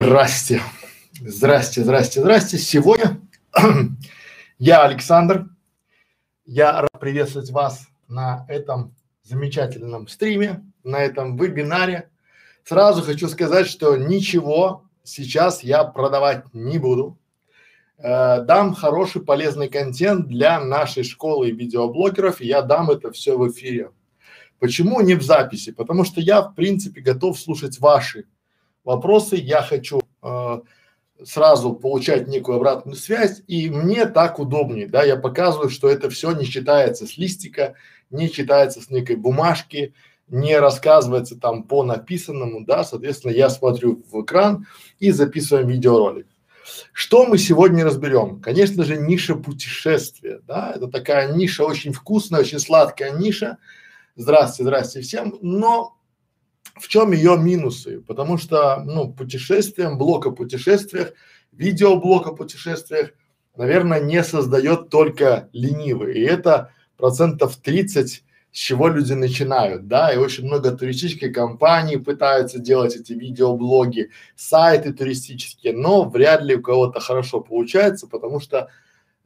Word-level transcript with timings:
Здрасте, 0.00 0.62
здрасте, 1.20 1.82
здрасте, 1.82 2.20
здрасте. 2.20 2.56
Сегодня 2.56 3.20
я 4.58 4.84
Александр. 4.84 5.48
Я 6.46 6.82
рад 6.82 7.00
приветствовать 7.00 7.50
вас 7.50 7.88
на 8.06 8.46
этом 8.48 8.94
замечательном 9.24 10.06
стриме, 10.06 10.64
на 10.84 11.02
этом 11.02 11.36
вебинаре. 11.36 12.10
Сразу 12.62 13.02
хочу 13.02 13.26
сказать, 13.28 13.66
что 13.66 13.96
ничего 13.96 14.84
сейчас 15.02 15.64
я 15.64 15.82
продавать 15.82 16.44
не 16.52 16.78
буду. 16.78 17.18
Э, 17.98 18.42
дам 18.42 18.76
хороший 18.76 19.22
полезный 19.22 19.68
контент 19.68 20.28
для 20.28 20.60
нашей 20.60 21.02
школы 21.02 21.50
видеоблогеров, 21.50 22.40
и 22.40 22.46
я 22.46 22.62
дам 22.62 22.88
это 22.92 23.10
все 23.10 23.36
в 23.36 23.50
эфире. 23.50 23.90
Почему 24.60 25.00
не 25.00 25.14
в 25.14 25.22
записи? 25.24 25.72
Потому 25.72 26.04
что 26.04 26.20
я, 26.20 26.42
в 26.42 26.54
принципе, 26.54 27.00
готов 27.00 27.36
слушать 27.36 27.80
ваши 27.80 28.26
вопросы. 28.88 29.36
Я 29.36 29.60
хочу 29.60 30.00
э, 30.22 30.60
сразу 31.22 31.74
получать 31.74 32.26
некую 32.26 32.56
обратную 32.56 32.96
связь, 32.96 33.42
и 33.46 33.68
мне 33.68 34.06
так 34.06 34.38
удобнее, 34.38 34.88
да, 34.88 35.04
я 35.04 35.16
показываю, 35.16 35.68
что 35.68 35.88
это 35.88 36.08
все 36.08 36.32
не 36.32 36.46
читается 36.46 37.06
с 37.06 37.18
листика, 37.18 37.74
не 38.10 38.30
читается 38.30 38.80
с 38.80 38.88
некой 38.88 39.16
бумажки, 39.16 39.92
не 40.28 40.58
рассказывается 40.58 41.36
там 41.36 41.64
по 41.64 41.84
написанному, 41.84 42.64
да, 42.64 42.82
соответственно, 42.82 43.32
я 43.32 43.50
смотрю 43.50 44.02
в 44.10 44.22
экран 44.22 44.66
и 44.98 45.10
записываем 45.10 45.68
видеоролик. 45.68 46.26
Что 46.92 47.26
мы 47.26 47.36
сегодня 47.36 47.84
разберем? 47.84 48.40
Конечно 48.40 48.84
же, 48.84 48.96
ниша 48.96 49.34
путешествия, 49.34 50.40
да, 50.46 50.72
это 50.74 50.88
такая 50.88 51.34
ниша 51.34 51.64
очень 51.64 51.92
вкусная, 51.92 52.40
очень 52.40 52.58
сладкая 52.58 53.10
ниша, 53.10 53.58
Здравствуйте, 54.20 54.64
здравствуйте 54.64 55.06
всем. 55.06 55.38
Но 55.42 55.96
в 56.80 56.88
чем 56.88 57.12
ее 57.12 57.36
минусы? 57.36 58.00
Потому 58.00 58.38
что, 58.38 58.82
ну, 58.84 59.12
путешествием, 59.12 59.98
блок 59.98 60.26
о 60.26 60.30
путешествиях, 60.30 61.12
видеоблог 61.52 62.26
о 62.26 62.34
путешествиях, 62.34 63.10
наверное, 63.56 64.00
не 64.00 64.22
создает 64.22 64.88
только 64.88 65.48
ленивый. 65.52 66.14
И 66.14 66.22
это 66.22 66.72
процентов 66.96 67.56
30 67.56 68.24
с 68.50 68.56
чего 68.58 68.88
люди 68.88 69.12
начинают, 69.12 69.88
да, 69.88 70.12
и 70.12 70.16
очень 70.16 70.44
много 70.44 70.70
туристических 70.72 71.32
компаний 71.32 71.98
пытаются 71.98 72.58
делать 72.58 72.96
эти 72.96 73.12
видеоблоги, 73.12 74.10
сайты 74.36 74.92
туристические, 74.92 75.74
но 75.74 76.08
вряд 76.08 76.42
ли 76.42 76.56
у 76.56 76.62
кого-то 76.62 76.98
хорошо 76.98 77.40
получается, 77.40 78.06
потому 78.06 78.40
что 78.40 78.68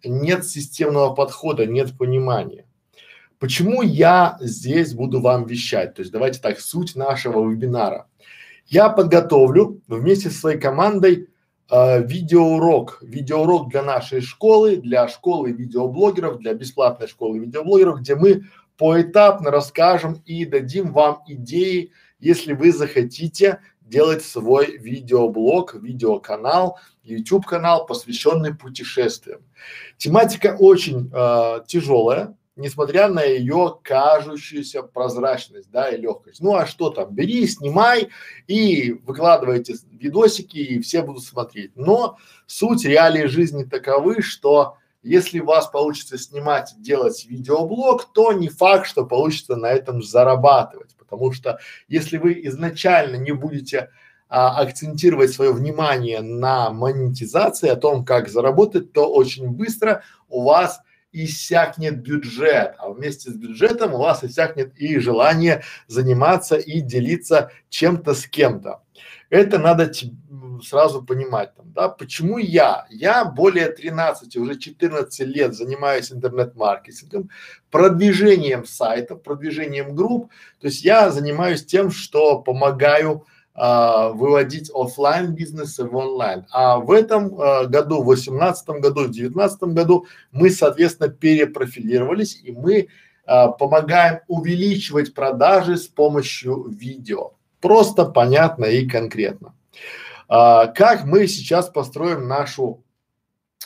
нет 0.04 0.44
системного 0.44 1.14
подхода, 1.14 1.66
нет 1.66 1.96
понимания. 1.96 2.66
Почему 3.42 3.82
я 3.82 4.36
здесь 4.38 4.94
буду 4.94 5.20
вам 5.20 5.46
вещать? 5.46 5.94
То 5.94 6.02
есть 6.02 6.12
давайте 6.12 6.38
так, 6.38 6.60
суть 6.60 6.94
нашего 6.94 7.50
вебинара. 7.50 8.06
Я 8.68 8.88
подготовлю 8.88 9.82
вместе 9.88 10.30
со 10.30 10.38
своей 10.38 10.60
командой 10.60 11.28
э, 11.68 12.06
видеоурок, 12.06 13.00
видеоурок 13.02 13.68
для 13.70 13.82
нашей 13.82 14.20
школы, 14.20 14.76
для 14.76 15.08
школы 15.08 15.50
видеоблогеров, 15.50 16.38
для 16.38 16.54
бесплатной 16.54 17.08
школы 17.08 17.40
видеоблогеров, 17.40 17.98
где 17.98 18.14
мы 18.14 18.44
поэтапно 18.78 19.50
расскажем 19.50 20.22
и 20.24 20.44
дадим 20.44 20.92
вам 20.92 21.24
идеи, 21.26 21.90
если 22.20 22.52
вы 22.52 22.70
захотите 22.70 23.58
делать 23.80 24.22
свой 24.22 24.78
видеоблог, 24.78 25.74
видеоканал, 25.74 26.78
YouTube 27.02 27.46
канал, 27.46 27.86
посвященный 27.86 28.54
путешествиям. 28.54 29.40
Тематика 29.96 30.56
очень 30.56 31.10
э, 31.12 31.64
тяжелая, 31.66 32.36
несмотря 32.56 33.08
на 33.08 33.22
ее 33.22 33.78
кажущуюся 33.82 34.82
прозрачность, 34.82 35.70
да, 35.70 35.88
и 35.88 36.00
легкость. 36.00 36.40
Ну 36.40 36.54
а 36.54 36.66
что 36.66 36.90
там, 36.90 37.14
бери, 37.14 37.46
снимай 37.46 38.10
и 38.46 38.92
выкладывайте 39.04 39.74
видосики, 39.90 40.58
и 40.58 40.80
все 40.80 41.02
будут 41.02 41.24
смотреть. 41.24 41.72
Но 41.76 42.18
суть 42.46 42.84
реалии 42.84 43.26
жизни 43.26 43.64
таковы, 43.64 44.22
что 44.22 44.76
если 45.02 45.40
у 45.40 45.46
вас 45.46 45.66
получится 45.66 46.16
снимать, 46.16 46.74
делать 46.78 47.26
видеоблог, 47.26 48.12
то 48.12 48.32
не 48.32 48.48
факт, 48.48 48.86
что 48.86 49.04
получится 49.04 49.56
на 49.56 49.66
этом 49.66 50.02
зарабатывать, 50.02 50.94
потому 50.96 51.32
что 51.32 51.58
если 51.88 52.18
вы 52.18 52.40
изначально 52.44 53.16
не 53.16 53.32
будете 53.32 53.90
а, 54.28 54.60
акцентировать 54.60 55.32
свое 55.32 55.52
внимание 55.52 56.20
на 56.20 56.70
монетизации, 56.70 57.68
о 57.68 57.76
том, 57.76 58.04
как 58.04 58.28
заработать, 58.28 58.92
то 58.92 59.12
очень 59.12 59.48
быстро 59.48 60.04
у 60.28 60.44
вас 60.44 60.80
иссякнет 61.12 62.00
бюджет, 62.02 62.74
а 62.78 62.90
вместе 62.90 63.30
с 63.30 63.34
бюджетом 63.34 63.94
у 63.94 63.98
вас 63.98 64.24
иссякнет 64.24 64.76
и 64.76 64.98
желание 64.98 65.62
заниматься 65.86 66.56
и 66.56 66.80
делиться 66.80 67.50
чем-то 67.68 68.14
с 68.14 68.26
кем-то. 68.26 68.82
Это 69.30 69.58
надо 69.58 69.90
сразу 70.62 71.02
понимать 71.02 71.54
там, 71.54 71.72
да, 71.72 71.88
почему 71.88 72.38
я? 72.38 72.86
Я 72.90 73.24
более 73.24 73.70
13, 73.70 74.36
уже 74.36 74.58
14 74.58 75.20
лет 75.26 75.54
занимаюсь 75.54 76.12
интернет-маркетингом, 76.12 77.30
продвижением 77.70 78.66
сайтов, 78.66 79.22
продвижением 79.22 79.94
групп, 79.94 80.30
то 80.60 80.66
есть 80.66 80.84
я 80.84 81.10
занимаюсь 81.10 81.64
тем, 81.64 81.90
что 81.90 82.40
помогаю 82.40 83.26
а, 83.54 84.08
выводить 84.10 84.70
офлайн 84.74 85.34
бизнесы 85.34 85.84
в 85.84 85.94
онлайн. 85.94 86.46
А 86.50 86.78
в 86.78 86.90
этом 86.90 87.38
а, 87.38 87.66
году, 87.66 88.02
в 88.02 88.06
восемнадцатом 88.06 88.80
году, 88.80 89.04
в 89.04 89.10
девятнадцатом 89.10 89.74
году 89.74 90.06
мы, 90.30 90.50
соответственно, 90.50 91.10
перепрофилировались 91.10 92.40
и 92.42 92.52
мы 92.52 92.88
а, 93.26 93.48
помогаем 93.48 94.20
увеличивать 94.26 95.14
продажи 95.14 95.76
с 95.76 95.86
помощью 95.86 96.64
видео. 96.68 97.32
Просто, 97.60 98.06
понятно 98.06 98.64
и 98.64 98.88
конкретно. 98.88 99.54
А, 100.28 100.66
как 100.68 101.04
мы 101.04 101.26
сейчас 101.26 101.68
построим 101.68 102.26
нашу 102.26 102.81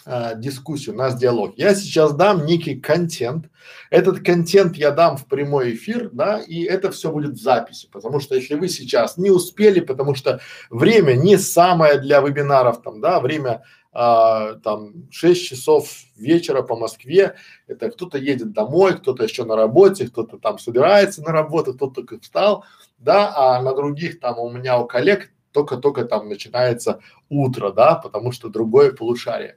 а, 0.09 0.35
дискуссию, 0.35 0.95
наш 0.95 1.15
диалог. 1.15 1.55
Я 1.57 1.75
сейчас 1.75 2.15
дам 2.15 2.47
некий 2.47 2.77
контент. 2.77 3.51
Этот 3.91 4.25
контент 4.25 4.77
я 4.77 4.93
дам 4.93 5.17
в 5.17 5.27
прямой 5.27 5.75
эфир, 5.75 6.11
да, 6.13 6.39
и 6.39 6.63
это 6.63 6.93
все 6.93 7.11
будет 7.11 7.33
в 7.33 7.43
записи, 7.43 7.89
потому 7.91 8.21
что 8.21 8.37
если 8.37 8.55
вы 8.55 8.69
сейчас 8.69 9.17
не 9.17 9.31
успели, 9.31 9.81
потому 9.81 10.15
что 10.15 10.39
время 10.71 11.15
не 11.15 11.37
самое 11.37 11.99
для 11.99 12.21
вебинаров 12.21 12.83
там, 12.83 13.01
да, 13.01 13.19
время 13.19 13.65
а, 13.93 14.55
там 14.63 15.11
6 15.11 15.45
часов 15.45 15.91
вечера 16.15 16.63
по 16.63 16.77
Москве, 16.77 17.35
это 17.67 17.91
кто-то 17.91 18.17
едет 18.17 18.53
домой, 18.53 18.97
кто-то 18.97 19.25
еще 19.25 19.45
на 19.45 19.57
работе, 19.57 20.07
кто-то 20.07 20.39
там 20.39 20.61
собирается 20.61 21.21
на 21.21 21.33
работу, 21.33 21.75
кто-то 21.75 21.95
только 21.97 22.21
встал, 22.21 22.65
да, 22.99 23.33
а 23.35 23.61
на 23.61 23.75
других 23.75 24.21
там 24.21 24.39
у 24.39 24.49
меня 24.51 24.79
у 24.79 24.87
коллег 24.87 25.33
только-только 25.57 26.05
там 26.05 26.29
начинается 26.29 27.01
утро, 27.31 27.73
да, 27.73 27.95
потому 27.95 28.31
что 28.31 28.51
другое 28.51 28.93
полушарие. 28.93 29.57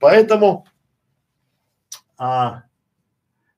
Поэтому, 0.00 0.66
а, 2.18 2.64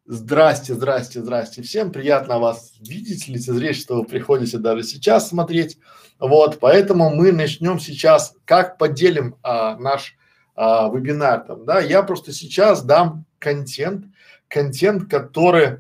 здрасте, 0.05 0.75
здрасте, 0.75 1.23
здрасте 1.23 1.63
всем, 1.63 1.91
приятно 1.91 2.39
вас 2.39 2.75
видеть, 2.79 3.27
лицезреть, 3.27 3.79
что 3.79 3.97
вы 3.97 4.05
приходите 4.05 4.59
даже 4.59 4.83
сейчас 4.83 5.31
смотреть. 5.31 5.79
Вот, 6.19 6.59
поэтому 6.61 7.09
мы 7.09 7.33
начнем 7.33 7.81
сейчас, 7.81 8.35
как 8.45 8.77
поделим 8.77 9.37
а, 9.43 9.79
наш 9.79 10.15
а, 10.55 10.91
вебинар 10.91 11.41
там, 11.41 11.65
да, 11.65 11.81
я 11.81 12.03
просто 12.03 12.33
сейчас 12.33 12.83
дам 12.83 13.25
контент, 13.39 14.05
контент, 14.47 15.09
который 15.09 15.79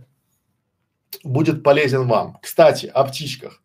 будет 1.22 1.62
полезен 1.62 2.08
вам. 2.08 2.38
Кстати, 2.40 2.86
о 2.86 3.04
птичках. 3.04 3.60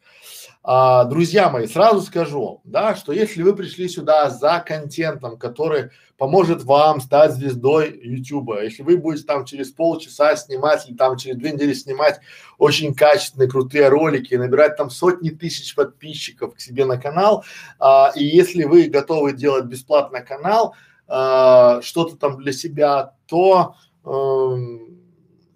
А, 0.66 1.04
друзья 1.04 1.50
мои, 1.50 1.68
сразу 1.68 2.02
скажу, 2.02 2.62
да, 2.64 2.96
что 2.96 3.12
если 3.12 3.44
вы 3.44 3.54
пришли 3.54 3.90
сюда 3.90 4.30
за 4.30 4.64
контентом, 4.66 5.38
который 5.38 5.90
поможет 6.18 6.64
вам 6.64 7.02
стать 7.02 7.34
звездой 7.34 8.00
Ютуба, 8.02 8.64
если 8.64 8.82
вы 8.82 8.96
будете 8.96 9.26
там 9.26 9.44
через 9.44 9.72
полчаса 9.72 10.38
снимать 10.38 10.88
или 10.88 10.96
там 10.96 11.18
через 11.18 11.36
две 11.36 11.52
недели 11.52 11.74
снимать 11.74 12.22
очень 12.58 12.96
качественные, 12.96 13.50
крутые 13.50 13.90
ролики, 13.90 14.36
набирать 14.36 14.78
там 14.78 14.90
сотни 14.90 15.32
тысяч 15.32 15.76
подписчиков 15.76 16.56
к 16.56 16.62
себе 16.62 16.86
на 16.86 16.98
канал, 16.98 17.44
а, 17.78 18.14
и 18.16 18.24
если 18.24 18.64
вы 18.64 18.84
готовы 18.84 19.34
делать 19.34 19.66
бесплатно 19.66 20.22
канал, 20.22 20.76
а, 21.10 21.82
что-то 21.82 22.16
там 22.16 22.38
для 22.38 22.54
себя, 22.54 23.16
то 23.28 23.76
э, 24.06 24.56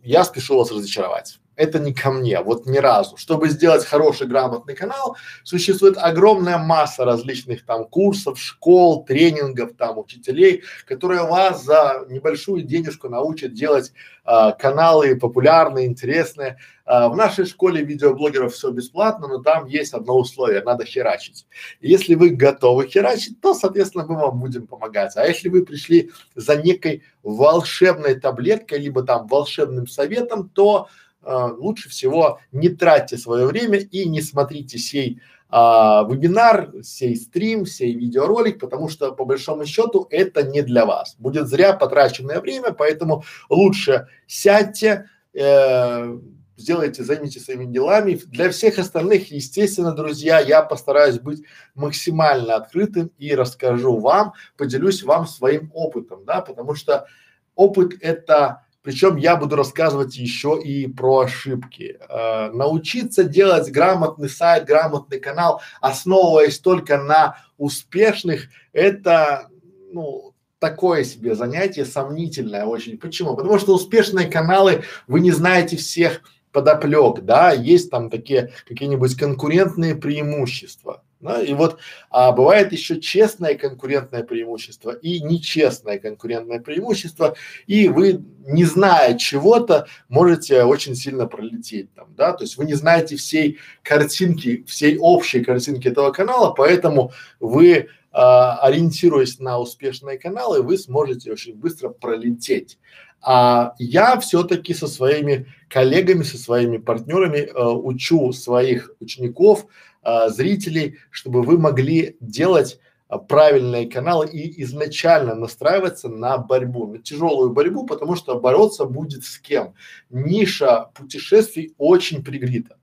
я 0.03 0.25
спешу 0.25 0.57
вас 0.57 0.69
разочаровать 0.69 1.39
это 1.57 1.79
не 1.79 1.93
ко 1.93 2.11
мне, 2.11 2.39
вот 2.41 2.65
ни 2.67 2.77
разу. 2.77 3.17
Чтобы 3.17 3.49
сделать 3.49 3.83
хороший, 3.83 4.27
грамотный 4.27 4.75
канал, 4.75 5.17
существует 5.43 5.97
огромная 5.97 6.57
масса 6.57 7.03
различных 7.03 7.65
там 7.65 7.85
курсов, 7.85 8.39
школ, 8.39 9.03
тренингов, 9.03 9.73
там 9.75 9.97
учителей, 9.97 10.63
которые 10.85 11.23
вас 11.23 11.63
за 11.63 12.05
небольшую 12.09 12.61
денежку 12.61 13.09
научат 13.09 13.53
делать 13.53 13.91
а, 14.23 14.51
каналы 14.51 15.15
популярные, 15.15 15.87
интересные. 15.87 16.57
А, 16.85 17.09
в 17.09 17.15
нашей 17.15 17.45
школе 17.45 17.81
видеоблогеров 17.81 18.53
все 18.53 18.69
бесплатно, 18.71 19.27
но 19.27 19.39
там 19.39 19.65
есть 19.65 19.93
одно 19.93 20.17
условие, 20.17 20.61
надо 20.61 20.85
херачить. 20.85 21.47
Если 21.81 22.13
вы 22.13 22.29
готовы 22.29 22.87
херачить, 22.87 23.41
то, 23.41 23.55
соответственно, 23.55 24.05
мы 24.07 24.15
вам 24.15 24.39
будем 24.39 24.67
помогать. 24.67 25.13
А 25.15 25.25
если 25.25 25.49
вы 25.49 25.65
пришли 25.65 26.11
за 26.35 26.55
некой 26.55 27.03
волшебной 27.23 28.15
таблеткой, 28.15 28.79
либо 28.79 29.01
там 29.01 29.27
волшебным 29.27 29.87
советом, 29.87 30.49
то 30.49 30.87
лучше 31.27 31.89
всего 31.89 32.39
не 32.51 32.69
тратьте 32.69 33.17
свое 33.17 33.45
время 33.45 33.79
и 33.79 34.07
не 34.07 34.21
смотрите 34.21 34.77
сей 34.77 35.21
а, 35.49 36.05
вебинар, 36.09 36.71
сей 36.83 37.15
стрим, 37.15 37.65
сей 37.65 37.93
видеоролик, 37.93 38.59
потому 38.59 38.89
что 38.89 39.13
по 39.13 39.23
большому 39.23 39.65
счету 39.65 40.05
это 40.09 40.43
не 40.43 40.61
для 40.61 40.85
вас. 40.85 41.15
Будет 41.17 41.47
зря 41.47 41.73
потраченное 41.73 42.41
время, 42.41 42.73
поэтому 42.73 43.23
лучше 43.49 44.07
сядьте, 44.25 45.09
э, 45.33 46.19
сделайте, 46.57 47.03
займитесь 47.03 47.45
своими 47.45 47.63
делами. 47.63 48.19
Для 48.25 48.49
всех 48.49 48.77
остальных, 48.77 49.31
естественно, 49.31 49.93
друзья, 49.93 50.39
я 50.39 50.63
постараюсь 50.63 51.19
быть 51.19 51.43
максимально 51.75 52.55
открытым 52.55 53.11
и 53.17 53.33
расскажу 53.33 53.97
вам, 53.99 54.33
поделюсь 54.57 55.03
вам 55.03 55.27
своим 55.27 55.71
опытом, 55.73 56.25
да, 56.25 56.41
потому 56.41 56.75
что 56.75 57.07
опыт 57.55 57.93
это 58.01 58.63
причем 58.81 59.17
я 59.17 59.35
буду 59.35 59.55
рассказывать 59.55 60.15
еще 60.15 60.59
и 60.61 60.87
про 60.87 61.19
ошибки. 61.19 61.97
Э, 62.07 62.51
научиться 62.51 63.23
делать 63.23 63.69
грамотный 63.69 64.29
сайт, 64.29 64.65
грамотный 64.65 65.19
канал, 65.19 65.61
основываясь 65.81 66.59
только 66.59 66.97
на 66.97 67.37
успешных, 67.57 68.47
это, 68.71 69.49
ну, 69.91 70.33
такое 70.59 71.03
себе 71.03 71.35
занятие, 71.35 71.85
сомнительное 71.85 72.65
очень. 72.65 72.97
Почему? 72.97 73.35
Потому 73.35 73.59
что 73.59 73.75
успешные 73.75 74.27
каналы, 74.27 74.83
вы 75.07 75.19
не 75.19 75.31
знаете 75.31 75.77
всех 75.77 76.21
подоплек, 76.51 77.21
да, 77.21 77.51
есть 77.51 77.91
там 77.91 78.09
такие 78.09 78.51
какие-нибудь 78.67 79.15
конкурентные 79.15 79.95
преимущества. 79.95 81.03
Да, 81.27 81.41
и 81.41 81.53
вот 81.53 81.79
а, 82.09 82.31
бывает 82.31 82.71
еще 82.71 83.01
честное 83.01 83.55
конкурентное 83.55 84.23
преимущество 84.23 84.91
и 84.91 85.19
нечестное 85.21 85.99
конкурентное 85.99 86.59
преимущество, 86.59 87.35
и 87.65 87.89
вы, 87.89 88.23
не 88.45 88.63
зная 88.63 89.17
чего-то, 89.17 89.87
можете 90.07 90.63
очень 90.63 90.95
сильно 90.95 91.27
пролететь 91.27 91.93
там, 91.93 92.07
да, 92.15 92.33
то 92.33 92.43
есть 92.43 92.57
вы 92.57 92.65
не 92.65 92.75
знаете 92.75 93.17
всей 93.17 93.57
картинки, 93.83 94.63
всей 94.67 94.97
общей 94.97 95.43
картинки 95.43 95.87
этого 95.87 96.11
канала, 96.11 96.53
поэтому 96.53 97.11
вы, 97.39 97.89
а, 98.11 98.57
ориентируясь 98.59 99.39
на 99.39 99.59
успешные 99.59 100.17
каналы, 100.17 100.61
вы 100.61 100.77
сможете 100.77 101.31
очень 101.31 101.55
быстро 101.55 101.89
пролететь. 101.89 102.77
А 103.21 103.73
я 103.79 104.19
все-таки 104.19 104.73
со 104.73 104.87
своими 104.87 105.47
коллегами, 105.69 106.23
со 106.23 106.37
своими 106.37 106.77
партнерами 106.77 107.39
э, 107.39 107.65
учу 107.65 108.31
своих 108.31 108.91
учеников 108.99 109.65
а, 110.01 110.29
зрителей, 110.29 110.97
чтобы 111.09 111.41
вы 111.41 111.57
могли 111.57 112.17
делать 112.19 112.79
а, 113.07 113.17
правильные 113.17 113.89
каналы 113.89 114.27
и 114.27 114.61
изначально 114.63 115.35
настраиваться 115.35 116.09
на 116.09 116.37
борьбу, 116.37 116.87
на 116.87 116.99
тяжелую 116.99 117.51
борьбу, 117.51 117.85
потому 117.85 118.15
что 118.15 118.39
бороться 118.39 118.85
будет 118.85 119.23
с 119.23 119.37
кем. 119.39 119.73
Ниша 120.09 120.91
путешествий 120.93 121.73
очень 121.77 122.23
пригрета, 122.23 122.77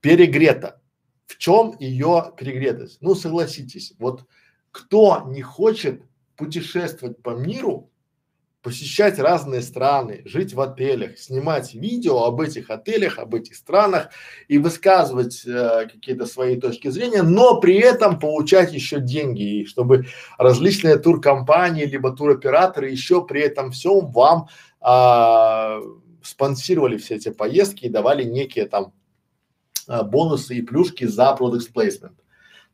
перегрета. 0.00 0.80
В 1.26 1.38
чем 1.38 1.74
ее 1.78 2.32
перегретость? 2.36 2.98
Ну, 3.00 3.14
согласитесь, 3.14 3.94
вот 3.98 4.24
кто 4.70 5.22
не 5.26 5.40
хочет 5.40 6.02
путешествовать 6.36 7.22
по 7.22 7.30
миру, 7.30 7.90
посещать 8.64 9.18
разные 9.18 9.60
страны, 9.60 10.22
жить 10.24 10.54
в 10.54 10.60
отелях, 10.60 11.18
снимать 11.18 11.74
видео 11.74 12.24
об 12.24 12.40
этих 12.40 12.70
отелях, 12.70 13.18
об 13.18 13.34
этих 13.34 13.56
странах 13.56 14.08
и 14.48 14.56
высказывать 14.56 15.44
э, 15.46 15.86
какие-то 15.92 16.24
свои 16.24 16.58
точки 16.58 16.88
зрения, 16.88 17.22
но 17.22 17.60
при 17.60 17.76
этом 17.76 18.18
получать 18.18 18.72
еще 18.72 19.00
деньги, 19.00 19.60
и 19.60 19.66
чтобы 19.66 20.06
различные 20.38 20.96
туркомпании 20.96 21.84
либо 21.84 22.16
туроператоры 22.16 22.88
еще 22.88 23.24
при 23.24 23.42
этом 23.42 23.70
всем 23.70 24.10
вам 24.10 24.48
а, 24.80 25.80
спонсировали 26.22 26.96
все 26.96 27.16
эти 27.16 27.30
поездки 27.30 27.84
и 27.84 27.90
давали 27.90 28.24
некие 28.24 28.64
там 28.64 28.94
а, 29.86 30.04
бонусы 30.04 30.56
и 30.56 30.62
плюшки 30.62 31.04
за 31.04 31.36
product 31.38 31.70
placement. 31.74 32.16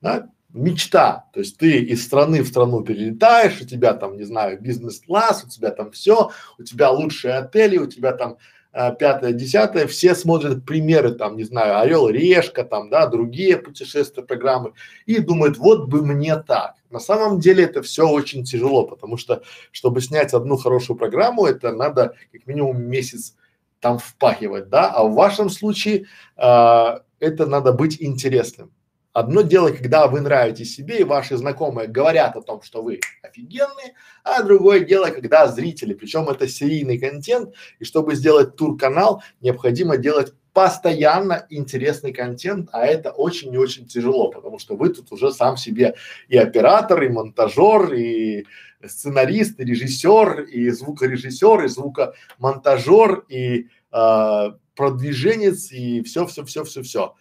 Да? 0.01 0.29
Мечта, 0.53 1.27
то 1.33 1.41
есть 1.41 1.59
ты 1.59 1.79
из 1.79 2.05
страны 2.05 2.43
в 2.43 2.49
страну 2.49 2.83
перелетаешь, 2.83 3.61
у 3.61 3.65
тебя 3.65 3.95
там, 3.95 4.17
не 4.17 4.25
знаю, 4.25 4.61
бизнес-класс, 4.61 5.45
у 5.45 5.49
тебя 5.49 5.71
там 5.71 5.91
все, 5.93 6.31
у 6.59 6.63
тебя 6.63 6.91
лучшие 6.91 7.35
отели, 7.35 7.79
у 7.79 7.87
тебя 7.87 8.13
там 8.13 8.39
а, 8.73 8.93
пятое, 8.93 9.33
десятое, 9.33 9.87
все 9.87 10.15
смотрят 10.15 10.65
примеры 10.65 11.13
там, 11.13 11.37
не 11.37 11.45
знаю, 11.45 11.81
Орел, 11.81 12.09
Решка 12.09 12.65
там, 12.65 12.89
да, 12.89 13.07
другие 13.07 13.57
путешествия, 13.57 14.23
программы 14.23 14.75
и 15.07 15.19
думают, 15.19 15.59
вот 15.59 15.89
бы 15.89 16.05
мне 16.05 16.37
так. 16.37 16.75
На 16.89 17.01
самом 17.01 17.41
деле 17.41 17.65
это 17.65 17.83
все 17.83 18.09
очень 18.09 18.45
тяжело, 18.45 18.85
потому 18.87 19.17
что, 19.17 19.43
чтобы 19.73 20.01
снять 20.01 20.35
одну 20.35 20.57
хорошую 20.57 20.97
программу, 20.97 21.47
это 21.47 21.73
надо 21.73 22.15
как 22.33 22.47
минимум 22.47 22.83
месяц 22.83 23.35
там 23.81 23.99
впахивать, 23.99 24.69
да, 24.69 24.91
а 24.91 25.05
в 25.05 25.15
вашем 25.15 25.49
случае 25.49 26.07
а, 26.37 27.03
это 27.19 27.47
надо 27.47 27.73
быть 27.73 27.97
интересным. 28.01 28.73
Одно 29.13 29.43
дело, 29.43 29.71
когда 29.71 30.07
вы 30.07 30.21
нравитесь 30.21 30.75
себе 30.75 31.01
и 31.01 31.05
ваши 31.05 31.37
знакомые 31.37 31.89
говорят 31.89 32.37
о 32.37 32.43
том, 32.43 32.63
что 32.63 32.83
вы 32.83 33.01
офигенные, 33.23 33.95
а 34.23 34.43
другое 34.43 34.81
дело, 34.81 35.07
когда 35.07 35.49
зрители, 35.49 35.95
причем 35.95 36.29
это 36.29 36.47
серийный 36.47 36.99
контент, 36.99 37.55
и 37.81 37.85
чтобы 37.85 38.15
сделать 38.15 38.55
тур-канал, 38.55 39.23
необходимо 39.41 39.97
делать 39.97 40.33
постоянно 40.53 41.47
интересный 41.51 42.13
контент, 42.13 42.69
а 42.73 42.87
это 42.87 43.11
очень 43.11 43.53
и 43.53 43.59
очень 43.59 43.87
тяжело, 43.87 44.31
потому 44.31 44.59
что 44.59 44.77
вы 44.77 44.91
тут 44.91 45.11
уже 45.11 45.33
сам 45.33 45.57
себе 45.57 45.95
и 46.29 46.37
оператор, 46.37 47.03
и 47.03 47.09
монтажер, 47.09 47.93
и 47.93 48.47
сценарист, 48.85 49.59
и 49.59 49.65
режиссер, 49.65 50.43
и 50.43 50.71
звукорежиссер, 50.71 51.65
и 51.65 51.69
звукомонтажер, 51.69 53.25
и 53.29 53.69
э, 53.93 54.53
продвиженец, 54.75 55.73
и 55.73 56.03
все, 56.03 56.27
все, 56.27 56.45
все, 56.45 56.65
все, 56.65 56.83
все. 56.83 57.15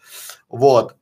Вот. 0.49 0.95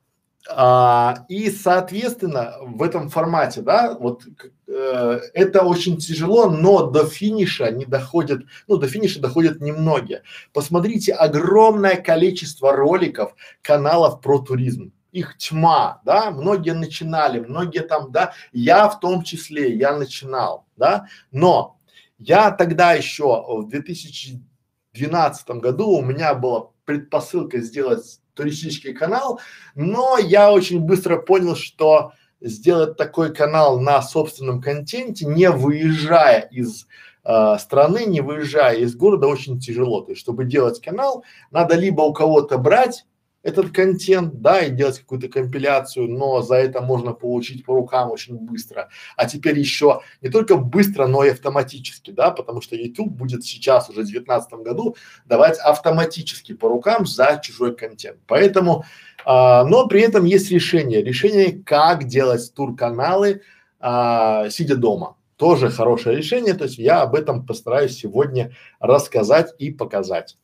А, 0.50 1.26
и, 1.28 1.50
соответственно, 1.50 2.54
в 2.62 2.82
этом 2.82 3.10
формате, 3.10 3.60
да, 3.60 3.94
вот 3.98 4.22
э, 4.66 5.20
это 5.34 5.62
очень 5.62 5.98
тяжело, 5.98 6.48
но 6.48 6.86
до 6.86 7.04
финиша 7.04 7.70
не 7.70 7.84
доходят, 7.84 8.42
ну, 8.66 8.78
до 8.78 8.88
финиша 8.88 9.20
доходят 9.20 9.60
немногие. 9.60 10.22
Посмотрите, 10.54 11.12
огромное 11.12 11.96
количество 11.96 12.72
роликов, 12.72 13.34
каналов 13.60 14.22
про 14.22 14.38
туризм. 14.38 14.92
Их 15.12 15.36
тьма, 15.36 16.00
да, 16.06 16.30
многие 16.30 16.72
начинали, 16.72 17.40
многие 17.40 17.80
там, 17.80 18.10
да, 18.10 18.32
я 18.52 18.88
в 18.88 19.00
том 19.00 19.22
числе, 19.22 19.74
я 19.76 19.96
начинал, 19.96 20.66
да, 20.76 21.08
но 21.30 21.78
я 22.18 22.50
тогда 22.52 22.94
еще 22.94 23.44
в 23.46 23.68
2012 23.68 25.50
году 25.50 25.90
у 25.90 26.02
меня 26.02 26.32
была 26.34 26.70
предпосылка 26.86 27.60
сделать 27.60 28.20
туристический 28.38 28.94
канал, 28.94 29.40
но 29.74 30.16
я 30.16 30.52
очень 30.52 30.80
быстро 30.80 31.18
понял, 31.18 31.56
что 31.56 32.12
сделать 32.40 32.96
такой 32.96 33.34
канал 33.34 33.80
на 33.80 34.00
собственном 34.00 34.62
контенте, 34.62 35.26
не 35.26 35.50
выезжая 35.50 36.42
из 36.52 36.86
э, 37.24 37.56
страны, 37.58 38.04
не 38.06 38.20
выезжая 38.20 38.76
из 38.76 38.94
города, 38.94 39.26
очень 39.26 39.58
тяжело. 39.58 40.02
То 40.02 40.12
есть, 40.12 40.20
чтобы 40.22 40.44
делать 40.44 40.80
канал, 40.80 41.24
надо 41.50 41.74
либо 41.74 42.02
у 42.02 42.12
кого-то 42.12 42.58
брать 42.58 43.04
этот 43.42 43.72
контент, 43.72 44.40
да, 44.40 44.60
и 44.60 44.70
делать 44.70 44.98
какую-то 44.98 45.28
компиляцию, 45.28 46.08
но 46.08 46.42
за 46.42 46.56
это 46.56 46.80
можно 46.80 47.12
получить 47.12 47.64
по 47.64 47.74
рукам 47.74 48.10
очень 48.10 48.36
быстро. 48.36 48.88
А 49.16 49.26
теперь 49.26 49.58
еще 49.58 50.00
не 50.20 50.28
только 50.28 50.56
быстро, 50.56 51.06
но 51.06 51.24
и 51.24 51.30
автоматически, 51.30 52.10
да, 52.10 52.30
потому 52.30 52.60
что 52.60 52.74
YouTube 52.74 53.10
будет 53.10 53.44
сейчас 53.44 53.88
уже 53.88 54.00
в 54.00 54.10
2019 54.10 54.52
году 54.64 54.96
давать 55.24 55.58
автоматически 55.58 56.52
по 56.52 56.68
рукам 56.68 57.06
за 57.06 57.40
чужой 57.42 57.76
контент. 57.76 58.18
Поэтому, 58.26 58.84
а, 59.24 59.64
но 59.64 59.86
при 59.86 60.02
этом 60.02 60.24
есть 60.24 60.50
решение, 60.50 61.02
решение, 61.02 61.62
как 61.64 62.04
делать 62.04 62.52
тур-каналы, 62.54 63.42
а, 63.78 64.50
сидя 64.50 64.76
дома. 64.76 65.16
Тоже 65.36 65.70
хорошее 65.70 66.16
решение, 66.16 66.54
то 66.54 66.64
есть 66.64 66.78
я 66.78 67.02
об 67.02 67.14
этом 67.14 67.46
постараюсь 67.46 67.96
сегодня 67.96 68.52
рассказать 68.80 69.54
и 69.58 69.70
показать. 69.70 70.36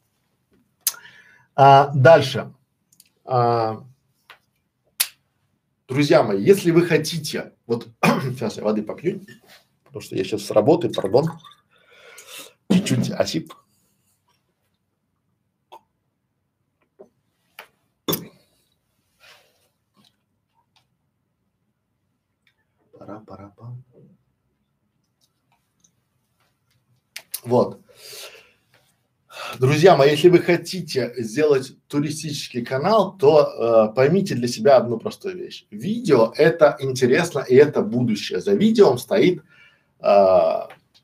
А, 1.57 1.91
дальше. 1.95 2.53
А, 3.25 3.83
друзья 5.89 6.23
мои, 6.23 6.43
если 6.43 6.71
вы 6.71 6.83
хотите, 6.87 7.55
вот 7.67 7.89
сейчас 8.03 8.59
я 8.59 8.65
воды 8.65 8.83
попью, 8.83 9.23
потому 9.85 10.03
что 10.03 10.15
я 10.15 10.25
сейчас 10.25 10.43
с 10.43 10.51
работы, 10.51 10.91
пардон, 10.91 11.31
чуть-чуть 12.71 13.11
осип. 13.11 13.55
Пора, 22.99 23.21
пора, 23.21 23.49
пора. 23.57 23.75
Вот. 27.45 27.84
Друзья 29.59 29.97
мои, 29.97 30.11
если 30.11 30.29
вы 30.29 30.41
хотите 30.41 31.15
сделать 31.19 31.77
туристический 31.87 32.65
канал, 32.65 33.17
то 33.17 33.89
э, 33.91 33.95
поймите 33.95 34.35
для 34.35 34.49
себя 34.49 34.77
одну 34.77 34.99
простую 34.99 35.37
вещь. 35.37 35.67
Видео 35.71 36.33
это 36.37 36.77
интересно 36.81 37.45
и 37.47 37.55
это 37.55 37.83
будущее. 37.83 38.41
За 38.41 38.55
видео 38.55 38.97
стоит 38.97 39.43
э, 40.01 40.07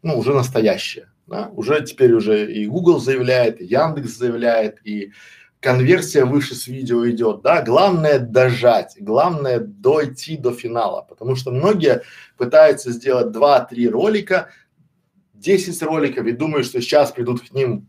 ну 0.02 0.18
уже 0.18 0.34
настоящее. 0.34 1.10
Да? 1.26 1.50
Уже 1.54 1.84
теперь 1.84 2.12
уже 2.12 2.52
и 2.52 2.66
Google 2.66 2.98
заявляет, 2.98 3.60
и 3.60 3.66
Яндекс 3.66 4.16
заявляет, 4.16 4.78
и 4.84 5.12
конверсия 5.60 6.24
выше 6.24 6.56
с 6.56 6.66
видео 6.66 7.08
идет, 7.08 7.42
да, 7.42 7.62
главное 7.62 8.18
дожать, 8.18 8.96
главное 8.98 9.60
дойти 9.60 10.36
до 10.36 10.52
финала, 10.52 11.02
потому 11.02 11.36
что 11.36 11.52
многие 11.52 12.02
пытаются 12.36 12.90
сделать 12.90 13.36
2-3 13.36 13.88
ролика, 13.90 14.48
10 15.34 15.82
роликов 15.82 16.26
и 16.26 16.32
думают, 16.32 16.66
что 16.66 16.80
сейчас 16.80 17.12
придут 17.12 17.42
к 17.42 17.52
ним 17.52 17.86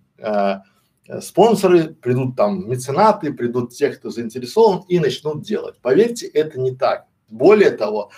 спонсоры, 1.19 1.93
придут 1.93 2.35
там 2.35 2.69
меценаты, 2.69 3.33
придут 3.33 3.73
те, 3.73 3.89
кто 3.89 4.09
заинтересован 4.09 4.83
и 4.87 4.99
начнут 4.99 5.43
делать. 5.43 5.75
Поверьте, 5.81 6.27
это 6.27 6.59
не 6.59 6.75
так. 6.75 7.05
Более 7.29 7.71
того, 7.71 8.11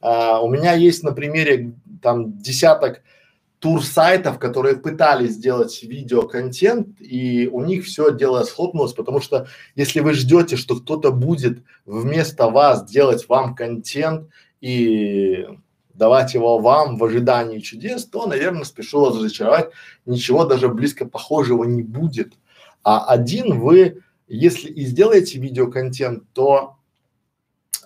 э, 0.00 0.08
у 0.42 0.48
меня 0.48 0.74
есть 0.74 1.02
на 1.02 1.12
примере 1.12 1.74
там 2.02 2.38
десяток 2.38 3.02
тур-сайтов, 3.58 4.38
которые 4.38 4.76
пытались 4.76 5.32
сделать 5.32 5.82
видеоконтент, 5.82 7.00
и 7.00 7.48
у 7.48 7.60
них 7.64 7.86
все 7.86 8.14
дело 8.14 8.44
схлопнулось, 8.44 8.92
потому 8.92 9.20
что 9.20 9.48
если 9.74 10.00
вы 10.00 10.12
ждете, 10.14 10.56
что 10.56 10.76
кто-то 10.76 11.10
будет 11.10 11.64
вместо 11.84 12.48
вас 12.48 12.88
делать 12.88 13.28
вам 13.28 13.56
контент 13.56 14.28
и 14.60 15.44
давать 15.98 16.32
его 16.34 16.58
вам 16.58 16.96
в 16.96 17.04
ожидании 17.04 17.58
чудес, 17.58 18.06
то, 18.06 18.26
наверное, 18.26 18.64
спешу 18.64 19.00
вас 19.00 19.16
разочаровать, 19.16 19.70
ничего 20.06 20.44
даже 20.44 20.68
близко 20.68 21.04
похожего 21.04 21.64
не 21.64 21.82
будет. 21.82 22.34
А 22.82 23.04
один 23.04 23.58
вы, 23.58 24.02
если 24.28 24.70
и 24.70 24.86
сделаете 24.86 25.38
видеоконтент, 25.38 26.24
то 26.32 26.76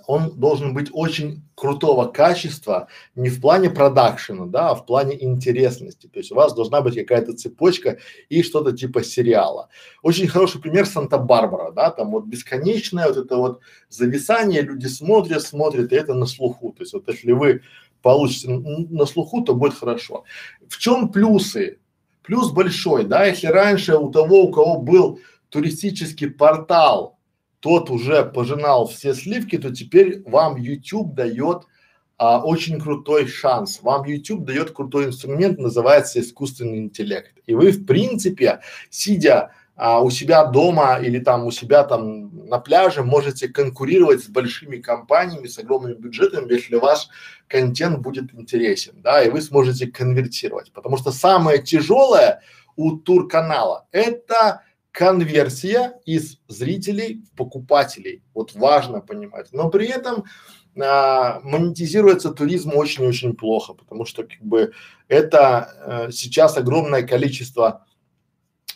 он 0.06 0.38
должен 0.38 0.74
быть 0.74 0.88
очень 0.92 1.42
крутого 1.54 2.06
качества, 2.06 2.88
не 3.14 3.28
в 3.28 3.40
плане 3.40 3.70
продакшена, 3.70 4.46
да, 4.46 4.70
а 4.70 4.74
в 4.74 4.84
плане 4.84 5.22
интересности. 5.22 6.08
То 6.08 6.18
есть 6.18 6.32
у 6.32 6.34
вас 6.34 6.54
должна 6.54 6.80
быть 6.80 6.96
какая-то 6.96 7.34
цепочка 7.34 7.98
и 8.28 8.42
что-то 8.42 8.72
типа 8.72 9.04
сериала. 9.04 9.68
Очень 10.02 10.26
хороший 10.26 10.60
пример 10.60 10.86
Санта-Барбара, 10.86 11.72
да, 11.72 11.90
там 11.90 12.10
вот 12.10 12.24
бесконечное 12.24 13.08
вот 13.08 13.16
это 13.16 13.36
вот 13.36 13.60
зависание, 13.88 14.62
люди 14.62 14.86
смотрят, 14.86 15.42
смотрят, 15.42 15.92
и 15.92 15.96
это 15.96 16.14
на 16.14 16.26
слуху. 16.26 16.72
То 16.72 16.82
есть 16.82 16.92
вот 16.92 17.08
если 17.08 17.32
вы 17.32 17.62
получите 18.02 18.48
на 18.50 19.06
слуху, 19.06 19.42
то 19.42 19.54
будет 19.54 19.74
хорошо. 19.74 20.24
В 20.68 20.78
чем 20.78 21.10
плюсы? 21.10 21.78
Плюс 22.22 22.50
большой, 22.52 23.04
да, 23.04 23.26
если 23.26 23.48
раньше 23.48 23.96
у 23.96 24.10
того, 24.10 24.44
у 24.44 24.52
кого 24.52 24.78
был 24.78 25.18
туристический 25.48 26.30
портал, 26.30 27.18
тот 27.60 27.90
уже 27.90 28.24
пожинал 28.24 28.86
все 28.86 29.14
сливки, 29.14 29.58
то 29.58 29.72
теперь 29.72 30.22
вам 30.24 30.56
YouTube 30.56 31.14
дает 31.14 31.62
а, 32.18 32.40
очень 32.40 32.80
крутой 32.80 33.26
шанс. 33.26 33.80
Вам 33.82 34.04
YouTube 34.04 34.44
дает 34.44 34.70
крутой 34.70 35.06
инструмент, 35.06 35.58
называется 35.58 36.20
искусственный 36.20 36.78
интеллект. 36.78 37.34
И 37.46 37.54
вы, 37.54 37.72
в 37.72 37.84
принципе, 37.84 38.60
сидя 38.90 39.52
а, 39.74 40.00
у 40.00 40.10
себя 40.10 40.44
дома 40.44 40.98
или 40.98 41.18
там 41.18 41.46
у 41.46 41.50
себя 41.50 41.84
там 41.84 42.46
на 42.46 42.58
пляже, 42.58 43.02
можете 43.02 43.48
конкурировать 43.48 44.24
с 44.24 44.28
большими 44.28 44.76
компаниями, 44.76 45.46
с 45.46 45.58
огромными 45.58 45.94
бюджетами, 45.94 46.52
если 46.52 46.76
ваш 46.76 47.08
контент 47.48 47.98
будет 47.98 48.34
интересен, 48.34 48.94
да, 49.02 49.22
и 49.22 49.30
вы 49.30 49.40
сможете 49.40 49.86
конвертировать. 49.86 50.72
Потому 50.72 50.96
что 50.98 51.10
самое 51.10 51.62
тяжелое 51.62 52.42
у 52.76 52.92
тур-канала– 52.92 53.86
это 53.92 54.62
конверсия 54.90 55.94
из 56.04 56.38
зрителей 56.48 57.24
в 57.32 57.36
покупателей. 57.36 58.22
Вот 58.34 58.54
важно 58.54 59.00
понимать. 59.00 59.48
Но 59.52 59.70
при 59.70 59.86
этом 59.86 60.24
а, 60.80 61.40
монетизируется 61.42 62.30
туризм 62.30 62.72
очень-очень 62.74 63.34
плохо, 63.34 63.74
потому 63.74 64.04
что 64.04 64.22
как 64.24 64.40
бы 64.40 64.72
это 65.08 65.58
а, 66.08 66.10
сейчас 66.10 66.56
огромное 66.56 67.02
количество 67.02 67.86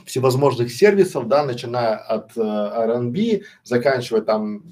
всевозможных 0.06 0.72
сервисов, 0.72 1.28
да, 1.28 1.44
начиная 1.44 1.96
от 1.96 2.32
а, 2.36 2.84
R&B, 2.84 3.42
заканчивая 3.64 4.22
там 4.22 4.62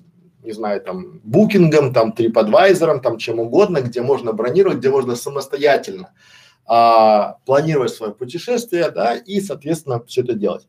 не 0.45 0.53
знаю, 0.53 0.83
там, 0.83 1.21
букингом, 1.25 1.95
там, 1.95 2.15
TripAdvisor, 2.17 3.01
там, 3.01 3.17
чем 3.17 3.41
угодно, 3.41 3.81
где 3.81 4.03
можно 4.03 4.35
бронировать, 4.35 4.77
где 4.77 4.91
можно 4.91 5.17
самостоятельно 5.17 6.13
а, 6.67 7.39
планировать 7.47 7.93
свое 7.93 8.13
путешествие, 8.13 8.91
да, 8.91 9.17
и, 9.17 9.41
соответственно, 9.41 10.05
все 10.07 10.21
это 10.21 10.35
делать. 10.35 10.69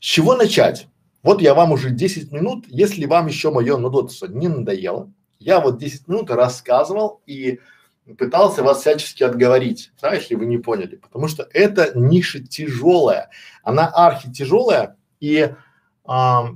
С 0.00 0.04
чего 0.04 0.34
начать? 0.34 0.88
Вот 1.22 1.40
я 1.40 1.54
вам 1.54 1.70
уже 1.70 1.90
10 1.90 2.32
минут, 2.32 2.64
если 2.68 3.06
вам 3.06 3.28
еще 3.28 3.52
мое 3.52 3.76
нудотство 3.76 4.26
не 4.26 4.48
надоело, 4.48 5.12
я 5.38 5.60
вот 5.60 5.78
10 5.78 6.08
минут 6.08 6.30
рассказывал 6.30 7.22
и 7.26 7.60
пытался 8.18 8.62
вас 8.62 8.80
всячески 8.80 9.22
отговорить, 9.22 9.92
да, 10.00 10.14
если 10.14 10.34
вы 10.34 10.46
не 10.46 10.58
поняли, 10.58 10.96
потому 10.96 11.28
что 11.28 11.48
эта 11.52 11.96
ниша 11.98 12.40
тяжелая, 12.40 13.30
она 13.62 13.88
архи 13.88 14.30
тяжелая 14.32 14.96
и 15.20 15.54
а, 16.04 16.48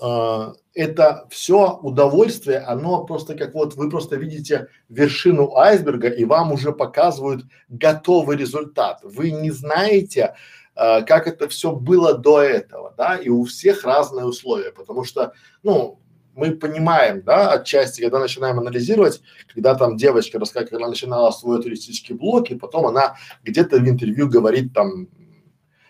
а, 0.00 0.52
это 0.74 1.26
все 1.30 1.78
удовольствие, 1.82 2.58
оно 2.58 3.04
просто 3.04 3.34
как 3.34 3.54
вот 3.54 3.74
вы 3.74 3.88
просто 3.88 4.16
видите 4.16 4.68
вершину 4.90 5.56
айсберга 5.56 6.08
и 6.08 6.24
вам 6.26 6.52
уже 6.52 6.72
показывают 6.72 7.46
готовый 7.70 8.36
результат. 8.36 9.00
Вы 9.02 9.30
не 9.30 9.50
знаете, 9.50 10.34
э, 10.74 11.02
как 11.02 11.26
это 11.26 11.48
все 11.48 11.72
было 11.72 12.12
до 12.12 12.42
этого, 12.42 12.92
да, 12.96 13.16
и 13.16 13.30
у 13.30 13.44
всех 13.44 13.84
разные 13.84 14.26
условия, 14.26 14.70
потому 14.70 15.04
что, 15.04 15.32
ну, 15.62 15.98
мы 16.36 16.52
понимаем, 16.52 17.22
да, 17.22 17.52
отчасти, 17.52 18.02
когда 18.02 18.20
начинаем 18.20 18.58
анализировать, 18.58 19.22
когда 19.52 19.74
там 19.74 19.96
девочка 19.96 20.38
рассказывает, 20.38 20.70
когда 20.70 20.84
она 20.84 20.90
начинала 20.90 21.30
свой 21.30 21.60
туристический 21.62 22.14
блог, 22.14 22.50
и 22.50 22.54
потом 22.54 22.86
она 22.86 23.16
где-то 23.42 23.78
в 23.78 23.88
интервью 23.88 24.28
говорит 24.28 24.72
там, 24.74 25.08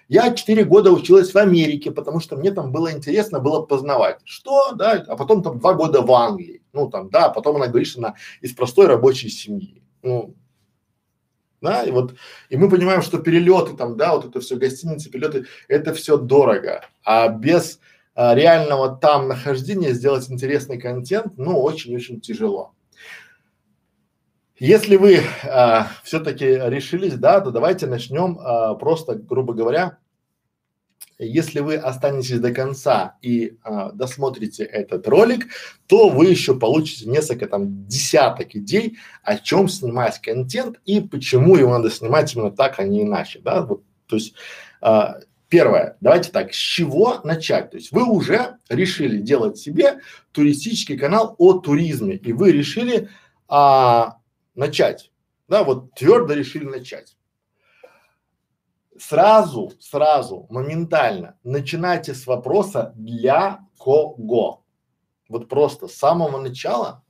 я 0.08 0.32
четыре 0.32 0.64
года 0.64 0.92
училась 0.92 1.34
в 1.34 1.36
Америке, 1.36 1.90
потому 1.90 2.20
что 2.20 2.36
мне 2.36 2.52
там 2.52 2.70
было 2.70 2.92
интересно 2.92 3.40
было 3.40 3.62
познавать. 3.62 4.20
Что, 4.24 4.72
да, 4.72 5.04
а 5.08 5.16
потом 5.16 5.42
там 5.42 5.58
два 5.58 5.74
года 5.74 6.00
в 6.00 6.12
Англии. 6.12 6.62
Ну 6.72 6.88
там, 6.88 7.10
да, 7.10 7.28
потом 7.28 7.56
она 7.56 7.66
говорит, 7.66 7.88
что 7.88 7.98
она 7.98 8.14
из 8.40 8.52
простой 8.52 8.86
рабочей 8.86 9.28
семьи. 9.28 9.82
Ну, 10.04 10.36
да, 11.60 11.82
и 11.82 11.90
вот, 11.90 12.14
и 12.50 12.56
мы 12.56 12.70
понимаем, 12.70 13.02
что 13.02 13.18
перелеты 13.18 13.76
там, 13.76 13.96
да, 13.96 14.14
вот 14.14 14.26
это 14.26 14.38
все, 14.40 14.54
гостиницы, 14.54 15.10
перелеты, 15.10 15.46
это 15.66 15.92
все 15.92 16.16
дорого, 16.16 16.84
а 17.04 17.28
без 17.28 17.80
а, 18.16 18.34
реального 18.34 18.96
там 18.96 19.28
нахождения 19.28 19.92
сделать 19.92 20.30
интересный 20.30 20.80
контент, 20.80 21.34
ну, 21.36 21.60
очень-очень 21.60 22.20
тяжело. 22.20 22.72
Если 24.58 24.96
вы 24.96 25.20
а, 25.44 25.88
все-таки 26.02 26.46
решились, 26.46 27.14
да, 27.14 27.42
то 27.42 27.50
давайте 27.50 27.86
начнем 27.86 28.38
а, 28.40 28.74
просто, 28.74 29.14
грубо 29.14 29.52
говоря, 29.52 29.98
если 31.18 31.60
вы 31.60 31.76
останетесь 31.76 32.40
до 32.40 32.54
конца 32.54 33.16
и 33.20 33.58
а, 33.62 33.92
досмотрите 33.92 34.64
этот 34.64 35.06
ролик, 35.08 35.48
то 35.86 36.08
вы 36.08 36.26
еще 36.26 36.58
получите 36.58 37.10
несколько 37.10 37.46
там 37.46 37.86
десяток 37.86 38.56
идей, 38.56 38.96
о 39.22 39.36
чем 39.36 39.68
снимать 39.68 40.22
контент 40.22 40.80
и 40.86 41.02
почему 41.02 41.56
его 41.56 41.72
надо 41.72 41.90
снимать 41.90 42.34
именно 42.34 42.50
так, 42.50 42.78
а 42.78 42.84
не 42.84 43.02
иначе, 43.02 43.40
да, 43.40 43.60
вот, 43.60 43.82
то 44.06 44.16
есть 44.16 44.34
Первое, 45.48 45.96
давайте 46.00 46.32
так, 46.32 46.52
с 46.52 46.56
чего 46.56 47.20
начать? 47.22 47.70
То 47.70 47.76
есть 47.76 47.92
вы 47.92 48.04
уже 48.04 48.58
решили 48.68 49.18
делать 49.18 49.58
себе 49.58 50.00
туристический 50.32 50.98
канал 50.98 51.36
о 51.38 51.54
туризме, 51.54 52.16
и 52.16 52.32
вы 52.32 52.52
решили 52.52 53.08
а, 53.48 54.18
начать, 54.54 55.12
да, 55.48 55.62
вот 55.62 55.94
твердо 55.94 56.34
решили 56.34 56.64
начать 56.64 57.16
сразу, 58.98 59.72
сразу, 59.78 60.46
моментально 60.50 61.36
начинайте 61.44 62.14
с 62.14 62.26
вопроса 62.26 62.92
для 62.96 63.60
кого. 63.78 64.64
Вот 65.28 65.48
просто 65.48 65.88
с 65.88 65.94
самого 65.94 66.40
начала 66.40 67.02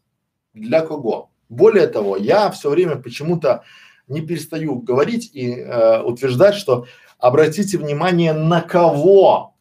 для 0.54 0.80
кого. 0.80 1.30
Более 1.48 1.86
того, 1.86 2.16
я 2.16 2.50
все 2.50 2.70
время 2.70 2.96
почему-то 2.96 3.62
не 4.08 4.20
перестаю 4.20 4.76
говорить 4.76 5.30
и 5.32 5.52
э, 5.52 6.02
утверждать, 6.02 6.54
что 6.54 6.86
обратите 7.18 7.78
внимание 7.78 8.32
на 8.32 8.60
кого 8.62 9.54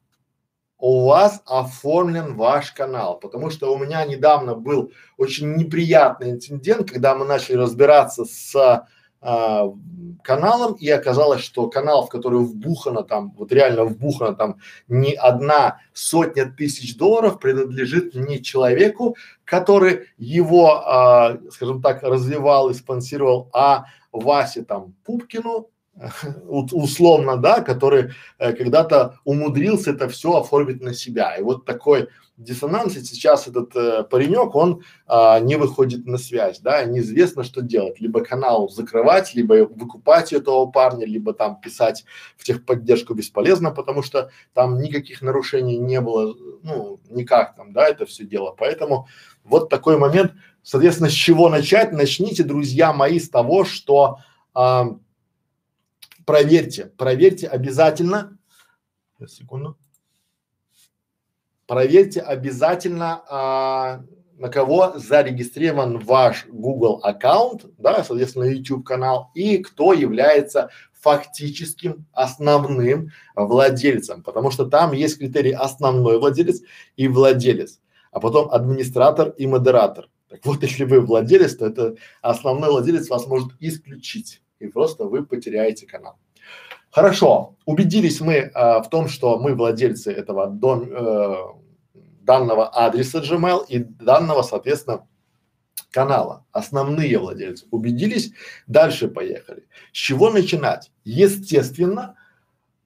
у 0.77 1.05
вас 1.05 1.41
оформлен 1.45 2.35
ваш 2.35 2.71
канал, 2.71 3.19
потому 3.19 3.49
что 3.49 3.73
у 3.73 3.77
меня 3.77 4.05
недавно 4.05 4.55
был 4.55 4.91
очень 5.17 5.55
неприятный 5.55 6.31
инцидент, 6.31 6.91
когда 6.91 7.15
мы 7.15 7.25
начали 7.25 7.55
разбираться 7.55 8.25
с 8.25 8.85
а, 9.27 9.73
каналом 10.21 10.73
и 10.73 10.87
оказалось, 10.89 11.41
что 11.41 11.67
канал, 11.67 12.05
в 12.05 12.09
который 12.09 12.41
вбухано 12.41 13.01
там, 13.01 13.31
вот 13.35 13.51
реально 13.51 13.85
вбухано 13.85 14.35
там 14.35 14.57
не 14.87 15.13
одна 15.13 15.79
сотня 15.93 16.45
тысяч 16.45 16.95
долларов 16.95 17.39
принадлежит 17.39 18.13
не 18.13 18.43
человеку, 18.43 19.15
который 19.43 20.09
его, 20.17 20.73
а, 20.85 21.39
скажем 21.49 21.81
так, 21.81 22.03
развивал 22.03 22.69
и 22.69 22.75
спонсировал, 22.75 23.49
а 23.51 23.85
Васе 24.11 24.63
там 24.63 24.93
Пупкину, 25.03 25.69
условно, 26.47 27.37
да, 27.37 27.61
который 27.61 28.11
э, 28.37 28.53
когда-то 28.53 29.19
умудрился 29.23 29.91
это 29.91 30.09
все 30.09 30.37
оформить 30.37 30.81
на 30.81 30.93
себя. 30.93 31.35
И 31.35 31.41
вот 31.41 31.65
такой 31.65 32.09
диссонанс, 32.37 32.97
и 32.97 33.03
сейчас 33.03 33.47
этот 33.47 33.73
э, 33.75 34.03
паренек, 34.03 34.55
он 34.55 34.83
а, 35.07 35.39
не 35.39 35.55
выходит 35.55 36.05
на 36.05 36.17
связь, 36.17 36.59
да, 36.59 36.83
неизвестно, 36.83 37.43
что 37.43 37.61
делать. 37.61 38.01
Либо 38.01 38.21
канал 38.21 38.69
закрывать, 38.69 39.33
либо 39.35 39.65
выкупать 39.65 40.33
этого 40.33 40.65
парня, 40.65 41.05
либо 41.05 41.33
там 41.33 41.59
писать 41.61 42.03
в 42.35 42.43
техподдержку 42.43 43.13
бесполезно, 43.13 43.71
потому 43.71 44.03
что 44.03 44.31
там 44.53 44.79
никаких 44.79 45.21
нарушений 45.21 45.77
не 45.77 46.01
было, 46.01 46.35
ну, 46.63 46.99
никак 47.09 47.55
там, 47.55 47.71
да, 47.71 47.87
это 47.87 48.05
все 48.05 48.25
дело. 48.25 48.53
Поэтому 48.57 49.07
вот 49.45 49.69
такой 49.69 49.97
момент, 49.97 50.33
соответственно, 50.61 51.09
с 51.09 51.13
чего 51.13 51.47
начать? 51.47 51.93
Начните, 51.93 52.43
друзья 52.43 52.91
мои, 52.91 53.19
с 53.19 53.29
того, 53.29 53.63
что 53.63 54.17
а, 54.53 54.97
проверьте, 56.25 56.91
проверьте 56.97 57.47
обязательно. 57.47 58.37
Секунду. 59.27 59.77
Проверьте 61.67 62.21
обязательно, 62.21 63.23
а, 63.27 64.03
на 64.37 64.49
кого 64.49 64.93
зарегистрирован 64.99 65.99
ваш 65.99 66.45
Google 66.47 66.99
аккаунт, 67.01 67.65
да, 67.77 68.03
соответственно, 68.03 68.43
YouTube 68.43 68.85
канал 68.85 69.31
и 69.33 69.57
кто 69.59 69.93
является 69.93 70.69
фактическим 70.93 72.05
основным 72.13 73.11
владельцем, 73.35 74.23
потому 74.23 74.51
что 74.51 74.65
там 74.65 74.91
есть 74.91 75.17
критерий 75.17 75.53
основной 75.53 76.19
владелец 76.19 76.61
и 76.97 77.07
владелец, 77.07 77.79
а 78.11 78.19
потом 78.19 78.49
администратор 78.51 79.29
и 79.29 79.47
модератор. 79.47 80.09
Так 80.29 80.45
вот, 80.45 80.61
если 80.63 80.83
вы 80.83 81.01
владелец, 81.01 81.55
то 81.55 81.65
это 81.65 81.95
основной 82.21 82.69
владелец 82.69 83.09
вас 83.09 83.27
может 83.27 83.51
исключить 83.59 84.41
и 84.59 84.67
просто 84.67 85.05
вы 85.05 85.25
потеряете 85.25 85.85
канал. 85.85 86.17
Хорошо, 86.91 87.55
убедились 87.65 88.21
мы 88.21 88.33
э, 88.33 88.51
в 88.53 88.87
том, 88.89 89.09
что 89.09 89.37
мы 89.37 89.53
владельцы 89.53 90.11
этого 90.13 90.47
дом, 90.47 90.89
э, 90.89 91.35
данного 92.21 92.69
адреса 92.69 93.19
Gmail 93.19 93.65
и 93.67 93.79
данного, 93.79 94.43
соответственно, 94.43 95.05
канала, 95.91 96.45
основные 96.51 97.17
владельцы. 97.17 97.67
Убедились? 97.71 98.31
Дальше 98.67 99.07
поехали. 99.07 99.67
С 99.91 99.97
чего 99.97 100.29
начинать? 100.29 100.91
Естественно, 101.03 102.15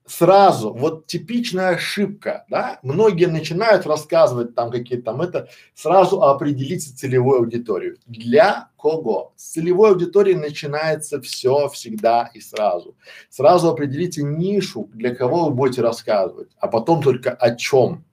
сразу, 0.09 0.73
вот 0.73 1.05
типичная 1.05 1.75
ошибка, 1.75 2.45
да, 2.49 2.79
многие 2.81 3.27
начинают 3.27 3.85
рассказывать 3.85 4.55
там 4.55 4.71
какие-то 4.71 5.05
там 5.05 5.21
это, 5.21 5.49
сразу 5.75 6.23
определите 6.23 6.91
целевую 6.91 7.39
аудиторию. 7.39 7.97
Для 8.07 8.69
кого? 8.77 9.33
С 9.35 9.51
целевой 9.51 9.91
аудитории 9.91 10.33
начинается 10.33 11.21
все 11.21 11.69
всегда 11.69 12.29
и 12.33 12.39
сразу. 12.39 12.95
Сразу 13.29 13.69
определите 13.69 14.23
нишу, 14.23 14.89
для 14.93 15.15
кого 15.15 15.45
вы 15.45 15.51
будете 15.51 15.81
рассказывать, 15.81 16.49
а 16.57 16.67
потом 16.67 17.03
только 17.03 17.31
о 17.31 17.55
чем. 17.55 18.03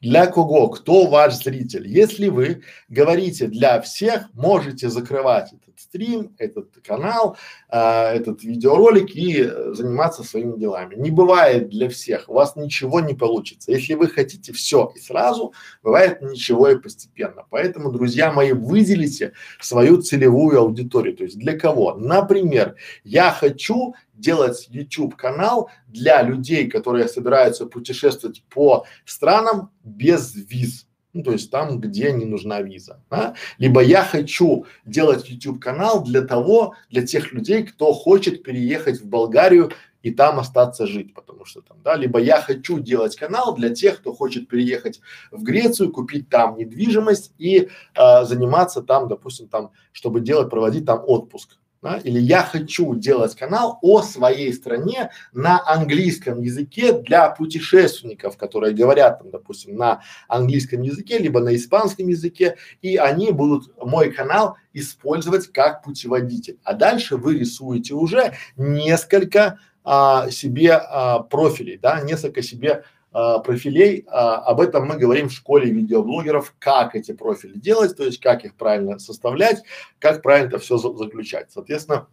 Для 0.00 0.26
кого? 0.26 0.68
Кто 0.68 1.06
ваш 1.06 1.34
зритель? 1.34 1.86
Если 1.88 2.28
вы 2.28 2.62
говорите 2.88 3.48
для 3.48 3.80
всех, 3.80 4.32
можете 4.32 4.88
закрывать 4.88 5.52
этот 5.52 5.67
стрим, 5.88 6.34
этот 6.38 6.78
канал, 6.86 7.36
а, 7.68 8.12
этот 8.12 8.42
видеоролик 8.42 9.14
и 9.16 9.42
э, 9.42 9.72
заниматься 9.72 10.22
своими 10.22 10.58
делами. 10.58 10.94
Не 10.96 11.10
бывает 11.10 11.70
для 11.70 11.88
всех, 11.88 12.28
у 12.28 12.34
вас 12.34 12.56
ничего 12.56 13.00
не 13.00 13.14
получится. 13.14 13.72
Если 13.72 13.94
вы 13.94 14.08
хотите 14.08 14.52
все 14.52 14.92
и 14.94 14.98
сразу, 14.98 15.54
бывает 15.82 16.20
ничего 16.20 16.68
и 16.68 16.78
постепенно. 16.78 17.44
Поэтому, 17.50 17.90
друзья 17.90 18.32
мои, 18.32 18.52
выделите 18.52 19.32
свою 19.60 20.02
целевую 20.02 20.60
аудиторию. 20.60 21.16
То 21.16 21.24
есть 21.24 21.38
для 21.38 21.58
кого? 21.58 21.94
Например, 21.94 22.76
я 23.04 23.30
хочу 23.30 23.94
делать 24.12 24.66
YouTube 24.70 25.16
канал 25.16 25.70
для 25.86 26.22
людей, 26.22 26.68
которые 26.68 27.08
собираются 27.08 27.66
путешествовать 27.66 28.42
по 28.50 28.84
странам 29.04 29.70
без 29.82 30.34
виз. 30.34 30.87
Ну, 31.14 31.22
то 31.22 31.32
есть 31.32 31.50
там, 31.50 31.80
где 31.80 32.12
не 32.12 32.26
нужна 32.26 32.60
виза, 32.60 33.02
да? 33.10 33.34
Либо 33.56 33.82
я 33.82 34.04
хочу 34.04 34.66
делать 34.84 35.28
YouTube 35.28 35.58
канал 35.58 36.04
для 36.04 36.20
того, 36.22 36.74
для 36.90 37.06
тех 37.06 37.32
людей, 37.32 37.62
кто 37.64 37.92
хочет 37.92 38.42
переехать 38.42 39.00
в 39.00 39.06
Болгарию 39.06 39.72
и 40.02 40.10
там 40.10 40.38
остаться 40.38 40.86
жить, 40.86 41.14
потому 41.14 41.44
что 41.44 41.60
там, 41.62 41.78
да, 41.82 41.96
либо 41.96 42.20
я 42.20 42.40
хочу 42.40 42.78
делать 42.78 43.16
канал 43.16 43.54
для 43.56 43.70
тех, 43.70 43.98
кто 43.98 44.12
хочет 44.12 44.48
переехать 44.48 45.00
в 45.30 45.42
Грецию, 45.42 45.90
купить 45.90 46.28
там 46.28 46.56
недвижимость 46.56 47.32
и 47.38 47.68
э, 47.94 48.24
заниматься 48.24 48.82
там, 48.82 49.08
допустим, 49.08 49.48
там, 49.48 49.72
чтобы 49.92 50.20
делать, 50.20 50.50
проводить 50.50 50.86
там 50.86 51.02
отпуск 51.04 51.58
да, 51.82 51.98
или 51.98 52.18
я 52.18 52.42
хочу 52.42 52.94
делать 52.94 53.36
канал 53.36 53.78
о 53.82 54.02
своей 54.02 54.52
стране 54.52 55.10
на 55.32 55.62
английском 55.66 56.40
языке 56.40 56.92
для 56.92 57.30
путешественников, 57.30 58.36
которые 58.36 58.74
говорят 58.74 59.20
там, 59.20 59.30
допустим, 59.30 59.76
на 59.76 60.02
английском 60.26 60.82
языке, 60.82 61.18
либо 61.18 61.40
на 61.40 61.54
испанском 61.54 62.08
языке, 62.08 62.56
и 62.82 62.96
они 62.96 63.30
будут 63.30 63.72
мой 63.84 64.12
канал 64.12 64.56
использовать 64.72 65.52
как 65.52 65.82
путеводитель. 65.82 66.58
А 66.64 66.74
дальше 66.74 67.16
вы 67.16 67.38
рисуете 67.38 67.94
уже 67.94 68.34
несколько 68.56 69.58
а, 69.84 70.30
себе 70.30 70.74
а, 70.74 71.20
профилей, 71.20 71.78
да, 71.78 72.00
несколько 72.00 72.42
себе 72.42 72.84
а, 73.10 73.38
профилей. 73.38 74.04
А, 74.08 74.36
об 74.36 74.60
этом 74.60 74.86
мы 74.86 74.96
говорим 74.96 75.28
в 75.28 75.32
школе 75.32 75.70
видеоблогеров, 75.70 76.54
как 76.58 76.94
эти 76.94 77.12
профили 77.12 77.58
делать, 77.58 77.96
то 77.96 78.04
есть 78.04 78.20
как 78.20 78.44
их 78.44 78.54
правильно 78.54 78.98
составлять, 78.98 79.62
как 79.98 80.22
правильно 80.22 80.48
это 80.48 80.58
все 80.58 80.76
за 80.76 80.94
заключать. 80.94 81.50
Соответственно, 81.50 82.08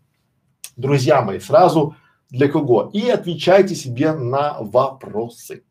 друзья 0.77 1.21
мои, 1.21 1.39
сразу 1.39 1.95
для 2.29 2.47
кого? 2.47 2.89
И 2.93 3.10
отвечайте 3.10 3.75
себе 3.75 4.13
на 4.13 4.58
вопросы. 4.62 5.63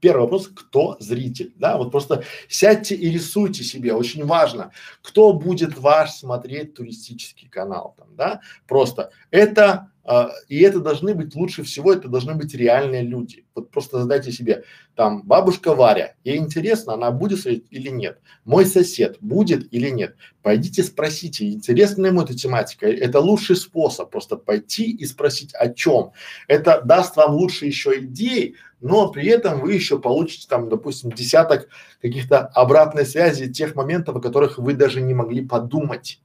Первый 0.00 0.22
вопрос, 0.22 0.48
кто 0.48 0.96
зритель, 1.00 1.52
да, 1.56 1.78
вот 1.78 1.90
просто 1.90 2.22
сядьте 2.48 2.94
и 2.94 3.10
рисуйте 3.10 3.64
себе, 3.64 3.94
очень 3.94 4.24
важно, 4.24 4.72
кто 5.02 5.32
будет 5.32 5.78
ваш 5.78 6.12
смотреть 6.12 6.74
туристический 6.74 7.48
канал 7.48 7.94
там, 7.96 8.08
да, 8.14 8.40
просто 8.66 9.10
это 9.30 9.90
а, 10.08 10.30
и 10.46 10.60
это 10.60 10.78
должны 10.78 11.14
быть 11.14 11.34
лучше 11.34 11.64
всего, 11.64 11.92
это 11.92 12.06
должны 12.06 12.36
быть 12.36 12.54
реальные 12.54 13.02
люди. 13.02 13.44
Вот 13.56 13.72
просто 13.72 13.98
задайте 13.98 14.30
себе, 14.30 14.62
там, 14.94 15.22
бабушка 15.24 15.74
Варя, 15.74 16.14
ей 16.22 16.36
интересно, 16.38 16.94
она 16.94 17.10
будет 17.10 17.40
смотреть 17.40 17.66
или 17.70 17.88
нет? 17.88 18.20
Мой 18.44 18.66
сосед 18.66 19.16
будет 19.20 19.66
или 19.74 19.90
нет? 19.90 20.14
Пойдите 20.42 20.84
спросите, 20.84 21.50
интересна 21.50 22.06
ему 22.06 22.22
эта 22.22 22.36
тематика. 22.36 22.86
Это 22.86 23.18
лучший 23.18 23.56
способ, 23.56 24.10
просто 24.10 24.36
пойти 24.36 24.92
и 24.92 25.04
спросить 25.06 25.52
о 25.54 25.70
чем. 25.70 26.12
Это 26.46 26.82
даст 26.84 27.16
вам 27.16 27.34
лучше 27.34 27.66
еще 27.66 27.98
идей, 27.98 28.54
но 28.80 29.10
при 29.10 29.26
этом 29.26 29.60
вы 29.60 29.72
еще 29.74 29.98
получите 29.98 30.46
там, 30.48 30.68
допустим, 30.68 31.10
десяток 31.10 31.68
каких-то 32.02 32.40
обратной 32.40 33.06
связи 33.06 33.50
тех 33.50 33.74
моментов, 33.74 34.16
о 34.16 34.20
которых 34.20 34.58
вы 34.58 34.74
даже 34.74 35.00
не 35.00 35.14
могли 35.14 35.44
подумать. 35.44 36.20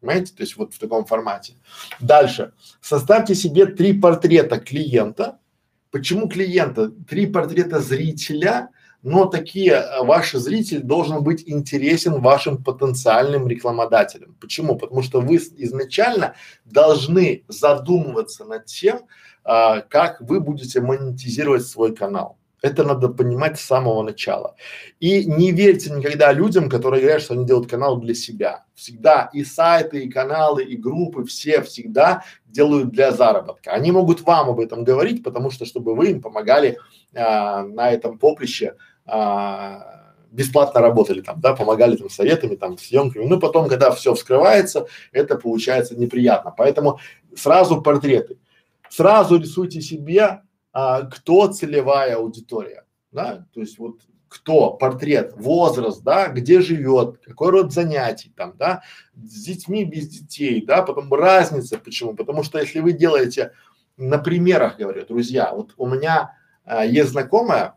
Понимаете? 0.00 0.34
То 0.34 0.42
есть 0.42 0.56
вот 0.56 0.74
в 0.74 0.78
таком 0.78 1.04
формате. 1.04 1.54
Дальше. 2.00 2.52
Составьте 2.80 3.34
себе 3.34 3.66
три 3.66 3.92
портрета 3.92 4.58
клиента. 4.58 5.38
Почему 5.90 6.28
клиента? 6.28 6.90
Три 7.08 7.26
портрета 7.26 7.80
зрителя, 7.80 8.70
но 9.02 9.26
такие, 9.26 9.72
э, 9.72 10.04
ваш 10.04 10.32
зритель 10.32 10.82
должен 10.82 11.22
быть 11.22 11.42
интересен 11.46 12.20
вашим 12.20 12.62
потенциальным 12.62 13.48
рекламодателям. 13.48 14.36
Почему? 14.40 14.76
Потому 14.76 15.02
что 15.02 15.20
вы 15.20 15.36
изначально 15.36 16.34
должны 16.64 17.44
задумываться 17.48 18.44
над 18.44 18.66
тем, 18.66 19.00
а, 19.44 19.80
как 19.80 20.20
вы 20.20 20.40
будете 20.40 20.80
монетизировать 20.80 21.66
свой 21.66 21.94
канал. 21.94 22.38
Это 22.62 22.84
надо 22.84 23.08
понимать 23.08 23.58
с 23.58 23.64
самого 23.64 24.04
начала. 24.04 24.54
И 25.00 25.24
не 25.24 25.50
верьте 25.50 25.90
никогда 25.90 26.32
людям, 26.32 26.70
которые 26.70 27.02
говорят, 27.02 27.22
что 27.22 27.34
они 27.34 27.44
делают 27.44 27.68
канал 27.68 27.96
для 27.96 28.14
себя. 28.14 28.64
Всегда 28.76 29.30
и 29.32 29.42
сайты, 29.42 30.04
и 30.04 30.08
каналы, 30.08 30.62
и 30.62 30.76
группы, 30.76 31.24
все 31.24 31.62
всегда 31.62 32.22
делают 32.46 32.90
для 32.90 33.10
заработка. 33.10 33.72
Они 33.72 33.90
могут 33.90 34.20
вам 34.20 34.50
об 34.50 34.60
этом 34.60 34.84
говорить, 34.84 35.24
потому 35.24 35.50
что, 35.50 35.64
чтобы 35.64 35.96
вы 35.96 36.12
им 36.12 36.22
помогали 36.22 36.78
а, 37.16 37.64
на 37.64 37.90
этом 37.90 38.16
поприще 38.16 38.76
а, 39.12 40.14
бесплатно 40.30 40.80
работали 40.80 41.20
там, 41.20 41.38
да, 41.40 41.54
помогали 41.54 41.96
там 41.96 42.08
советами, 42.08 42.56
там, 42.56 42.78
съемками. 42.78 43.26
Ну, 43.26 43.38
потом, 43.38 43.68
когда 43.68 43.90
все 43.90 44.14
вскрывается, 44.14 44.86
это 45.12 45.36
получается 45.36 45.94
неприятно. 45.96 46.54
Поэтому 46.56 46.98
сразу 47.36 47.82
портреты. 47.82 48.38
Сразу 48.88 49.38
рисуйте 49.38 49.82
себе 49.82 50.40
а, 50.72 51.02
кто 51.02 51.48
целевая 51.48 52.16
аудитория, 52.16 52.84
да, 53.10 53.46
то 53.52 53.60
есть 53.60 53.78
вот 53.78 54.00
кто, 54.28 54.70
портрет, 54.70 55.34
возраст, 55.36 56.02
да, 56.02 56.28
где 56.28 56.62
живет, 56.62 57.18
какой 57.22 57.50
род 57.50 57.70
занятий 57.74 58.32
там, 58.34 58.56
да, 58.56 58.82
с 59.14 59.44
детьми, 59.44 59.84
без 59.84 60.08
детей, 60.08 60.64
да, 60.64 60.80
потом 60.80 61.12
разница, 61.12 61.78
почему, 61.78 62.14
потому 62.14 62.42
что 62.42 62.58
если 62.58 62.80
вы 62.80 62.92
делаете 62.92 63.52
на 63.98 64.16
примерах, 64.16 64.78
говорю, 64.78 65.04
друзья, 65.04 65.52
вот 65.52 65.74
у 65.76 65.86
меня 65.86 66.34
а, 66.64 66.86
есть 66.86 67.10
знакомая, 67.10 67.74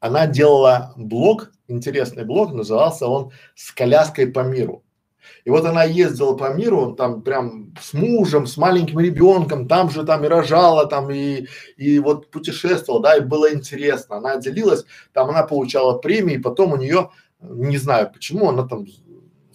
она 0.00 0.26
делала 0.26 0.92
блог, 0.96 1.52
интересный 1.68 2.24
блог, 2.24 2.52
назывался 2.52 3.06
он 3.06 3.32
«С 3.54 3.72
коляской 3.72 4.26
по 4.26 4.40
миру». 4.40 4.82
И 5.44 5.50
вот 5.50 5.64
она 5.64 5.84
ездила 5.84 6.36
по 6.36 6.52
миру, 6.54 6.94
там 6.94 7.22
прям 7.22 7.74
с 7.80 7.92
мужем, 7.92 8.46
с 8.46 8.56
маленьким 8.56 9.00
ребенком, 9.00 9.68
там 9.68 9.90
же 9.90 10.04
там 10.04 10.24
и 10.24 10.28
рожала, 10.28 10.86
там 10.86 11.10
и, 11.10 11.46
и 11.76 11.98
вот 11.98 12.30
путешествовала, 12.30 13.02
да, 13.02 13.16
и 13.16 13.20
было 13.20 13.52
интересно. 13.52 14.16
Она 14.16 14.36
делилась, 14.36 14.84
там 15.12 15.30
она 15.30 15.42
получала 15.42 15.98
премии, 15.98 16.36
потом 16.36 16.72
у 16.72 16.76
нее, 16.76 17.10
не 17.40 17.78
знаю 17.78 18.10
почему, 18.12 18.48
она 18.48 18.66
там 18.66 18.86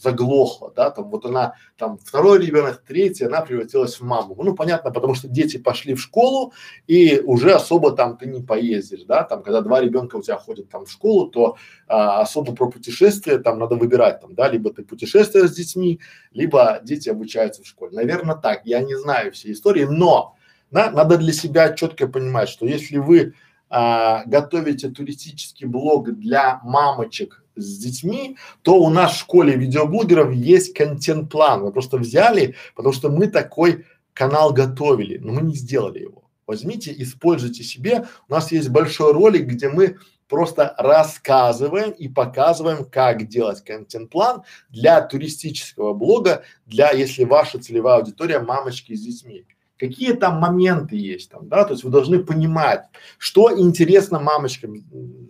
заглохла, 0.01 0.73
да, 0.75 0.89
там 0.89 1.09
вот 1.09 1.25
она, 1.25 1.55
там 1.77 1.97
второй 1.97 2.45
ребенок, 2.45 2.83
третий, 2.87 3.25
она 3.25 3.41
превратилась 3.41 3.99
в 3.99 4.03
маму. 4.03 4.35
Ну, 4.41 4.55
понятно, 4.55 4.91
потому 4.91 5.13
что 5.13 5.27
дети 5.27 5.57
пошли 5.57 5.93
в 5.93 6.01
школу 6.01 6.53
и 6.87 7.19
уже 7.19 7.53
особо 7.53 7.91
там 7.91 8.17
ты 8.17 8.25
не 8.25 8.41
поездишь, 8.41 9.03
да, 9.03 9.23
там, 9.23 9.43
когда 9.43 9.61
два 9.61 9.81
ребенка 9.81 10.15
у 10.15 10.21
тебя 10.21 10.37
ходят 10.37 10.69
там 10.69 10.85
в 10.85 10.91
школу, 10.91 11.27
то 11.27 11.57
а, 11.87 12.21
особо 12.21 12.55
про 12.55 12.69
путешествия 12.69 13.37
там 13.37 13.59
надо 13.59 13.75
выбирать 13.75 14.21
там, 14.21 14.33
да, 14.33 14.49
либо 14.49 14.73
ты 14.73 14.83
путешествуешь 14.83 15.51
с 15.51 15.55
детьми, 15.55 15.99
либо 16.31 16.79
дети 16.83 17.09
обучаются 17.09 17.63
в 17.63 17.67
школе. 17.67 17.91
Наверное, 17.93 18.35
так, 18.35 18.61
я 18.65 18.81
не 18.81 18.95
знаю 18.95 19.31
все 19.31 19.51
истории, 19.51 19.85
но 19.85 20.35
да, 20.71 20.89
надо 20.89 21.17
для 21.17 21.33
себя 21.33 21.73
четко 21.73 22.07
понимать, 22.07 22.49
что 22.49 22.65
если 22.65 22.97
вы 22.97 23.33
а, 23.69 24.23
готовите 24.25 24.89
туристический 24.89 25.67
блог 25.67 26.11
для 26.11 26.59
мамочек 26.63 27.43
с 27.55 27.77
детьми, 27.77 28.37
то 28.61 28.75
у 28.81 28.89
нас 28.89 29.13
в 29.13 29.19
школе 29.19 29.55
видеоблогеров 29.55 30.33
есть 30.33 30.73
контент-план. 30.73 31.63
Мы 31.63 31.71
просто 31.71 31.97
взяли, 31.97 32.55
потому 32.75 32.93
что 32.93 33.09
мы 33.09 33.27
такой 33.27 33.85
канал 34.13 34.53
готовили, 34.53 35.17
но 35.17 35.33
мы 35.33 35.41
не 35.41 35.55
сделали 35.55 35.99
его. 35.99 36.23
Возьмите, 36.47 36.93
используйте 36.97 37.63
себе. 37.63 38.05
У 38.27 38.33
нас 38.33 38.51
есть 38.51 38.69
большой 38.69 39.13
ролик, 39.13 39.47
где 39.47 39.69
мы 39.69 39.97
просто 40.27 40.75
рассказываем 40.77 41.91
и 41.91 42.07
показываем, 42.07 42.85
как 42.85 43.27
делать 43.27 43.63
контент-план 43.63 44.43
для 44.69 45.01
туристического 45.01 45.93
блога, 45.93 46.43
для, 46.65 46.91
если 46.91 47.25
ваша 47.25 47.59
целевая 47.59 47.97
аудитория 47.97 48.39
мамочки 48.39 48.95
с 48.95 49.01
детьми 49.01 49.45
какие 49.81 50.13
там 50.13 50.39
моменты 50.39 50.95
есть 50.95 51.31
там, 51.31 51.49
да, 51.49 51.63
то 51.63 51.71
есть 51.73 51.83
вы 51.83 51.89
должны 51.89 52.23
понимать, 52.23 52.83
что 53.17 53.57
интересно 53.57 54.19
мамочкам 54.19 54.75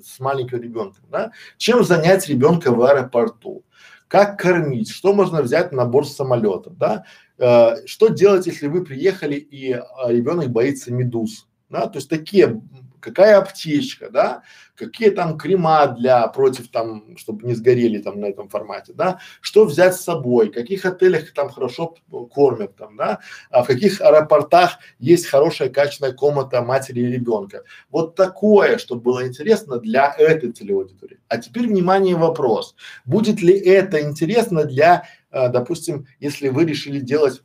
с 0.03 0.19
маленьким 0.19 0.61
ребенком, 0.61 1.05
да, 1.09 1.31
чем 1.57 1.85
занять 1.85 2.27
ребенка 2.27 2.71
в 2.71 2.83
аэропорту, 2.83 3.63
как 4.09 4.37
кормить, 4.37 4.91
что 4.91 5.13
можно 5.13 5.41
взять 5.41 5.71
на 5.71 5.85
борт 5.85 6.09
самолета, 6.09 6.69
да, 6.69 7.05
э, 7.37 7.87
что 7.87 8.09
делать, 8.09 8.45
если 8.45 8.67
вы 8.67 8.83
приехали 8.83 9.35
и 9.35 9.71
э, 9.71 9.81
ребенок 10.07 10.49
боится 10.49 10.91
медуз, 10.91 11.47
да, 11.69 11.87
то 11.87 11.99
есть 11.99 12.09
такие 12.09 12.61
какая 13.01 13.37
аптечка, 13.37 14.09
да, 14.09 14.43
какие 14.75 15.09
там 15.09 15.37
крема 15.37 15.87
для 15.87 16.27
против 16.27 16.69
там, 16.69 17.17
чтобы 17.17 17.45
не 17.45 17.53
сгорели 17.53 18.01
там 18.01 18.19
на 18.19 18.27
этом 18.27 18.49
формате, 18.49 18.93
да, 18.95 19.19
что 19.41 19.65
взять 19.65 19.95
с 19.95 20.01
собой, 20.01 20.49
в 20.49 20.53
каких 20.53 20.85
отелях 20.85 21.33
там 21.33 21.49
хорошо 21.49 21.95
кормят 22.33 22.75
там, 22.75 22.95
да, 22.95 23.19
а 23.49 23.63
в 23.63 23.67
каких 23.67 24.01
аэропортах 24.01 24.79
есть 24.99 25.27
хорошая 25.27 25.69
качественная 25.69 26.13
комната 26.13 26.61
матери 26.61 27.01
и 27.01 27.11
ребенка. 27.11 27.63
Вот 27.89 28.15
такое, 28.15 28.77
чтобы 28.77 29.01
было 29.01 29.27
интересно 29.27 29.79
для 29.79 30.13
этой 30.17 30.51
целевой 30.51 30.85
аудитории. 30.85 31.19
А 31.27 31.37
теперь 31.37 31.67
внимание 31.67 32.15
вопрос, 32.15 32.75
будет 33.05 33.41
ли 33.41 33.57
это 33.57 34.01
интересно 34.01 34.65
для, 34.65 35.05
э, 35.31 35.49
допустим, 35.49 36.07
если 36.19 36.49
вы 36.49 36.65
решили 36.65 36.99
делать 36.99 37.41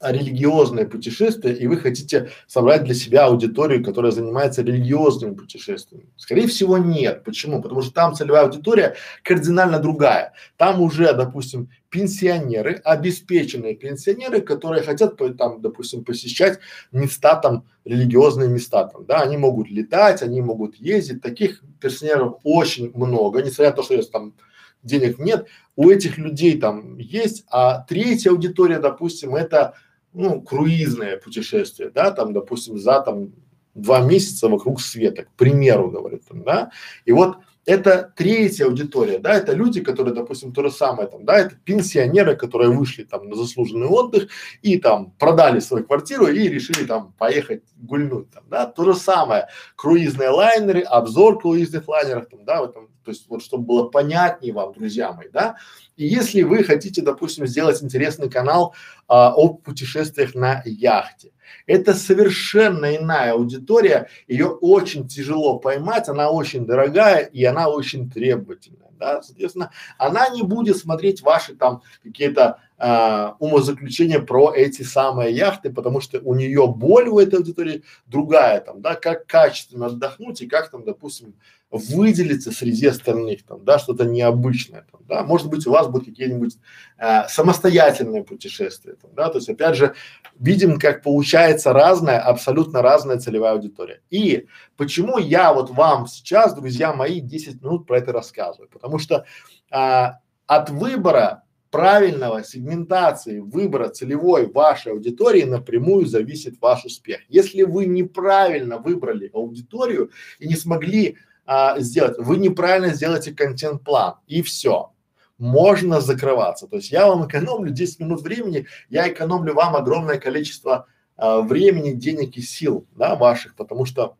религиозное 0.00 0.86
путешествие, 0.86 1.56
и 1.56 1.66
вы 1.66 1.76
хотите 1.76 2.30
собрать 2.46 2.84
для 2.84 2.94
себя 2.94 3.26
аудиторию, 3.26 3.84
которая 3.84 4.12
занимается 4.12 4.62
религиозными 4.62 5.34
путешествиями? 5.34 6.08
Скорее 6.16 6.46
всего, 6.46 6.78
нет. 6.78 7.24
Почему? 7.24 7.62
Потому 7.62 7.82
что 7.82 7.92
там 7.92 8.14
целевая 8.14 8.44
аудитория 8.44 8.96
кардинально 9.22 9.78
другая. 9.78 10.32
Там 10.56 10.80
уже, 10.80 11.12
допустим, 11.12 11.70
пенсионеры, 11.88 12.80
обеспеченные 12.84 13.74
пенсионеры, 13.74 14.40
которые 14.40 14.82
хотят 14.82 15.16
там, 15.38 15.60
допустим, 15.62 16.04
посещать 16.04 16.58
места 16.92 17.36
там, 17.36 17.64
религиозные 17.84 18.48
места 18.48 18.84
там, 18.84 19.06
да, 19.06 19.22
они 19.22 19.36
могут 19.36 19.70
летать, 19.70 20.22
они 20.22 20.40
могут 20.40 20.76
ездить, 20.76 21.22
таких 21.22 21.62
пенсионеров 21.80 22.34
очень 22.42 22.90
много, 22.94 23.40
несмотря 23.40 23.70
на 23.70 23.76
то, 23.76 23.82
что 23.82 23.94
есть 23.94 24.12
там 24.12 24.34
денег 24.82 25.18
нет, 25.18 25.46
у 25.76 25.90
этих 25.90 26.18
людей 26.18 26.58
там 26.58 26.98
есть, 26.98 27.44
а 27.50 27.80
третья 27.80 28.30
аудитория, 28.30 28.78
допустим, 28.78 29.34
это 29.34 29.74
ну, 30.16 30.40
круизное 30.40 31.18
путешествие, 31.18 31.90
да, 31.90 32.10
там, 32.10 32.32
допустим, 32.32 32.78
за 32.78 33.00
там 33.02 33.32
два 33.74 34.00
месяца 34.00 34.48
вокруг 34.48 34.80
света, 34.80 35.24
к 35.24 35.32
примеру, 35.36 35.90
говорит 35.90 36.22
там, 36.26 36.42
да, 36.42 36.70
и 37.04 37.12
вот 37.12 37.36
это 37.66 38.14
третья 38.16 38.64
аудитория, 38.64 39.18
да, 39.18 39.34
это 39.34 39.52
люди, 39.52 39.82
которые, 39.82 40.14
допустим, 40.14 40.52
то 40.54 40.62
же 40.62 40.70
самое 40.70 41.06
там, 41.08 41.26
да, 41.26 41.38
это 41.38 41.56
пенсионеры, 41.56 42.34
которые 42.34 42.70
вышли 42.70 43.02
там 43.04 43.28
на 43.28 43.36
заслуженный 43.36 43.88
отдых 43.88 44.30
и 44.62 44.78
там 44.78 45.10
продали 45.18 45.60
свою 45.60 45.84
квартиру 45.84 46.28
и 46.28 46.48
решили 46.48 46.86
там 46.86 47.12
поехать 47.18 47.64
гульнуть 47.76 48.30
там, 48.30 48.44
да, 48.48 48.66
то 48.66 48.84
же 48.84 48.94
самое, 48.94 49.48
круизные 49.76 50.30
лайнеры, 50.30 50.80
обзор 50.80 51.38
круизных 51.40 51.86
лайнеров 51.88 52.28
там, 52.30 52.44
да, 52.46 52.62
в 52.62 52.70
этом, 52.70 52.88
то 53.06 53.12
есть 53.12 53.28
вот 53.28 53.40
чтобы 53.40 53.64
было 53.64 53.88
понятнее 53.88 54.52
вам, 54.52 54.72
друзья 54.72 55.12
мои, 55.12 55.28
да, 55.32 55.56
и 55.96 56.04
если 56.04 56.42
вы 56.42 56.64
хотите, 56.64 57.02
допустим, 57.02 57.46
сделать 57.46 57.80
интересный 57.80 58.28
канал 58.28 58.74
а, 59.06 59.32
о 59.32 59.54
путешествиях 59.54 60.34
на 60.34 60.60
яхте, 60.64 61.30
это 61.68 61.94
совершенно 61.94 62.96
иная 62.96 63.34
аудитория, 63.34 64.08
ее 64.26 64.48
очень 64.48 65.06
тяжело 65.06 65.60
поймать, 65.60 66.08
она 66.08 66.30
очень 66.30 66.66
дорогая 66.66 67.20
и 67.20 67.44
она 67.44 67.68
очень 67.68 68.10
требовательная, 68.10 68.90
да, 68.98 69.22
соответственно, 69.22 69.70
она 69.98 70.28
не 70.30 70.42
будет 70.42 70.76
смотреть 70.76 71.22
ваши 71.22 71.54
там 71.54 71.82
какие-то 72.02 72.58
а, 72.78 73.36
умозаключения 73.38 74.20
про 74.20 74.52
эти 74.54 74.82
самые 74.82 75.34
яхты, 75.34 75.72
потому 75.72 76.02
что 76.02 76.20
у 76.20 76.34
нее 76.34 76.66
боль 76.66 77.08
у 77.08 77.18
этой 77.18 77.36
аудитории 77.36 77.84
другая 78.06 78.60
там, 78.60 78.82
да, 78.82 78.94
как 78.96 79.26
качественно 79.26 79.86
отдохнуть 79.86 80.42
и 80.42 80.46
как 80.46 80.70
там, 80.70 80.84
допустим, 80.84 81.36
выделиться 81.70 82.52
среди 82.52 82.86
остальных 82.86 83.44
там, 83.46 83.64
да, 83.64 83.78
что-то 83.78 84.04
необычное 84.04 84.86
там, 84.92 85.00
да, 85.08 85.22
может 85.22 85.48
быть 85.48 85.66
у 85.66 85.70
вас 85.70 85.88
будут 85.88 86.08
какие-нибудь 86.08 86.58
э, 86.98 87.26
самостоятельные 87.28 88.24
путешествия 88.24 88.94
там, 89.00 89.10
да, 89.14 89.30
то 89.30 89.38
есть 89.38 89.48
опять 89.48 89.76
же 89.76 89.94
видим, 90.38 90.78
как 90.78 91.02
получается 91.02 91.72
разная, 91.72 92.20
абсолютно 92.20 92.82
разная 92.82 93.18
целевая 93.18 93.52
аудитория. 93.52 94.02
И 94.10 94.48
почему 94.76 95.16
я 95.16 95.54
вот 95.54 95.70
вам 95.70 96.06
сейчас, 96.06 96.54
друзья 96.54 96.92
мои, 96.92 97.20
10 97.20 97.62
минут 97.62 97.86
про 97.86 97.98
это 97.98 98.12
рассказываю, 98.12 98.68
потому 98.68 98.98
что 98.98 99.24
э, 99.70 100.06
от 100.46 100.70
выбора 100.70 101.42
правильного 101.76 102.42
сегментации 102.42 103.40
выбора 103.40 103.90
целевой 103.90 104.46
вашей 104.50 104.92
аудитории 104.92 105.42
напрямую 105.42 106.06
зависит 106.06 106.54
ваш 106.58 106.86
успех. 106.86 107.20
Если 107.28 107.64
вы 107.64 107.84
неправильно 107.84 108.78
выбрали 108.78 109.30
аудиторию 109.34 110.10
и 110.38 110.48
не 110.48 110.56
смогли 110.56 111.18
а, 111.44 111.78
сделать. 111.78 112.16
Вы 112.18 112.38
неправильно 112.38 112.94
сделаете 112.94 113.32
контент-план 113.32 114.14
и 114.26 114.40
все. 114.40 114.92
Можно 115.36 116.00
закрываться. 116.00 116.66
То 116.66 116.76
есть 116.76 116.90
я 116.90 117.06
вам 117.06 117.28
экономлю 117.28 117.70
10 117.70 118.00
минут 118.00 118.22
времени, 118.22 118.66
я 118.88 119.06
экономлю 119.12 119.52
вам 119.52 119.76
огромное 119.76 120.18
количество 120.18 120.86
а, 121.16 121.42
времени, 121.42 121.92
денег 121.92 122.38
и 122.38 122.40
сил, 122.40 122.86
да, 122.96 123.16
ваших, 123.16 123.54
потому 123.54 123.84
что 123.84 124.16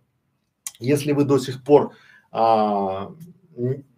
если 0.78 1.12
вы 1.12 1.24
до 1.24 1.38
сих 1.38 1.64
пор 1.64 1.94
а, 2.30 3.14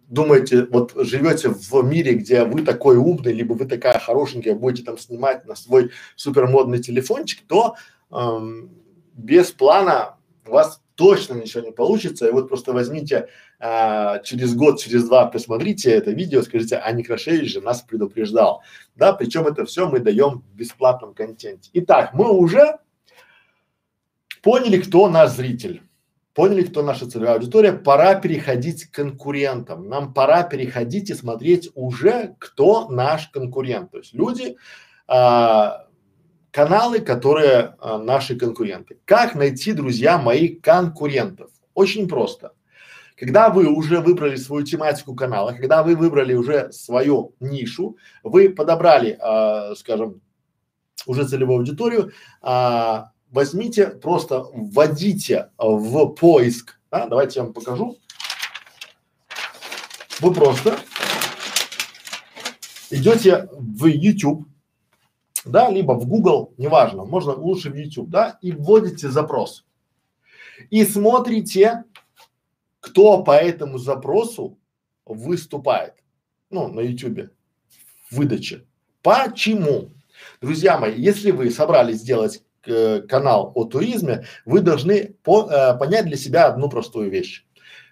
думаете, 0.09 0.65
вот 0.65 0.93
живете 0.95 1.49
в 1.49 1.83
мире, 1.83 2.15
где 2.15 2.43
вы 2.43 2.63
такой 2.63 2.97
умный, 2.97 3.31
либо 3.31 3.53
вы 3.53 3.65
такая 3.65 3.99
хорошенькая, 3.99 4.55
будете 4.55 4.83
там 4.83 4.97
снимать 4.97 5.45
на 5.45 5.55
свой 5.55 5.91
супермодный 6.15 6.79
телефончик, 6.79 7.43
то 7.47 7.75
эм, 8.11 8.71
без 9.13 9.51
плана 9.51 10.17
у 10.47 10.51
вас 10.51 10.81
точно 10.95 11.35
ничего 11.35 11.63
не 11.63 11.71
получится. 11.71 12.27
И 12.27 12.31
вот 12.31 12.49
просто 12.49 12.73
возьмите 12.73 13.29
а, 13.59 14.19
через 14.19 14.53
год, 14.55 14.81
через 14.81 15.05
два 15.05 15.27
посмотрите 15.27 15.91
это 15.91 16.11
видео, 16.11 16.41
скажите, 16.41 16.75
а 16.77 16.91
Некрашевич 16.91 17.53
же 17.53 17.61
нас 17.61 17.81
предупреждал. 17.81 18.63
Да, 18.95 19.13
причем 19.13 19.47
это 19.47 19.65
все 19.65 19.87
мы 19.87 19.99
даем 19.99 20.41
в 20.41 20.55
бесплатном 20.55 21.13
контенте. 21.13 21.69
Итак, 21.73 22.13
мы 22.13 22.29
уже 22.31 22.79
поняли, 24.41 24.81
кто 24.81 25.07
наш 25.07 25.31
зритель. 25.31 25.83
Поняли, 26.39 26.63
кто 26.63 26.83
наша 26.83 27.05
целевая 27.05 27.33
аудитория, 27.33 27.73
пора 27.73 28.15
переходить 28.15 28.85
к 28.85 28.95
конкурентам. 28.95 29.89
Нам 29.89 30.13
пора 30.13 30.43
переходить 30.43 31.09
и 31.09 31.13
смотреть 31.13 31.69
уже, 31.75 32.37
кто 32.39 32.87
наш 32.87 33.27
конкурент. 33.27 33.91
То 33.91 33.97
есть 33.97 34.13
люди, 34.13 34.55
а, 35.05 35.87
каналы, 36.51 37.01
которые 37.01 37.75
а, 37.81 37.97
наши 37.97 38.37
конкуренты. 38.37 38.99
Как 39.03 39.35
найти, 39.35 39.73
друзья 39.73 40.17
мои, 40.17 40.47
конкурентов? 40.47 41.51
Очень 41.73 42.07
просто. 42.07 42.53
Когда 43.17 43.49
вы 43.49 43.67
уже 43.67 43.99
выбрали 43.99 44.37
свою 44.37 44.63
тематику 44.65 45.15
канала, 45.15 45.51
когда 45.51 45.83
вы 45.83 45.97
выбрали 45.97 46.35
уже 46.35 46.71
свою 46.71 47.35
нишу, 47.41 47.97
вы 48.23 48.49
подобрали, 48.49 49.17
а, 49.19 49.75
скажем, 49.75 50.21
уже 51.05 51.27
целевую 51.27 51.57
аудиторию, 51.57 52.13
а, 52.41 53.11
возьмите, 53.31 53.87
просто 53.87 54.45
вводите 54.53 55.49
в 55.57 56.07
поиск, 56.07 56.79
да, 56.91 57.07
давайте 57.07 57.39
я 57.39 57.43
вам 57.45 57.53
покажу. 57.53 57.97
Вы 60.19 60.33
просто 60.33 60.77
идете 62.89 63.47
в 63.53 63.85
YouTube, 63.85 64.45
да, 65.45 65.69
либо 65.69 65.93
в 65.93 66.05
Google, 66.07 66.53
неважно, 66.57 67.05
можно 67.05 67.33
лучше 67.33 67.69
в 67.69 67.75
YouTube, 67.75 68.09
да, 68.09 68.37
и 68.41 68.51
вводите 68.51 69.09
запрос. 69.09 69.65
И 70.69 70.83
смотрите, 70.83 71.85
кто 72.81 73.23
по 73.23 73.31
этому 73.31 73.77
запросу 73.77 74.57
выступает, 75.05 75.95
ну, 76.49 76.67
на 76.67 76.81
YouTube, 76.81 77.31
выдаче. 78.11 78.65
Почему? 79.01 79.91
Друзья 80.41 80.77
мои, 80.77 80.99
если 80.99 81.31
вы 81.31 81.49
собрались 81.49 81.99
сделать 81.99 82.43
канал 82.61 83.51
о 83.55 83.65
туризме, 83.65 84.25
вы 84.45 84.61
должны 84.61 85.15
по, 85.23 85.49
э, 85.49 85.77
понять 85.77 86.05
для 86.05 86.17
себя 86.17 86.47
одну 86.47 86.69
простую 86.69 87.09
вещь 87.09 87.45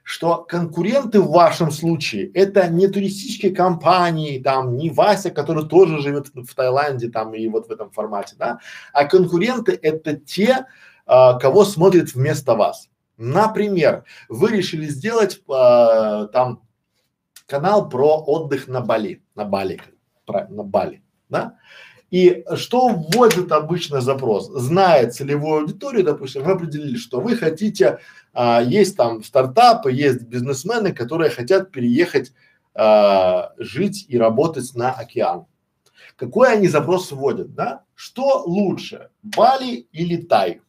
что 0.07 0.37
конкуренты 0.37 1.19
в 1.19 1.31
вашем 1.31 1.69
случае 1.69 2.31
это 2.31 2.69
не 2.69 2.87
туристические 2.87 3.53
компании, 3.53 4.41
там, 4.41 4.77
не 4.77 4.89
Вася, 4.89 5.31
который 5.31 5.67
тоже 5.67 6.01
живет 6.01 6.27
в 6.33 6.55
Таиланде 6.55 7.09
там 7.09 7.33
и 7.33 7.45
вот 7.49 7.67
в 7.67 7.71
этом 7.71 7.91
формате, 7.91 8.37
да, 8.39 8.59
а 8.93 9.03
конкуренты 9.03 9.77
это 9.81 10.15
те, 10.15 10.65
а, 11.05 11.37
кого 11.37 11.65
смотрят 11.65 12.13
вместо 12.13 12.55
вас. 12.55 12.87
Например, 13.17 14.05
вы 14.29 14.51
решили 14.51 14.85
сделать 14.85 15.41
а, 15.49 16.27
там 16.27 16.61
канал 17.45 17.89
про 17.89 18.17
отдых 18.17 18.69
на 18.69 18.79
Бали, 18.79 19.21
на 19.35 19.43
Бали, 19.43 19.81
на 20.25 20.63
Бали, 20.63 21.03
да? 21.27 21.57
И 22.09 22.45
что 22.55 22.87
вводит 22.87 23.51
обычно 23.51 23.99
запрос? 23.99 24.49
Зная 24.49 25.09
целевую 25.11 25.61
аудиторию, 25.61 26.05
допустим, 26.05 26.43
вы 26.43 26.53
определили, 26.53 26.95
что 26.95 27.19
вы 27.19 27.35
хотите, 27.35 27.99
а, 28.33 28.61
есть 28.61 28.95
там 28.95 29.23
стартапы, 29.23 29.91
есть 29.91 30.21
бизнесмены, 30.21 30.93
которые 30.93 31.29
хотят 31.29 31.71
переехать 31.71 32.31
а, 32.73 33.51
жить 33.57 34.05
и 34.07 34.17
работать 34.17 34.73
на 34.73 34.91
океан. 34.91 35.47
Какой 36.15 36.53
они 36.53 36.67
запрос 36.69 37.11
вводят, 37.11 37.53
да? 37.53 37.83
Что 37.93 38.43
лучше, 38.45 39.09
Бали 39.21 39.87
или 39.91 40.17
Тай? 40.17 40.61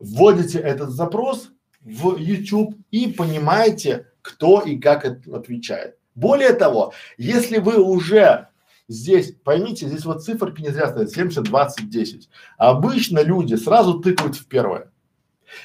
Вводите 0.00 0.58
этот 0.58 0.90
запрос 0.90 1.50
в 1.80 2.16
YouTube 2.16 2.74
и 2.90 3.06
понимаете, 3.06 4.08
кто 4.20 4.60
и 4.60 4.78
как 4.78 5.04
отвечает. 5.04 5.96
Более 6.14 6.52
того, 6.52 6.92
если 7.16 7.58
вы 7.58 7.78
уже 7.80 8.48
здесь, 8.88 9.34
поймите, 9.44 9.86
здесь 9.86 10.04
вот 10.04 10.24
циферки 10.24 10.62
не 10.62 10.70
зря 10.70 10.88
стоят, 10.88 11.10
70, 11.10 11.44
20, 11.44 11.88
10. 11.88 12.28
Обычно 12.56 13.22
люди 13.22 13.54
сразу 13.54 14.00
тыкают 14.00 14.36
в 14.36 14.46
первое. 14.46 14.90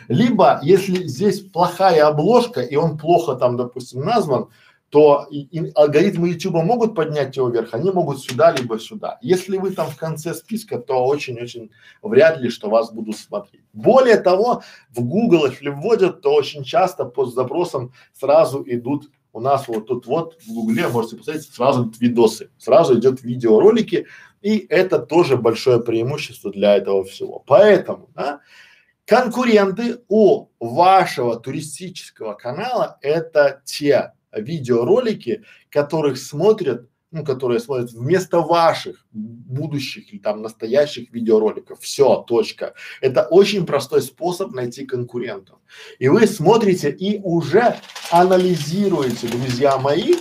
Либо, 0.07 0.59
если 0.61 1.07
здесь 1.07 1.41
плохая 1.41 2.07
обложка, 2.07 2.61
и 2.61 2.75
он 2.75 2.97
плохо 2.97 3.35
там, 3.35 3.57
допустим, 3.57 4.01
назван, 4.01 4.49
то 4.89 5.25
и, 5.31 5.39
и 5.39 5.71
алгоритмы 5.73 6.29
YouTube 6.29 6.63
могут 6.63 6.93
поднять 6.93 7.35
его 7.35 7.49
вверх, 7.49 7.73
они 7.73 7.89
могут 7.89 8.19
сюда, 8.19 8.51
либо 8.51 8.79
сюда. 8.79 9.17
Если 9.23 9.57
вы 9.57 9.71
там 9.71 9.89
в 9.89 9.97
конце 9.97 10.35
списка, 10.35 10.77
то 10.77 11.03
очень-очень 11.03 11.71
вряд 12.03 12.37
ли, 12.39 12.49
что 12.49 12.69
вас 12.69 12.91
будут 12.91 13.17
смотреть. 13.17 13.63
Более 13.73 14.17
того, 14.17 14.61
в 14.89 15.01
Google, 15.01 15.47
если 15.47 15.69
вводят, 15.69 16.21
то 16.21 16.31
очень 16.35 16.63
часто 16.63 17.05
по 17.05 17.25
запросам 17.25 17.91
сразу 18.13 18.63
идут 18.67 19.09
у 19.33 19.39
нас 19.39 19.67
вот 19.67 19.87
тут 19.87 20.05
вот 20.05 20.39
в 20.41 20.53
гугле 20.53 20.87
можете 20.87 21.17
посмотреть 21.17 21.51
сразу 21.51 21.91
видосы, 21.99 22.51
сразу 22.57 22.97
идет 22.97 23.23
видеоролики, 23.23 24.07
и 24.41 24.65
это 24.69 24.99
тоже 24.99 25.37
большое 25.37 25.81
преимущество 25.81 26.51
для 26.51 26.75
этого 26.77 27.03
всего. 27.03 27.43
Поэтому, 27.45 28.09
да, 28.13 28.41
конкуренты 29.05 30.01
у 30.07 30.47
вашего 30.59 31.39
туристического 31.39 32.35
канала 32.35 32.97
это 33.01 33.61
те 33.65 34.13
видеоролики, 34.31 35.43
которых 35.69 36.17
смотрят 36.17 36.87
ну, 37.13 37.23
которые 37.23 37.59
смотрят 37.59 37.91
вместо 37.91 38.39
ваших 38.39 39.05
будущих 39.11 40.11
или 40.11 40.19
там 40.19 40.41
настоящих 40.41 41.13
видеороликов. 41.13 41.79
Все, 41.79 42.23
точка. 42.27 42.73
Это 43.01 43.27
очень 43.29 43.67
простой 43.67 44.01
способ 44.01 44.51
найти 44.51 44.83
конкурентов. 44.83 45.59
И 45.99 46.07
вы 46.07 46.25
смотрите 46.25 46.89
и 46.89 47.21
уже 47.21 47.75
анализируете, 48.09 49.27
друзья 49.27 49.77
мои, 49.77 50.15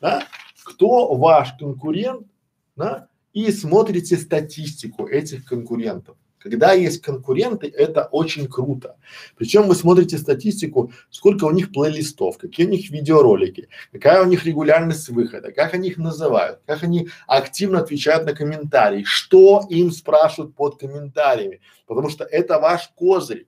да, 0.00 0.26
кто 0.64 1.14
ваш 1.14 1.52
конкурент, 1.56 2.26
да, 2.74 3.06
и 3.32 3.52
смотрите 3.52 4.16
статистику 4.16 5.06
этих 5.06 5.44
конкурентов. 5.44 6.16
Когда 6.38 6.72
есть 6.72 7.02
конкуренты, 7.02 7.66
это 7.66 8.04
очень 8.04 8.46
круто. 8.46 8.96
Причем 9.36 9.66
вы 9.66 9.74
смотрите 9.74 10.18
статистику, 10.18 10.92
сколько 11.10 11.44
у 11.44 11.50
них 11.50 11.72
плейлистов, 11.72 12.38
какие 12.38 12.66
у 12.66 12.70
них 12.70 12.90
видеоролики, 12.90 13.68
какая 13.92 14.22
у 14.22 14.26
них 14.26 14.44
регулярность 14.44 15.08
выхода, 15.08 15.50
как 15.50 15.74
они 15.74 15.88
их 15.88 15.98
называют, 15.98 16.60
как 16.66 16.82
они 16.84 17.08
активно 17.26 17.80
отвечают 17.80 18.24
на 18.24 18.34
комментарии, 18.34 19.02
что 19.04 19.66
им 19.68 19.90
спрашивают 19.90 20.54
под 20.54 20.78
комментариями, 20.78 21.60
потому 21.86 22.08
что 22.08 22.24
это 22.24 22.60
ваш 22.60 22.88
козырь. 22.94 23.46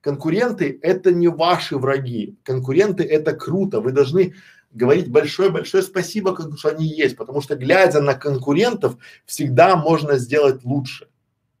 Конкуренты– 0.00 0.78
это 0.82 1.12
не 1.12 1.28
ваши 1.28 1.76
враги, 1.76 2.36
конкуренты– 2.44 3.02
это 3.04 3.32
круто, 3.34 3.80
вы 3.80 3.92
должны 3.92 4.34
говорить 4.72 5.08
большое-большое 5.08 5.82
спасибо, 5.82 6.36
что 6.56 6.70
они 6.70 6.86
есть, 6.86 7.16
потому 7.16 7.40
что 7.40 7.56
глядя 7.56 8.00
на 8.00 8.14
конкурентов, 8.14 8.96
всегда 9.26 9.76
можно 9.76 10.16
сделать 10.16 10.64
лучше, 10.64 11.08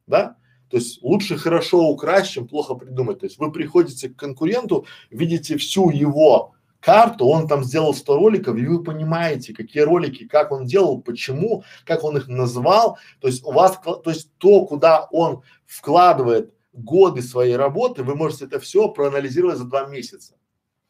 да? 0.06 0.36
То 0.72 0.78
есть 0.78 1.02
лучше 1.02 1.36
хорошо 1.36 1.86
украсть, 1.90 2.30
чем 2.30 2.48
плохо 2.48 2.74
придумать. 2.74 3.20
То 3.20 3.26
есть 3.26 3.38
вы 3.38 3.52
приходите 3.52 4.08
к 4.08 4.16
конкуренту, 4.16 4.86
видите 5.10 5.58
всю 5.58 5.90
его 5.90 6.54
карту, 6.80 7.26
он 7.26 7.46
там 7.46 7.62
сделал 7.62 7.92
100 7.92 8.16
роликов, 8.16 8.56
и 8.56 8.64
вы 8.64 8.82
понимаете, 8.82 9.52
какие 9.52 9.82
ролики, 9.82 10.26
как 10.26 10.50
он 10.50 10.64
делал, 10.64 11.02
почему, 11.02 11.62
как 11.84 12.04
он 12.04 12.16
их 12.16 12.26
назвал. 12.26 12.96
То 13.20 13.28
есть 13.28 13.44
у 13.44 13.52
вас, 13.52 13.78
то 13.84 14.02
есть 14.06 14.30
то, 14.38 14.64
куда 14.64 15.08
он 15.10 15.42
вкладывает 15.66 16.54
годы 16.72 17.20
своей 17.20 17.56
работы, 17.56 18.02
вы 18.02 18.14
можете 18.14 18.46
это 18.46 18.58
все 18.58 18.88
проанализировать 18.88 19.58
за 19.58 19.64
два 19.64 19.84
месяца 19.88 20.36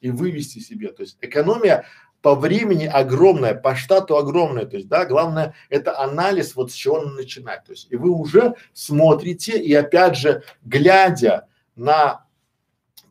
и 0.01 0.13
вывести 0.13 0.61
себе. 0.61 0.93
То 0.93 1.03
есть 1.03 1.19
экономия 1.21 1.87
по 2.23 2.37
времени 2.37 2.87
огромная, 2.87 3.55
по 3.55 3.75
штату 3.75 4.17
огромная, 4.17 4.65
то 4.65 4.77
есть, 4.77 4.89
да, 4.89 5.05
главное 5.05 5.55
это 5.69 5.99
анализ, 5.99 6.55
вот 6.55 6.71
с 6.71 6.75
чего 6.75 7.01
начинать, 7.01 7.65
то 7.65 7.73
есть, 7.73 7.89
и 7.91 7.97
вы 7.97 8.11
уже 8.11 8.55
смотрите 8.73 9.61
и 9.61 9.75
опять 9.75 10.17
же, 10.17 10.45
глядя 10.65 11.49
на 11.75 12.25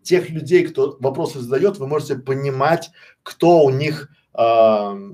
тех 0.01 0.29
людей, 0.29 0.65
кто 0.65 0.97
вопросы 0.99 1.39
задает, 1.39 1.77
вы 1.77 1.87
можете 1.87 2.15
понимать, 2.15 2.89
кто 3.21 3.63
у 3.63 3.69
них 3.69 4.09
э, 4.33 5.11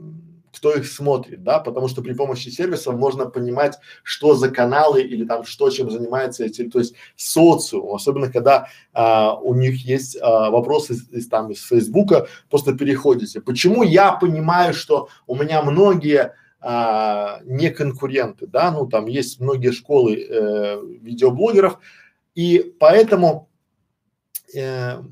кто 0.58 0.74
их 0.74 0.88
смотрит, 0.88 1.44
да, 1.44 1.60
потому 1.60 1.88
что 1.88 2.02
при 2.02 2.14
помощи 2.14 2.50
сервисов 2.50 2.96
можно 2.96 3.28
понимать, 3.28 3.78
что 4.02 4.34
за 4.34 4.50
каналы 4.50 5.04
или 5.04 5.24
там 5.24 5.46
что 5.46 5.70
чем 5.70 5.92
занимается 5.92 6.46
эти, 6.46 6.64
то 6.64 6.80
есть 6.80 6.96
социум, 7.16 7.94
особенно 7.94 8.32
когда 8.32 8.68
а, 8.92 9.36
у 9.36 9.54
них 9.54 9.86
есть 9.86 10.18
а, 10.20 10.50
вопросы 10.50 10.94
из, 10.94 11.10
из 11.12 11.30
там 11.30 11.52
из 11.52 11.62
Фейсбука, 11.62 12.28
просто 12.50 12.74
переходите. 12.74 13.40
Почему 13.40 13.84
я 13.84 14.14
понимаю, 14.14 14.74
что 14.74 15.10
у 15.28 15.36
меня 15.36 15.62
многие 15.62 16.34
а, 16.60 17.40
не 17.44 17.70
конкуренты, 17.70 18.48
да, 18.48 18.72
ну 18.72 18.88
там 18.88 19.06
есть 19.06 19.40
многие 19.40 19.72
школы 19.72 20.16
э, 20.16 20.82
видеоблогеров, 21.02 21.78
и 22.34 22.74
поэтому 22.80 23.48
э, 24.56 25.04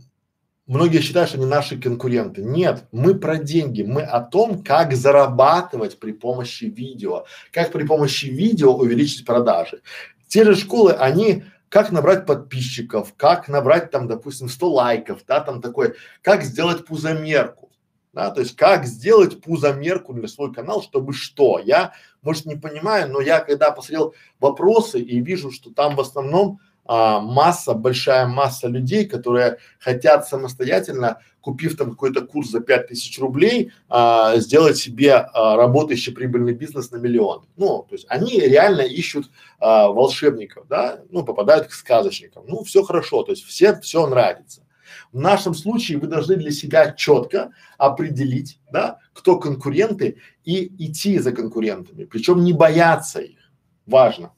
Многие 0.68 1.00
считают, 1.02 1.30
что 1.30 1.38
они 1.38 1.46
наши 1.46 1.80
конкуренты. 1.80 2.42
Нет, 2.42 2.86
мы 2.92 3.14
про 3.14 3.38
деньги, 3.38 3.84
мы 3.84 4.02
о 4.02 4.20
том, 4.20 4.64
как 4.64 4.94
зарабатывать 4.94 6.00
при 6.00 6.12
помощи 6.12 6.66
видео, 6.66 7.26
как 7.52 7.72
при 7.72 7.86
помощи 7.86 8.26
видео 8.26 8.76
увеличить 8.76 9.26
продажи. 9.26 9.82
Те 10.28 10.44
же 10.44 10.56
школы, 10.56 10.94
они 10.94 11.44
как 11.70 11.92
набрать 11.92 12.26
подписчиков, 12.26 13.14
как 13.16 13.48
набрать 13.48 13.92
там, 13.92 14.08
допустим, 14.08 14.50
100 14.50 14.70
лайков, 14.72 15.20
да, 15.28 15.40
там 15.42 15.62
такой, 15.62 15.96
как 16.24 16.42
сделать 16.42 16.86
пузомерку, 16.86 17.70
да, 18.14 18.32
то 18.32 18.42
есть 18.42 18.56
как 18.56 18.86
сделать 18.86 19.42
пузомерку 19.42 20.14
для 20.14 20.28
свой 20.28 20.52
канал, 20.52 20.82
чтобы 20.82 21.14
что. 21.14 21.60
Я, 21.60 21.94
может, 22.24 22.46
не 22.46 22.56
понимаю, 22.56 23.12
но 23.12 23.22
я 23.22 23.40
когда 23.40 23.70
посмотрел 23.70 24.16
вопросы 24.40 25.00
и 25.00 25.20
вижу, 25.20 25.52
что 25.52 25.70
там 25.70 25.96
в 25.96 26.00
основном 26.00 26.60
а, 26.86 27.20
масса, 27.20 27.74
большая 27.74 28.28
масса 28.28 28.68
людей, 28.68 29.06
которые 29.06 29.58
хотят 29.80 30.28
самостоятельно, 30.28 31.20
купив 31.42 31.78
там 31.78 31.92
какой-то 31.92 32.22
курс 32.22 32.50
за 32.50 32.60
пять 32.60 32.88
тысяч 32.88 33.20
рублей, 33.20 33.72
а, 33.90 34.38
сделать 34.38 34.78
себе 34.78 35.14
а, 35.14 35.56
работающий 35.56 36.14
прибыльный 36.14 36.54
бизнес 36.54 36.92
на 36.92 36.98
миллион. 36.98 37.46
Ну, 37.56 37.86
то 37.88 37.96
есть 37.96 38.06
они 38.10 38.40
реально 38.40 38.82
ищут 38.82 39.30
а, 39.60 39.88
волшебников, 39.90 40.68
да, 40.68 41.02
ну, 41.10 41.24
попадают 41.24 41.68
к 41.68 41.72
сказочникам. 41.74 42.46
Ну, 42.48 42.64
все 42.64 42.84
хорошо, 42.84 43.24
то 43.24 43.32
есть 43.32 43.44
все, 43.46 43.80
все 43.82 44.06
нравится. 44.08 44.64
В 45.12 45.20
нашем 45.20 45.54
случае 45.54 45.98
вы 45.98 46.08
должны 46.08 46.36
для 46.36 46.52
себя 46.52 46.92
четко 46.92 47.52
определить, 47.78 48.60
да, 48.72 49.00
кто 49.14 49.40
конкуренты 49.40 50.18
и 50.44 50.66
идти 50.86 51.20
за 51.20 51.32
конкурентами, 51.32 52.06
причем 52.06 52.44
не 52.44 52.54
бояться 52.54 53.22
их. 53.22 53.40
Важно. 53.86 54.34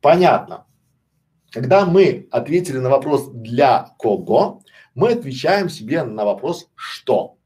Понятно. 0.00 0.66
Когда 1.50 1.86
мы 1.86 2.28
ответили 2.30 2.78
на 2.78 2.90
вопрос 2.90 3.30
для 3.32 3.94
кого, 3.98 4.62
мы 4.94 5.12
отвечаем 5.12 5.68
себе 5.68 6.02
на 6.02 6.24
вопрос 6.24 6.68
что. 6.74 7.36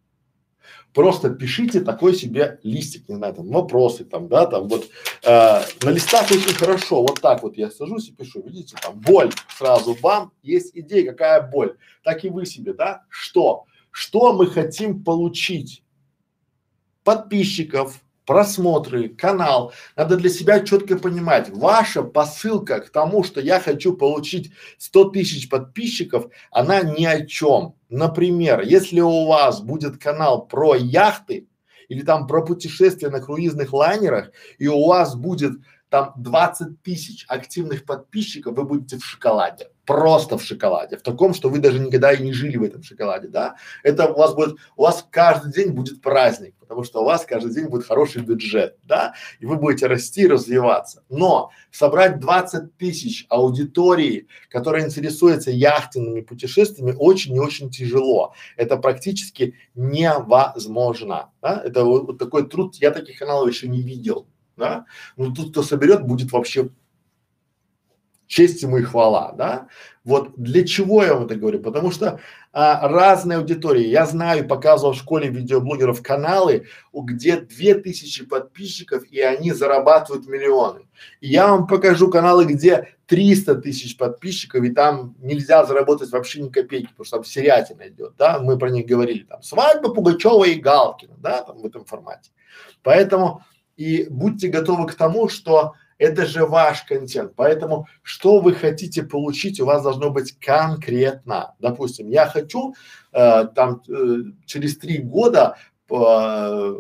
просто 0.92 1.30
пишите 1.30 1.80
такой 1.80 2.14
себе 2.14 2.58
листик, 2.62 3.08
не 3.08 3.16
знаю, 3.16 3.34
там 3.34 3.48
вопросы 3.48 4.04
там, 4.04 4.28
да, 4.28 4.46
там 4.46 4.68
вот 4.68 4.88
э, 5.22 5.62
на 5.82 5.90
листах 5.90 6.30
очень 6.30 6.54
хорошо, 6.54 7.02
вот 7.02 7.20
так 7.20 7.42
вот 7.42 7.56
я 7.56 7.70
сажусь 7.70 8.08
и 8.08 8.12
пишу, 8.12 8.42
видите, 8.42 8.76
там 8.82 9.00
боль, 9.00 9.30
сразу 9.56 9.96
бам, 10.02 10.32
есть 10.42 10.72
идея, 10.74 11.10
какая 11.10 11.40
боль, 11.40 11.76
так 12.02 12.24
и 12.24 12.28
вы 12.28 12.44
себе, 12.44 12.74
да, 12.74 13.04
что, 13.08 13.64
что 13.90 14.32
мы 14.32 14.46
хотим 14.46 15.02
получить, 15.02 15.82
подписчиков, 17.04 18.00
просмотры, 18.26 19.08
канал. 19.08 19.72
Надо 19.96 20.16
для 20.16 20.30
себя 20.30 20.60
четко 20.60 20.96
понимать, 20.96 21.50
ваша 21.50 22.02
посылка 22.02 22.80
к 22.80 22.90
тому, 22.90 23.24
что 23.24 23.40
я 23.40 23.60
хочу 23.60 23.94
получить 23.96 24.52
100 24.78 25.10
тысяч 25.10 25.48
подписчиков, 25.48 26.26
она 26.50 26.82
ни 26.82 27.04
о 27.04 27.26
чем. 27.26 27.74
Например, 27.88 28.60
если 28.62 29.00
у 29.00 29.26
вас 29.26 29.60
будет 29.60 29.98
канал 29.98 30.46
про 30.46 30.74
яхты 30.76 31.48
или 31.88 32.02
там 32.02 32.26
про 32.26 32.44
путешествия 32.44 33.10
на 33.10 33.20
круизных 33.20 33.72
лайнерах, 33.72 34.30
и 34.58 34.66
у 34.68 34.86
вас 34.86 35.14
будет 35.14 35.52
там 35.92 36.14
20 36.16 36.80
тысяч 36.82 37.26
активных 37.28 37.84
подписчиков, 37.84 38.56
вы 38.56 38.64
будете 38.64 38.96
в 38.96 39.04
шоколаде 39.04 39.68
просто 39.84 40.38
в 40.38 40.44
шоколаде, 40.44 40.96
в 40.96 41.02
таком, 41.02 41.34
что 41.34 41.48
вы 41.48 41.58
даже 41.58 41.78
никогда 41.78 42.12
и 42.12 42.22
не 42.22 42.32
жили 42.32 42.56
в 42.56 42.62
этом 42.62 42.82
шоколаде, 42.82 43.28
да? 43.28 43.56
Это 43.82 44.12
у 44.12 44.16
вас 44.16 44.34
будет, 44.34 44.56
у 44.76 44.82
вас 44.82 45.04
каждый 45.10 45.52
день 45.52 45.72
будет 45.72 46.00
праздник, 46.00 46.54
потому 46.60 46.84
что 46.84 47.02
у 47.02 47.04
вас 47.04 47.26
каждый 47.26 47.52
день 47.52 47.66
будет 47.66 47.84
хороший 47.84 48.22
бюджет, 48.22 48.76
да? 48.84 49.14
И 49.40 49.46
вы 49.46 49.56
будете 49.56 49.86
расти, 49.86 50.26
развиваться. 50.26 51.02
Но 51.08 51.50
собрать 51.70 52.20
20 52.20 52.76
тысяч 52.76 53.26
аудитории, 53.28 54.28
которая 54.48 54.86
интересуется 54.86 55.50
яхтенными 55.50 56.20
путешествиями, 56.20 56.94
очень 56.96 57.34
и 57.34 57.40
очень 57.40 57.70
тяжело. 57.70 58.34
Это 58.56 58.76
практически 58.76 59.56
невозможно, 59.74 61.30
да? 61.42 61.60
Это 61.64 61.84
вот, 61.84 62.06
вот 62.06 62.18
такой 62.18 62.48
труд, 62.48 62.76
я 62.76 62.92
таких 62.92 63.18
каналов 63.18 63.48
еще 63.50 63.68
не 63.68 63.82
видел, 63.82 64.28
да? 64.56 64.86
Но 65.16 65.32
тут, 65.32 65.50
кто 65.50 65.62
соберет, 65.62 66.06
будет 66.06 66.32
вообще 66.32 66.70
честь 68.26 68.62
ему 68.62 68.78
и 68.78 68.82
хвала, 68.82 69.32
да? 69.32 69.68
Вот 70.04 70.32
для 70.36 70.66
чего 70.66 71.04
я 71.04 71.14
вам 71.14 71.26
это 71.26 71.36
говорю? 71.36 71.60
Потому 71.60 71.90
что 71.90 72.18
а, 72.54 72.88
разные 72.88 73.38
аудитории. 73.38 73.86
Я 73.86 74.06
знаю, 74.06 74.46
показывал 74.46 74.94
в 74.94 74.98
школе 74.98 75.28
видеоблогеров 75.28 76.02
каналы, 76.02 76.66
где 76.92 77.40
две 77.40 77.74
тысячи 77.74 78.24
подписчиков, 78.24 79.04
и 79.04 79.20
они 79.20 79.52
зарабатывают 79.52 80.26
миллионы. 80.26 80.86
И 81.20 81.28
я 81.28 81.46
вам 81.48 81.66
покажу 81.66 82.10
каналы, 82.10 82.46
где 82.46 82.96
300 83.06 83.56
тысяч 83.56 83.96
подписчиков, 83.96 84.64
и 84.64 84.70
там 84.70 85.14
нельзя 85.18 85.64
заработать 85.64 86.10
вообще 86.10 86.40
ни 86.40 86.48
копейки, 86.48 86.88
потому 86.88 87.04
что 87.04 87.16
там 87.18 87.24
серятина 87.24 87.88
идет, 87.88 88.14
да, 88.16 88.38
мы 88.38 88.56
про 88.58 88.70
них 88.70 88.86
говорили, 88.86 89.24
там, 89.24 89.42
свадьба 89.42 89.92
Пугачева 89.92 90.44
и 90.44 90.54
Галкина, 90.54 91.16
да, 91.18 91.42
там 91.42 91.58
в 91.58 91.66
этом 91.66 91.84
формате. 91.84 92.30
Поэтому 92.82 93.44
и 93.82 94.08
будьте 94.08 94.48
готовы 94.48 94.86
к 94.86 94.94
тому, 94.94 95.28
что 95.28 95.72
это 95.98 96.24
же 96.24 96.46
ваш 96.46 96.82
контент. 96.82 97.32
Поэтому, 97.34 97.88
что 98.02 98.40
вы 98.40 98.54
хотите 98.54 99.02
получить, 99.02 99.60
у 99.60 99.66
вас 99.66 99.82
должно 99.82 100.10
быть 100.10 100.38
конкретно. 100.38 101.54
Допустим, 101.58 102.08
я 102.08 102.26
хочу 102.26 102.74
э, 103.12 103.44
там 103.54 103.82
э, 103.88 104.16
через 104.46 104.78
три 104.78 104.98
года 104.98 105.56
э, 105.90 106.74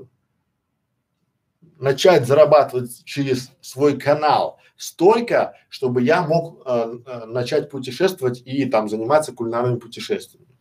начать 1.80 2.26
зарабатывать 2.26 3.04
через 3.04 3.50
свой 3.60 3.98
канал 3.98 4.60
столько, 4.76 5.54
чтобы 5.68 6.02
я 6.02 6.22
мог 6.22 6.62
э, 6.64 6.98
э, 7.04 7.24
начать 7.26 7.68
путешествовать 7.68 8.42
и 8.44 8.64
там 8.66 8.88
заниматься 8.88 9.32
кулинарными 9.32 9.78
путешествиями. 9.78 10.54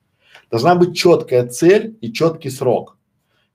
Должна 0.50 0.74
быть 0.74 0.96
четкая 0.96 1.48
цель 1.48 1.98
и 2.02 2.12
четкий 2.12 2.50
срок 2.50 2.98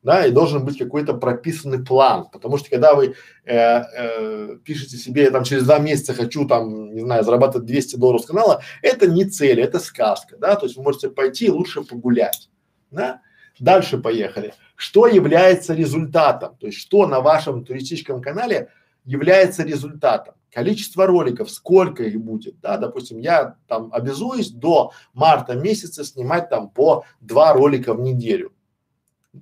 да, 0.07 0.25
и 0.25 0.31
должен 0.31 0.64
быть 0.64 0.79
какой-то 0.79 1.14
прописанный 1.14 1.85
план, 1.85 2.29
потому 2.33 2.59
что 2.59 2.71
когда 2.71 2.95
вы 2.95 3.16
э, 3.45 3.55
э, 3.55 4.57
пишете 4.64 4.97
себе, 4.99 5.25
я 5.25 5.31
там 5.33 5.42
через 5.42 5.64
два 5.64 5.81
месяца 5.81 6.14
хочу 6.14 6.47
там, 6.47 6.95
не 6.95 7.01
знаю, 7.01 7.25
зарабатывать 7.25 7.66
200 7.66 7.97
долларов 7.97 8.23
с 8.23 8.27
канала, 8.27 8.62
это 8.83 9.09
не 9.09 9.25
цель, 9.25 9.61
это 9.61 9.81
сказка, 9.81 10.37
да, 10.37 10.55
то 10.55 10.66
есть 10.66 10.77
вы 10.77 10.85
можете 10.85 11.11
пойти 11.11 11.51
лучше 11.51 11.83
погулять, 11.83 12.49
да. 12.92 13.21
Дальше 13.59 13.99
поехали. 13.99 14.55
Что 14.77 15.09
является 15.09 15.75
результатом, 15.75 16.57
то 16.57 16.66
есть 16.66 16.79
что 16.79 17.09
на 17.09 17.21
вашем 17.21 17.64
туристическом 17.64 18.23
канале 18.23 18.69
является 19.05 19.64
результатом? 19.64 20.35
Количество 20.53 21.07
роликов, 21.07 21.51
сколько 21.51 22.05
их 22.05 22.21
будет, 22.21 22.61
да, 22.61 22.77
допустим, 22.77 23.19
я 23.19 23.57
там 23.66 23.88
обязуюсь 23.92 24.51
до 24.51 24.92
марта 25.14 25.55
месяца 25.55 26.05
снимать 26.05 26.49
там 26.49 26.69
по 26.69 27.05
два 27.21 27.53
ролика 27.55 27.92
в 27.92 28.01
неделю 28.01 28.53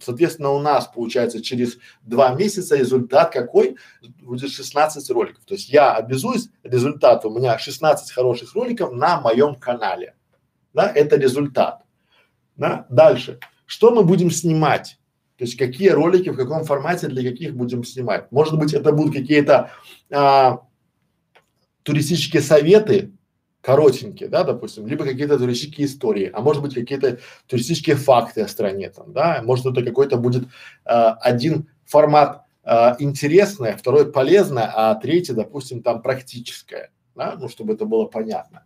Соответственно, 0.02 0.50
у 0.50 0.61
нас 0.61 0.87
получается 0.87 1.42
через 1.42 1.78
два 2.02 2.35
месяца 2.35 2.76
результат 2.76 3.33
какой? 3.33 3.76
Будет 4.22 4.50
16 4.50 5.11
роликов. 5.11 5.44
То 5.44 5.54
есть 5.54 5.68
я 5.68 5.94
обязуюсь, 5.94 6.48
результат 6.62 7.24
у 7.24 7.30
меня 7.30 7.59
16 7.59 8.12
хороших 8.12 8.54
роликов 8.54 8.92
на 8.92 9.20
моем 9.20 9.54
канале. 9.54 10.14
Да, 10.72 10.90
это 10.90 11.16
результат. 11.16 11.83
Да? 12.57 12.87
Дальше. 12.88 13.38
Что 13.66 13.90
мы 13.90 14.04
будем 14.04 14.30
снимать? 14.30 14.98
То 15.37 15.44
есть 15.44 15.57
какие 15.57 15.88
ролики, 15.88 16.28
в 16.28 16.37
каком 16.37 16.64
формате, 16.64 17.09
для 17.09 17.28
каких 17.28 17.54
будем 17.54 17.83
снимать? 17.85 18.30
Может 18.30 18.59
быть, 18.59 18.72
это 18.72 18.92
будут 18.92 19.14
какие-то 19.14 19.70
а, 20.11 20.61
туристические 21.83 22.42
советы, 22.42 23.12
коротенькие, 23.64 24.29
да, 24.29 24.44
допустим, 24.44 24.87
либо 24.87 25.05
какие-то 25.05 25.38
туристические 25.38 25.87
истории, 25.87 26.31
а 26.33 26.42
может 26.42 26.62
быть 26.62 26.74
какие-то 26.74 27.18
туристические 27.46 27.96
факты 27.96 28.42
о 28.42 28.48
стране 28.48 28.90
там, 28.90 29.12
да, 29.12 29.40
может 29.42 29.64
это 29.64 29.83
какой-то 29.83 30.18
будет 30.18 30.44
э, 30.44 30.90
один 30.90 31.68
формат 31.87 32.42
э, 32.62 32.94
интересный, 32.98 33.72
второй 33.72 34.12
полезный, 34.12 34.64
а 34.66 34.94
третий, 34.96 35.33
допустим, 35.33 35.83
там 35.83 36.03
практическое, 36.03 36.90
да, 37.14 37.37
ну 37.40 37.48
чтобы 37.48 37.72
это 37.72 37.87
было 37.87 38.05
понятно. 38.05 38.64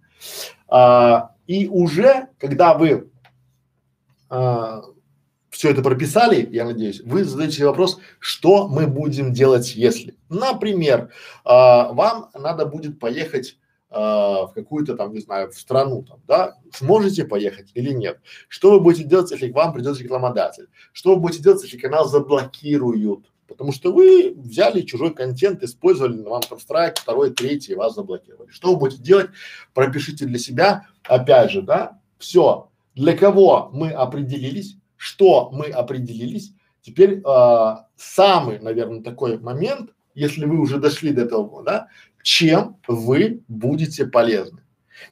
А, 0.66 1.30
и 1.46 1.68
уже, 1.68 2.26
когда 2.40 2.74
вы 2.74 3.08
а, 4.28 4.82
все 5.50 5.70
это 5.70 5.80
прописали, 5.80 6.48
я 6.50 6.64
надеюсь, 6.64 7.00
вы 7.02 7.22
задаете 7.22 7.66
вопрос, 7.66 8.00
что 8.18 8.66
мы 8.66 8.88
будем 8.88 9.32
делать, 9.32 9.76
если. 9.76 10.16
Например, 10.28 11.10
а, 11.44 11.92
вам 11.92 12.30
надо 12.34 12.66
будет 12.66 12.98
поехать 12.98 13.57
а, 13.57 13.57
в 13.90 14.52
какую-то 14.54 14.96
там, 14.96 15.12
не 15.12 15.20
знаю, 15.20 15.50
в 15.50 15.58
страну 15.58 16.02
там, 16.02 16.20
да, 16.26 16.58
сможете 16.74 17.24
поехать 17.24 17.70
или 17.74 17.92
нет? 17.92 18.20
Что 18.48 18.72
вы 18.72 18.80
будете 18.80 19.04
делать, 19.04 19.30
если 19.30 19.50
к 19.50 19.54
вам 19.54 19.72
придет 19.72 19.98
рекламодатель? 19.98 20.68
Что 20.92 21.14
вы 21.14 21.20
будете 21.20 21.42
делать, 21.42 21.62
если 21.62 21.78
канал 21.78 22.06
заблокируют? 22.06 23.30
Потому 23.48 23.72
что 23.72 23.92
вы 23.92 24.34
взяли 24.36 24.82
чужой 24.82 25.14
контент, 25.14 25.62
использовали, 25.62 26.22
вам 26.22 26.42
там 26.42 26.60
страйк, 26.60 26.98
второй, 26.98 27.30
третий, 27.30 27.74
вас 27.74 27.94
заблокировали. 27.94 28.50
Что 28.50 28.72
вы 28.72 28.80
будете 28.80 29.02
делать? 29.02 29.30
Пропишите 29.72 30.26
для 30.26 30.38
себя, 30.38 30.86
опять 31.04 31.50
же, 31.50 31.62
да, 31.62 31.98
все. 32.18 32.70
Для 32.94 33.16
кого 33.16 33.70
мы 33.72 33.90
определились, 33.90 34.76
что 34.96 35.50
мы 35.50 35.66
определились. 35.66 36.52
Теперь 36.82 37.22
э, 37.24 37.76
самый, 37.96 38.58
наверное, 38.58 39.02
такой 39.02 39.38
момент, 39.38 39.90
если 40.14 40.44
вы 40.44 40.60
уже 40.60 40.78
дошли 40.78 41.12
до 41.12 41.22
этого, 41.22 41.62
да, 41.62 41.88
чем 42.28 42.76
вы 42.86 43.42
будете 43.48 44.04
полезны. 44.04 44.60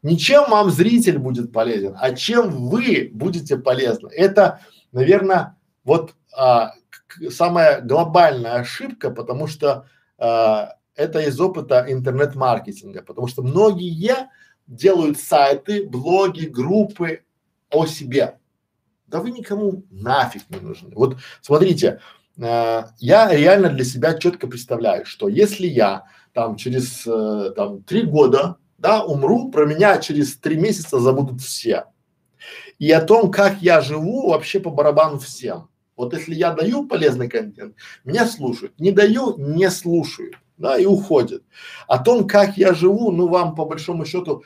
Не 0.03 0.19
чем 0.19 0.51
вам 0.51 0.71
зритель 0.71 1.17
будет 1.17 1.51
полезен, 1.51 1.97
а 1.99 2.15
чем 2.15 2.51
вы 2.51 3.11
будете 3.11 3.57
полезны. 3.57 4.09
Это, 4.09 4.61
наверное, 4.93 5.57
вот 5.83 6.15
а, 6.37 6.75
самая 7.31 7.81
глобальная 7.81 8.57
ошибка, 8.57 9.11
потому 9.11 9.47
что 9.47 9.87
а, 10.19 10.75
это 10.95 11.21
из 11.21 11.41
опыта 11.41 11.87
интернет-маркетинга, 11.89 13.01
потому 13.01 13.29
что 13.29 13.43
многие 13.43 14.29
делают 14.67 15.19
сайты, 15.19 15.89
блоги, 15.89 16.45
группы 16.45 17.23
о 17.71 17.87
себе. 17.87 18.39
Да 19.07 19.21
вы 19.21 19.31
никому 19.31 19.85
нафиг 19.91 20.43
не 20.51 20.61
нужны. 20.61 20.91
Вот 20.95 21.17
смотрите, 21.41 22.01
э, 22.37 22.83
я 22.99 23.35
реально 23.35 23.69
для 23.71 23.85
себя 23.85 24.15
четко 24.15 24.49
представляю, 24.49 25.07
что 25.07 25.29
если 25.29 25.67
я 25.67 26.05
там 26.37 26.57
через 26.57 27.07
э, 27.07 27.53
там 27.57 27.83
три 27.83 28.03
года, 28.03 28.59
да, 28.77 29.03
умру, 29.03 29.51
про 29.51 29.65
меня 29.65 29.97
через 29.97 30.37
три 30.37 30.57
месяца 30.57 31.01
забудут 31.01 31.41
все. 31.41 31.87
И 32.79 32.93
о 32.93 33.01
том, 33.01 33.31
как 33.31 33.63
я 33.63 33.81
живу, 33.81 34.29
вообще 34.29 34.61
по 34.61 34.69
барабану 34.69 35.19
всем. 35.19 35.71
Вот 35.97 36.13
если 36.13 36.35
я 36.35 36.53
даю 36.53 36.87
полезный 36.87 37.31
контент, 37.31 37.75
меня 38.05 38.27
слушают. 38.27 38.79
Не 38.79 38.93
даю, 38.93 39.39
не 39.39 39.71
слушают, 39.71 40.35
да, 40.59 40.77
и 40.79 40.85
уходят. 40.85 41.43
О 41.89 41.99
том, 41.99 42.29
как 42.29 42.59
я 42.59 42.75
живу, 42.75 43.11
ну 43.13 43.29
вам 43.29 43.55
по 43.55 43.65
большому 43.65 44.05
счету 44.05 44.45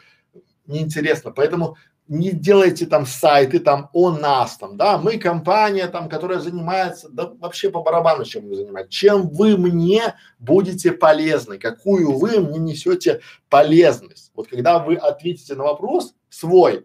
неинтересно. 0.68 1.32
Поэтому 1.32 1.76
не 2.10 2.32
делайте 2.32 2.86
там 2.86 3.06
сайты 3.06 3.60
там 3.60 3.88
о 3.92 4.10
нас 4.10 4.56
там, 4.58 4.76
да, 4.76 4.98
мы 4.98 5.16
компания 5.16 5.86
там, 5.86 6.08
которая 6.08 6.40
занимается, 6.40 7.08
да 7.08 7.32
вообще 7.38 7.70
по 7.70 7.82
барабану 7.82 8.24
чем 8.24 8.48
вы 8.48 8.56
занимаетесь, 8.56 8.92
чем 8.92 9.28
вы 9.28 9.56
мне 9.56 10.16
будете 10.40 10.90
полезны, 10.90 11.56
какую 11.56 12.18
вы 12.18 12.40
мне 12.40 12.58
несете 12.58 13.20
полезность. 13.48 14.32
Вот 14.34 14.48
когда 14.48 14.80
вы 14.80 14.96
ответите 14.96 15.54
на 15.54 15.62
вопрос 15.62 16.14
свой 16.28 16.84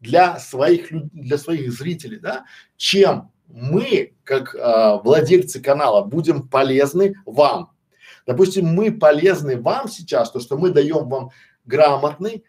для 0.00 0.38
своих 0.38 0.88
для 0.90 1.38
своих 1.38 1.72
зрителей, 1.72 2.18
да, 2.18 2.44
чем 2.76 3.32
мы, 3.48 4.14
как 4.24 4.54
э, 4.54 5.00
владельцы 5.02 5.58
канала, 5.62 6.04
будем 6.04 6.48
полезны 6.48 7.14
вам. 7.24 7.72
Допустим, 8.26 8.66
мы 8.66 8.92
полезны 8.92 9.58
вам 9.58 9.88
сейчас, 9.88 10.30
то, 10.30 10.38
что 10.38 10.58
мы 10.58 10.68
даем 10.68 11.08
вам 11.08 11.30
грамотный, 11.64 12.44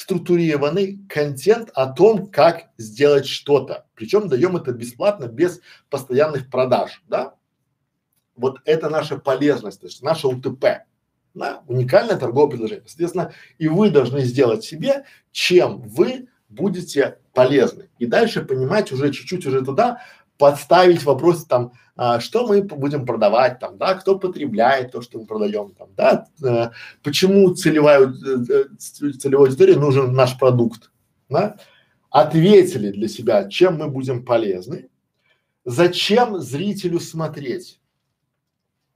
структурированный 0.00 1.00
контент 1.08 1.70
о 1.74 1.86
том, 1.86 2.28
как 2.28 2.70
сделать 2.78 3.26
что-то. 3.26 3.86
Причем 3.94 4.28
даем 4.28 4.56
это 4.56 4.72
бесплатно, 4.72 5.26
без 5.26 5.60
постоянных 5.90 6.48
продаж, 6.50 7.02
да? 7.08 7.34
Вот 8.34 8.58
это 8.64 8.88
наша 8.88 9.18
полезность, 9.18 9.80
то 9.80 9.86
есть 9.86 10.02
наше 10.02 10.26
УТП, 10.26 10.86
да? 11.34 11.62
уникальное 11.66 12.16
торговое 12.16 12.48
предложение. 12.48 12.84
Соответственно, 12.86 13.32
и 13.58 13.68
вы 13.68 13.90
должны 13.90 14.22
сделать 14.22 14.64
себе, 14.64 15.04
чем 15.30 15.82
вы 15.82 16.28
будете 16.48 17.18
полезны. 17.34 17.90
И 17.98 18.06
дальше 18.06 18.42
понимать 18.42 18.92
уже 18.92 19.12
чуть-чуть 19.12 19.44
уже 19.46 19.62
туда, 19.62 20.00
подставить 20.38 21.04
вопрос 21.04 21.44
там, 21.44 21.72
а, 22.02 22.18
что 22.18 22.46
мы 22.46 22.62
будем 22.62 23.04
продавать 23.04 23.58
там, 23.58 23.76
да, 23.76 23.92
кто 23.92 24.18
потребляет 24.18 24.90
то, 24.90 25.02
что 25.02 25.18
мы 25.18 25.26
продаем 25.26 25.74
там, 25.74 25.90
да, 25.98 26.26
э, 26.42 26.70
почему 27.02 27.54
целевая, 27.54 28.06
э, 28.06 28.64
э 28.78 29.10
целевой 29.18 29.48
аудитории 29.48 29.74
нужен 29.74 30.14
наш 30.14 30.38
продукт, 30.38 30.90
да, 31.28 31.58
ответили 32.08 32.90
для 32.90 33.06
себя, 33.06 33.50
чем 33.50 33.76
мы 33.76 33.88
будем 33.88 34.24
полезны, 34.24 34.88
зачем 35.66 36.38
зрителю 36.38 37.00
смотреть. 37.00 37.78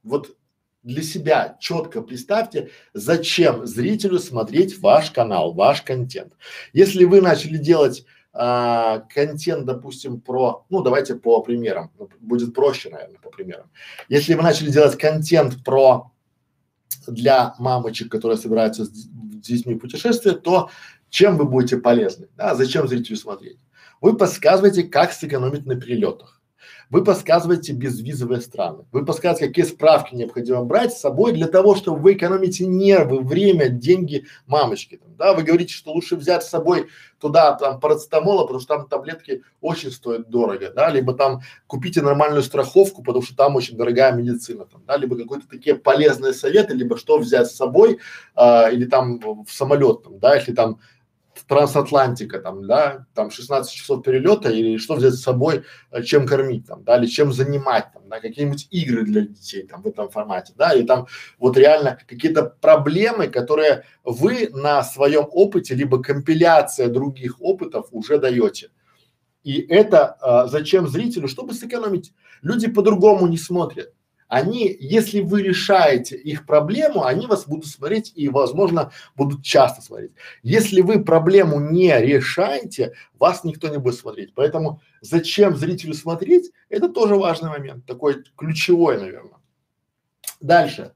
Вот 0.03 0.35
для 0.83 1.03
себя 1.03 1.59
четко 1.61 2.01
представьте, 2.01 2.71
зачем 2.95 3.67
зрителю 3.67 4.19
смотреть 4.19 4.79
ваш 4.79 5.11
канал, 5.11 5.53
ваш 5.53 5.83
контент. 5.83 6.33
Если 6.73 7.05
вы 7.05 7.21
начали 7.21 7.59
делать 7.59 8.07
а, 8.37 9.07
контент, 9.15 9.65
допустим, 9.65 10.21
про, 10.21 10.67
ну 10.69 10.83
давайте 10.83 11.15
по 11.15 11.41
примерам, 11.41 11.93
ну, 11.99 12.09
будет 12.21 12.53
проще, 12.53 12.91
наверное, 12.91 13.19
по 13.21 13.31
примерам. 13.31 13.71
Если 14.09 14.35
вы 14.35 14.43
начали 14.43 14.71
делать 14.71 14.99
контент 14.99 15.63
про 15.65 16.11
для 17.07 17.55
мамочек, 17.59 18.11
которые 18.11 18.37
собираются 18.37 18.85
с, 18.85 19.09
детьми 19.45 19.75
путешествия, 19.75 20.33
то 20.33 20.71
чем 21.11 21.37
вы 21.37 21.45
будете 21.45 21.77
полезны? 21.77 22.29
Да, 22.37 22.55
зачем 22.55 22.89
зрителю 22.89 23.17
смотреть? 23.17 23.59
Вы 24.01 24.17
подсказываете, 24.17 24.85
как 24.85 25.13
сэкономить 25.13 25.67
на 25.67 25.79
перелетах. 25.79 26.41
Вы 26.91 27.03
подсказываете 27.05 27.73
безвизовые 27.73 28.41
страны. 28.41 28.85
Вы 28.93 29.05
подсказываете, 29.05 29.49
какие 29.49 29.65
справки 29.65 30.15
необходимо 30.15 30.65
брать 30.65 30.93
с 30.93 31.01
собой 31.01 31.33
для 31.33 31.47
того, 31.47 31.75
чтобы 31.75 31.99
вы 31.99 32.13
экономите 32.15 32.67
нервы, 32.67 33.21
время, 33.21 33.69
деньги 33.69 34.27
мамочки. 34.47 34.97
Там, 34.97 35.15
да, 35.17 35.35
вы 35.35 35.43
говорите, 35.43 35.73
что 35.73 35.93
лучше 35.93 36.17
взять 36.17 36.45
с 36.45 36.51
собой 36.51 36.89
туда 37.19 37.53
там 37.55 37.81
парацетамола, 37.81 38.43
потому 38.43 38.61
что 38.61 38.77
там 38.77 38.87
таблетки 38.87 39.43
очень 39.61 39.91
стоят 39.91 40.29
дорого, 40.29 40.71
да, 40.75 40.91
либо 40.91 41.15
там 41.15 41.41
купите 41.67 42.03
нормальную 42.03 42.43
страховку, 42.43 43.03
потому 43.03 43.25
что 43.25 43.35
там 43.35 43.57
очень 43.57 43.77
дорогая 43.77 44.13
медицина, 44.13 44.67
там, 44.67 44.83
да, 44.87 44.97
либо 44.97 45.17
какой-то 45.17 45.49
такие 45.49 45.75
полезные 45.75 46.35
советы, 46.35 46.75
либо 46.75 46.99
что 46.99 47.19
взять 47.19 47.47
с 47.51 47.57
собой, 47.57 47.99
а, 48.35 48.69
или 48.71 48.85
там 48.85 49.21
в 49.45 49.51
самолет, 49.51 50.03
там, 50.03 50.19
да, 50.19 50.35
если 50.35 50.53
там 50.53 50.81
трансатлантика 51.47 52.39
там, 52.39 52.67
да, 52.67 53.07
там 53.15 53.31
16 53.31 53.73
часов 53.73 54.03
перелета 54.03 54.51
или 54.51 54.79
что 54.79 54.95
взять 54.95 55.15
с 55.15 55.23
собой, 55.23 55.65
э, 55.91 56.03
чем 56.03 56.27
кормить 56.27 56.67
там, 56.67 56.85
да, 56.85 56.99
или 56.99 57.07
чем 57.07 57.33
занимать 57.33 57.93
там, 57.93 58.09
да, 58.09 58.21
какие-нибудь 58.21 58.69
игры 58.71 59.05
для 59.05 59.23
детей 59.23 59.67
там 59.67 59.83
в 59.83 59.87
этом 59.87 60.09
формате, 60.09 60.55
да, 60.57 60.73
и 60.73 60.85
там 60.85 61.07
вот 61.39 61.57
реально 61.57 61.99
какие-то 62.07 62.45
проблемы, 62.61 63.29
которые 63.29 63.85
вы 64.05 64.49
на 64.53 64.83
своем 64.83 65.27
опыте 65.31 65.75
либо 65.75 66.03
компиляция 66.03 66.89
других 66.89 67.41
опытов 67.41 67.89
уже 67.91 68.19
даете. 68.19 68.71
И 69.43 69.61
это 69.61 70.17
а, 70.21 70.47
зачем 70.47 70.89
зрителю? 70.89 71.29
Чтобы 71.29 71.53
сэкономить. 71.53 72.15
Люди 72.41 72.67
по-другому 72.67 73.27
не 73.27 73.37
смотрят 73.37 73.93
они, 74.29 74.75
если 74.81 75.21
вы 75.21 75.43
решаете 75.43 76.17
их 76.17 76.47
проблему, 76.47 77.05
они 77.05 77.27
вас 77.27 77.47
будут 77.47 77.67
смотреть 77.67 78.13
и, 78.15 78.29
возможно, 78.29 78.91
будут 79.17 79.43
часто 79.45 79.83
смотреть. 79.83 80.13
Если 80.43 80.81
вы 80.81 81.05
проблему 81.05 81.61
не 81.61 81.99
решаете, 82.01 82.95
вас 83.19 83.45
никто 83.45 83.69
не 83.69 83.79
будет 83.79 83.97
смотреть. 83.97 84.35
Поэтому 84.35 84.81
зачем 85.01 85.57
зрителю 85.57 85.95
смотреть, 85.95 86.51
это 86.69 86.89
тоже 86.89 87.17
важный 87.17 87.51
момент, 87.51 87.87
такой 87.87 88.25
ключевой, 88.37 88.99
наверное. 88.99 89.39
Дальше. 90.41 90.93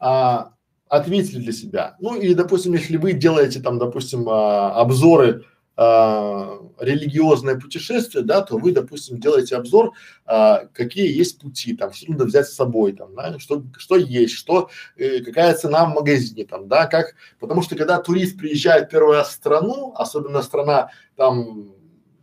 А, 0.00 0.54
ответили 0.88 1.40
для 1.40 1.52
себя. 1.52 1.96
Ну 2.00 2.16
или, 2.16 2.34
допустим, 2.34 2.72
если 2.72 2.96
вы 2.96 3.12
делаете 3.12 3.60
там, 3.60 3.78
допустим, 3.78 4.28
а, 4.28 4.80
обзоры 4.80 5.44
а, 5.80 6.58
религиозное 6.80 7.54
путешествие, 7.54 8.24
да, 8.24 8.40
то 8.40 8.58
вы, 8.58 8.72
допустим, 8.72 9.20
делаете 9.20 9.54
обзор, 9.54 9.92
а, 10.26 10.64
какие 10.74 11.16
есть 11.16 11.38
пути, 11.38 11.76
там, 11.76 11.92
что 11.92 12.10
надо 12.10 12.24
взять 12.24 12.48
с 12.48 12.54
собой, 12.54 12.94
там, 12.94 13.14
да, 13.14 13.38
что, 13.38 13.62
что 13.76 13.94
есть, 13.94 14.34
что, 14.34 14.70
э, 14.96 15.20
какая 15.20 15.54
цена 15.54 15.84
в 15.84 15.94
магазине, 15.94 16.44
там, 16.44 16.66
да, 16.66 16.86
как, 16.86 17.14
потому 17.38 17.62
что 17.62 17.76
когда 17.76 18.00
турист 18.00 18.36
приезжает 18.36 18.90
первый 18.90 19.18
раз 19.18 19.28
в 19.28 19.34
страну, 19.34 19.92
особенно 19.94 20.42
страна 20.42 20.90
там 21.14 21.72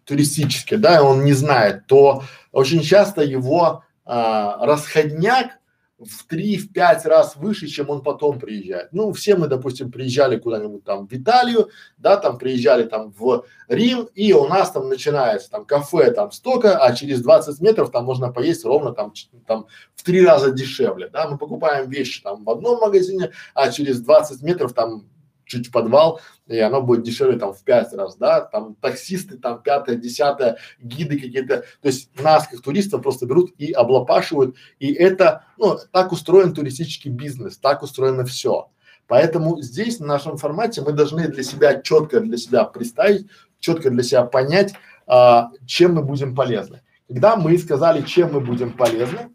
туристическая, 0.03 0.77
да, 0.77 0.97
и 0.97 1.01
он 1.01 1.23
не 1.23 1.31
знает, 1.31 1.87
то 1.87 2.23
очень 2.51 2.81
часто 2.81 3.21
его 3.21 3.85
а, 4.03 4.65
расходняк 4.65 5.59
в 5.97 6.25
три, 6.27 6.57
в 6.57 6.73
пять 6.73 7.05
раз 7.05 7.35
выше, 7.37 7.67
чем 7.67 7.89
он 7.89 8.01
потом 8.01 8.37
приезжает. 8.39 8.89
Ну, 8.91 9.13
все 9.13 9.35
мы, 9.35 9.47
допустим, 9.47 9.91
приезжали 9.91 10.37
куда-нибудь 10.37 10.83
там 10.83 11.07
в 11.07 11.13
Италию, 11.13 11.69
да, 11.97 12.17
там 12.17 12.37
приезжали 12.37 12.83
там 12.83 13.13
в 13.17 13.45
Рим, 13.69 14.09
и 14.13 14.33
у 14.33 14.47
нас 14.47 14.71
там 14.71 14.89
начинается 14.89 15.49
там 15.49 15.65
кафе 15.65 16.11
там 16.11 16.31
столько, 16.31 16.77
а 16.77 16.93
через 16.93 17.21
20 17.21 17.61
метров 17.61 17.91
там 17.91 18.05
можно 18.05 18.31
поесть 18.31 18.65
ровно 18.65 18.91
там, 18.91 19.13
там 19.47 19.67
в 19.95 20.03
три 20.03 20.25
раза 20.25 20.51
дешевле, 20.51 21.07
да, 21.07 21.29
мы 21.29 21.37
покупаем 21.37 21.89
вещи 21.89 22.21
там 22.21 22.43
в 22.43 22.49
одном 22.49 22.79
магазине, 22.79 23.31
а 23.53 23.71
через 23.71 24.01
20 24.01 24.41
метров 24.41 24.73
там 24.73 25.07
чуть 25.55 25.67
в 25.67 25.71
подвал, 25.71 26.21
и 26.47 26.59
оно 26.59 26.81
будет 26.81 27.03
дешевле 27.03 27.37
там 27.39 27.53
в 27.53 27.63
пять 27.63 27.93
раз, 27.93 28.15
да, 28.17 28.41
там 28.41 28.75
таксисты, 28.75 29.37
там 29.37 29.61
пятое, 29.61 29.95
десятое, 29.95 30.57
гиды 30.79 31.19
какие-то, 31.19 31.63
то 31.81 31.87
есть 31.87 32.09
нас 32.21 32.47
как 32.47 32.61
туристов 32.61 33.01
просто 33.01 33.25
берут 33.25 33.53
и 33.57 33.71
облапашивают, 33.71 34.55
и 34.79 34.93
это, 34.93 35.45
ну, 35.57 35.77
так 35.91 36.11
устроен 36.11 36.53
туристический 36.53 37.11
бизнес, 37.11 37.57
так 37.57 37.83
устроено 37.83 38.25
все. 38.25 38.69
Поэтому 39.07 39.61
здесь 39.61 39.99
в 39.99 40.05
нашем 40.05 40.37
формате 40.37 40.81
мы 40.81 40.91
должны 40.91 41.27
для 41.27 41.43
себя 41.43 41.81
четко 41.81 42.19
для 42.19 42.37
себя 42.37 42.63
представить, 42.65 43.27
четко 43.59 43.89
для 43.89 44.03
себя 44.03 44.23
понять, 44.23 44.73
а, 45.07 45.51
чем 45.65 45.93
мы 45.95 46.03
будем 46.03 46.35
полезны. 46.35 46.81
Когда 47.07 47.35
мы 47.35 47.55
сказали, 47.59 48.01
чем 48.01 48.33
мы 48.33 48.41
будем 48.41 48.73
полезны, 48.73 49.29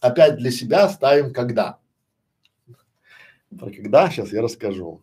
опять 0.00 0.36
для 0.36 0.50
себя 0.50 0.88
ставим 0.88 1.32
когда. 1.32 1.78
Про 3.58 3.70
когда 3.70 4.10
сейчас 4.10 4.32
я 4.32 4.42
расскажу. 4.42 5.02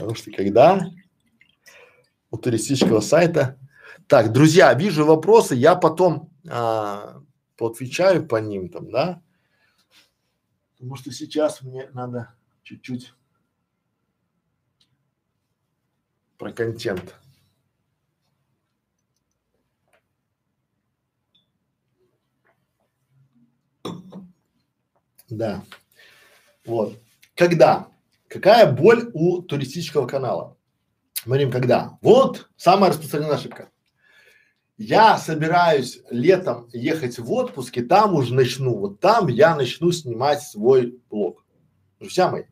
Потому 0.00 0.16
что 0.16 0.30
когда 0.30 0.90
у 2.30 2.38
туристического 2.38 3.00
сайта. 3.00 3.58
Так, 4.06 4.32
друзья, 4.32 4.72
вижу 4.72 5.04
вопросы, 5.04 5.54
я 5.54 5.74
потом 5.74 6.32
а, 6.48 7.22
поотвечаю 7.58 8.26
по 8.26 8.36
ним 8.36 8.70
там, 8.70 8.90
да. 8.90 9.22
Потому 10.72 10.96
что 10.96 11.12
сейчас 11.12 11.60
мне 11.60 11.90
надо 11.92 12.32
чуть-чуть 12.62 13.12
про 16.38 16.50
контент. 16.50 17.14
Да. 25.28 25.62
Вот. 26.64 26.98
Когда? 27.36 27.86
Какая 28.30 28.70
боль 28.70 29.10
у 29.12 29.42
туристического 29.42 30.06
канала? 30.06 30.56
Говорим, 31.26 31.50
когда? 31.50 31.98
Вот 32.00 32.48
самая 32.56 32.90
распространенная 32.90 33.34
ошибка. 33.34 33.70
Я 34.78 35.18
собираюсь 35.18 36.00
летом 36.10 36.68
ехать 36.72 37.18
в 37.18 37.30
отпуск, 37.32 37.76
и 37.76 37.82
там 37.82 38.14
уже 38.14 38.32
начну, 38.32 38.78
вот 38.78 39.00
там 39.00 39.26
я 39.26 39.56
начну 39.56 39.90
снимать 39.90 40.42
свой 40.42 41.00
блог. 41.10 41.44
Друзья 41.98 42.30
мои, 42.30 42.44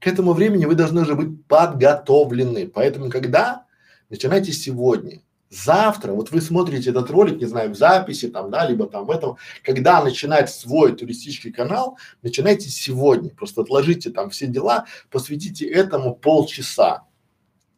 к 0.00 0.08
этому 0.08 0.32
времени 0.32 0.64
вы 0.64 0.74
должны 0.74 1.02
уже 1.02 1.14
быть 1.14 1.46
подготовлены. 1.46 2.66
Поэтому 2.66 3.08
когда? 3.08 3.64
Начинайте 4.10 4.52
сегодня. 4.52 5.22
Завтра, 5.52 6.12
вот 6.12 6.30
вы 6.30 6.40
смотрите 6.40 6.88
этот 6.88 7.10
ролик, 7.10 7.38
не 7.38 7.44
знаю, 7.44 7.74
в 7.74 7.76
записи 7.76 8.28
там, 8.28 8.50
да, 8.50 8.66
либо 8.66 8.86
там 8.86 9.04
в 9.04 9.10
этом, 9.10 9.36
когда 9.62 10.02
начинать 10.02 10.48
свой 10.48 10.96
туристический 10.96 11.52
канал, 11.52 11.98
начинайте 12.22 12.70
сегодня, 12.70 13.28
просто 13.28 13.60
отложите 13.60 14.08
там 14.08 14.30
все 14.30 14.46
дела, 14.46 14.86
посвятите 15.10 15.66
этому 15.66 16.14
полчаса. 16.14 17.04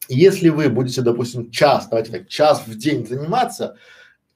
Если 0.08 0.50
вы 0.50 0.68
будете, 0.68 1.02
допустим, 1.02 1.50
час, 1.50 1.88
давайте 1.88 2.12
так, 2.12 2.28
час 2.28 2.62
в 2.64 2.78
день 2.78 3.04
заниматься 3.08 3.76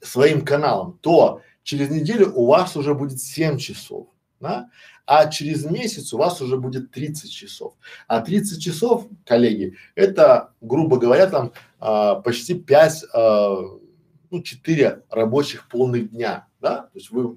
своим 0.01 0.45
каналом, 0.45 0.99
то 1.01 1.41
через 1.63 1.91
неделю 1.91 2.33
у 2.35 2.47
вас 2.47 2.77
уже 2.77 2.93
будет 2.93 3.21
7 3.21 3.57
часов, 3.59 4.09
да? 4.41 4.69
а 5.09 5.27
через 5.29 5.65
месяц 5.65 6.13
у 6.13 6.19
вас 6.19 6.43
уже 6.43 6.59
будет 6.59 6.91
30 6.91 7.33
часов. 7.33 7.73
А 8.07 8.21
30 8.21 8.63
часов, 8.63 9.07
коллеги, 9.25 9.75
это, 9.95 10.53
грубо 10.61 10.99
говоря, 10.99 11.27
там 11.27 11.53
а, 11.81 12.17
почти 12.17 12.55
5 12.55 13.05
а, 13.15 13.57
ну, 14.31 14.43
4 14.43 15.05
рабочих 15.09 15.67
полных 15.69 16.11
дня, 16.11 16.47
да, 16.61 16.83
то 16.83 16.91
есть 16.99 17.11
вы 17.11 17.37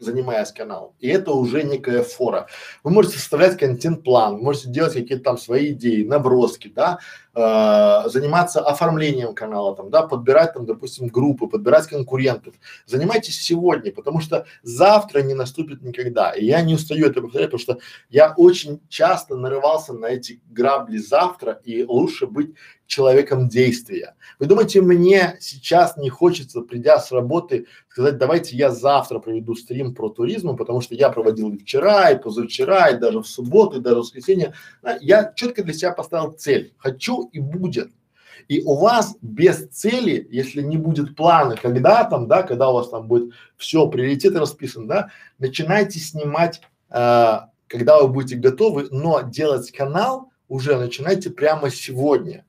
занимаясь 0.00 0.50
каналом. 0.50 0.92
И 0.98 1.08
это 1.08 1.32
уже 1.32 1.62
некая 1.62 2.02
фора. 2.02 2.48
Вы 2.82 2.90
можете 2.90 3.18
составлять 3.18 3.56
контент-план, 3.56 4.38
можете 4.38 4.70
делать 4.70 4.94
какие-то 4.94 5.24
там 5.24 5.38
свои 5.38 5.72
идеи, 5.72 6.04
наброски, 6.04 6.68
да, 6.68 6.98
э, 7.34 8.08
заниматься 8.08 8.60
оформлением 8.60 9.34
канала, 9.34 9.74
там, 9.76 9.90
да, 9.90 10.02
подбирать 10.02 10.54
там, 10.54 10.66
допустим, 10.66 11.08
группы, 11.08 11.46
подбирать 11.46 11.86
конкурентов. 11.86 12.54
Занимайтесь 12.86 13.40
сегодня, 13.40 13.92
потому 13.92 14.20
что 14.20 14.46
завтра 14.62 15.22
не 15.22 15.34
наступит 15.34 15.82
никогда. 15.82 16.32
И 16.32 16.44
я 16.44 16.62
не 16.62 16.74
устаю 16.74 17.06
это 17.06 17.20
повторять, 17.20 17.50
потому 17.50 17.60
что 17.60 17.78
я 18.10 18.34
очень 18.36 18.80
часто 18.88 19.36
нарывался 19.36 19.92
на 19.92 20.06
эти 20.06 20.40
грабли 20.50 20.98
завтра, 20.98 21.60
и 21.64 21.84
лучше 21.84 22.26
быть 22.26 22.54
человеком 22.86 23.48
действия. 23.48 24.14
Вы 24.38 24.46
думаете, 24.46 24.80
мне 24.80 25.36
сейчас 25.40 25.96
не 25.96 26.10
хочется, 26.10 26.60
придя 26.60 27.00
с 27.00 27.10
работы, 27.12 27.66
сказать, 27.88 28.18
давайте 28.18 28.56
я 28.56 28.70
завтра 28.70 29.18
проведу 29.18 29.54
стрим 29.54 29.94
про 29.94 30.08
туризм, 30.08 30.56
потому 30.56 30.80
что 30.80 30.94
я 30.94 31.08
проводил 31.08 31.50
и 31.50 31.58
вчера, 31.58 32.10
и 32.10 32.20
позавчера, 32.20 32.90
и 32.90 32.98
даже 32.98 33.20
в 33.20 33.26
субботу, 33.26 33.78
и 33.78 33.80
даже 33.80 33.96
в 33.96 33.98
воскресенье. 34.00 34.54
Я 35.00 35.32
четко 35.34 35.62
для 35.62 35.72
себя 35.72 35.92
поставил 35.92 36.32
цель. 36.32 36.74
Хочу 36.76 37.23
и 37.32 37.40
будет. 37.40 37.90
И 38.48 38.62
у 38.62 38.76
вас 38.76 39.16
без 39.22 39.68
цели, 39.68 40.26
если 40.30 40.60
не 40.60 40.76
будет 40.76 41.16
плана, 41.16 41.56
когда 41.56 42.04
там, 42.04 42.28
да, 42.28 42.42
когда 42.42 42.70
у 42.70 42.74
вас 42.74 42.90
там 42.90 43.08
будет 43.08 43.32
все, 43.56 43.88
приоритеты 43.88 44.38
расписаны, 44.38 44.86
да, 44.86 45.10
начинайте 45.38 45.98
снимать, 45.98 46.60
э, 46.90 47.38
когда 47.68 48.02
вы 48.02 48.08
будете 48.08 48.36
готовы, 48.36 48.88
но 48.90 49.22
делать 49.22 49.70
канал 49.70 50.30
уже 50.48 50.76
начинайте 50.76 51.30
прямо 51.30 51.70
сегодня. 51.70 52.44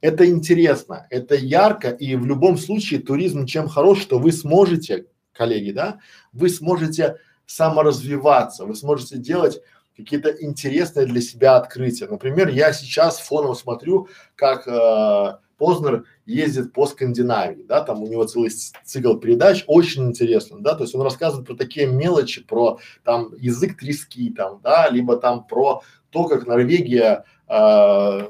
Это 0.00 0.26
интересно, 0.26 1.06
это 1.10 1.34
ярко, 1.34 1.90
и 1.90 2.14
в 2.14 2.24
любом 2.24 2.56
случае 2.56 3.00
туризм 3.00 3.46
чем 3.46 3.68
хорош, 3.68 4.00
что 4.00 4.18
вы 4.18 4.32
сможете, 4.32 5.06
коллеги, 5.32 5.72
да, 5.72 5.98
вы 6.32 6.48
сможете 6.48 7.16
саморазвиваться, 7.46 8.64
вы 8.64 8.74
сможете 8.74 9.18
делать 9.18 9.60
какие-то 9.98 10.30
интересные 10.30 11.06
для 11.06 11.20
себя 11.20 11.56
открытия. 11.56 12.06
Например, 12.06 12.48
я 12.48 12.72
сейчас 12.72 13.18
фоном 13.18 13.56
смотрю, 13.56 14.08
как 14.36 14.68
э, 14.68 15.38
Познер 15.58 16.04
ездит 16.24 16.72
по 16.72 16.86
Скандинавии, 16.86 17.64
да, 17.64 17.82
там 17.82 18.02
у 18.02 18.06
него 18.06 18.22
целый 18.24 18.50
цикл 18.84 19.16
передач, 19.16 19.64
очень 19.66 20.06
интересно, 20.06 20.60
да, 20.60 20.76
то 20.76 20.84
есть 20.84 20.94
он 20.94 21.02
рассказывает 21.02 21.48
про 21.48 21.56
такие 21.56 21.88
мелочи, 21.88 22.44
про 22.44 22.78
там 23.02 23.34
язык 23.36 23.76
трески, 23.76 24.30
там, 24.30 24.60
да, 24.62 24.88
либо 24.88 25.16
там 25.16 25.44
про 25.44 25.82
то, 26.10 26.28
как 26.28 26.46
Норвегия 26.46 27.24
э, 27.48 28.20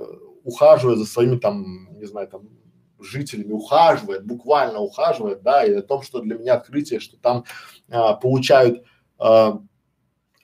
ухаживает 0.44 0.98
за 0.98 1.04
своими 1.04 1.36
там, 1.36 1.90
не 1.98 2.06
знаю, 2.06 2.28
там 2.28 2.48
жителями, 2.98 3.52
ухаживает, 3.52 4.24
буквально 4.24 4.78
ухаживает, 4.78 5.42
да, 5.42 5.64
и 5.64 5.74
о 5.74 5.82
том, 5.82 6.00
что 6.00 6.20
для 6.20 6.36
меня 6.36 6.54
открытие, 6.54 6.98
что 6.98 7.18
там 7.18 7.44
а, 7.90 8.14
получают 8.14 8.82
а, 9.18 9.60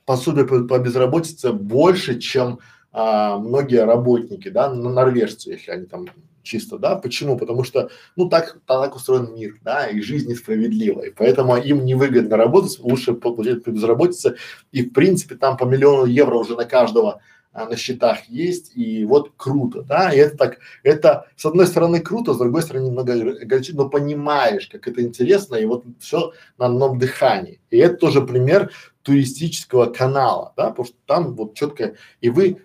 пособие 0.05 0.47
по, 0.47 0.63
по 0.65 0.79
безработице 0.79 1.53
больше, 1.53 2.19
чем 2.19 2.59
а, 2.93 3.39
многие 3.39 3.85
работники, 3.85 4.49
да, 4.49 4.73
на 4.73 4.91
норвежцы, 4.91 5.51
если 5.51 5.71
они 5.71 5.87
там 5.87 6.07
чисто, 6.45 6.79
да, 6.79 6.95
почему? 6.95 7.37
Потому 7.37 7.65
что, 7.65 7.91
ну, 8.17 8.29
так, 8.29 8.59
так 8.67 8.95
устроен 8.95 9.35
мир, 9.35 9.57
да, 9.63 9.87
и 9.87 10.01
жизнь 10.01 10.31
несправедлива, 10.31 11.01
и 11.03 11.11
поэтому 11.11 11.57
им 11.57 11.85
невыгодно 11.85 12.37
работать, 12.37 12.79
лучше 12.79 13.15
получать 13.15 13.65
по 13.65 13.71
безработице, 13.71 14.37
и 14.71 14.83
в 14.83 14.93
принципе 14.93 15.35
там 15.35 15.57
по 15.57 15.65
миллиону 15.65 16.05
евро 16.05 16.37
уже 16.37 16.55
на 16.55 16.67
каждого 16.67 17.21
а, 17.55 17.67
на 17.67 17.77
счетах 17.77 18.25
есть, 18.29 18.73
и 18.75 19.05
вот 19.05 19.31
круто, 19.37 19.83
да, 19.83 20.13
и 20.13 20.19
это 20.19 20.37
так, 20.37 20.59
это 20.83 21.29
с 21.37 21.47
одной 21.47 21.69
стороны 21.69 22.01
круто, 22.01 22.35
с 22.35 22.39
другой 22.39 22.63
стороны 22.63 22.87
немного 22.87 23.13
огорчит, 23.13 23.77
но 23.77 23.89
понимаешь, 23.89 24.67
как 24.67 24.89
это 24.89 25.03
интересно, 25.03 25.55
и 25.55 25.65
вот 25.65 25.85
все 26.01 26.33
на 26.59 26.67
одном 26.67 26.99
дыхании. 26.99 27.61
И 27.71 27.79
это 27.79 27.97
тоже 27.97 28.23
пример 28.23 28.73
туристического 29.03 29.87
канала, 29.87 30.53
да, 30.57 30.71
потому 30.71 30.87
что 30.87 30.97
там 31.07 31.37
вот 31.37 31.55
четко, 31.55 31.95
и 32.21 32.29
вы 32.29 32.59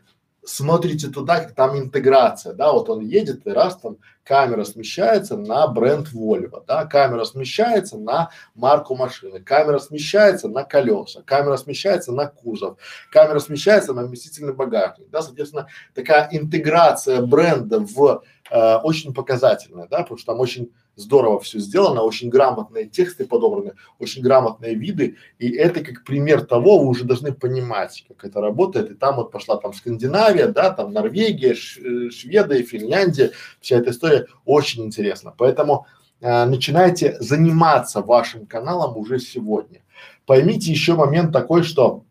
смотрите 0.49 1.07
туда, 1.07 1.39
как 1.41 1.53
там 1.53 1.77
интеграция, 1.77 2.53
да, 2.53 2.71
вот 2.71 2.89
он 2.89 3.01
едет 3.01 3.45
и 3.45 3.51
раз 3.51 3.77
там 3.77 3.97
камера 4.23 4.63
смещается 4.63 5.37
на 5.37 5.67
бренд 5.67 6.07
Volvo, 6.13 6.63
да, 6.67 6.85
камера 6.85 7.23
смещается 7.23 7.97
на 7.97 8.31
марку 8.55 8.95
машины, 8.95 9.39
камера 9.41 9.79
смещается 9.79 10.47
на 10.47 10.63
колеса, 10.63 11.21
камера 11.25 11.57
смещается 11.57 12.11
на 12.11 12.27
кузов, 12.27 12.77
камера 13.11 13.39
смещается 13.39 13.93
на 13.93 14.03
вместительный 14.03 14.53
багажник, 14.53 15.09
да, 15.09 15.21
соответственно, 15.21 15.67
такая 15.93 16.27
интеграция 16.31 17.21
бренда 17.21 17.79
в 17.79 18.23
э, 18.49 18.75
очень 18.77 19.13
показательная, 19.13 19.87
да, 19.87 19.99
потому 20.01 20.17
что 20.17 20.33
там 20.33 20.39
очень 20.39 20.71
здорово 20.99 21.39
все 21.39 21.59
сделано, 21.59 22.01
очень 22.01 22.29
грамотные 22.29 22.85
тексты 22.85 23.25
подобраны, 23.25 23.73
очень 23.97 24.21
грамотные 24.21 24.75
виды, 24.75 25.15
и 25.39 25.49
это 25.51 25.81
как 25.83 26.03
пример 26.03 26.41
того, 26.41 26.79
вы 26.79 26.87
уже 26.87 27.05
должны 27.05 27.33
понимать, 27.33 28.05
как 28.07 28.25
это 28.25 28.41
работает, 28.41 28.91
и 28.91 28.93
там 28.95 29.15
вот 29.15 29.31
пошла 29.31 29.57
там 29.57 29.73
Скандинавия, 29.73 30.47
да, 30.47 30.71
там 30.71 30.93
Норвегия, 30.93 31.55
Ш, 31.55 31.81
э, 31.81 32.09
Швеция, 32.09 32.63
Финляндия, 32.63 33.31
вся 33.61 33.77
эта 33.77 33.91
история 33.91 34.27
очень 34.45 34.85
интересна, 34.85 35.33
поэтому 35.35 35.87
э, 36.21 36.45
начинайте 36.45 37.17
заниматься 37.19 38.01
вашим 38.01 38.45
каналом 38.45 38.97
уже 38.97 39.19
сегодня. 39.19 39.81
Поймите 40.25 40.71
еще 40.71 40.93
момент 40.95 41.31
такой, 41.31 41.63
что 41.63 42.03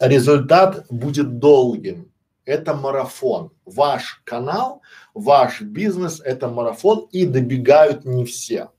результат 0.00 0.86
будет 0.90 1.38
долгим, 1.38 2.10
это 2.44 2.74
марафон. 2.74 3.52
Ваш 3.64 4.22
канал, 4.24 4.82
ваш 5.14 5.60
бизнес– 5.60 6.20
это 6.24 6.48
марафон 6.48 7.08
и 7.10 7.26
добегают 7.26 8.04
не 8.04 8.24
все. 8.24 8.70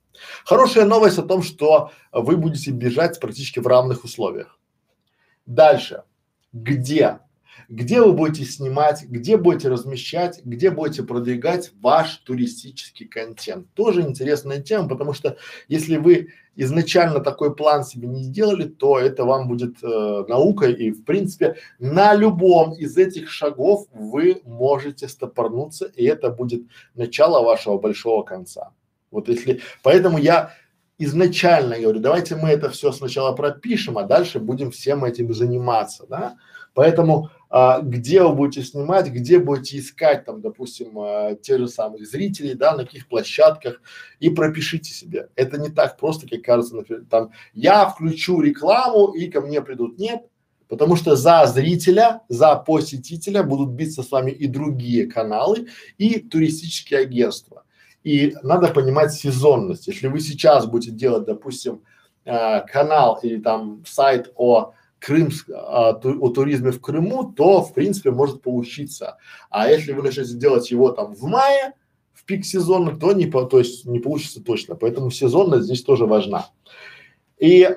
Хорошая 0.44 0.84
новость 0.84 1.18
о 1.18 1.22
том, 1.22 1.42
что 1.42 1.90
вы 2.12 2.36
будете 2.36 2.70
бежать 2.70 3.20
практически 3.20 3.58
в 3.58 3.66
равных 3.66 4.04
условиях. 4.04 4.58
Дальше. 5.44 6.04
Где? 6.52 7.20
Где 7.68 8.00
вы 8.00 8.12
будете 8.12 8.44
снимать, 8.44 9.04
где 9.04 9.36
будете 9.36 9.68
размещать, 9.68 10.40
где 10.44 10.70
будете 10.70 11.02
продвигать 11.02 11.72
ваш 11.80 12.16
туристический 12.18 13.06
контент. 13.06 13.66
Тоже 13.74 14.02
интересная 14.02 14.60
тема, 14.60 14.88
потому 14.88 15.12
что 15.12 15.36
если 15.68 15.96
вы 15.96 16.28
изначально 16.56 17.20
такой 17.20 17.54
план 17.54 17.84
себе 17.84 18.08
не 18.08 18.22
сделали, 18.22 18.64
то 18.64 18.98
это 18.98 19.24
вам 19.24 19.48
будет 19.48 19.82
э, 19.82 20.24
наукой 20.28 20.72
и 20.72 20.90
в 20.90 21.04
принципе 21.04 21.56
на 21.78 22.14
любом 22.14 22.72
из 22.72 22.96
этих 22.96 23.30
шагов 23.30 23.86
вы 23.92 24.40
можете 24.44 25.08
стопорнуться 25.08 25.86
и 25.94 26.04
это 26.04 26.30
будет 26.30 26.62
начало 26.94 27.42
вашего 27.44 27.78
большого 27.78 28.22
конца. 28.22 28.72
Вот 29.10 29.28
если, 29.28 29.60
поэтому 29.82 30.18
я 30.18 30.54
изначально 30.98 31.78
говорю, 31.78 32.00
давайте 32.00 32.36
мы 32.36 32.48
это 32.50 32.70
все 32.70 32.90
сначала 32.92 33.32
пропишем, 33.32 33.98
а 33.98 34.04
дальше 34.04 34.40
будем 34.40 34.70
всем 34.70 35.04
этим 35.04 35.32
заниматься, 35.34 36.06
да. 36.08 36.36
Поэтому 36.76 37.30
а, 37.48 37.80
где 37.80 38.22
вы 38.22 38.34
будете 38.34 38.62
снимать, 38.62 39.08
где 39.08 39.38
будете 39.38 39.78
искать 39.78 40.26
там, 40.26 40.42
допустим, 40.42 40.98
а, 40.98 41.34
те 41.34 41.56
же 41.56 41.68
самых 41.68 42.06
зрителей, 42.06 42.52
да, 42.52 42.76
на 42.76 42.84
каких 42.84 43.08
площадках 43.08 43.80
и 44.20 44.28
пропишите 44.28 44.92
себе. 44.92 45.30
Это 45.36 45.58
не 45.58 45.70
так 45.70 45.96
просто, 45.96 46.28
как 46.28 46.42
кажется, 46.42 46.76
например, 46.76 47.06
там 47.08 47.30
я 47.54 47.86
включу 47.88 48.42
рекламу 48.42 49.12
и 49.14 49.28
ко 49.28 49.40
мне 49.40 49.62
придут. 49.62 49.98
Нет, 49.98 50.26
потому 50.68 50.96
что 50.96 51.16
за 51.16 51.46
зрителя, 51.46 52.20
за 52.28 52.56
посетителя 52.56 53.42
будут 53.42 53.70
биться 53.70 54.02
с 54.02 54.10
вами 54.10 54.32
и 54.32 54.46
другие 54.46 55.06
каналы, 55.06 55.68
и 55.96 56.20
туристические 56.20 57.00
агентства. 57.00 57.64
И 58.04 58.36
надо 58.42 58.68
понимать 58.68 59.14
сезонность. 59.14 59.86
Если 59.86 60.08
вы 60.08 60.20
сейчас 60.20 60.66
будете 60.66 60.92
делать, 60.92 61.24
допустим, 61.24 61.80
э, 62.26 62.60
канал 62.66 63.18
или 63.22 63.40
там 63.40 63.82
сайт 63.86 64.30
о 64.36 64.74
Крым, 64.98 65.30
а, 65.54 65.92
ту, 65.92 66.22
о 66.22 66.30
туризме 66.30 66.70
в 66.70 66.80
Крыму, 66.80 67.32
то 67.32 67.62
в 67.62 67.74
принципе 67.74 68.10
может 68.10 68.42
получиться. 68.42 69.18
А 69.50 69.68
если 69.68 69.92
вы 69.92 70.02
начнете 70.02 70.34
делать 70.34 70.70
его 70.70 70.90
там 70.90 71.14
в 71.14 71.22
мае, 71.24 71.74
в 72.12 72.24
пик 72.24 72.44
сезона, 72.44 72.96
то 72.96 73.12
не, 73.12 73.26
по, 73.26 73.44
то 73.44 73.58
есть 73.58 73.84
не 73.84 74.00
получится 74.00 74.42
точно. 74.42 74.74
Поэтому 74.74 75.10
сезонность 75.10 75.66
здесь 75.66 75.82
тоже 75.82 76.06
важна. 76.06 76.46
И 77.38 77.68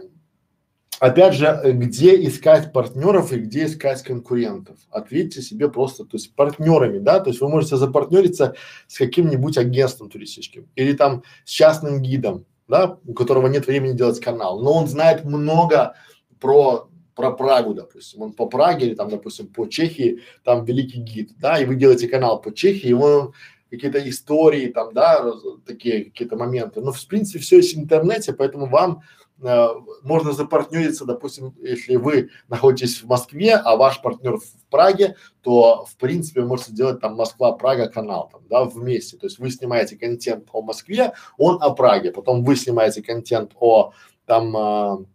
опять 0.99 1.35
же, 1.35 1.61
где 1.73 2.25
искать 2.25 2.71
партнеров 2.71 3.33
и 3.33 3.39
где 3.39 3.65
искать 3.65 4.01
конкурентов? 4.03 4.77
Ответьте 4.89 5.41
себе 5.41 5.69
просто, 5.69 6.05
то 6.05 6.15
есть 6.15 6.33
партнерами, 6.35 6.99
да, 6.99 7.19
то 7.19 7.29
есть 7.29 7.41
вы 7.41 7.49
можете 7.49 7.77
запартнериться 7.77 8.55
с 8.87 8.97
каким-нибудь 8.97 9.57
агентством 9.57 10.09
туристическим 10.09 10.69
или 10.75 10.93
там 10.93 11.23
с 11.43 11.49
частным 11.49 12.01
гидом, 12.01 12.45
да, 12.67 12.97
у 13.05 13.13
которого 13.13 13.47
нет 13.47 13.67
времени 13.67 13.97
делать 13.97 14.19
канал, 14.19 14.61
но 14.61 14.73
он 14.73 14.87
знает 14.87 15.25
много 15.25 15.95
про 16.39 16.88
про 17.19 17.31
Прагу, 17.31 17.73
допустим, 17.73 18.21
он 18.21 18.31
по 18.31 18.45
Праге 18.45 18.85
или 18.85 18.95
там, 18.95 19.09
допустим, 19.09 19.47
по 19.47 19.67
Чехии, 19.67 20.21
там 20.45 20.63
великий 20.63 21.01
гид, 21.01 21.31
да, 21.37 21.59
и 21.59 21.65
вы 21.65 21.75
делаете 21.75 22.07
канал 22.07 22.41
по 22.41 22.53
Чехии, 22.53 22.93
он 22.93 23.33
какие-то 23.69 23.99
истории 24.09 24.67
там, 24.67 24.93
да, 24.93 25.33
такие 25.65 26.05
какие-то 26.05 26.37
моменты, 26.37 26.79
но 26.79 26.93
в 26.93 27.07
принципе 27.07 27.39
все 27.39 27.57
есть 27.57 27.75
в 27.75 27.79
интернете, 27.79 28.31
поэтому 28.31 28.67
вам 28.67 29.01
э, 29.41 29.67
можно 30.01 30.31
запартнериться, 30.31 31.03
допустим, 31.03 31.53
если 31.59 31.97
вы 31.97 32.29
находитесь 32.47 33.03
в 33.03 33.07
Москве, 33.07 33.55
а 33.55 33.75
ваш 33.75 34.01
партнер 34.01 34.37
в 34.37 34.69
Праге, 34.69 35.17
то 35.41 35.83
в 35.91 35.97
принципе 35.97 36.45
можете 36.45 36.71
сделать 36.71 37.01
там 37.01 37.15
Москва-Прага 37.15 37.89
канал 37.89 38.29
там, 38.31 38.43
да, 38.49 38.63
вместе. 38.63 39.17
То 39.17 39.25
есть 39.25 39.39
вы 39.39 39.49
снимаете 39.51 39.97
контент 39.97 40.47
о 40.53 40.61
Москве, 40.61 41.11
он 41.37 41.61
о 41.61 41.71
Праге, 41.71 42.13
потом 42.13 42.45
вы 42.45 42.55
снимаете 42.55 43.03
контент 43.03 43.51
о 43.59 43.91
там, 44.25 44.55
э, 44.55 45.05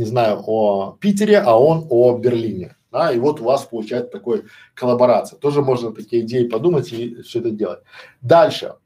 не 0.00 0.06
знаю, 0.06 0.42
о 0.46 0.96
Питере, 0.98 1.38
а 1.38 1.58
он 1.60 1.86
о 1.90 2.16
Берлине. 2.16 2.74
Да, 2.90 3.12
и 3.12 3.18
вот 3.18 3.40
у 3.40 3.44
вас 3.44 3.66
получается 3.66 4.10
такой 4.10 4.44
коллаборация. 4.74 5.38
Тоже 5.38 5.60
можно 5.60 5.92
такие 5.92 6.22
идеи 6.22 6.48
подумать 6.48 6.90
и 6.92 7.20
все 7.22 7.40
это 7.40 7.50
делать. 7.50 7.80
Дальше. 8.22 8.76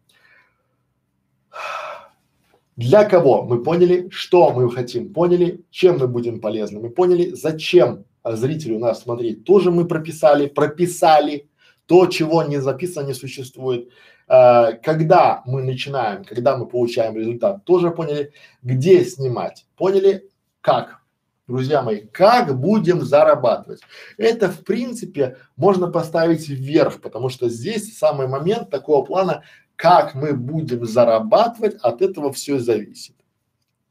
Для 2.76 3.04
кого? 3.04 3.44
Мы 3.44 3.62
поняли, 3.62 4.08
что 4.10 4.50
мы 4.50 4.68
хотим, 4.72 5.12
поняли, 5.14 5.64
чем 5.70 5.98
мы 5.98 6.08
будем 6.08 6.40
полезны, 6.40 6.80
мы 6.80 6.90
поняли, 6.90 7.30
зачем 7.30 8.04
зрителю 8.24 8.80
нас 8.80 9.02
смотреть. 9.02 9.44
Тоже 9.44 9.70
мы 9.70 9.86
прописали, 9.86 10.48
прописали 10.48 11.48
то, 11.86 12.06
чего 12.06 12.42
не 12.42 12.60
записано, 12.60 13.06
не 13.06 13.14
существует. 13.14 13.88
А, 14.26 14.72
когда 14.72 15.42
мы 15.46 15.62
начинаем, 15.62 16.24
когда 16.24 16.56
мы 16.56 16.66
получаем 16.66 17.16
результат, 17.16 17.64
тоже 17.64 17.92
поняли, 17.92 18.32
где 18.62 19.04
снимать, 19.04 19.66
поняли, 19.76 20.28
как. 20.60 21.03
Друзья 21.47 21.82
мои, 21.82 22.01
как 22.01 22.59
будем 22.59 23.03
зарабатывать? 23.03 23.82
Это 24.16 24.49
в 24.49 24.64
принципе 24.64 25.36
можно 25.57 25.88
поставить 25.88 26.49
вверх, 26.49 27.03
потому 27.03 27.28
что 27.28 27.51
здесь 27.51 27.99
самый 27.99 28.28
момент 28.28 28.70
такого 28.70 29.05
плана, 29.05 29.45
как 29.76 30.14
мы 30.14 30.32
будем 30.32 30.86
зарабатывать, 30.86 31.74
от 31.82 32.01
этого 32.01 32.32
все 32.32 32.59
зависит. 32.59 33.14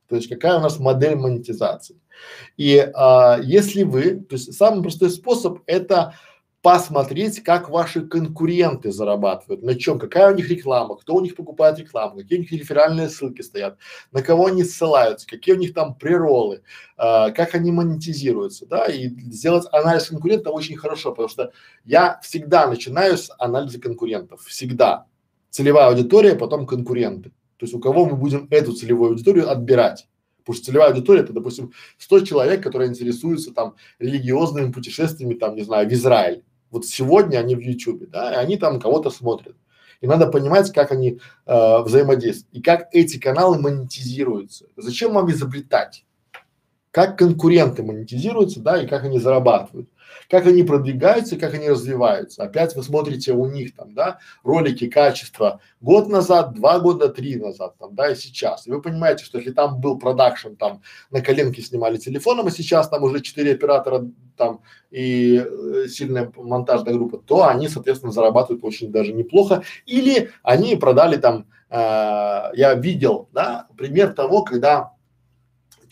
То 0.10 0.16
есть 0.16 0.30
какая 0.30 0.58
у 0.58 0.62
нас 0.62 0.80
модель 0.80 1.16
монетизации. 1.16 2.00
И 2.58 2.78
а, 2.96 3.40
если 3.44 3.84
вы, 3.84 4.22
то 4.22 4.34
есть 4.34 4.54
самый 4.54 4.82
простой 4.82 5.12
способ 5.12 5.60
это 5.68 6.16
посмотреть, 6.64 7.44
как 7.44 7.70
ваши 7.70 8.08
конкуренты 8.08 8.94
зарабатывают, 8.94 9.64
на 9.64 9.76
чем, 9.76 10.00
какая 10.00 10.32
у 10.32 10.36
них 10.36 10.50
реклама, 10.50 10.96
кто 10.96 11.14
у 11.14 11.20
них 11.20 11.36
покупает 11.36 11.78
рекламу, 11.78 12.16
какие 12.16 12.38
у 12.38 12.42
них 12.42 12.52
реферальные 12.54 13.10
ссылки 13.10 13.42
стоят, 13.42 13.78
на 14.14 14.22
кого 14.24 14.46
они 14.46 14.64
ссылаются, 14.64 15.28
какие 15.28 15.56
у 15.56 15.60
них 15.60 15.74
там 15.74 15.94
приролы, 15.94 16.62
э, 16.98 17.32
как 17.34 17.54
они 17.54 17.74
монетизируются, 17.74 18.66
да, 18.66 18.86
и 18.86 19.10
сделать 19.10 19.68
анализ 19.74 20.08
конкурента 20.08 20.52
очень 20.52 20.78
хорошо, 20.78 21.12
потому 21.12 21.28
что 21.28 21.52
я 21.84 22.22
всегда 22.24 22.66
начинаю 22.68 23.18
с 23.18 23.30
анализа 23.38 23.82
конкурентов, 23.82 24.42
всегда 24.46 25.06
целевая 25.50 25.88
аудитория, 25.88 26.36
потом 26.36 26.66
конкуренты. 26.66 27.32
То 27.58 27.66
есть 27.66 27.74
у 27.74 27.80
кого 27.80 28.06
мы 28.06 28.16
будем 28.16 28.48
эту 28.52 28.72
целевую 28.72 29.10
аудиторию 29.10 29.52
отбирать. 29.52 30.08
Потому 30.40 30.56
что 30.56 30.66
целевая 30.68 30.92
аудитория 30.92 31.22
это, 31.22 31.34
допустим, 31.34 31.74
100 31.98 32.22
человек, 32.22 32.64
которые 32.64 32.90
интересуются 32.90 33.54
там 33.54 33.76
религиозными 34.00 34.72
путешествиями, 34.72 35.34
там, 35.34 35.56
не 35.56 35.64
знаю, 35.64 35.90
в 35.90 35.94
Израиль. 35.94 36.44
Вот 36.74 36.86
сегодня 36.86 37.38
они 37.38 37.56
в 37.56 37.60
Ютубе, 37.60 38.08
да, 38.08 38.34
и 38.34 38.36
они 38.36 38.58
там 38.58 38.80
кого-то 38.80 39.12
смотрят. 39.12 39.56
И 40.02 40.08
надо 40.08 40.28
понимать, 40.28 40.74
как 40.74 40.92
они 40.92 41.20
э, 41.46 41.78
взаимодействуют 41.84 42.52
и 42.52 42.62
как 42.62 42.90
эти 42.92 43.20
каналы 43.20 43.60
монетизируются. 43.62 44.66
Зачем 44.76 45.14
вам 45.14 45.30
изобретать? 45.32 46.04
Как 46.90 47.18
конкуренты 47.18 47.84
монетизируются, 47.84 48.60
да, 48.60 48.82
и 48.82 48.88
как 48.88 49.04
они 49.04 49.20
зарабатывают 49.20 49.88
как 50.30 50.46
они 50.48 50.64
продвигаются, 50.64 51.38
как 51.38 51.54
они 51.54 51.70
развиваются. 51.70 52.44
Опять 52.44 52.76
вы 52.76 52.84
смотрите 52.84 53.34
у 53.34 53.46
них 53.46 53.76
там, 53.76 53.94
да, 53.94 54.20
ролики 54.44 54.88
качества 54.88 55.62
год 55.82 56.10
назад, 56.10 56.54
два 56.54 56.80
года, 56.80 57.10
три 57.10 57.36
назад, 57.36 57.76
там, 57.80 57.96
да, 57.96 58.12
и 58.12 58.16
сейчас. 58.16 58.68
И 58.68 58.72
вы 58.72 58.82
понимаете, 58.82 59.24
что 59.26 59.38
если 59.38 59.52
там 59.52 59.80
был 59.80 59.98
продакшн, 59.98 60.56
там 60.56 60.82
на 61.12 61.22
коленке 61.22 61.62
снимали 61.62 61.98
телефоном, 61.98 62.48
а 62.48 62.52
сейчас 62.52 62.90
там 62.90 63.04
уже 63.04 63.22
четыре 63.22 63.54
оператора 63.54 64.06
там 64.38 64.62
и 64.92 65.44
э, 65.46 65.88
сильная 65.88 66.32
монтажная 66.36 66.94
группа, 66.94 67.18
то 67.18 67.48
они, 67.48 67.68
соответственно, 67.68 68.12
зарабатывают 68.12 68.64
очень 68.64 68.92
даже 68.92 69.14
неплохо. 69.14 69.64
Или 69.86 70.32
они 70.44 70.76
продали 70.76 71.18
там, 71.18 71.46
э, 71.70 71.76
я 71.76 72.74
видел, 72.76 73.30
да, 73.32 73.68
пример 73.78 74.14
того, 74.14 74.44
когда 74.44 74.93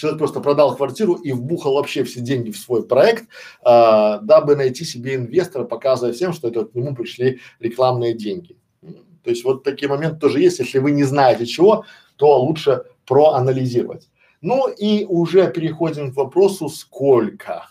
Человек 0.01 0.17
просто 0.17 0.39
продал 0.39 0.75
квартиру 0.75 1.13
и 1.13 1.31
вбухал 1.31 1.75
вообще 1.75 2.03
все 2.03 2.21
деньги 2.21 2.49
в 2.49 2.57
свой 2.57 2.81
проект, 2.81 3.25
а, 3.61 4.17
дабы 4.17 4.55
найти 4.55 4.83
себе 4.83 5.13
инвестора, 5.13 5.63
показывая 5.63 6.11
всем, 6.11 6.33
что 6.33 6.47
это 6.47 6.65
к 6.65 6.73
нему 6.73 6.95
пришли 6.95 7.39
рекламные 7.59 8.15
деньги. 8.15 8.57
То 8.81 9.29
есть 9.29 9.43
вот 9.43 9.63
такие 9.63 9.87
моменты 9.87 10.17
тоже 10.17 10.39
есть. 10.39 10.57
Если 10.57 10.79
вы 10.79 10.89
не 10.89 11.03
знаете 11.03 11.45
чего, 11.45 11.85
то 12.15 12.41
лучше 12.41 12.85
проанализировать. 13.05 14.09
Ну 14.41 14.69
и 14.69 15.05
уже 15.05 15.51
переходим 15.51 16.11
к 16.11 16.17
вопросу 16.17 16.67
сколько. 16.67 17.69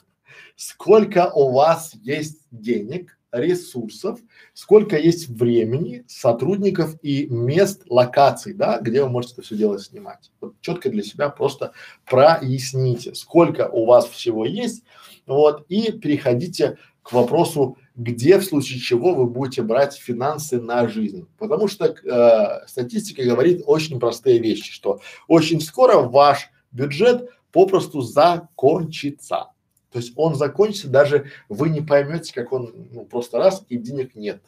Сколько 0.55 1.33
у 1.35 1.51
вас 1.51 1.97
есть 2.01 2.47
денег 2.53 3.19
ресурсов, 3.33 4.21
сколько 4.55 4.97
есть 4.97 5.29
времени, 5.29 6.05
сотрудников 6.09 6.97
и 7.03 7.27
мест, 7.27 7.83
локаций, 7.89 8.55
да, 8.55 8.81
где 8.81 9.03
вы 9.03 9.09
можете 9.09 9.35
это 9.35 9.43
все 9.43 9.57
дело 9.57 9.79
снимать. 9.79 10.31
Вот 10.41 10.55
четко 10.61 10.91
для 10.91 11.03
себя 11.03 11.29
просто 11.29 11.73
проясните, 12.07 13.15
сколько 13.15 13.69
у 13.69 13.87
вас 13.87 14.07
всего 14.07 14.45
есть, 14.45 14.85
вот, 15.27 15.65
и 15.69 15.93
переходите 15.93 16.79
к 17.03 17.13
вопросу, 17.13 17.79
где 17.97 18.39
в 18.39 18.45
случае 18.45 18.81
чего 18.81 19.15
вы 19.15 19.27
будете 19.27 19.63
брать 19.63 19.95
финансы 19.95 20.61
на 20.61 20.89
жизнь. 20.89 21.27
Потому 21.39 21.69
что 21.69 21.87
э, 21.87 22.67
статистика 22.67 23.25
говорит 23.25 23.63
очень 23.67 23.99
простые 23.99 24.39
вещи, 24.39 24.73
что 24.73 25.01
очень 25.29 25.61
скоро 25.61 25.99
ваш 25.99 26.51
бюджет 26.73 27.31
попросту 27.53 28.01
закончится. 28.01 29.49
То 29.93 29.99
есть 29.99 30.13
он 30.17 30.35
закончится, 30.35 30.89
даже 30.89 31.31
вы 31.49 31.69
не 31.69 31.81
поймете, 31.81 32.33
как 32.33 32.53
он, 32.53 32.73
ну, 32.93 33.05
просто 33.05 33.39
раз 33.39 33.65
и 33.69 33.77
денег 33.77 34.15
нет. 34.15 34.43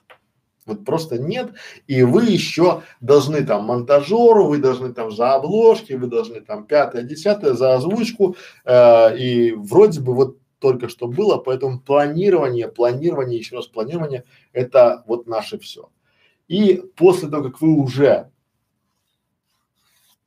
Вот 0.65 0.85
просто 0.85 1.19
нет, 1.19 1.51
и 1.89 2.05
вы 2.05 2.25
еще 2.25 2.83
должны 3.01 3.45
там 3.45 3.65
монтажеру, 3.65 4.47
вы 4.47 4.59
должны 4.59 4.93
там 4.93 5.11
за 5.11 5.35
обложки, 5.35 5.95
вы 5.95 6.07
должны 6.07 6.41
там 6.41 6.67
пятое, 6.67 7.03
десятое 7.03 7.55
за 7.55 7.75
озвучку, 7.75 8.37
э, 8.65 9.19
и 9.19 9.53
вроде 9.53 10.01
бы 10.01 10.15
вот 10.15 10.37
только 10.61 10.89
что 10.89 11.09
было, 11.09 11.39
поэтому 11.39 11.81
планирование, 11.81 12.69
планирование, 12.69 13.39
еще 13.39 13.57
раз 13.57 13.67
планирование, 13.67 14.23
это 14.53 15.03
вот 15.09 15.27
наше 15.27 15.59
все. 15.59 15.91
И 16.47 16.81
после 16.95 17.29
того, 17.29 17.51
как 17.51 17.61
вы 17.61 17.77
уже 17.77 18.31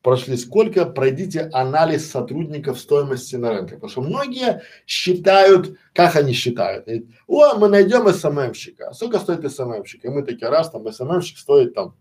прошли 0.06 0.38
сколько, 0.38 0.86
пройдите 0.86 1.49
анализ 1.51 2.12
сотрудников 2.12 2.80
стоимости 2.80 3.38
на 3.38 3.49
рынке. 3.49 3.74
Потому 3.74 3.89
что 3.89 4.01
многие 4.01 4.62
считают, 4.86 5.80
как 5.93 6.16
они 6.16 6.32
считают, 6.32 6.88
о, 7.26 7.56
мы 7.56 7.70
найдем 7.70 8.08
СММщика, 8.08 8.93
сколько 8.93 9.18
стоит 9.18 9.51
СММщик? 9.51 10.06
И 10.06 10.10
мы 10.10 10.22
такие, 10.22 10.49
раз, 10.49 10.70
там 10.70 10.86
СММщик 10.91 11.39
стоит 11.39 11.74
там, 11.74 11.95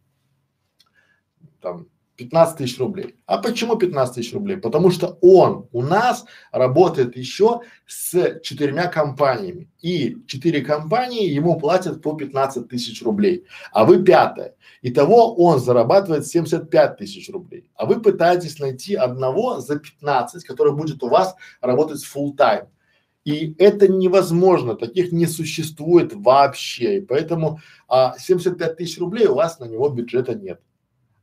там 1.62 1.86
15 2.16 2.58
тысяч 2.58 2.78
рублей. 2.78 3.16
А 3.26 3.38
почему 3.38 3.76
15 3.76 4.14
тысяч 4.14 4.32
рублей? 4.32 4.56
Потому 4.56 4.90
что 4.90 5.18
он 5.20 5.68
у 5.72 5.82
нас 5.82 6.24
работает 6.52 7.16
еще 7.16 7.60
с 7.86 8.40
четырьмя 8.40 8.86
компаниями. 8.86 9.68
И 9.80 10.16
четыре 10.26 10.60
компании 10.60 11.28
ему 11.28 11.58
платят 11.58 12.02
по 12.02 12.14
15 12.14 12.68
тысяч 12.68 13.02
рублей. 13.02 13.44
А 13.72 13.84
вы 13.84 14.02
пятая. 14.02 14.54
Итого 14.82 15.34
он 15.34 15.58
зарабатывает 15.58 16.26
75 16.26 16.96
тысяч 16.96 17.28
рублей. 17.30 17.70
А 17.74 17.86
вы 17.86 18.00
пытаетесь 18.00 18.58
найти 18.58 18.94
одного 18.94 19.60
за 19.60 19.78
15, 19.78 20.44
который 20.44 20.72
будет 20.72 21.02
у 21.02 21.08
вас 21.08 21.34
работать 21.60 22.04
full 22.04 22.36
time. 22.36 22.68
И 23.24 23.54
это 23.58 23.88
невозможно, 23.88 24.74
таких 24.74 25.10
не 25.10 25.26
существует 25.26 26.12
вообще. 26.14 26.98
И 26.98 27.00
поэтому 27.00 27.58
а, 27.88 28.16
75 28.18 28.76
тысяч 28.76 28.98
рублей 28.98 29.26
у 29.26 29.34
вас 29.34 29.58
на 29.58 29.64
него 29.64 29.88
бюджета 29.88 30.34
нет 30.34 30.60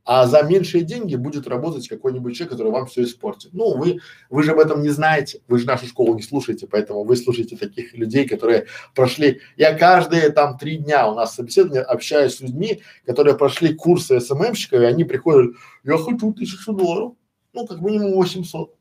а 0.04 0.26
за 0.26 0.42
меньшие 0.44 0.84
деньги 0.84 1.16
будет 1.16 1.48
работать 1.48 1.88
какой-нибудь 1.88 2.36
человек, 2.36 2.52
который 2.52 2.72
вам 2.72 2.88
все 2.88 3.04
испортит. 3.04 3.54
Ну, 3.54 3.78
вы, 3.78 4.00
вы 4.30 4.44
же 4.44 4.52
об 4.52 4.60
этом 4.60 4.82
не 4.82 4.90
знаете, 4.90 5.42
вы 5.48 5.60
же 5.60 5.68
нашу 5.68 5.86
школу 5.86 6.16
не 6.16 6.22
слушаете, 6.22 6.68
поэтому 6.68 7.04
вы 7.04 7.16
слушаете 7.16 7.56
таких 7.56 7.94
людей, 7.94 8.28
которые 8.28 8.66
прошли, 8.96 9.42
я 9.58 9.78
каждые 9.78 10.30
там 10.30 10.58
три 10.58 10.78
дня 10.78 11.10
у 11.10 11.16
нас 11.16 11.36
собеседование 11.36 11.84
общаюсь 11.84 12.36
с 12.36 12.42
людьми, 12.42 12.82
которые 13.06 13.38
прошли 13.38 13.74
курсы 13.74 14.20
СММщиков, 14.20 14.82
и 14.82 14.86
они 14.86 15.04
приходят, 15.04 15.56
я 15.84 15.98
хочу 15.98 16.34
тысячу 16.34 16.74
долларов, 16.74 17.14
ну, 17.54 17.68
как 17.68 17.82
минимум 17.82 18.14
800. 18.14 18.76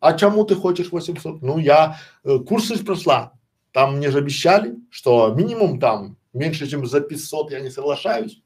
А 0.00 0.12
чему 0.12 0.44
ты 0.44 0.54
хочешь 0.54 0.92
800? 0.92 1.42
Ну, 1.42 1.58
я 1.58 1.98
э, 2.24 2.38
курсы 2.38 2.82
прошла, 2.84 3.32
там 3.72 3.96
мне 3.96 4.10
же 4.10 4.18
обещали, 4.18 4.76
что 4.90 5.34
минимум 5.34 5.80
там 5.80 6.16
меньше, 6.32 6.66
чем 6.66 6.86
за 6.86 7.00
500 7.00 7.50
я 7.50 7.60
не 7.60 7.70
соглашаюсь. 7.70 8.42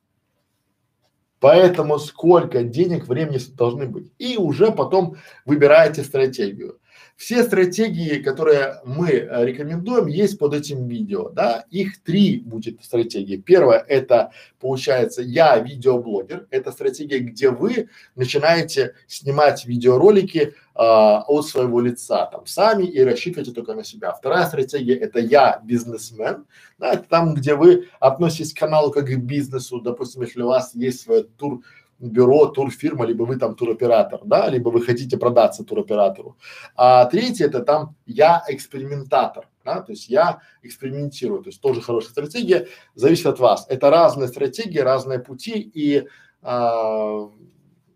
Поэтому 1.41 1.99
сколько 1.99 2.63
денег, 2.63 3.09
времени 3.09 3.39
должны 3.55 3.87
быть. 3.87 4.13
И 4.19 4.37
уже 4.37 4.71
потом 4.71 5.17
выбираете 5.47 6.03
стратегию. 6.05 6.80
Все 7.21 7.45
стратегии, 7.45 8.23
которые 8.23 8.81
мы 8.83 9.11
э, 9.11 9.45
рекомендуем, 9.45 10.07
есть 10.07 10.39
под 10.39 10.55
этим 10.55 10.89
видео, 10.89 11.29
да, 11.29 11.67
их 11.71 12.03
три 12.03 12.39
будет 12.39 12.83
стратегии. 12.83 13.37
Первое– 13.37 13.85
это, 13.89 14.33
получается, 14.59 15.21
я 15.21 15.59
видеоблогер, 15.59 16.47
это 16.51 16.73
стратегия, 16.73 17.19
где 17.19 17.51
вы 17.51 17.91
начинаете 18.17 18.95
снимать 19.07 19.67
видеоролики 19.67 20.55
а, 20.75 21.25
от 21.29 21.47
своего 21.47 21.79
лица, 21.83 22.25
там, 22.25 22.47
сами 22.47 22.85
и 22.85 23.03
рассчитываете 23.03 23.53
только 23.53 23.75
на 23.75 23.85
себя. 23.85 24.13
Вторая 24.13 24.47
стратегия– 24.47 24.95
это 24.97 25.19
я 25.19 25.61
бизнесмен, 25.63 26.47
да, 26.79 26.95
это 26.95 27.03
там, 27.03 27.35
где 27.35 27.55
вы 27.55 27.89
относитесь 28.01 28.55
к 28.55 28.59
каналу 28.59 28.91
как 28.91 29.05
к 29.05 29.17
бизнесу, 29.19 29.83
допустим, 29.83 30.23
если 30.23 30.41
у 30.41 30.47
вас 30.47 30.75
есть 30.75 31.03
свой 31.03 31.25
тур, 31.25 31.61
бюро, 32.01 32.47
турфирма, 32.47 33.05
либо 33.05 33.25
вы 33.25 33.37
там 33.37 33.55
туроператор, 33.55 34.21
да, 34.25 34.49
либо 34.49 34.71
вы 34.71 34.83
хотите 34.83 35.17
продаться 35.19 35.65
туроператору. 35.65 36.37
А 36.75 37.05
третье 37.05 37.47
это 37.47 37.61
там 37.61 37.95
я 38.07 38.43
экспериментатор, 38.49 39.49
да, 39.65 39.83
то 39.83 39.93
есть 39.93 40.09
я 40.09 40.41
экспериментирую, 40.63 41.43
то 41.43 41.51
есть 41.51 41.61
тоже 41.61 41.81
хорошая 41.83 42.11
стратегия, 42.11 42.69
зависит 42.95 43.27
от 43.27 43.39
вас. 43.39 43.67
Это 43.69 43.91
разные 43.91 44.29
стратегии, 44.29 44.79
разные 44.79 45.19
пути 45.19 45.61
и 45.61 46.09
а, 46.43 47.29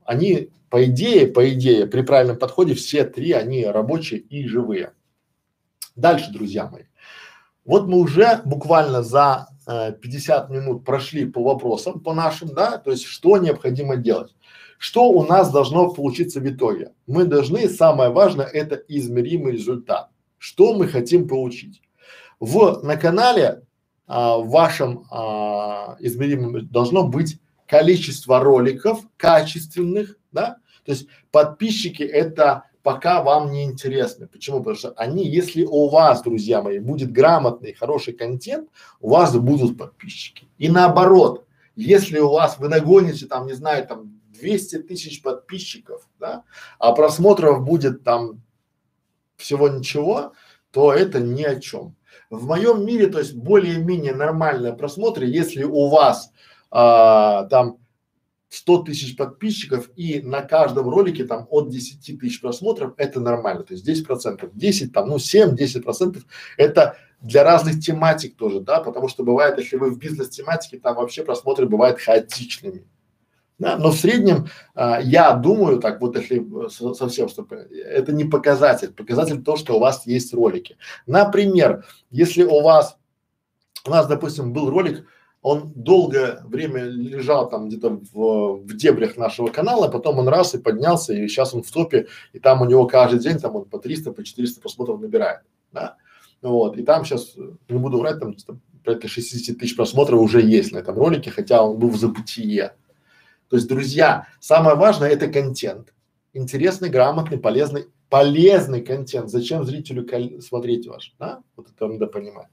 они 0.04 0.50
по 0.68 0.84
идее, 0.84 1.28
по 1.28 1.48
идее, 1.50 1.86
при 1.86 2.02
правильном 2.02 2.38
подходе 2.38 2.74
все 2.74 3.04
три, 3.04 3.32
они 3.32 3.64
рабочие 3.64 4.20
и 4.20 4.46
живые. 4.46 4.92
Дальше, 5.94 6.32
друзья 6.32 6.68
мои. 6.68 6.82
Вот 7.64 7.86
мы 7.86 7.98
уже 7.98 8.42
буквально 8.44 9.02
за 9.02 9.46
50 9.66 10.50
минут 10.50 10.84
прошли 10.84 11.24
по 11.24 11.42
вопросам, 11.42 12.00
по 12.00 12.14
нашим, 12.14 12.54
да, 12.54 12.78
то 12.78 12.90
есть 12.90 13.04
что 13.04 13.38
необходимо 13.38 13.96
делать. 13.96 14.34
Что 14.78 15.08
у 15.08 15.24
нас 15.24 15.50
должно 15.50 15.90
получиться 15.90 16.40
в 16.40 16.46
итоге? 16.46 16.92
Мы 17.06 17.24
должны, 17.24 17.68
самое 17.68 18.10
важное, 18.10 18.46
это 18.46 18.74
измеримый 18.74 19.52
результат. 19.52 20.10
Что 20.38 20.74
мы 20.74 20.88
хотим 20.88 21.26
получить? 21.26 21.80
В, 22.40 22.80
на 22.82 22.96
канале 22.96 23.62
а, 24.06 24.36
в 24.36 24.50
вашем 24.50 25.06
а, 25.10 25.96
измеримом 26.00 26.68
должно 26.68 27.08
быть 27.08 27.40
количество 27.66 28.40
роликов 28.40 29.00
качественных, 29.16 30.18
да, 30.32 30.58
то 30.84 30.92
есть 30.92 31.06
подписчики 31.30 32.02
это 32.02 32.64
пока 32.84 33.22
вам 33.22 33.50
не 33.50 33.64
интересны. 33.64 34.28
Почему? 34.28 34.58
Потому 34.58 34.76
что 34.76 34.90
они, 34.90 35.26
если 35.26 35.64
у 35.64 35.88
вас, 35.88 36.22
друзья 36.22 36.62
мои, 36.62 36.78
будет 36.78 37.10
грамотный, 37.10 37.72
хороший 37.72 38.12
контент, 38.12 38.68
у 39.00 39.08
вас 39.08 39.34
будут 39.34 39.78
подписчики. 39.78 40.46
И 40.58 40.68
наоборот, 40.68 41.46
если 41.76 42.18
у 42.18 42.28
вас, 42.28 42.58
вы 42.58 42.68
нагоните 42.68 43.26
там, 43.26 43.46
не 43.46 43.54
знаю, 43.54 43.86
там 43.86 44.20
200 44.38 44.82
тысяч 44.82 45.22
подписчиков, 45.22 46.06
да, 46.20 46.44
а 46.78 46.92
просмотров 46.92 47.64
будет 47.64 48.04
там 48.04 48.42
всего 49.36 49.68
ничего, 49.68 50.34
то 50.70 50.92
это 50.92 51.20
ни 51.20 51.42
о 51.42 51.58
чем. 51.58 51.96
В 52.28 52.46
моем 52.46 52.84
мире, 52.84 53.06
то 53.06 53.18
есть 53.18 53.34
более-менее 53.34 54.14
нормальные 54.14 54.74
просмотры, 54.74 55.24
если 55.24 55.64
у 55.64 55.88
вас 55.88 56.32
а, 56.70 57.44
там 57.44 57.78
100 58.54 58.84
тысяч 58.84 59.16
подписчиков 59.16 59.90
и 59.96 60.20
на 60.20 60.42
каждом 60.42 60.88
ролике 60.88 61.24
там 61.24 61.46
от 61.50 61.70
10 61.70 62.20
тысяч 62.20 62.40
просмотров, 62.40 62.94
это 62.96 63.20
нормально. 63.20 63.64
То 63.64 63.74
есть 63.74 63.84
10 63.84 64.06
процентов, 64.06 64.50
10 64.54 64.92
там, 64.92 65.08
ну 65.08 65.16
7-10 65.16 65.82
процентов 65.82 66.24
это 66.56 66.96
для 67.20 67.42
разных 67.42 67.80
тематик 67.80 68.36
тоже, 68.36 68.60
да, 68.60 68.80
потому 68.80 69.08
что 69.08 69.24
бывает, 69.24 69.58
если 69.58 69.76
вы 69.76 69.90
в 69.90 69.98
бизнес-тематике, 69.98 70.78
там 70.78 70.96
вообще 70.96 71.24
просмотры 71.24 71.66
бывают 71.66 71.98
хаотичными. 71.98 72.86
Да, 73.58 73.76
но 73.76 73.90
в 73.90 73.96
среднем 73.96 74.48
а, 74.74 75.00
я 75.00 75.32
думаю, 75.32 75.78
так 75.78 76.00
вот 76.00 76.16
если 76.16 76.44
совсем, 76.68 77.28
чтобы 77.28 77.56
это 77.56 78.12
не 78.12 78.24
показатель, 78.24 78.92
показатель 78.92 79.42
то, 79.42 79.56
что 79.56 79.76
у 79.76 79.78
вас 79.78 80.06
есть 80.06 80.34
ролики. 80.34 80.76
Например, 81.06 81.84
если 82.10 82.42
у 82.42 82.62
вас, 82.62 82.98
у 83.86 83.90
нас, 83.90 84.08
допустим, 84.08 84.52
был 84.52 84.70
ролик 84.70 85.06
он 85.44 85.72
долгое 85.76 86.40
время 86.44 86.84
лежал 86.84 87.50
там 87.50 87.68
где-то 87.68 88.00
в, 88.14 88.62
в 88.64 88.76
дебрях 88.76 89.18
нашего 89.18 89.48
канала, 89.48 89.88
потом 89.88 90.18
он 90.18 90.26
раз 90.26 90.54
и 90.54 90.58
поднялся, 90.58 91.12
и 91.12 91.28
сейчас 91.28 91.52
он 91.52 91.62
в 91.62 91.70
топе, 91.70 92.06
и 92.32 92.38
там 92.38 92.62
у 92.62 92.64
него 92.64 92.86
каждый 92.86 93.20
день 93.20 93.38
там 93.38 93.54
он 93.54 93.66
по 93.66 93.78
300, 93.78 94.12
по 94.12 94.24
400 94.24 94.62
просмотров 94.62 95.02
набирает, 95.02 95.42
да. 95.70 95.96
Вот, 96.40 96.78
и 96.78 96.82
там 96.82 97.04
сейчас, 97.04 97.36
не 97.68 97.78
буду 97.78 97.98
врать, 97.98 98.20
там 98.20 98.34
порядка 98.82 99.06
60 99.06 99.58
тысяч 99.58 99.76
просмотров 99.76 100.18
уже 100.18 100.40
есть 100.40 100.72
на 100.72 100.78
этом 100.78 100.96
ролике, 100.96 101.30
хотя 101.30 101.62
он 101.62 101.78
был 101.78 101.90
в 101.90 101.96
забытие. 101.96 102.74
То 103.50 103.56
есть, 103.56 103.68
друзья, 103.68 104.26
самое 104.40 104.76
важное 104.76 105.10
это 105.10 105.28
контент. 105.28 105.92
Интересный, 106.32 106.88
грамотный, 106.88 107.36
полезный, 107.36 107.88
полезный 108.08 108.80
контент. 108.80 109.28
Зачем 109.28 109.62
зрителю 109.64 110.06
смотреть 110.40 110.86
ваш, 110.86 111.14
да? 111.18 111.42
Вот 111.54 111.68
это 111.68 111.86
надо 111.86 112.06
понимать. 112.06 112.48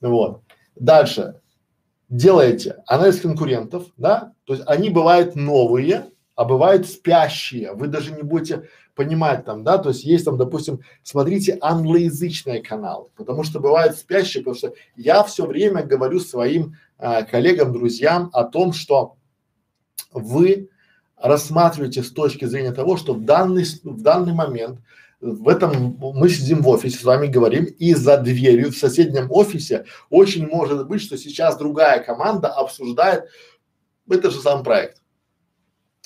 Вот. 0.00 0.42
Дальше 0.76 1.40
делаете 2.16 2.76
анализ 2.86 3.20
конкурентов, 3.20 3.86
да, 3.96 4.32
то 4.44 4.54
есть 4.54 4.64
они 4.66 4.88
бывают 4.88 5.34
новые, 5.34 6.10
а 6.36 6.44
бывают 6.44 6.86
спящие. 6.86 7.72
Вы 7.72 7.88
даже 7.88 8.12
не 8.12 8.22
будете 8.22 8.68
понимать 8.94 9.44
там, 9.44 9.64
да, 9.64 9.78
то 9.78 9.88
есть 9.88 10.04
есть 10.04 10.24
там, 10.24 10.36
допустим, 10.36 10.80
смотрите 11.02 11.58
англоязычные 11.60 12.62
каналы, 12.62 13.08
потому 13.16 13.42
что 13.42 13.58
бывают 13.58 13.96
спящие, 13.96 14.42
потому 14.42 14.56
что 14.56 14.72
я 14.94 15.24
все 15.24 15.46
время 15.46 15.82
говорю 15.82 16.20
своим 16.20 16.76
а, 16.98 17.22
коллегам, 17.22 17.72
друзьям 17.72 18.30
о 18.32 18.44
том, 18.44 18.72
что 18.72 19.16
вы 20.12 20.68
рассматриваете 21.16 22.04
с 22.04 22.12
точки 22.12 22.44
зрения 22.44 22.72
того, 22.72 22.96
что 22.96 23.14
в 23.14 23.24
данный, 23.24 23.64
в 23.82 24.02
данный 24.02 24.34
момент 24.34 24.78
в 25.24 25.48
этом 25.48 25.96
мы 25.98 26.28
сидим 26.28 26.60
в 26.60 26.68
офисе, 26.68 26.98
с 26.98 27.04
вами 27.04 27.28
говорим, 27.28 27.64
и 27.64 27.94
за 27.94 28.18
дверью 28.18 28.70
в 28.70 28.76
соседнем 28.76 29.30
офисе 29.30 29.86
очень 30.10 30.46
может 30.46 30.86
быть, 30.86 31.00
что 31.00 31.16
сейчас 31.16 31.56
другая 31.56 32.02
команда 32.02 32.48
обсуждает 32.48 33.24
это 34.08 34.30
же 34.30 34.40
сам 34.40 34.62
проект. 34.62 35.00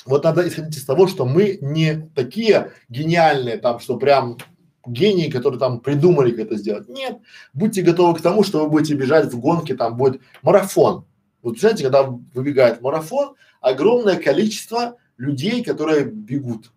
Вот 0.07 0.23
надо 0.23 0.47
исходить 0.47 0.77
из 0.77 0.85
того, 0.85 1.09
что 1.09 1.25
мы 1.27 1.59
не 1.61 2.09
такие 2.15 2.71
гениальные 2.89 3.59
там, 3.59 3.81
что 3.81 3.97
прям 3.97 4.39
гении, 4.87 5.29
которые 5.29 5.59
там 5.59 5.81
придумали, 5.81 6.31
как 6.31 6.47
это 6.47 6.57
сделать. 6.57 6.89
Нет, 6.89 7.19
будьте 7.53 7.83
готовы 7.83 8.17
к 8.17 8.23
тому, 8.23 8.45
что 8.45 8.63
вы 8.63 8.71
будете 8.71 8.95
бежать 8.95 9.27
в 9.33 9.41
гонке, 9.41 9.75
там 9.75 9.97
будет 9.97 10.23
марафон. 10.43 11.05
Вот 11.43 11.53
представляете, 11.53 11.85
когда 11.85 12.03
выбегает 12.05 12.81
марафон, 12.81 13.35
огромное 13.61 14.17
количество 14.17 14.97
людей, 15.17 15.65
которые 15.65 16.05
бегут 16.05 16.71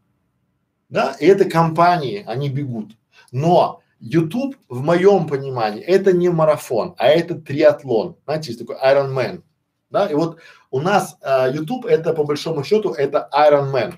да, 0.92 1.16
и 1.20 1.26
это 1.26 1.46
компании, 1.46 2.24
они 2.28 2.50
бегут. 2.50 2.92
Но 3.32 3.82
YouTube, 4.00 4.56
в 4.68 4.82
моем 4.82 5.26
понимании, 5.26 5.82
это 5.82 6.12
не 6.12 6.30
марафон, 6.30 6.96
а 6.98 7.08
это 7.08 7.36
триатлон. 7.36 8.18
Знаете, 8.26 8.52
есть 8.52 8.60
такой 8.60 8.76
Ironman. 8.76 9.42
Да, 9.90 10.06
и 10.08 10.14
вот 10.14 10.38
у 10.70 10.80
нас 10.80 11.18
э, 11.22 11.52
YouTube 11.54 11.86
это 11.86 12.14
по 12.14 12.24
большому 12.24 12.64
счету 12.64 12.92
это 12.92 13.30
Ironman, 13.34 13.96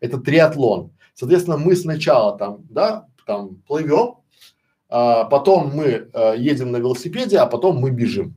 это 0.00 0.18
триатлон. 0.18 0.92
Соответственно, 1.14 1.58
мы 1.58 1.74
сначала 1.74 2.38
там, 2.38 2.64
да, 2.70 3.06
там 3.26 3.56
плывем, 3.66 4.16
а, 4.88 5.24
потом 5.24 5.74
мы 5.74 6.08
а, 6.12 6.34
едем 6.34 6.70
на 6.70 6.76
велосипеде, 6.76 7.38
а 7.38 7.46
потом 7.46 7.78
мы 7.78 7.90
бежим. 7.90 8.36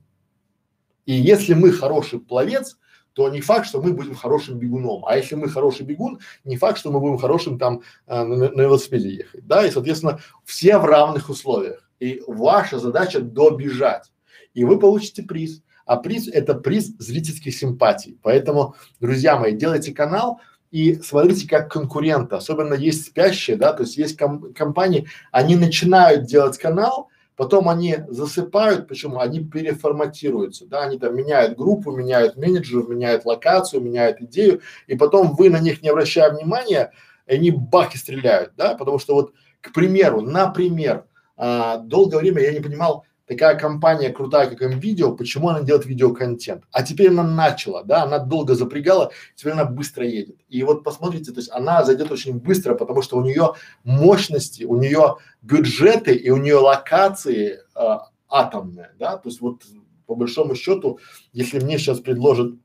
И 1.06 1.14
если 1.14 1.54
мы 1.54 1.72
хороший 1.72 2.20
пловец, 2.20 2.78
то 3.20 3.28
не 3.28 3.42
факт, 3.42 3.68
что 3.68 3.82
мы 3.82 3.92
будем 3.92 4.16
хорошим 4.16 4.58
бегуном. 4.60 5.04
А 5.06 5.18
если 5.18 5.36
мы 5.36 5.50
хороший 5.50 5.86
бегун, 5.86 6.20
не 6.46 6.56
факт, 6.56 6.78
что 6.78 6.90
мы 6.90 7.02
будем 7.02 7.18
хорошим 7.18 7.60
там 7.60 7.82
э, 8.08 8.24
на, 8.24 8.50
на 8.50 8.62
велосипеде 8.62 9.10
ехать. 9.10 9.46
Да, 9.46 9.66
и 9.66 9.72
соответственно 9.72 10.22
все 10.46 10.78
в 10.78 10.86
равных 10.86 11.28
условиях. 11.30 11.86
И 12.00 12.24
ваша 12.28 12.80
задача 12.80 13.20
добежать. 13.20 14.10
И 14.54 14.64
вы 14.64 14.80
получите 14.80 15.24
приз. 15.24 15.62
А 15.86 15.98
приз 15.98 16.30
это 16.30 16.54
приз 16.54 16.94
зрительских 16.98 17.54
симпатий. 17.54 18.18
Поэтому, 18.22 18.76
друзья 19.02 19.38
мои, 19.38 19.52
делайте 19.52 19.94
канал 19.94 20.40
и 20.72 20.94
смотрите 21.04 21.46
как 21.46 21.70
конкурента. 21.70 22.38
Особенно 22.38 22.74
есть 22.74 23.06
спящие, 23.06 23.58
да, 23.58 23.74
то 23.74 23.84
есть 23.84 23.98
есть 23.98 24.16
ком- 24.16 24.54
компании, 24.54 25.10
они 25.34 25.58
начинают 25.58 26.24
делать 26.24 26.58
канал, 26.58 27.10
Потом 27.40 27.70
они 27.70 27.96
засыпают, 28.10 28.90
почему? 28.90 29.22
Они 29.22 29.40
переформатируются, 29.40 30.66
да, 30.66 30.82
они 30.82 31.00
там 31.00 31.16
меняют 31.16 31.58
группу, 31.58 31.90
меняют 31.90 32.36
менеджеров, 32.36 32.90
меняют 32.90 33.24
локацию, 33.24 33.82
меняют 33.82 34.20
идею, 34.20 34.60
и 34.88 34.98
потом 34.98 35.38
вы 35.38 35.50
на 35.50 35.60
них 35.60 35.82
не 35.82 35.88
обращая 35.88 36.32
внимания, 36.32 36.92
они 37.26 37.52
бах 37.52 37.96
и 37.96 37.98
стреляют, 37.98 38.52
да, 38.58 38.76
потому 38.76 39.00
что 39.00 39.14
вот, 39.14 39.34
к 39.62 39.72
примеру, 39.72 40.20
например, 40.20 41.06
а, 41.38 41.78
долгое 41.78 42.18
время 42.18 42.42
я 42.42 42.52
не 42.52 42.60
понимал, 42.60 43.06
такая 43.30 43.56
компания 43.60 44.10
крутая, 44.10 44.50
как 44.50 44.62
МВидео, 44.62 45.16
почему 45.16 45.50
она 45.50 45.62
делает 45.62 45.86
видеоконтент? 45.86 46.64
А 46.72 46.82
теперь 46.82 47.10
она 47.10 47.24
начала, 47.24 47.84
да, 47.84 48.04
она 48.04 48.18
долго 48.18 48.56
запрягала, 48.56 49.12
теперь 49.36 49.54
она 49.54 49.66
быстро 49.66 50.04
едет. 50.04 50.38
И 50.50 50.64
вот 50.64 50.84
посмотрите, 50.84 51.32
то 51.32 51.40
есть 51.40 51.52
она 51.52 51.86
зайдет 51.86 52.12
очень 52.12 52.40
быстро, 52.40 52.74
потому 52.74 53.04
что 53.04 53.18
у 53.18 53.22
нее 53.22 53.54
мощности, 53.84 54.64
у 54.64 54.76
нее 54.78 55.18
бюджеты 55.44 56.16
и 56.16 56.32
у 56.32 56.38
нее 56.38 56.56
локации 56.56 57.60
э, 57.76 57.98
атомные, 58.28 58.96
да, 58.98 59.18
то 59.18 59.30
есть 59.30 59.42
вот 59.42 59.62
по 60.08 60.16
большому 60.16 60.56
счету, 60.56 60.98
если 61.32 61.60
мне 61.60 61.78
сейчас 61.78 62.00
предложат 62.00 62.56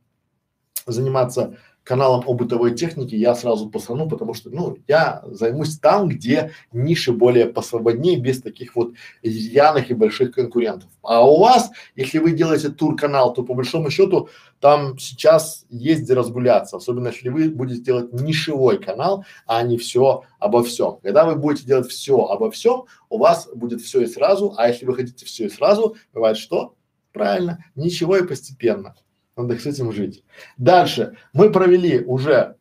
заниматься 0.86 1.58
каналом 1.85 2.24
о 2.26 2.35
бытовой 2.35 2.74
технике 2.74 3.16
я 3.16 3.35
сразу 3.35 3.68
посану, 3.68 4.09
потому 4.09 4.35
что, 4.35 4.51
ну, 4.51 4.78
я 4.89 5.22
займусь 5.26 5.78
там, 5.78 6.09
где 6.09 6.53
ниши 6.72 7.12
более 7.12 7.47
посвободнее, 7.47 8.18
без 8.18 8.41
таких 8.41 8.74
вот 8.74 8.95
яных 9.22 9.91
и 9.91 9.95
больших 9.95 10.35
конкурентов. 10.35 10.89
А 11.03 11.24
у 11.24 11.39
вас, 11.39 11.70
если 11.95 12.18
вы 12.18 12.32
делаете 12.32 12.70
тур-канал, 12.70 13.35
то 13.35 13.43
по 13.43 13.55
большому 13.55 13.91
счету 13.91 14.28
там 14.61 14.99
сейчас 14.99 15.66
есть 15.68 16.03
где 16.03 16.14
разгуляться, 16.14 16.78
особенно 16.78 17.09
если 17.09 17.28
вы 17.28 17.51
будете 17.51 17.82
делать 17.82 18.12
нишевой 18.12 18.78
канал, 18.78 19.24
а 19.47 19.62
не 19.62 19.76
все 19.76 20.22
обо 20.39 20.64
всем. 20.64 20.99
Когда 21.03 21.26
вы 21.26 21.37
будете 21.37 21.66
делать 21.66 21.89
все 21.89 22.18
обо 22.18 22.51
всем, 22.51 22.85
у 23.11 23.18
вас 23.18 23.49
будет 23.55 23.82
все 23.82 24.01
и 24.01 24.07
сразу, 24.07 24.55
а 24.57 24.68
если 24.68 24.87
вы 24.87 24.95
хотите 24.95 25.26
все 25.26 25.47
и 25.47 25.51
сразу, 25.51 25.97
бывает 26.14 26.39
что? 26.39 26.74
Правильно, 27.12 27.64
ничего 27.76 28.16
и 28.16 28.26
постепенно. 28.26 28.97
Надо 29.37 29.59
с 29.59 29.66
этим 29.66 29.93
жить. 29.93 30.22
Дальше. 30.57 31.16
Мы 31.32 31.51
провели 31.51 32.01
уже, 32.05 32.57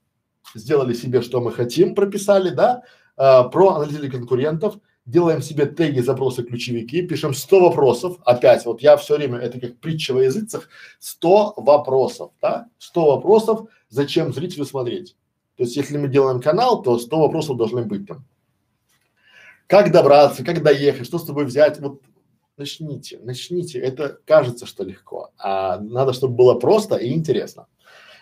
сделали 0.55 0.93
себе, 0.93 1.21
что 1.21 1.39
мы 1.41 1.51
хотим, 1.51 1.95
прописали, 1.95 2.49
да, 2.49 2.83
э, 3.17 3.49
проанализировали 3.49 4.09
конкурентов, 4.09 4.79
делаем 5.05 5.41
себе 5.41 5.65
теги, 5.65 5.99
запросы, 5.99 6.43
ключевики, 6.43 7.05
пишем 7.05 7.33
100 7.33 7.59
вопросов. 7.59 8.17
Опять, 8.25 8.65
вот 8.65 8.81
я 8.81 8.97
все 8.97 9.17
время, 9.17 9.37
это 9.39 9.59
как 9.59 9.77
притча 9.77 10.13
во 10.13 10.23
языцах, 10.23 10.69
100 10.99 11.55
вопросов, 11.57 12.31
да, 12.41 12.67
100 12.79 13.15
вопросов, 13.15 13.69
зачем 13.89 14.33
зрителю 14.33 14.65
смотреть. 14.65 15.15
То 15.57 15.63
есть, 15.63 15.75
если 15.75 15.97
мы 15.97 16.07
делаем 16.07 16.41
канал, 16.41 16.81
то 16.81 16.97
100 16.97 17.19
вопросов 17.19 17.57
должны 17.57 17.83
быть 17.83 18.07
там. 18.07 18.25
Как 19.67 19.91
добраться, 19.91 20.43
как 20.43 20.63
доехать, 20.63 21.05
что 21.05 21.19
с 21.19 21.25
тобой 21.25 21.45
взять, 21.45 21.79
вот 21.79 22.01
начните, 22.57 23.19
начните. 23.19 23.79
Это 23.79 24.19
кажется, 24.25 24.65
что 24.65 24.83
легко, 24.83 25.31
а 25.37 25.79
надо, 25.79 26.13
чтобы 26.13 26.35
было 26.35 26.55
просто 26.55 26.95
и 26.95 27.13
интересно. 27.13 27.67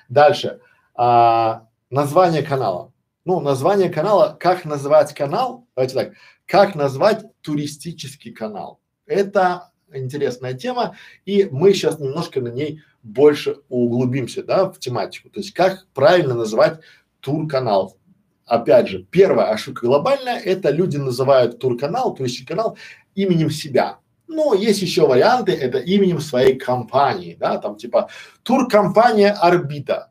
Дальше. 0.09 0.59
А, 0.93 1.67
название 1.89 2.43
канала. 2.43 2.91
Ну, 3.23 3.39
название 3.39 3.89
канала, 3.89 4.35
как 4.39 4.65
назвать 4.65 5.13
канал, 5.13 5.67
давайте 5.75 5.93
так, 5.93 6.13
как 6.45 6.75
назвать 6.75 7.23
туристический 7.41 8.31
канал. 8.31 8.79
Это 9.05 9.71
интересная 9.93 10.53
тема, 10.53 10.95
и 11.25 11.47
мы 11.51 11.73
сейчас 11.73 11.99
немножко 11.99 12.41
на 12.41 12.47
ней 12.47 12.81
больше 13.03 13.57
углубимся, 13.69 14.43
да, 14.43 14.69
в 14.69 14.79
тематику. 14.79 15.29
То 15.29 15.39
есть, 15.39 15.53
как 15.53 15.87
правильно 15.93 16.33
называть 16.33 16.79
тур-канал. 17.19 17.97
Опять 18.45 18.89
же, 18.89 19.03
первая 19.03 19.51
ошибка 19.51 19.85
глобальная– 19.85 20.39
это 20.43 20.71
люди 20.71 20.97
называют 20.97 21.59
тур-канал, 21.59 22.13
туристический 22.15 22.47
канал 22.47 22.77
именем 23.15 23.49
себя. 23.49 23.99
Но 24.33 24.53
есть 24.53 24.81
еще 24.81 25.05
варианты, 25.07 25.51
это 25.51 25.77
именем 25.77 26.21
своей 26.21 26.57
компании, 26.57 27.35
да, 27.37 27.57
там 27.57 27.75
типа 27.75 28.09
туркомпания 28.43 29.33
Орбита. 29.33 30.09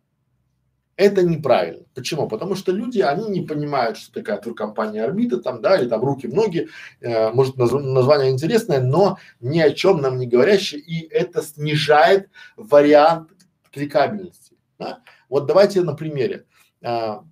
Это 0.96 1.22
неправильно. 1.22 1.86
Почему? 1.94 2.28
Потому 2.28 2.54
что 2.54 2.70
люди, 2.70 3.00
они 3.00 3.30
не 3.30 3.40
понимают, 3.40 3.96
что 3.96 4.12
такая 4.12 4.36
туркомпания 4.36 5.02
Орбита, 5.02 5.38
там, 5.38 5.62
да, 5.62 5.78
или 5.78 5.88
там 5.88 6.04
руки, 6.04 6.26
ноги, 6.26 6.68
э, 7.00 7.30
может 7.32 7.56
наз, 7.56 7.72
название 7.72 8.30
интересное, 8.30 8.80
но 8.80 9.16
ни 9.40 9.58
о 9.58 9.70
чем 9.70 10.02
нам 10.02 10.18
не 10.18 10.26
говорящее, 10.26 10.82
и 10.82 11.08
это 11.08 11.40
снижает 11.40 12.28
вариант 12.58 13.30
кликабельности. 13.72 14.58
Да? 14.78 15.00
Вот 15.30 15.46
давайте 15.46 15.80
на 15.80 15.94
примере. 15.94 16.44
А, 16.82 17.24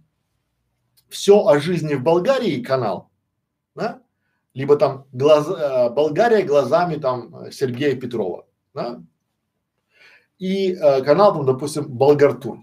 все 1.11 1.45
о 1.47 1.61
жизни 1.61 1.95
в 1.95 2.03
Болгарии 2.03 2.63
канал, 2.63 3.11
да? 3.75 4.01
Либо 4.59 4.75
там 4.75 5.07
глаз, 5.13 5.47
э, 5.49 5.91
Болгария 5.91 6.43
глазами 6.43 6.97
там 6.97 7.53
Сергея 7.53 7.95
Петрова, 7.95 8.45
да? 8.75 9.01
И 10.41 10.73
э, 10.73 11.03
канал 11.03 11.33
там, 11.33 11.47
допустим, 11.47 11.87
Болгартур. 11.87 12.59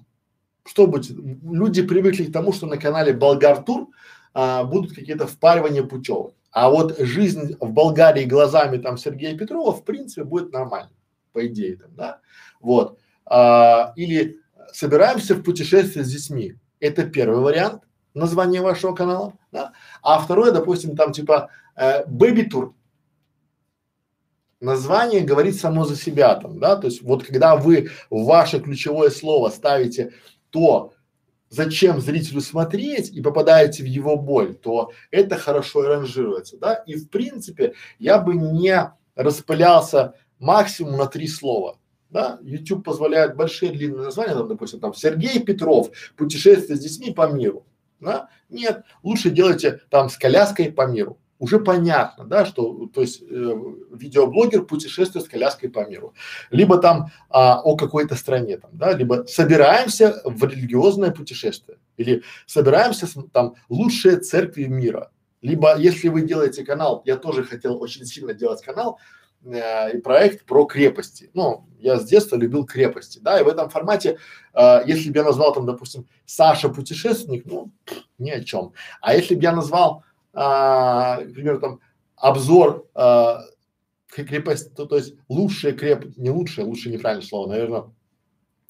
Что 0.66 0.88
будет? 0.88 1.10
Люди 1.10 1.82
привыкли 1.88 2.26
к 2.26 2.34
тому, 2.34 2.52
что 2.52 2.68
на 2.68 2.76
канале 2.76 3.14
Болгартур 3.14 3.88
а, 4.34 4.66
будут 4.66 4.94
какие-то 4.94 5.26
впаривания 5.26 5.84
путевок. 5.84 6.34
А 6.52 6.70
вот 6.70 6.98
жизнь 7.00 7.56
в 7.62 7.72
Болгарии 7.72 8.26
глазами 8.26 8.78
там 8.78 8.98
Сергея 8.98 9.38
Петрова 9.38 9.72
в 9.72 9.86
принципе 9.86 10.26
будет 10.26 10.52
нормально, 10.52 10.92
по 11.32 11.48
идее 11.48 11.78
там, 11.78 11.96
да? 11.96 12.20
Вот. 12.60 13.00
А, 13.26 13.94
или 13.96 14.42
собираемся 14.74 15.36
в 15.36 15.44
путешествие 15.44 16.04
с 16.04 16.12
детьми. 16.12 16.56
Это 16.82 17.06
первый 17.06 17.40
вариант 17.40 17.84
название 18.14 18.62
вашего 18.62 18.94
канала, 18.94 19.34
да? 19.54 19.72
А 20.02 20.20
второе, 20.20 20.52
допустим, 20.52 20.98
там 20.98 21.14
типа 21.14 21.52
Tour. 21.78 22.74
Название 24.62 25.22
говорит 25.22 25.60
само 25.60 25.86
за 25.86 25.96
себя 25.96 26.36
там, 26.36 26.60
да, 26.60 26.76
то 26.76 26.88
есть 26.88 27.02
вот 27.02 27.24
когда 27.24 27.56
вы 27.56 27.90
ваше 28.10 28.60
ключевое 28.60 29.10
слово 29.10 29.50
ставите 29.50 30.14
то, 30.50 30.94
зачем 31.50 32.00
зрителю 32.00 32.42
смотреть 32.42 33.12
и 33.12 33.22
попадаете 33.22 33.84
в 33.84 33.86
его 33.86 34.18
боль, 34.18 34.56
то 34.56 34.92
это 35.12 35.36
хорошо 35.38 35.84
и 35.84 35.88
ранжируется, 35.88 36.58
да, 36.58 36.74
и 36.74 36.96
в 36.96 37.10
принципе 37.10 37.74
я 38.00 38.18
бы 38.18 38.36
не 38.36 38.92
распылялся 39.16 40.16
максимум 40.40 40.98
на 40.98 41.06
три 41.08 41.28
слова, 41.28 41.78
да, 42.10 42.40
YouTube 42.42 42.86
позволяет 42.86 43.36
большие 43.36 43.72
длинные 43.72 44.06
названия, 44.06 44.34
там, 44.34 44.48
допустим, 44.48 44.80
там 44.80 44.94
Сергей 44.94 45.44
Петров, 45.44 45.92
путешествие 46.16 46.78
с 46.78 46.80
детьми 46.80 47.14
по 47.14 47.28
миру, 47.28 47.66
да? 48.00 48.30
Нет, 48.50 48.84
лучше 49.04 49.30
делайте 49.30 49.82
там 49.90 50.10
с 50.10 50.18
коляской 50.18 50.72
по 50.72 50.88
миру. 50.88 51.20
Уже 51.38 51.60
понятно, 51.60 52.24
да, 52.24 52.46
что, 52.46 52.88
то 52.94 53.02
есть, 53.02 53.22
э, 53.22 53.26
видеоблогер 53.92 54.64
путешествует 54.64 55.26
с 55.26 55.30
коляской 55.30 55.70
по 55.70 55.86
миру. 55.86 56.14
Либо 56.50 56.78
там 56.78 57.12
а, 57.30 57.60
о 57.62 57.76
какой-то 57.76 58.16
стране 58.16 58.58
там, 58.58 58.72
да, 58.74 58.94
либо 58.94 59.26
собираемся 59.28 60.22
в 60.24 60.42
религиозное 60.46 61.12
путешествие. 61.12 61.78
Или 61.98 62.24
собираемся 62.46 63.06
с, 63.06 63.18
там 63.34 63.56
лучшие 63.68 64.18
церкви 64.18 64.64
мира. 64.64 65.12
Либо 65.42 65.78
если 65.78 66.08
вы 66.08 66.22
делаете 66.22 66.64
канал, 66.64 67.02
я 67.06 67.18
тоже 67.18 67.44
хотел 67.44 67.82
очень 67.82 68.06
сильно 68.06 68.34
делать 68.34 68.62
канал, 68.62 68.98
э, 69.44 69.98
и 69.98 70.02
проект 70.02 70.46
про 70.46 70.66
крепости. 70.66 71.32
Ну, 71.34 71.68
я 71.80 72.00
с 72.00 72.06
детства 72.06 72.38
любил 72.38 72.66
крепости, 72.66 73.20
да, 73.20 73.42
и 73.42 73.44
в 73.44 73.50
этом 73.50 73.70
формате, 73.70 74.20
э, 74.54 74.84
если 74.86 75.12
бы 75.12 75.18
я 75.18 75.26
назвал 75.26 75.54
там, 75.54 75.66
допустим, 75.66 76.08
Саша 76.26 76.70
путешественник, 76.70 77.46
ну, 77.46 77.74
ни 78.18 78.30
о 78.30 78.42
чем. 78.42 78.72
А 79.02 79.14
если 79.14 79.36
бы 79.36 79.44
я 79.44 79.52
назвал, 79.52 80.06
к 80.36 81.34
примеру, 81.34 81.60
там, 81.60 81.80
обзор 82.18 82.88
э, 82.94 83.38
крепости, 84.08 84.70
то, 84.76 84.86
то 84.86 84.98
есть 84.98 85.16
лучшие 85.30 85.74
крепости, 85.74 86.20
не 86.20 86.30
лучшие, 86.30 86.66
лучше 86.66 86.90
неправильное 86.90 87.26
слово, 87.26 87.50
наверное, 87.50 87.84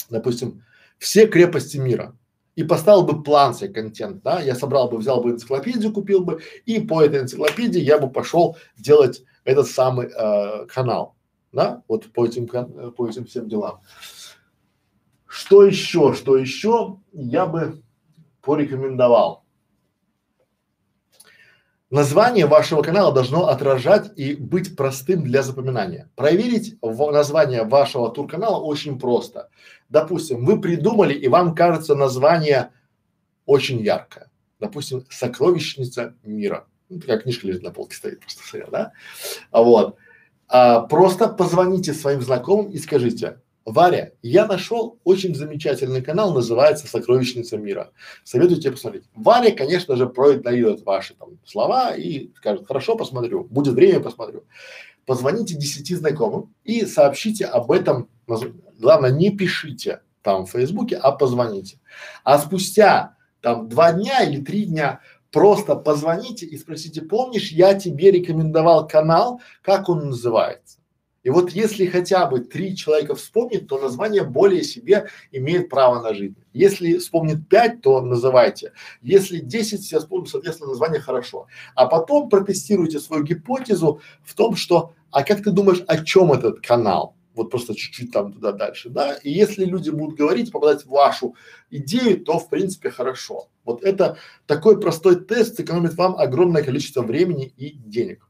допустим, 0.09 0.63
все 0.99 1.28
крепости 1.28 1.78
мира, 1.78 2.16
и 2.55 2.63
поставил 2.63 3.03
бы 3.03 3.24
план 3.24 3.53
себе 3.53 3.74
контент, 3.74 4.24
да, 4.24 4.41
я 4.41 4.55
собрал 4.55 4.89
бы, 4.89 4.97
взял 4.97 5.22
бы 5.22 5.32
энциклопедию, 5.32 5.91
купил 5.91 6.24
бы, 6.24 6.41
и 6.66 6.80
по 6.80 7.01
этой 7.01 7.22
энциклопедии 7.22 7.82
я 7.82 7.97
бы 7.97 8.09
пошел 8.09 8.57
делать 8.78 9.24
этот 9.43 9.68
самый 9.68 10.07
э, 10.07 10.66
канал, 10.68 11.16
да, 11.51 11.84
вот 11.88 12.11
по 12.13 12.26
этим, 12.26 12.47
по 12.47 13.07
этим 13.07 13.26
всем 13.26 13.49
делам. 13.49 13.82
Что 15.26 15.66
еще, 15.66 16.13
что 16.13 16.38
еще 16.38 16.99
я 17.11 17.45
бы 17.45 17.82
порекомендовал? 18.41 19.44
Название 21.95 22.45
вашего 22.45 22.81
канала 22.81 23.13
должно 23.13 23.47
отражать 23.47 24.11
и 24.17 24.35
быть 24.35 24.75
простым 24.75 25.23
для 25.23 25.41
запоминания. 25.43 26.11
Проверить 26.17 26.77
название 26.81 27.63
вашего 27.63 28.11
тур-канала 28.11 28.61
очень 28.61 28.99
просто. 28.99 29.47
Допустим, 29.87 30.43
вы 30.43 30.59
придумали 30.59 31.13
и 31.13 31.29
вам 31.29 31.55
кажется 31.55 31.95
название 31.95 32.71
очень 33.45 33.79
яркое. 33.79 34.29
Допустим, 34.59 35.05
«Сокровищница 35.09 36.15
мира». 36.21 36.67
Ну, 36.89 36.99
такая 36.99 37.17
книжка 37.19 37.47
лежит 37.47 37.63
на 37.63 37.71
полке 37.71 37.95
стоит, 37.95 38.19
просто 38.19 38.45
стоят, 38.45 38.69
да? 38.71 38.91
А 39.51 39.63
вот. 39.63 39.95
А, 40.49 40.81
просто 40.81 41.29
позвоните 41.29 41.93
своим 41.93 42.21
знакомым 42.21 42.71
и 42.71 42.77
скажите, 42.77 43.39
Варя, 43.66 44.11
я 44.22 44.45
нашел 44.45 44.99
очень 45.03 45.34
замечательный 45.34 46.03
канал, 46.03 46.34
называется 46.34 46.86
«Сокровищница 46.86 47.57
мира». 47.57 47.91
Советую 48.24 48.61
тебе 48.61 48.74
посмотреть. 48.74 49.05
Варя, 49.16 49.55
конечно 49.55 49.95
же, 49.95 50.07
проигнорирует 50.07 50.86
ваши 50.86 51.16
там 51.16 51.39
слова 51.43 51.95
и 51.95 52.32
скажет, 52.36 52.68
хорошо, 52.68 52.95
посмотрю, 52.95 53.43
будет 53.43 53.74
время, 53.74 54.01
посмотрю. 54.01 54.43
Позвоните 55.07 55.55
десяти 55.55 55.95
знакомым 55.95 56.53
и 56.63 56.86
сообщите 56.86 57.45
об 57.45 57.72
этом. 57.72 58.07
Главное, 58.80 59.11
не 59.11 59.36
пишите 59.36 60.01
там 60.22 60.45
в 60.45 60.51
Фейсбуке, 60.51 60.97
а 60.97 61.11
позвоните. 61.11 61.80
А 62.24 62.38
спустя 62.38 63.16
там 63.41 63.68
два 63.68 63.93
дня 63.93 64.24
или 64.24 64.41
три 64.41 64.66
дня 64.66 65.01
Просто 65.36 65.76
позвоните 65.76 66.45
и 66.45 66.57
спросите, 66.57 67.01
помнишь, 67.01 67.51
я 67.51 67.74
тебе 67.74 68.09
рекомендовал 68.09 68.88
канал, 68.88 69.41
как 69.61 69.89
он 69.89 70.07
называется? 70.07 70.78
И 71.26 71.30
вот 71.32 71.49
если 71.49 71.88
хотя 71.88 72.28
бы 72.28 72.39
три 72.39 72.76
человека 72.76 73.15
вспомнит, 73.15 73.67
то 73.67 73.80
название 73.80 74.23
более 74.23 74.63
себе 74.63 75.07
имеет 75.32 75.69
право 75.69 75.99
на 75.99 76.13
жизнь. 76.13 76.36
Если 76.53 76.99
вспомнит 76.99 77.49
пять, 77.49 77.82
то 77.82 77.99
называйте. 77.99 78.73
Если 79.01 79.39
десять 79.39 79.82
все 79.82 79.99
вспомнят, 79.99 80.30
соответственно, 80.30 80.69
название 80.69 81.01
хорошо. 81.01 81.47
А 81.73 81.88
потом 81.88 82.30
протестируйте 82.30 82.99
свою 82.99 83.23
гипотезу 83.23 84.01
в 84.23 84.36
том, 84.36 84.55
что, 84.55 84.93
а 85.09 85.23
как 85.23 85.41
ты 85.41 85.49
думаешь, 85.49 85.84
о 85.88 85.97
чем 86.05 86.32
этот 86.32 86.61
канал? 86.61 87.15
вот 87.34 87.49
просто 87.49 87.76
чуть-чуть 87.76 88.13
там 88.13 88.32
туда 88.32 88.53
дальше, 88.53 88.89
да, 88.89 89.15
и 89.15 89.30
если 89.30 89.65
люди 89.65 89.89
будут 89.89 90.17
говорить, 90.17 90.53
попадать 90.53 90.86
в 90.86 90.89
вашу 90.89 91.36
идею, 91.69 92.23
то 92.23 92.39
в 92.39 92.49
принципе 92.49 92.89
хорошо. 92.89 93.49
Вот 93.65 93.84
это 93.84 94.17
такой 94.45 94.80
простой 94.80 95.17
тест 95.17 95.57
сэкономит 95.57 95.95
вам 95.95 96.15
огромное 96.15 96.63
количество 96.63 97.01
времени 97.01 97.53
и 97.57 97.71
денег. 97.71 98.24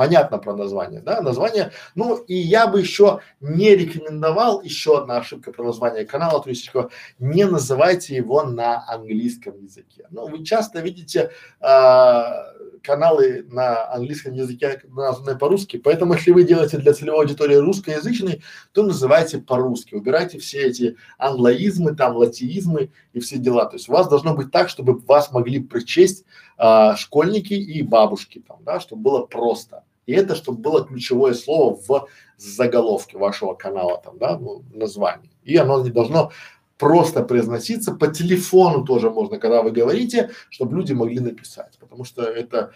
Понятно 0.00 0.38
про 0.38 0.56
название, 0.56 1.02
да? 1.02 1.20
Название, 1.20 1.72
ну 1.94 2.16
и 2.16 2.34
я 2.34 2.66
бы 2.68 2.80
еще 2.80 3.20
не 3.40 3.76
рекомендовал, 3.76 4.62
еще 4.62 4.96
одна 4.96 5.18
ошибка 5.18 5.52
про 5.52 5.62
название 5.62 6.06
канала 6.06 6.42
туристического, 6.42 6.88
не 7.18 7.44
называйте 7.44 8.16
его 8.16 8.42
на 8.42 8.82
английском 8.88 9.62
языке. 9.62 10.06
Ну, 10.10 10.26
вы 10.26 10.42
часто 10.42 10.80
видите 10.80 11.32
а, 11.60 12.46
каналы 12.82 13.44
на 13.50 13.92
английском 13.92 14.32
языке 14.32 14.80
названные 14.88 15.36
по-русски, 15.36 15.76
поэтому 15.76 16.14
если 16.14 16.30
вы 16.30 16.44
делаете 16.44 16.78
для 16.78 16.94
целевой 16.94 17.24
аудитории 17.24 17.56
русскоязычный, 17.56 18.42
то 18.72 18.82
называйте 18.82 19.36
по-русски, 19.36 19.96
убирайте 19.96 20.38
все 20.38 20.62
эти 20.62 20.96
англоизмы, 21.18 21.94
там 21.94 22.16
латиизмы 22.16 22.90
и 23.12 23.20
все 23.20 23.36
дела. 23.36 23.66
То 23.66 23.76
есть 23.76 23.90
у 23.90 23.92
вас 23.92 24.08
должно 24.08 24.34
быть 24.34 24.50
так, 24.50 24.70
чтобы 24.70 24.98
вас 25.00 25.30
могли 25.30 25.60
прочесть 25.60 26.24
а, 26.56 26.96
школьники 26.96 27.52
и 27.52 27.82
бабушки 27.82 28.42
там, 28.48 28.64
да, 28.64 28.80
чтобы 28.80 29.02
было 29.02 29.26
просто. 29.26 29.84
И 30.06 30.12
это, 30.12 30.34
чтобы 30.34 30.58
было 30.58 30.84
ключевое 30.84 31.34
слово 31.34 31.78
в 31.86 32.08
заголовке 32.36 33.18
вашего 33.18 33.54
канала 33.54 34.00
там, 34.02 34.18
да, 34.18 34.38
ну, 34.38 34.64
название. 34.72 35.30
И 35.44 35.56
оно 35.56 35.82
не 35.82 35.90
должно 35.90 36.32
просто 36.78 37.22
произноситься, 37.22 37.92
по 37.92 38.08
телефону 38.08 38.84
тоже 38.84 39.10
можно, 39.10 39.38
когда 39.38 39.62
вы 39.62 39.70
говорите, 39.70 40.30
чтобы 40.48 40.76
люди 40.76 40.94
могли 40.94 41.20
написать, 41.20 41.76
потому 41.78 42.04
что 42.04 42.22
это 42.22 42.72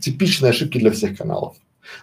типичные 0.00 0.50
ошибки 0.50 0.78
для 0.78 0.90
всех 0.90 1.16
каналов. 1.16 1.56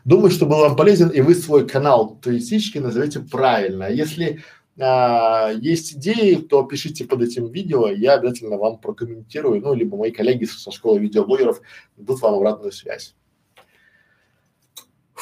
Думаю, 0.06 0.32
что 0.32 0.46
был 0.46 0.60
вам 0.60 0.76
полезен, 0.76 1.10
и 1.10 1.22
вы 1.22 1.36
свой 1.36 1.68
канал 1.68 2.18
туристический 2.22 2.80
назовете 2.80 3.20
правильно. 3.20 3.92
Если 3.92 4.44
а, 4.80 5.52
есть 5.52 5.94
идеи, 5.94 6.36
то 6.36 6.64
пишите 6.64 7.06
под 7.06 7.22
этим 7.22 7.48
видео, 7.48 7.90
я 7.90 8.14
обязательно 8.14 8.58
вам 8.58 8.80
прокомментирую, 8.80 9.62
ну, 9.62 9.74
либо 9.74 9.98
мои 9.98 10.12
коллеги 10.12 10.46
со 10.46 10.72
школы 10.72 11.00
видеоблогеров 11.00 11.62
дадут 11.96 12.22
вам 12.22 12.36
обратную 12.36 12.72
связь. 12.72 13.16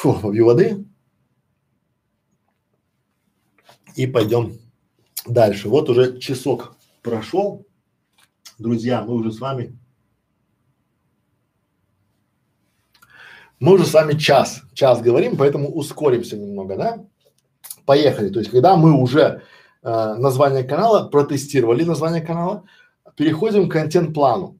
Фу, 0.02 0.14
попью 0.14 0.46
воды. 0.46 0.84
И 3.94 4.08
пойдем 4.08 4.58
Дальше, 5.24 5.68
вот 5.68 5.88
уже 5.88 6.18
часок 6.18 6.74
прошел, 7.02 7.64
друзья, 8.58 9.02
мы 9.02 9.14
уже 9.14 9.30
с 9.30 9.38
вами, 9.38 9.78
мы 13.60 13.74
уже 13.74 13.86
с 13.86 13.94
вами 13.94 14.18
час, 14.18 14.62
час 14.74 15.00
говорим, 15.00 15.36
поэтому 15.36 15.68
ускоримся 15.68 16.36
немного, 16.36 16.76
да? 16.76 17.06
Поехали, 17.86 18.30
то 18.30 18.40
есть 18.40 18.50
когда 18.50 18.74
мы 18.74 19.00
уже 19.00 19.42
э, 19.84 20.14
название 20.14 20.64
канала, 20.64 21.08
протестировали 21.08 21.84
название 21.84 22.22
канала, 22.22 22.64
переходим 23.14 23.68
к 23.68 23.72
контент-плану. 23.72 24.58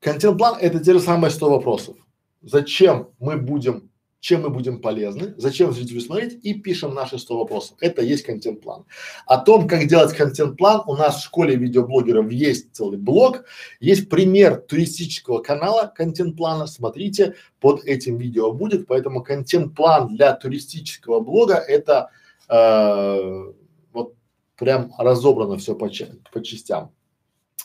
Контент-план 0.00 0.58
это 0.60 0.84
те 0.84 0.92
же 0.92 1.00
самые 1.00 1.30
100 1.30 1.48
вопросов. 1.48 1.96
Зачем 2.42 3.08
мы 3.18 3.38
будем 3.38 3.88
чем 4.24 4.40
мы 4.40 4.48
будем 4.48 4.80
полезны, 4.80 5.34
зачем 5.36 5.70
зрителю 5.70 6.00
смотреть 6.00 6.42
и 6.42 6.54
пишем 6.54 6.94
наши 6.94 7.18
100 7.18 7.38
вопросов. 7.40 7.76
Это 7.80 8.00
есть 8.00 8.24
контент-план. 8.24 8.86
О 9.26 9.36
том, 9.36 9.68
как 9.68 9.86
делать 9.86 10.16
контент-план, 10.16 10.84
у 10.86 10.96
нас 10.96 11.16
в 11.16 11.24
школе 11.24 11.56
видеоблогеров 11.56 12.32
есть 12.32 12.74
целый 12.74 12.96
блог, 12.96 13.44
есть 13.80 14.08
пример 14.08 14.62
туристического 14.62 15.40
канала 15.40 15.92
контент-плана, 15.94 16.66
смотрите, 16.66 17.34
под 17.60 17.84
этим 17.84 18.16
видео 18.16 18.50
будет, 18.50 18.86
поэтому 18.86 19.22
контент-план 19.22 20.16
для 20.16 20.32
туристического 20.32 21.20
блога 21.20 21.56
это 21.56 22.08
э, 22.48 23.52
вот 23.92 24.14
прям 24.56 24.90
разобрано 24.96 25.58
все 25.58 25.74
по, 25.74 25.90
по 26.32 26.42
частям. 26.42 26.92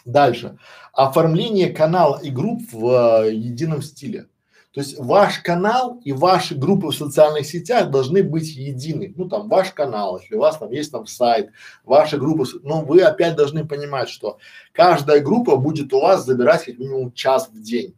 Дальше. 0.03 0.57
Оформление 0.91 1.69
канала 1.69 2.19
и 2.21 2.29
групп 2.29 2.63
в 2.73 3.23
э, 3.23 3.33
едином 3.33 3.81
стиле. 3.81 4.27
То 4.71 4.81
есть 4.81 4.99
ваш 4.99 5.39
канал 5.39 5.99
и 6.03 6.11
ваши 6.11 6.55
группы 6.55 6.87
в 6.87 6.95
социальных 6.95 7.47
сетях 7.47 7.89
должны 7.89 8.21
быть 8.21 8.49
едины. 8.55 9.13
Ну 9.17 9.27
там 9.27 9.49
ваш 9.49 9.71
канал, 9.71 10.19
если 10.19 10.35
у 10.35 10.39
вас 10.39 10.57
там 10.57 10.71
есть 10.71 10.91
там 10.91 11.07
сайт, 11.07 11.49
ваша 11.83 12.17
группа, 12.17 12.45
но 12.61 12.81
вы 12.81 13.01
опять 13.01 13.35
должны 13.35 13.65
понимать, 13.65 14.09
что 14.09 14.37
каждая 14.71 15.21
группа 15.21 15.55
будет 15.55 15.91
у 15.91 16.01
вас 16.01 16.23
забирать 16.25 16.65
как 16.65 16.77
минимум 16.77 17.11
час 17.13 17.49
в 17.51 17.59
день. 17.61 17.95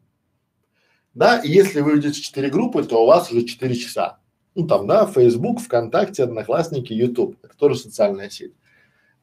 Да, 1.13 1.39
и 1.39 1.49
если 1.49 1.81
вы 1.81 1.95
ведете 1.95 2.21
четыре 2.21 2.49
группы, 2.49 2.83
то 2.83 3.03
у 3.03 3.07
вас 3.07 3.29
уже 3.31 3.43
четыре 3.43 3.75
часа. 3.75 4.19
Ну 4.55 4.65
там, 4.65 4.87
да, 4.87 5.05
Facebook, 5.05 5.59
ВКонтакте, 5.59 6.23
Одноклассники, 6.23 6.93
YouTube. 6.93 7.37
Это 7.43 7.55
тоже 7.57 7.75
социальная 7.75 8.29
сеть. 8.29 8.53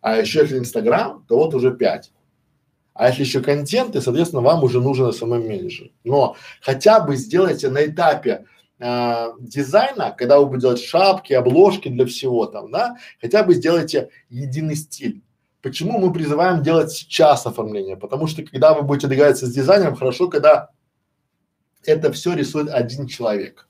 А 0.03 0.19
еще 0.19 0.41
если 0.41 0.59
Инстаграм, 0.59 1.25
то 1.27 1.37
вот 1.39 1.55
уже 1.55 1.75
пять. 1.75 2.13
А 2.99 3.11
если 3.11 3.23
еще 3.23 3.41
контент, 3.41 3.95
и, 3.95 4.01
соответственно, 4.01 4.43
вам 4.43 4.65
уже 4.65 4.81
нужен 4.81 5.13
самым 5.13 5.47
менеджер. 5.47 5.93
Но 6.03 6.35
хотя 6.61 6.99
бы 6.99 7.15
сделайте 7.15 7.71
на 7.71 7.87
этапе 7.87 8.45
э, 8.81 9.27
дизайна, 9.39 10.11
когда 10.19 10.41
вы 10.41 10.47
будете 10.47 10.63
делать 10.63 10.83
шапки, 10.83 11.33
обложки 11.33 11.89
для 11.89 12.07
всего 12.07 12.47
там, 12.47 12.73
да, 12.73 12.97
хотя 13.21 13.45
бы 13.45 13.55
сделайте 13.55 14.11
единый 14.31 14.75
стиль. 14.75 15.23
Почему 15.63 16.01
мы 16.01 16.13
призываем 16.13 16.65
делать 16.65 16.91
сейчас 16.91 17.47
оформление? 17.47 17.97
Потому 17.97 18.27
что 18.27 18.43
когда 18.43 18.75
вы 18.75 18.83
будете 18.83 19.07
договариваться 19.07 19.47
с 19.47 19.55
дизайнером, 19.55 19.95
хорошо, 19.95 20.27
когда 20.27 20.71
это 21.85 22.11
все 22.11 22.35
рисует 22.35 22.69
один 22.69 23.07
человек. 23.07 23.69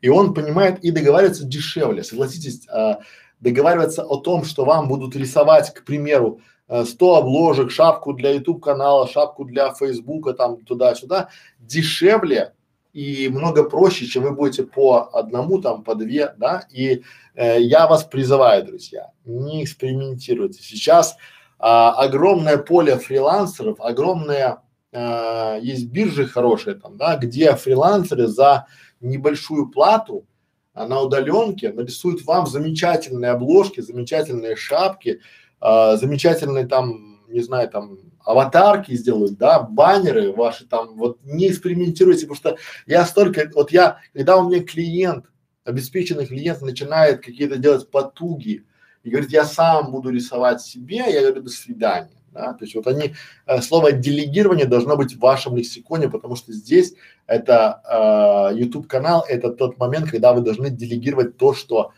И 0.00 0.08
он 0.08 0.34
понимает 0.34 0.82
и 0.82 0.90
договаривается 0.90 1.44
дешевле. 1.44 2.02
Согласитесь, 2.02 2.66
э, 2.66 2.96
договариваться 3.38 4.02
о 4.02 4.16
том, 4.16 4.44
что 4.44 4.64
вам 4.64 4.88
будут 4.88 5.14
рисовать, 5.14 5.72
к 5.72 5.84
примеру, 5.84 6.40
100 6.84 7.16
обложек, 7.16 7.70
шапку 7.70 8.12
для 8.14 8.32
YouTube 8.32 8.62
канала, 8.62 9.06
шапку 9.06 9.44
для 9.44 9.72
Фейсбука, 9.74 10.32
там 10.32 10.64
туда-сюда, 10.64 11.28
дешевле 11.58 12.54
и 12.92 13.28
много 13.28 13.64
проще, 13.64 14.06
чем 14.06 14.22
вы 14.22 14.32
будете 14.32 14.62
по 14.62 15.10
одному, 15.12 15.60
там, 15.60 15.82
по 15.82 15.94
две, 15.94 16.32
да, 16.38 16.66
и 16.70 17.02
э, 17.34 17.60
я 17.60 17.86
вас 17.86 18.04
призываю, 18.04 18.64
друзья, 18.64 19.10
не 19.24 19.64
экспериментируйте. 19.64 20.62
Сейчас 20.62 21.16
а, 21.58 21.92
огромное 21.92 22.58
поле 22.58 22.98
фрилансеров, 22.98 23.80
огромное, 23.80 24.62
а, 24.92 25.56
есть 25.56 25.86
биржи 25.86 26.26
хорошие 26.26 26.76
там, 26.76 26.96
да, 26.96 27.16
где 27.16 27.54
фрилансеры 27.56 28.26
за 28.26 28.66
небольшую 29.00 29.70
плату 29.70 30.26
а, 30.74 30.86
на 30.86 31.00
удаленке 31.00 31.72
нарисуют 31.72 32.22
вам 32.24 32.46
замечательные 32.46 33.30
обложки, 33.30 33.80
замечательные 33.80 34.56
шапки, 34.56 35.20
а, 35.60 35.96
замечательные 35.96 36.66
там, 36.66 37.20
не 37.28 37.40
знаю, 37.40 37.68
там 37.68 37.98
аватарки 38.24 38.92
сделают, 38.94 39.36
да, 39.36 39.60
баннеры 39.60 40.32
ваши 40.32 40.66
там, 40.66 40.96
вот 40.96 41.18
не 41.24 41.48
экспериментируйте, 41.48 42.26
потому 42.26 42.36
что 42.36 42.56
я 42.86 43.04
столько, 43.04 43.50
вот 43.54 43.70
я, 43.70 43.98
когда 44.12 44.36
у 44.36 44.48
меня 44.48 44.62
клиент, 44.62 45.26
обеспеченный 45.64 46.26
клиент 46.26 46.62
начинает 46.62 47.22
какие-то 47.22 47.58
делать 47.58 47.90
потуги 47.90 48.64
и 49.02 49.10
говорит, 49.10 49.30
я 49.30 49.44
сам 49.44 49.90
буду 49.90 50.10
рисовать 50.10 50.62
себе, 50.62 50.96
я 50.96 51.20
говорю, 51.20 51.42
до 51.42 51.50
свидания. 51.50 52.10
Да? 52.32 52.52
То 52.52 52.64
есть 52.64 52.74
вот 52.74 52.86
они, 52.86 53.14
э, 53.46 53.60
слово 53.60 53.92
делегирование 53.92 54.66
должно 54.66 54.96
быть 54.96 55.14
в 55.14 55.20
вашем 55.20 55.56
лексиконе, 55.56 56.08
потому 56.08 56.36
что 56.36 56.52
здесь 56.52 56.94
это 57.26 58.50
э, 58.52 58.58
YouTube 58.58 58.88
канал, 58.88 59.24
это 59.28 59.50
тот 59.50 59.78
момент, 59.78 60.10
когда 60.10 60.32
вы 60.32 60.40
должны 60.40 60.70
делегировать 60.70 61.36
то, 61.36 61.54
что, 61.54 61.92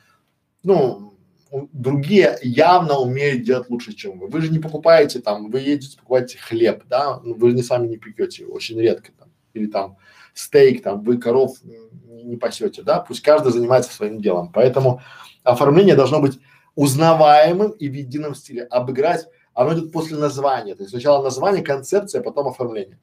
ну, 0.62 1.15
другие 1.50 2.38
явно 2.42 2.98
умеют 2.98 3.44
делать 3.44 3.70
лучше, 3.70 3.92
чем 3.92 4.18
вы. 4.18 4.28
Вы 4.28 4.40
же 4.40 4.50
не 4.50 4.58
покупаете 4.58 5.20
там, 5.20 5.50
вы 5.50 5.60
едете 5.60 5.96
покупать 5.96 6.36
хлеб, 6.36 6.84
да, 6.88 7.20
ну, 7.22 7.34
вы 7.34 7.50
же 7.50 7.56
не 7.56 7.62
сами 7.62 7.86
не 7.86 7.96
пекете, 7.96 8.46
очень 8.46 8.78
редко 8.80 9.12
там, 9.12 9.30
или 9.54 9.66
там 9.66 9.96
стейк, 10.34 10.82
там, 10.82 11.02
вы 11.02 11.18
коров 11.18 11.56
не, 11.62 12.36
пасете, 12.36 12.82
да, 12.82 13.00
пусть 13.00 13.22
каждый 13.22 13.52
занимается 13.52 13.92
своим 13.92 14.20
делом. 14.20 14.50
Поэтому 14.52 15.00
оформление 15.44 15.94
должно 15.94 16.20
быть 16.20 16.38
узнаваемым 16.74 17.70
и 17.70 17.88
в 17.88 17.92
едином 17.92 18.34
стиле. 18.34 18.64
Обыграть, 18.64 19.26
оно 19.54 19.74
идет 19.74 19.92
после 19.92 20.16
названия, 20.16 20.74
то 20.74 20.82
есть 20.82 20.90
сначала 20.90 21.22
название, 21.22 21.62
концепция, 21.62 22.22
потом 22.22 22.48
оформление. 22.48 22.98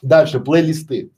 Дальше 0.00 0.40
плейлисты 0.40 1.10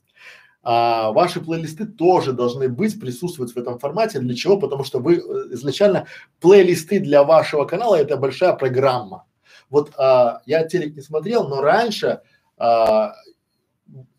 а, 0.63 1.11
ваши 1.11 1.41
плейлисты 1.41 1.85
тоже 1.85 2.31
должны 2.31 2.69
быть, 2.69 2.99
присутствовать 2.99 3.53
в 3.53 3.57
этом 3.57 3.79
формате. 3.79 4.19
Для 4.19 4.33
чего? 4.33 4.57
Потому 4.57 4.85
что 4.85 4.99
вы 4.99 5.17
э, 5.17 5.19
изначально 5.51 6.07
плейлисты 6.39 6.99
для 6.99 7.23
вашего 7.23 7.65
канала 7.65 7.95
это 7.95 8.15
большая 8.15 8.53
программа. 8.53 9.25
Вот 9.69 9.91
а, 9.97 10.41
я 10.45 10.63
телек 10.63 10.95
не 10.95 11.01
смотрел, 11.01 11.49
но 11.49 11.61
раньше 11.61 12.21
а, 12.57 13.13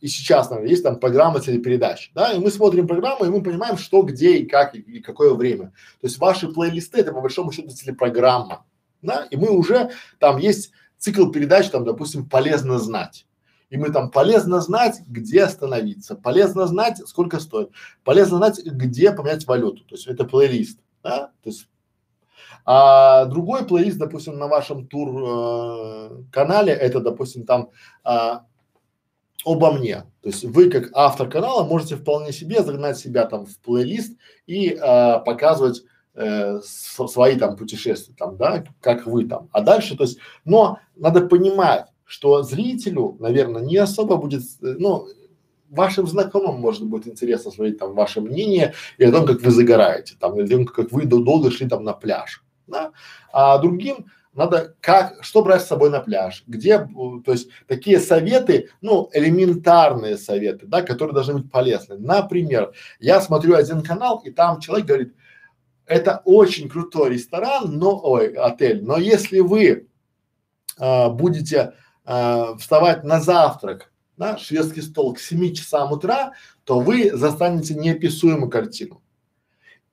и 0.01 0.07
сейчас, 0.07 0.51
наверное, 0.51 0.71
есть 0.71 0.83
там 0.83 1.01
программа 1.01 1.41
телепередач, 1.41 2.13
да, 2.15 2.33
и 2.33 2.39
мы 2.39 2.51
смотрим 2.51 2.87
программу, 2.87 3.25
и 3.25 3.31
мы 3.31 3.43
понимаем, 3.43 3.79
что, 3.79 4.03
где 4.03 4.37
и 4.37 4.47
как, 4.47 4.75
и, 4.75 4.79
и 4.79 5.01
какое 5.01 5.35
время. 5.35 5.73
То 6.01 6.07
есть 6.07 6.19
ваши 6.19 6.49
плейлисты 6.49 7.01
это 7.01 7.13
по 7.13 7.21
большому 7.21 7.51
счету 7.53 7.71
телепрограмма, 7.71 8.67
да, 9.03 9.27
и 9.31 9.37
мы 9.37 9.51
уже, 9.51 9.91
там 10.19 10.37
есть 10.37 10.73
цикл 10.99 11.31
передач, 11.31 11.71
там, 11.71 11.85
допустим, 11.85 12.29
полезно 12.29 12.79
знать. 12.79 13.27
И 13.75 13.77
мы 13.77 13.91
там 13.91 14.09
полезно 14.09 14.61
знать, 14.61 15.01
где 15.05 15.43
остановиться, 15.43 16.15
полезно 16.15 16.69
знать, 16.69 17.03
сколько 17.09 17.41
стоит, 17.41 17.71
полезно 18.05 18.37
знать, 18.37 18.65
где 18.65 19.11
поменять 19.11 19.49
валюту. 19.49 19.83
То 19.83 19.97
есть 19.97 20.07
это 20.07 20.25
плейлист. 20.25 20.79
да, 21.03 21.33
то 21.43 21.51
есть 21.51 21.67
а 22.65 23.25
другой 23.25 23.67
плейлист, 23.67 23.99
допустим, 23.99 24.39
на 24.39 24.47
вашем 24.47 24.87
тур 24.87 25.09
э, 25.27 26.23
канале, 26.31 26.73
это, 26.73 27.01
допустим, 27.01 27.45
там 27.45 27.71
э, 28.05 28.39
обо 29.45 29.73
мне. 29.73 30.05
То 30.23 30.29
есть 30.29 30.45
вы 30.45 30.71
как 30.71 30.91
автор 30.93 31.29
канала 31.29 31.65
можете 31.65 31.97
вполне 31.97 32.33
себе 32.33 32.63
загнать 32.63 32.97
себя 32.97 33.27
там 33.27 33.45
в 33.45 33.59
плейлист 33.59 34.17
и 34.47 34.69
э, 34.69 34.77
показывать 35.25 35.83
э, 36.15 36.61
свои 36.61 37.37
там 37.37 37.57
путешествия 37.57 38.15
там, 38.17 38.37
да, 38.37 38.63
как 38.81 39.05
вы 39.07 39.27
там. 39.27 39.49
А 39.51 39.63
дальше, 39.63 39.97
то 39.97 40.05
есть, 40.05 40.19
но 40.45 40.79
надо 40.95 41.27
понимать, 41.27 41.89
что 42.15 42.45
зрителю, 42.45 43.17
наверное, 43.19 43.61
не 43.61 43.77
особо 43.77 44.17
будет, 44.17 44.43
э, 44.63 44.77
ну, 44.79 45.09
вашим 45.69 46.07
знакомым 46.07 46.61
может 46.61 46.87
быть 46.87 47.09
интересно 47.09 47.51
смотреть 47.51 47.81
там 47.81 47.93
ваше 47.95 48.21
мнение 48.21 48.73
и 48.99 49.05
о 49.05 49.11
том, 49.11 49.27
как 49.27 49.41
вы 49.41 49.51
загораете, 49.51 50.15
там, 50.21 50.39
или 50.39 50.47
о 50.47 50.57
том, 50.59 50.67
как 50.67 50.93
вы 50.93 51.07
долго 51.07 51.51
шли 51.51 51.69
там 51.69 51.83
на 51.83 51.93
пляж 51.93 52.45
да? 52.69 52.93
а 53.33 53.59
другим 53.59 54.07
надо 54.33 54.77
как, 54.81 55.25
что 55.25 55.43
брать 55.43 55.63
с 55.63 55.67
собой 55.67 55.91
на 55.91 55.99
пляж, 55.99 56.45
где, 56.47 56.79
то 56.79 57.33
есть 57.33 57.49
такие 57.67 57.99
советы, 57.99 58.69
ну, 58.81 59.11
элементарные 59.13 60.17
советы, 60.17 60.67
да, 60.67 60.83
которые 60.83 61.15
должны 61.15 61.35
быть 61.35 61.51
полезны. 61.51 61.99
Например, 61.99 62.73
я 63.01 63.21
смотрю 63.21 63.57
один 63.57 63.83
канал, 63.83 64.23
и 64.25 64.31
там 64.31 64.61
человек 64.61 64.87
говорит, 64.87 65.15
это 65.87 66.23
очень 66.25 66.69
крутой 66.69 67.11
ресторан, 67.11 67.77
но, 67.77 68.01
ой, 68.01 68.35
отель, 68.35 68.85
но 68.85 68.99
если 68.99 69.41
вы 69.41 69.89
а, 70.79 71.11
будете 71.11 71.75
а, 72.05 72.57
вставать 72.57 73.05
на 73.05 73.21
завтрак, 73.21 73.93
да, 74.17 74.37
шведский 74.39 74.83
стол 74.83 75.15
к 75.15 75.21
7 75.21 75.55
часам 75.55 75.93
утра, 75.93 76.33
то 76.65 76.81
вы 76.81 77.11
застанете 77.17 77.75
неописуемую 77.75 78.51
картину. 78.51 79.03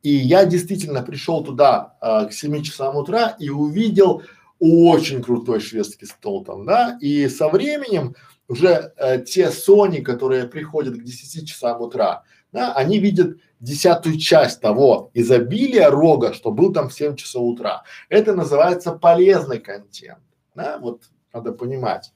И 0.03 0.09
я 0.09 0.45
действительно 0.45 1.03
пришел 1.03 1.43
туда 1.43 1.95
а, 2.01 2.25
к 2.25 2.33
7 2.33 2.63
часам 2.63 2.95
утра 2.95 3.35
и 3.39 3.49
увидел 3.49 4.23
очень 4.59 5.23
крутой 5.23 5.59
шведский 5.59 6.05
стол 6.05 6.43
там, 6.43 6.65
да, 6.65 6.97
и 7.01 7.27
со 7.29 7.49
временем 7.49 8.15
уже 8.47 8.93
э, 8.97 9.23
те 9.23 9.47
Sony, 9.47 10.01
которые 10.01 10.45
приходят 10.45 10.95
к 10.95 11.03
10 11.03 11.47
часам 11.47 11.81
утра, 11.81 12.23
да, 12.51 12.73
они 12.73 12.99
видят 12.99 13.37
десятую 13.59 14.19
часть 14.19 14.59
того 14.61 15.09
изобилия 15.13 15.89
рога, 15.89 16.33
что 16.33 16.51
был 16.51 16.73
там 16.73 16.89
в 16.89 16.93
7 16.93 17.15
часов 17.15 17.43
утра. 17.43 17.83
Это 18.09 18.35
называется 18.35 18.91
полезный 18.91 19.59
контент, 19.59 20.21
да, 20.53 20.77
вот 20.79 21.03
надо 21.33 21.51
понимать 21.51 22.13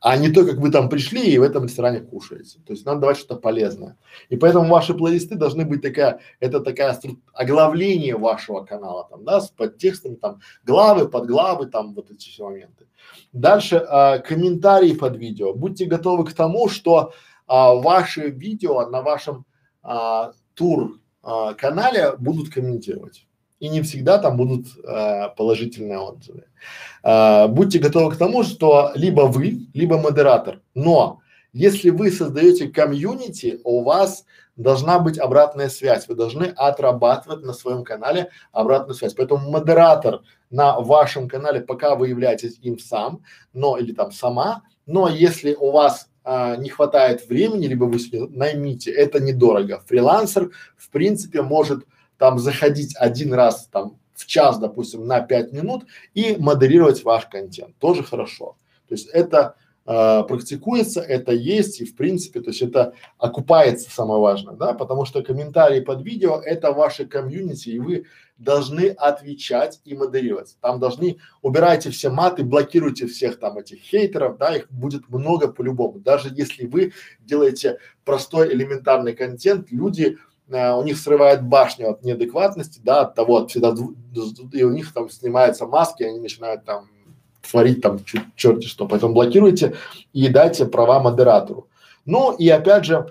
а 0.00 0.16
не 0.16 0.30
то, 0.30 0.44
как 0.44 0.56
вы 0.56 0.70
там 0.70 0.88
пришли 0.88 1.22
и 1.22 1.38
в 1.38 1.42
этом 1.42 1.64
ресторане 1.64 2.00
кушаете. 2.00 2.58
То 2.66 2.72
есть 2.72 2.86
надо 2.86 3.00
давать 3.00 3.18
что-то 3.18 3.40
полезное. 3.40 3.96
И 4.28 4.36
поэтому 4.36 4.68
ваши 4.68 4.94
плейлисты 4.94 5.34
должны 5.34 5.64
быть 5.64 5.82
такая, 5.82 6.20
это 6.40 6.60
такая 6.60 6.98
оглавление 7.32 8.16
вашего 8.16 8.64
канала 8.64 9.08
там, 9.10 9.24
да, 9.24 9.40
с 9.40 9.50
подтекстами 9.50 10.14
там, 10.14 10.40
главы, 10.64 11.08
подглавы, 11.08 11.66
там 11.66 11.94
вот 11.94 12.10
эти 12.10 12.28
все 12.28 12.44
моменты. 12.44 12.86
Дальше 13.32 13.76
а, 13.76 14.18
комментарии 14.18 14.92
под 14.92 15.16
видео. 15.16 15.54
Будьте 15.54 15.86
готовы 15.86 16.24
к 16.24 16.32
тому, 16.32 16.68
что 16.68 17.12
а, 17.46 17.74
ваши 17.74 18.30
видео 18.30 18.88
на 18.88 19.02
вашем 19.02 19.46
а, 19.82 20.32
тур 20.54 21.00
а, 21.22 21.54
канале 21.54 22.14
будут 22.16 22.52
комментировать 22.52 23.27
и 23.60 23.68
не 23.68 23.82
всегда 23.82 24.18
там 24.18 24.36
будут 24.36 24.66
э, 24.84 25.28
положительные 25.36 25.98
отзывы. 25.98 26.44
Э, 27.02 27.48
будьте 27.48 27.78
готовы 27.78 28.12
к 28.14 28.16
тому, 28.16 28.42
что 28.44 28.92
либо 28.94 29.22
вы, 29.22 29.66
либо 29.74 29.98
модератор. 29.98 30.60
Но 30.74 31.20
если 31.52 31.90
вы 31.90 32.10
создаете 32.10 32.68
комьюнити, 32.68 33.60
у 33.64 33.82
вас 33.82 34.24
должна 34.56 34.98
быть 34.98 35.18
обратная 35.18 35.68
связь. 35.68 36.08
Вы 36.08 36.14
должны 36.14 36.44
отрабатывать 36.44 37.44
на 37.44 37.52
своем 37.52 37.84
канале 37.84 38.30
обратную 38.52 38.94
связь. 38.94 39.14
Поэтому 39.14 39.50
модератор 39.50 40.22
на 40.50 40.78
вашем 40.80 41.28
канале, 41.28 41.60
пока 41.60 41.94
вы 41.94 42.08
являетесь 42.08 42.58
им 42.60 42.78
сам, 42.78 43.22
но 43.52 43.78
или 43.78 43.92
там 43.92 44.12
сама, 44.12 44.62
но 44.86 45.08
если 45.08 45.54
у 45.54 45.70
вас 45.70 46.08
а, 46.24 46.56
не 46.56 46.68
хватает 46.68 47.26
времени, 47.28 47.66
либо 47.66 47.84
вы 47.84 47.98
себе 47.98 48.26
наймите, 48.28 48.90
это 48.90 49.20
недорого. 49.20 49.82
Фрилансер, 49.86 50.50
в 50.76 50.90
принципе, 50.90 51.42
может 51.42 51.84
там 52.18 52.38
заходить 52.38 52.94
один 52.96 53.32
раз 53.32 53.68
там 53.72 53.96
в 54.14 54.26
час, 54.26 54.58
допустим, 54.58 55.06
на 55.06 55.20
пять 55.20 55.52
минут 55.52 55.84
и 56.14 56.36
модерировать 56.38 57.04
ваш 57.04 57.26
контент. 57.26 57.76
Тоже 57.78 58.02
хорошо. 58.02 58.56
То 58.88 58.94
есть 58.94 59.08
это 59.08 59.54
э, 59.86 60.24
практикуется, 60.26 61.00
это 61.00 61.32
есть 61.32 61.80
и 61.80 61.84
в 61.84 61.94
принципе, 61.94 62.40
то 62.40 62.50
есть 62.50 62.62
это 62.62 62.94
окупается 63.16 63.90
самое 63.90 64.20
важное, 64.20 64.54
да, 64.54 64.74
потому 64.74 65.04
что 65.04 65.22
комментарии 65.22 65.80
под 65.80 66.02
видео 66.02 66.40
это 66.44 66.72
ваше 66.72 67.06
комьюнити 67.06 67.68
и 67.68 67.78
вы 67.78 68.06
должны 68.38 68.88
отвечать 68.90 69.80
и 69.84 69.94
модерировать. 69.94 70.56
Там 70.60 70.80
должны, 70.80 71.18
убирайте 71.42 71.90
все 71.90 72.08
маты, 72.08 72.44
блокируйте 72.44 73.06
всех 73.06 73.38
там 73.38 73.58
этих 73.58 73.80
хейтеров, 73.80 74.38
да, 74.38 74.56
их 74.56 74.70
будет 74.70 75.08
много 75.08 75.48
по-любому. 75.48 75.98
Даже 75.98 76.30
если 76.32 76.66
вы 76.66 76.92
делаете 77.20 77.78
простой 78.04 78.52
элементарный 78.52 79.14
контент, 79.14 79.70
люди 79.70 80.18
э, 80.48 80.72
у 80.72 80.82
них 80.82 80.98
срывает 80.98 81.42
башню 81.42 81.90
от 81.90 82.02
неадекватности, 82.02 82.80
да, 82.82 83.02
от 83.02 83.14
того, 83.14 83.36
от 83.36 83.50
всегда, 83.50 83.74
и 84.52 84.62
у 84.62 84.70
них 84.70 84.92
там 84.92 85.08
снимаются 85.10 85.66
маски, 85.66 86.02
они 86.02 86.18
начинают 86.18 86.64
там 86.64 86.88
творить 87.48 87.80
там 87.80 87.98
черти 88.36 88.66
что. 88.66 88.86
Поэтому 88.86 89.14
блокируйте 89.14 89.74
и 90.12 90.28
дайте 90.28 90.66
права 90.66 91.00
модератору. 91.00 91.68
Ну 92.04 92.34
и 92.34 92.48
опять 92.48 92.84
же, 92.84 93.06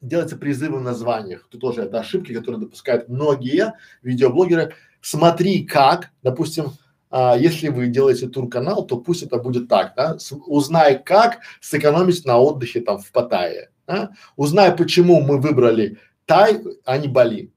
делайте 0.00 0.36
призывы 0.36 0.78
в 0.78 0.82
названиях. 0.82 1.48
Тут 1.50 1.60
тоже 1.60 1.82
это 1.82 2.00
ошибки, 2.00 2.32
которые 2.32 2.60
допускают 2.60 3.08
многие 3.08 3.74
видеоблогеры. 4.02 4.74
Смотри 5.00 5.64
как, 5.64 6.10
допустим, 6.22 6.72
а, 7.10 7.36
если 7.36 7.68
вы 7.68 7.86
делаете 7.86 8.28
тур-канал, 8.28 8.84
то 8.86 8.98
пусть 8.98 9.22
это 9.22 9.38
будет 9.38 9.68
так, 9.68 9.94
да, 9.96 10.18
С, 10.18 10.32
узнай 10.46 11.02
как 11.02 11.38
сэкономить 11.60 12.24
на 12.24 12.38
отдыхе 12.38 12.80
там 12.80 12.98
в 12.98 13.10
Паттайе, 13.12 13.70
да? 13.86 14.10
узнай 14.36 14.76
почему 14.76 15.20
мы 15.20 15.38
выбрали 15.38 15.98
Тай, 16.26 16.62
а 16.84 16.98
не 16.98 17.08
Бали. 17.08 17.52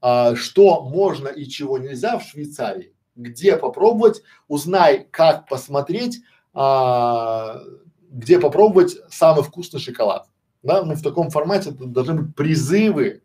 А, 0.00 0.34
что 0.34 0.82
можно 0.82 1.28
и 1.28 1.46
чего 1.46 1.78
нельзя 1.78 2.18
в 2.18 2.24
Швейцарии, 2.24 2.94
где 3.16 3.56
попробовать, 3.56 4.22
узнай, 4.48 5.06
как 5.10 5.48
посмотреть, 5.48 6.20
а, 6.52 7.60
где 8.10 8.38
попробовать 8.38 8.96
самый 9.08 9.42
вкусный 9.42 9.80
шоколад. 9.80 10.28
Да, 10.62 10.82
ну 10.82 10.94
в 10.94 11.02
таком 11.02 11.30
формате 11.30 11.70
должны 11.70 12.22
быть 12.22 12.36
призывы, 12.36 13.22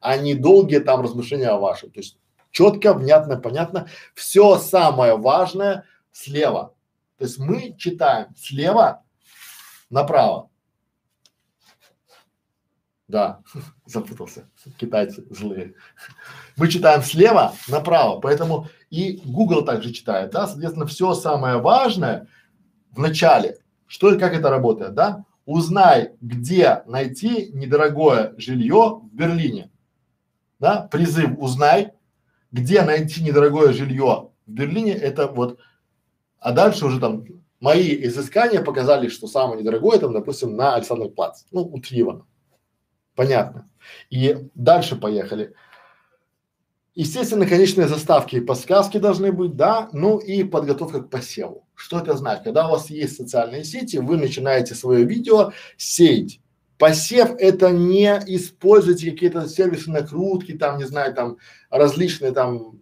а 0.00 0.16
не 0.16 0.34
долгие 0.34 0.78
там 0.78 1.00
размышления 1.00 1.48
о 1.48 1.58
вашем. 1.58 1.90
То 1.90 1.98
есть 1.98 2.18
четко, 2.52 2.94
внятно, 2.94 3.36
понятно. 3.36 3.88
Все 4.14 4.58
самое 4.58 5.16
важное 5.16 5.86
слева. 6.12 6.74
То 7.18 7.24
есть 7.24 7.38
мы 7.38 7.74
читаем 7.76 8.28
слева 8.36 9.02
направо. 9.90 10.50
Да, 13.12 13.40
запутался. 13.84 14.48
Китайцы 14.78 15.26
злые. 15.28 15.74
Мы 16.56 16.68
читаем 16.68 17.02
слева 17.02 17.52
направо, 17.68 18.20
поэтому 18.20 18.68
и 18.88 19.20
Google 19.22 19.66
также 19.66 19.92
читает, 19.92 20.30
да, 20.30 20.46
соответственно, 20.46 20.86
все 20.86 21.12
самое 21.12 21.58
важное 21.58 22.26
в 22.90 22.98
начале. 22.98 23.58
Что 23.86 24.14
и 24.14 24.18
как 24.18 24.32
это 24.32 24.48
работает, 24.48 24.94
да? 24.94 25.26
Узнай, 25.44 26.12
где 26.22 26.84
найти 26.86 27.50
недорогое 27.52 28.32
жилье 28.38 29.02
в 29.02 29.14
Берлине. 29.14 29.70
Да, 30.58 30.88
призыв 30.90 31.32
узнай, 31.36 31.92
где 32.50 32.80
найти 32.80 33.22
недорогое 33.22 33.74
жилье 33.74 34.30
в 34.46 34.50
Берлине, 34.50 34.94
это 34.94 35.26
вот, 35.26 35.58
а 36.38 36.52
дальше 36.52 36.86
уже 36.86 36.98
там 36.98 37.26
мои 37.60 37.94
изыскания 38.06 38.62
показали, 38.62 39.08
что 39.08 39.26
самое 39.26 39.60
недорогое 39.60 39.98
там, 39.98 40.14
допустим, 40.14 40.56
на 40.56 40.76
Александр 40.76 41.10
Плац, 41.10 41.42
ну, 41.50 41.60
утрированно. 41.60 42.24
Понятно. 43.22 43.68
И 44.10 44.48
дальше 44.56 44.96
поехали. 44.96 45.54
Естественно, 46.96 47.46
конечные 47.46 47.86
заставки 47.86 48.34
и 48.34 48.40
подсказки 48.40 48.98
должны 48.98 49.30
быть, 49.30 49.54
да, 49.54 49.88
ну 49.92 50.18
и 50.18 50.42
подготовка 50.42 51.02
к 51.02 51.08
посеву. 51.08 51.64
Что 51.76 52.00
это 52.00 52.16
значит? 52.16 52.42
Когда 52.42 52.66
у 52.66 52.72
вас 52.72 52.90
есть 52.90 53.16
социальные 53.16 53.62
сети, 53.62 53.98
вы 53.98 54.16
начинаете 54.16 54.74
свое 54.74 55.04
видео 55.04 55.52
сеять. 55.76 56.40
Посев 56.78 57.30
это 57.38 57.70
не 57.70 58.08
используйте 58.26 59.12
какие-то 59.12 59.48
сервисы 59.48 59.88
накрутки, 59.88 60.58
там, 60.58 60.78
не 60.78 60.84
знаю, 60.84 61.14
там 61.14 61.36
различные 61.70 62.32
там, 62.32 62.80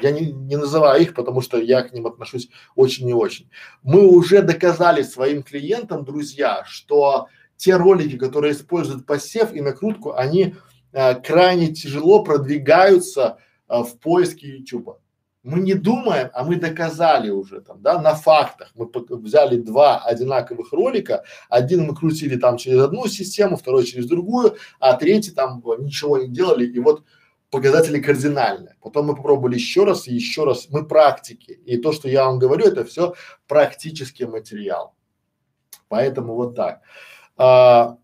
я 0.00 0.10
не, 0.10 0.32
не 0.32 0.56
называю 0.56 1.00
их, 1.00 1.14
потому 1.14 1.42
что 1.42 1.58
я 1.58 1.82
к 1.82 1.92
ним 1.92 2.08
отношусь 2.08 2.48
очень 2.74 3.08
и 3.08 3.14
очень. 3.14 3.48
Мы 3.84 4.04
уже 4.08 4.42
доказали 4.42 5.02
своим 5.02 5.44
клиентам, 5.44 6.04
друзья, 6.04 6.64
что 6.66 7.28
те 7.60 7.76
ролики, 7.76 8.16
которые 8.16 8.54
используют 8.54 9.04
посев 9.04 9.52
и 9.52 9.60
накрутку, 9.60 10.14
они 10.14 10.54
а, 10.92 11.14
крайне 11.14 11.68
тяжело 11.68 12.24
продвигаются 12.24 13.36
а, 13.68 13.84
в 13.84 13.98
поиске 13.98 14.48
YouTube. 14.48 14.98
Мы 15.42 15.60
не 15.60 15.74
думаем, 15.74 16.30
а 16.32 16.44
мы 16.44 16.56
доказали 16.56 17.30
уже 17.30 17.60
там, 17.60 17.82
да, 17.82 18.00
на 18.00 18.14
фактах. 18.14 18.72
Мы 18.74 18.90
взяли 19.18 19.58
два 19.58 19.98
одинаковых 19.98 20.72
ролика, 20.72 21.22
один 21.50 21.84
мы 21.84 21.94
крутили 21.94 22.36
там 22.36 22.56
через 22.56 22.80
одну 22.80 23.06
систему, 23.06 23.56
второй 23.56 23.84
через 23.84 24.06
другую, 24.06 24.56
а 24.78 24.96
третий 24.96 25.30
там 25.30 25.62
ничего 25.78 26.16
не 26.16 26.28
делали. 26.28 26.66
И 26.66 26.78
вот 26.78 27.04
показатели 27.50 28.00
кардинальные. 28.00 28.76
Потом 28.80 29.06
мы 29.06 29.16
попробовали 29.16 29.54
еще 29.54 29.84
раз 29.84 30.08
и 30.08 30.14
еще 30.14 30.44
раз. 30.44 30.68
Мы 30.70 30.86
практики. 30.86 31.60
И 31.66 31.76
то, 31.76 31.92
что 31.92 32.08
я 32.08 32.24
вам 32.24 32.38
говорю, 32.38 32.66
это 32.66 32.84
все 32.84 33.14
практический 33.46 34.24
материал. 34.24 34.94
Поэтому 35.88 36.34
вот 36.34 36.54
так. 36.54 36.80
А, 37.42 37.96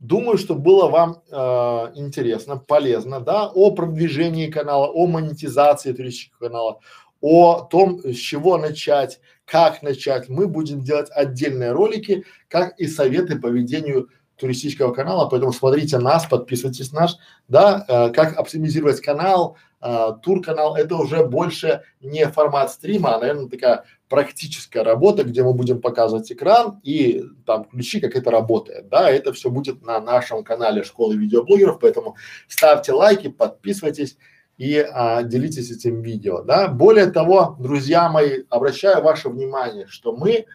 думаю, 0.00 0.36
что 0.36 0.56
было 0.56 0.88
вам 0.88 1.22
а, 1.30 1.92
интересно, 1.94 2.56
полезно, 2.56 3.20
да, 3.20 3.48
о 3.48 3.70
продвижении 3.70 4.50
канала, 4.50 4.88
о 4.88 5.06
монетизации 5.06 5.92
туристического 5.92 6.48
канала, 6.48 6.80
о 7.20 7.60
том, 7.60 8.00
с 8.02 8.16
чего 8.16 8.58
начать, 8.58 9.20
как 9.44 9.82
начать. 9.82 10.28
Мы 10.28 10.48
будем 10.48 10.80
делать 10.80 11.08
отдельные 11.12 11.70
ролики, 11.70 12.24
как 12.48 12.76
и 12.80 12.88
советы 12.88 13.38
по 13.38 13.46
ведению 13.46 14.08
туристического 14.34 14.92
канала, 14.92 15.28
поэтому 15.28 15.52
смотрите 15.52 15.98
нас, 15.98 16.26
подписывайтесь 16.26 16.90
наш, 16.90 17.16
да, 17.46 17.84
э, 17.86 18.10
как 18.10 18.36
оптимизировать 18.36 19.00
канал, 19.00 19.56
э, 19.82 20.08
тур-канал, 20.22 20.74
это 20.74 20.96
уже 20.96 21.24
больше 21.24 21.82
не 22.00 22.26
формат 22.26 22.72
стрима, 22.72 23.14
а, 23.14 23.20
наверное, 23.20 23.48
такая 23.48 23.84
практическая 24.10 24.82
работа, 24.82 25.22
где 25.22 25.44
мы 25.44 25.54
будем 25.54 25.80
показывать 25.80 26.30
экран 26.32 26.80
и 26.82 27.24
там 27.46 27.64
ключи, 27.64 28.00
как 28.00 28.16
это 28.16 28.30
работает, 28.30 28.88
да, 28.88 29.08
это 29.08 29.32
все 29.32 29.50
будет 29.50 29.82
на 29.82 30.00
нашем 30.00 30.42
канале 30.42 30.82
школы 30.82 31.16
видеоблогеров, 31.16 31.78
поэтому 31.78 32.16
ставьте 32.48 32.92
лайки, 32.92 33.28
подписывайтесь 33.28 34.18
и 34.58 34.76
а, 34.78 35.22
делитесь 35.22 35.70
этим 35.70 36.02
видео, 36.02 36.42
да. 36.42 36.66
Более 36.66 37.06
того, 37.06 37.56
друзья 37.60 38.10
мои, 38.10 38.42
обращаю 38.50 39.00
ваше 39.02 39.28
внимание, 39.28 39.86
что 39.86 40.14
мы 40.14 40.46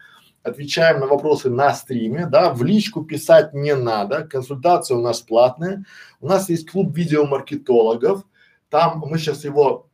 отвечаем 0.42 1.00
на 1.00 1.06
вопросы 1.06 1.48
на 1.48 1.72
стриме, 1.72 2.26
да, 2.26 2.52
в 2.52 2.62
личку 2.62 3.04
писать 3.04 3.54
не 3.54 3.74
надо, 3.74 4.24
консультация 4.24 4.98
у 4.98 5.00
нас 5.00 5.22
платная. 5.22 5.84
У 6.20 6.28
нас 6.28 6.50
есть 6.50 6.70
клуб 6.70 6.94
видеомаркетологов, 6.94 8.22
там 8.68 9.02
мы 9.06 9.18
сейчас 9.18 9.44
его 9.44 9.88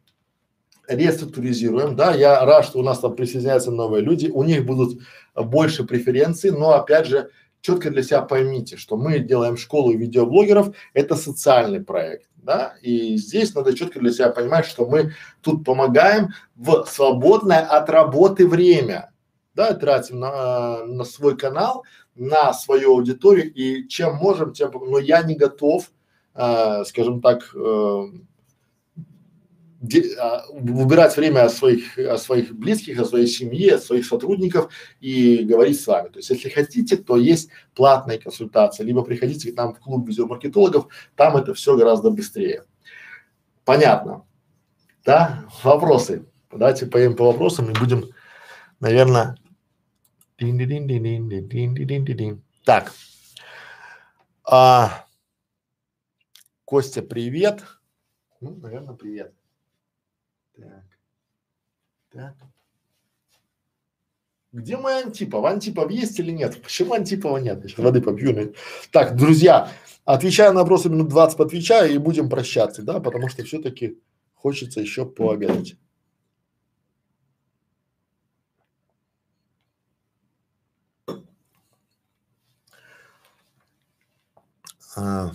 реструктуризируем, 0.97 1.97
да, 1.97 2.14
я 2.14 2.44
рад, 2.44 2.64
что 2.64 2.78
у 2.78 2.82
нас 2.82 2.98
там 3.01 3.14
присоединяются 3.14 3.70
новые 3.70 4.02
люди, 4.02 4.28
у 4.28 4.43
них 4.43 4.64
будут 4.66 5.01
больше 5.35 5.85
преференций, 5.85 6.51
но 6.51 6.73
опять 6.73 7.06
же, 7.06 7.31
четко 7.60 7.90
для 7.90 8.02
себя 8.02 8.23
поймите, 8.23 8.77
что 8.77 8.97
мы 8.97 9.20
делаем 9.20 9.56
школу 9.56 9.93
видеоблогеров, 9.93 10.74
это 10.93 11.16
социальный 11.16 11.82
проект, 11.82 12.28
да, 12.36 12.74
и 12.82 13.16
здесь 13.16 13.55
надо 13.55 13.74
четко 13.74 14.01
для 14.01 14.12
себя 14.12 14.31
понимать, 14.31 14.66
что 14.66 14.86
мы 14.86 15.14
тут 15.40 15.64
помогаем 15.64 16.31
в 16.55 16.85
свободное 16.86 17.60
от 17.60 17.89
работы 17.89 18.47
время, 18.47 19.12
да, 19.55 19.73
тратим 19.74 20.19
на, 20.19 20.85
на 20.85 21.05
свой 21.05 21.36
канал, 21.36 21.85
на 22.14 22.52
свою 22.52 22.93
аудиторию 22.93 23.52
и 23.52 23.89
чем 23.89 24.16
можем, 24.16 24.52
тем, 24.52 24.73
но 24.73 24.98
я 24.98 25.23
не 25.23 25.35
готов, 25.35 25.90
э, 26.35 26.85
скажем 26.85 27.23
так, 27.23 27.55
э, 27.55 28.02
де, 29.82 30.14
а, 30.16 30.44
выбирать 30.52 31.16
время 31.16 31.44
о 31.44 31.50
своих, 31.50 31.98
о 31.98 32.16
своих 32.16 32.54
близких, 32.54 33.00
о 33.00 33.04
своей 33.04 33.26
семье, 33.26 33.74
о 33.74 33.78
своих 33.78 34.06
сотрудников 34.06 34.72
и 35.00 35.38
говорить 35.38 35.80
с 35.80 35.86
вами. 35.86 36.09
То 36.09 36.18
есть, 36.20 36.30
если 36.30 36.48
хотите, 36.48 36.96
то 36.96 37.16
есть 37.16 37.50
платная 37.74 38.18
консультация, 38.18 38.86
либо 38.86 39.02
приходите 39.02 39.52
к 39.52 39.56
нам 39.56 39.74
в 39.74 39.80
клуб 39.80 40.09
видеомаркетологов, 40.09 40.86
там 41.16 41.36
это 41.36 41.52
все 41.52 41.76
гораздо 41.76 42.10
быстрее. 42.10 42.64
Понятно? 43.64 44.24
Да? 45.04 45.44
Вопросы? 45.64 46.26
Давайте 46.52 46.86
поедем 46.86 47.16
по 47.16 47.24
вопросам 47.24 47.70
и 47.70 47.78
будем, 47.78 48.04
наверное, 48.78 49.36
так. 52.64 52.92
А, 54.44 55.06
Костя, 56.64 57.02
привет. 57.02 57.64
Ну, 58.40 58.56
наверное, 58.56 58.94
привет. 58.94 59.34
Так. 60.56 60.84
Так. 62.10 62.34
Где 64.52 64.76
мой 64.76 65.02
Антипов? 65.02 65.46
Антипов 65.46 65.90
есть 65.90 66.18
или 66.20 66.30
нет? 66.30 66.62
Почему 66.62 66.92
Антипова 66.92 67.38
нет? 67.38 67.64
Еще 67.64 67.80
воды 67.80 68.02
попью. 68.02 68.54
Так, 68.90 69.16
друзья, 69.16 69.72
отвечаю 70.04 70.52
на 70.52 70.60
вопросы 70.60 70.90
минут 70.90 71.08
20, 71.08 71.40
отвечаю 71.40 71.94
и 71.94 71.98
будем 71.98 72.28
прощаться, 72.28 72.82
да, 72.82 73.00
потому 73.00 73.28
что 73.28 73.44
все-таки 73.44 73.98
хочется 74.34 74.80
еще 74.80 75.06
пообедать. 75.06 75.76
А, 84.94 85.32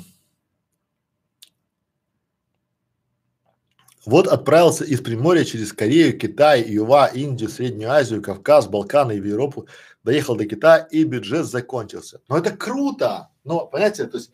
вот 4.08 4.28
отправился 4.28 4.86
из 4.86 5.02
Приморья 5.02 5.44
через 5.44 5.74
Корею, 5.74 6.18
Китай, 6.18 6.64
Юва, 6.64 7.08
Индию, 7.08 7.50
Среднюю 7.50 7.92
Азию, 7.92 8.22
Кавказ, 8.22 8.68
Балканы 8.68 9.18
и 9.18 9.20
в 9.20 9.26
Европу, 9.26 9.68
доехал 10.06 10.38
до 10.38 10.46
Китая 10.46 10.88
и 10.90 11.04
бюджет 11.04 11.46
закончился. 11.46 12.22
Но 12.30 12.38
это 12.38 12.52
круто, 12.52 13.28
но 13.44 13.68
понимаете, 13.68 14.06
то 14.06 14.18
есть 14.18 14.32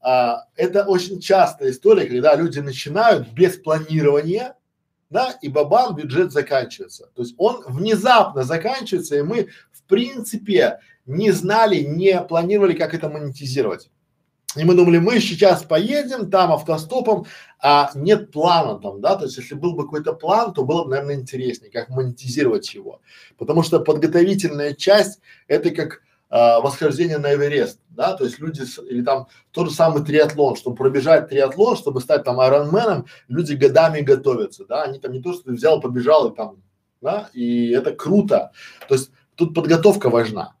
а, 0.00 0.46
это 0.56 0.84
очень 0.84 1.20
частая 1.20 1.72
история, 1.72 2.06
когда 2.06 2.34
люди 2.36 2.60
начинают 2.60 3.28
без 3.32 3.58
планирования, 3.58 4.56
да, 5.10 5.36
и 5.42 5.48
бабам 5.48 5.94
бюджет 5.94 6.32
заканчивается. 6.32 7.10
То 7.14 7.20
есть 7.20 7.34
он 7.36 7.62
внезапно 7.66 8.44
заканчивается, 8.44 9.16
и 9.16 9.22
мы 9.22 9.48
в 9.72 9.82
принципе 9.82 10.78
не 11.04 11.32
знали, 11.32 11.80
не 11.80 12.18
планировали, 12.22 12.72
как 12.72 12.94
это 12.94 13.10
монетизировать. 13.10 13.90
И 14.56 14.64
мы 14.64 14.74
думали, 14.74 14.98
мы 14.98 15.18
сейчас 15.20 15.62
поедем 15.62 16.30
там 16.30 16.52
автостопом, 16.52 17.26
а 17.60 17.90
нет 17.94 18.30
плана 18.30 18.78
там, 18.78 19.00
да, 19.00 19.16
то 19.16 19.24
есть 19.24 19.38
если 19.38 19.54
был 19.54 19.74
бы 19.74 19.84
какой-то 19.84 20.12
план, 20.12 20.52
то 20.52 20.64
было 20.64 20.84
бы, 20.84 20.90
наверное, 20.90 21.14
интереснее, 21.14 21.70
как 21.70 21.88
монетизировать 21.88 22.74
его. 22.74 23.00
Потому 23.38 23.62
что 23.62 23.80
подготовительная 23.80 24.74
часть– 24.74 25.20
это 25.48 25.70
как 25.70 26.02
а, 26.28 26.60
восхождение 26.60 27.18
на 27.18 27.34
Эверест, 27.34 27.80
да, 27.90 28.14
то 28.14 28.24
есть 28.24 28.40
люди, 28.40 28.62
с, 28.62 28.78
или 28.82 29.02
там 29.02 29.28
тот 29.52 29.70
же 29.70 29.74
самый 29.74 30.04
триатлон, 30.04 30.56
чтобы 30.56 30.76
пробежать 30.76 31.28
триатлон, 31.28 31.76
чтобы 31.76 32.00
стать 32.00 32.24
там 32.24 32.38
айронменом, 32.38 33.06
люди 33.28 33.54
годами 33.54 34.00
готовятся, 34.00 34.66
да, 34.66 34.82
они 34.82 34.98
там 34.98 35.12
не 35.12 35.22
то, 35.22 35.32
что 35.32 35.44
ты 35.44 35.52
взял, 35.52 35.80
побежал 35.80 36.30
и 36.30 36.36
там, 36.36 36.56
да, 37.00 37.30
и 37.32 37.70
это 37.70 37.92
круто. 37.92 38.52
То 38.88 38.96
есть 38.96 39.10
тут 39.34 39.54
подготовка 39.54 40.10
важна 40.10 40.54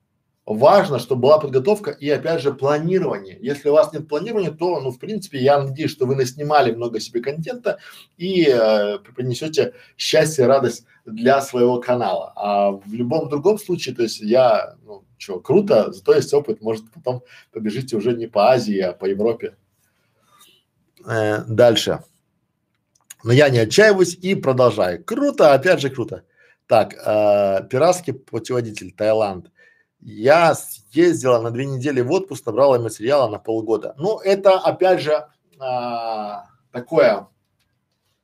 важно, 0.44 0.98
чтобы 0.98 1.22
была 1.22 1.38
подготовка 1.38 1.90
и 1.90 2.08
опять 2.10 2.40
же 2.40 2.52
планирование. 2.52 3.38
Если 3.40 3.68
у 3.68 3.72
вас 3.72 3.92
нет 3.92 4.08
планирования, 4.08 4.50
то, 4.50 4.80
ну, 4.80 4.90
в 4.90 4.98
принципе, 4.98 5.38
я 5.38 5.62
надеюсь, 5.62 5.90
что 5.90 6.06
вы 6.06 6.16
наснимали 6.16 6.72
много 6.72 7.00
себе 7.00 7.20
контента 7.20 7.78
и 8.16 8.48
э, 8.48 8.98
принесете 9.14 9.74
счастье, 9.96 10.46
радость 10.46 10.84
для 11.04 11.40
своего 11.40 11.80
канала. 11.80 12.32
А 12.36 12.70
в 12.72 12.92
любом 12.92 13.28
другом 13.28 13.58
случае, 13.58 13.94
то 13.94 14.02
есть 14.02 14.20
я, 14.20 14.74
ну, 14.84 15.04
что, 15.16 15.38
круто, 15.38 15.92
зато 15.92 16.14
есть 16.14 16.34
опыт, 16.34 16.60
может 16.60 16.90
потом 16.92 17.22
побежите 17.52 17.96
уже 17.96 18.12
не 18.12 18.26
по 18.26 18.50
Азии, 18.50 18.80
а 18.80 18.92
по 18.92 19.04
Европе. 19.04 19.56
Э, 21.06 21.44
дальше. 21.46 22.00
Но 23.24 23.32
я 23.32 23.48
не 23.50 23.58
отчаиваюсь 23.58 24.18
и 24.20 24.34
продолжаю. 24.34 25.04
Круто, 25.04 25.54
опять 25.54 25.80
же 25.80 25.90
круто. 25.90 26.24
Так, 26.66 26.94
э, 26.94 27.68
пиратский 27.68 28.14
путеводитель, 28.14 28.92
Таиланд. 28.92 29.52
Я 30.02 30.56
съездила 30.56 31.40
на 31.40 31.52
две 31.52 31.64
недели 31.64 32.00
в 32.00 32.10
отпуск, 32.10 32.44
набрала 32.44 32.78
материала 32.80 33.28
на 33.28 33.38
полгода. 33.38 33.94
Ну, 33.98 34.18
это 34.18 34.58
опять 34.58 35.00
же 35.00 35.28
а, 35.60 36.46
такое, 36.72 37.28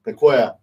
такое 0.02 0.58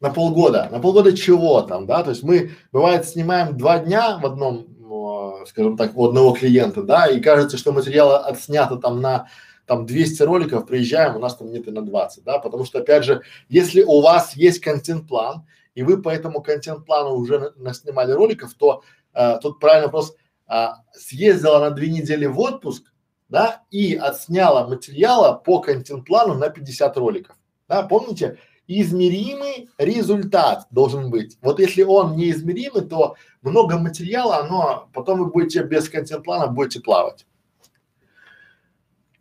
на 0.00 0.10
полгода. 0.10 0.68
На 0.70 0.78
полгода 0.78 1.16
чего 1.16 1.60
там, 1.62 1.86
да? 1.86 2.04
То 2.04 2.10
есть 2.10 2.22
мы, 2.22 2.52
бывает, 2.70 3.06
снимаем 3.06 3.58
два 3.58 3.80
дня 3.80 4.18
в 4.18 4.26
одном, 4.26 5.44
скажем 5.46 5.76
так, 5.76 5.96
у 5.96 6.06
одного 6.06 6.34
клиента, 6.34 6.82
да, 6.82 7.06
и 7.06 7.20
кажется, 7.20 7.56
что 7.56 7.72
материала 7.72 8.18
отснято 8.18 8.76
там 8.76 9.00
на 9.00 9.28
там 9.66 9.84
200 9.84 10.22
роликов, 10.22 10.66
приезжаем, 10.66 11.16
у 11.16 11.18
нас 11.18 11.34
там 11.34 11.50
нет 11.50 11.66
и 11.66 11.72
на 11.72 11.82
20, 11.82 12.22
да, 12.22 12.38
потому 12.38 12.64
что, 12.64 12.78
опять 12.78 13.02
же, 13.04 13.22
если 13.48 13.82
у 13.82 14.00
вас 14.00 14.36
есть 14.36 14.60
контент-план, 14.60 15.44
и 15.74 15.82
вы 15.82 16.00
по 16.00 16.08
этому 16.08 16.40
контент-плану 16.40 17.16
уже 17.16 17.52
наснимали 17.56 18.12
роликов, 18.12 18.54
то 18.54 18.82
а, 19.16 19.38
тут 19.38 19.58
правильный 19.58 19.86
вопрос, 19.86 20.14
а, 20.46 20.82
съездила 20.92 21.58
на 21.58 21.70
две 21.70 21.88
недели 21.88 22.26
в 22.26 22.38
отпуск, 22.38 22.92
да, 23.28 23.62
и 23.70 23.94
отсняла 23.94 24.68
материала 24.68 25.32
по 25.32 25.60
контент-плану 25.60 26.34
на 26.34 26.50
50 26.50 26.96
роликов. 26.98 27.36
Да, 27.66 27.82
помните, 27.82 28.38
измеримый 28.68 29.70
результат 29.78 30.66
должен 30.70 31.10
быть. 31.10 31.38
Вот 31.40 31.58
если 31.60 31.82
он 31.82 32.16
неизмеримый, 32.16 32.82
то 32.82 33.16
много 33.40 33.78
материала, 33.78 34.38
оно 34.38 34.88
потом 34.92 35.20
вы 35.20 35.26
будете 35.30 35.62
без 35.62 35.88
контент-плана 35.88 36.48
будете 36.48 36.80
плавать. 36.80 37.26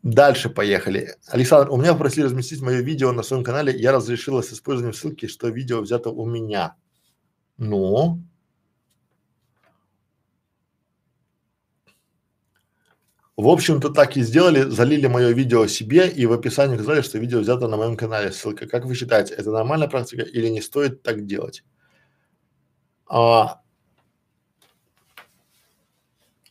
Дальше 0.03 0.49
поехали. 0.49 1.15
Александр, 1.29 1.71
у 1.71 1.77
меня 1.77 1.93
попросили 1.93 2.25
разместить 2.25 2.61
мое 2.61 2.81
видео 2.81 3.11
на 3.11 3.23
своем 3.23 3.43
канале. 3.43 3.75
Я 3.75 3.91
разрешила 3.91 4.41
с 4.41 4.53
использованием 4.53 4.93
ссылки, 4.93 5.25
что 5.25 5.47
видео 5.47 5.79
взято 5.81 6.11
у 6.11 6.25
меня. 6.27 6.75
Ну, 7.57 8.21
В 13.37 13.49
общем-то 13.49 13.89
так 13.89 14.15
и 14.15 14.21
сделали, 14.21 14.61
залили 14.61 15.07
мое 15.07 15.31
видео 15.31 15.67
себе 15.67 16.07
и 16.07 16.25
в 16.25 16.31
описании 16.31 16.77
сказали, 16.77 17.01
что 17.01 17.17
видео 17.17 17.39
взято 17.39 17.67
на 17.67 17.75
моем 17.75 17.97
канале. 17.97 18.31
Ссылка. 18.31 18.65
Как 18.65 18.85
вы 18.85 18.95
считаете, 18.95 19.33
это 19.33 19.51
нормальная 19.51 19.89
практика 19.89 20.21
или 20.21 20.47
не 20.47 20.61
стоит 20.61 21.03
так 21.03 21.25
делать? 21.25 21.63
А, 23.07 23.59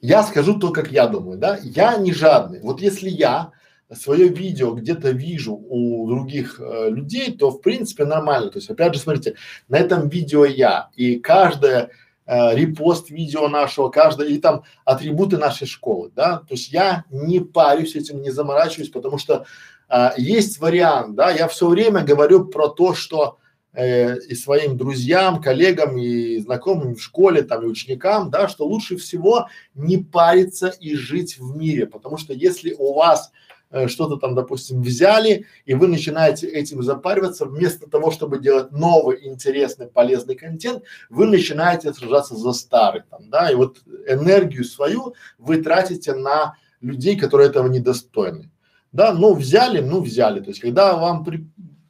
я 0.01 0.23
скажу 0.23 0.59
то, 0.59 0.73
как 0.73 0.93
я 0.93 1.07
думаю, 1.07 1.39
да, 1.39 1.59
я 1.63 1.97
не 1.97 2.13
жадный. 2.13 2.61
Вот 2.61 2.83
если 2.83 3.09
я 3.09 3.53
свое 3.91 4.29
видео 4.29 4.75
где-то 4.75 5.11
вижу 5.11 5.55
у 5.55 6.07
других 6.07 6.61
э, 6.61 6.91
людей, 6.91 7.35
то 7.35 7.51
в 7.51 7.63
принципе 7.63 8.05
нормально. 8.05 8.51
То 8.51 8.59
есть 8.59 8.69
опять 8.69 8.93
же, 8.93 9.01
смотрите, 9.01 9.37
на 9.69 9.79
этом 9.79 10.11
видео 10.11 10.45
я 10.45 10.91
и 10.95 11.19
каждое 11.19 11.91
э, 12.27 12.55
репост 12.55 13.11
видео 13.11 13.49
нашего, 13.49 13.89
каждое 13.89 14.29
и 14.29 14.39
там 14.39 14.65
атрибуты 14.85 15.39
нашей 15.39 15.67
школы, 15.67 16.11
да. 16.15 16.39
То 16.39 16.55
есть 16.55 16.73
я 16.73 17.05
не 17.11 17.41
парюсь 17.41 17.97
этим, 17.97 18.23
не 18.23 18.31
заморачиваюсь, 18.31 18.91
потому 18.91 19.19
что 19.19 19.47
э, 19.89 20.11
есть 20.17 20.59
вариант, 20.59 21.15
да. 21.15 21.31
Я 21.31 21.49
все 21.49 21.69
время 21.69 22.03
говорю 22.03 22.47
про 22.47 22.69
то, 22.69 22.95
что 22.95 23.39
э, 23.73 24.19
и 24.19 24.35
своим 24.35 24.77
друзьям, 24.77 25.41
коллегам 25.41 25.99
и 25.99 26.39
знакомым 26.39 26.95
в 26.95 27.03
школе, 27.03 27.43
там 27.43 27.63
и 27.63 27.67
ученикам, 27.67 28.31
да, 28.31 28.49
что 28.49 28.67
лучше 28.67 28.97
всего 28.97 29.49
не 29.75 29.99
париться 29.99 30.69
и 30.69 30.95
жить 30.95 31.39
в 31.39 31.57
мире, 31.57 31.87
потому 31.87 32.17
что 32.17 32.33
если 32.33 32.73
у 32.73 32.95
вас 32.95 33.33
э, 33.71 33.89
что-то 33.89 34.17
там, 34.17 34.35
допустим, 34.35 34.83
взяли, 34.83 35.47
и 35.65 35.75
вы 35.75 35.89
начинаете 35.89 36.47
этим 36.47 36.83
запариваться, 36.83 37.47
вместо 37.47 37.89
того, 37.89 38.11
чтобы 38.11 38.39
делать 38.39 38.73
новый, 38.73 39.27
интересный, 39.27 39.87
полезный 39.87 40.35
контент, 40.35 40.83
вы 41.11 41.27
начинаете 41.27 41.93
сражаться 41.93 42.37
за 42.37 42.53
старый, 42.53 43.03
там, 43.11 43.31
да, 43.31 43.51
и 43.51 43.55
вот 43.55 43.79
энергию 44.09 44.65
свою 44.65 45.15
вы 45.39 45.63
тратите 45.63 46.15
на 46.15 46.57
людей, 46.81 47.17
которые 47.17 47.49
этого 47.49 47.69
недостойны. 47.69 48.51
Да, 48.93 49.13
ну 49.13 49.35
взяли, 49.35 49.81
ну 49.81 50.01
взяли. 50.01 50.39
То 50.41 50.51
есть, 50.51 50.61
когда 50.61 50.95
вам 50.95 51.25
при, 51.25 51.49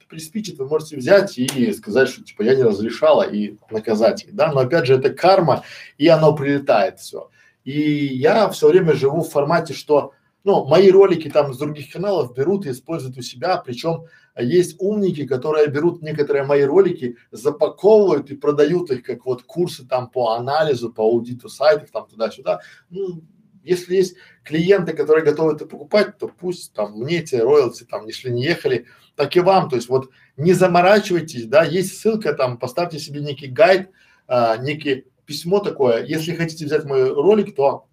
приспичит, 0.08 0.58
вы 0.58 0.66
можете 0.66 0.96
взять 0.96 1.36
и 1.36 1.72
сказать, 1.72 2.08
что 2.08 2.22
типа 2.22 2.42
я 2.42 2.54
не 2.54 2.62
разрешала 2.62 3.22
и 3.22 3.56
наказать 3.70 4.24
их, 4.24 4.34
да, 4.34 4.52
но 4.52 4.60
опять 4.60 4.86
же 4.86 4.94
это 4.94 5.10
карма 5.10 5.64
и 5.98 6.08
оно 6.08 6.34
прилетает 6.34 7.00
все. 7.00 7.30
И 7.64 7.80
я 8.06 8.48
все 8.50 8.68
время 8.68 8.94
живу 8.94 9.22
в 9.22 9.30
формате, 9.30 9.74
что 9.74 10.12
ну, 10.44 10.66
мои 10.66 10.90
ролики 10.90 11.30
там 11.30 11.54
с 11.54 11.58
других 11.58 11.90
каналов 11.90 12.34
берут 12.34 12.66
и 12.66 12.70
используют 12.70 13.16
у 13.16 13.22
себя, 13.22 13.56
причем 13.56 14.04
есть 14.38 14.76
умники, 14.78 15.26
которые 15.26 15.68
берут 15.68 16.02
некоторые 16.02 16.44
мои 16.44 16.62
ролики, 16.62 17.16
запаковывают 17.30 18.30
и 18.30 18.36
продают 18.36 18.90
их 18.90 19.02
как 19.02 19.24
вот 19.24 19.42
курсы 19.42 19.86
там 19.86 20.10
по 20.10 20.34
анализу, 20.34 20.92
по 20.92 21.02
аудиту 21.02 21.48
сайтов 21.48 21.90
там 21.90 22.06
туда-сюда. 22.06 22.60
Ну, 22.90 23.22
если 23.62 23.96
есть 23.96 24.16
клиенты, 24.44 24.92
которые 24.92 25.24
готовы 25.24 25.54
это 25.54 25.64
покупать, 25.64 26.18
то 26.18 26.28
пусть 26.28 26.74
там 26.74 26.98
мне 26.98 27.20
эти 27.20 27.36
роялти 27.36 27.84
там 27.84 28.06
не 28.06 28.30
не 28.30 28.44
ехали, 28.44 28.86
так 29.16 29.34
и 29.36 29.40
вам. 29.40 29.70
То 29.70 29.76
есть 29.76 29.88
вот 29.88 30.10
не 30.36 30.52
заморачивайтесь, 30.52 31.46
да, 31.46 31.64
есть 31.64 31.98
ссылка 31.98 32.34
там, 32.34 32.58
поставьте 32.58 32.98
себе 32.98 33.20
некий 33.20 33.46
гайд, 33.46 33.88
а, 34.26 34.58
некий 34.58 35.06
письмо 35.24 35.60
такое. 35.60 36.04
Если 36.04 36.34
хотите 36.34 36.66
взять 36.66 36.84
мой 36.84 37.10
ролик, 37.10 37.54
то 37.54 37.86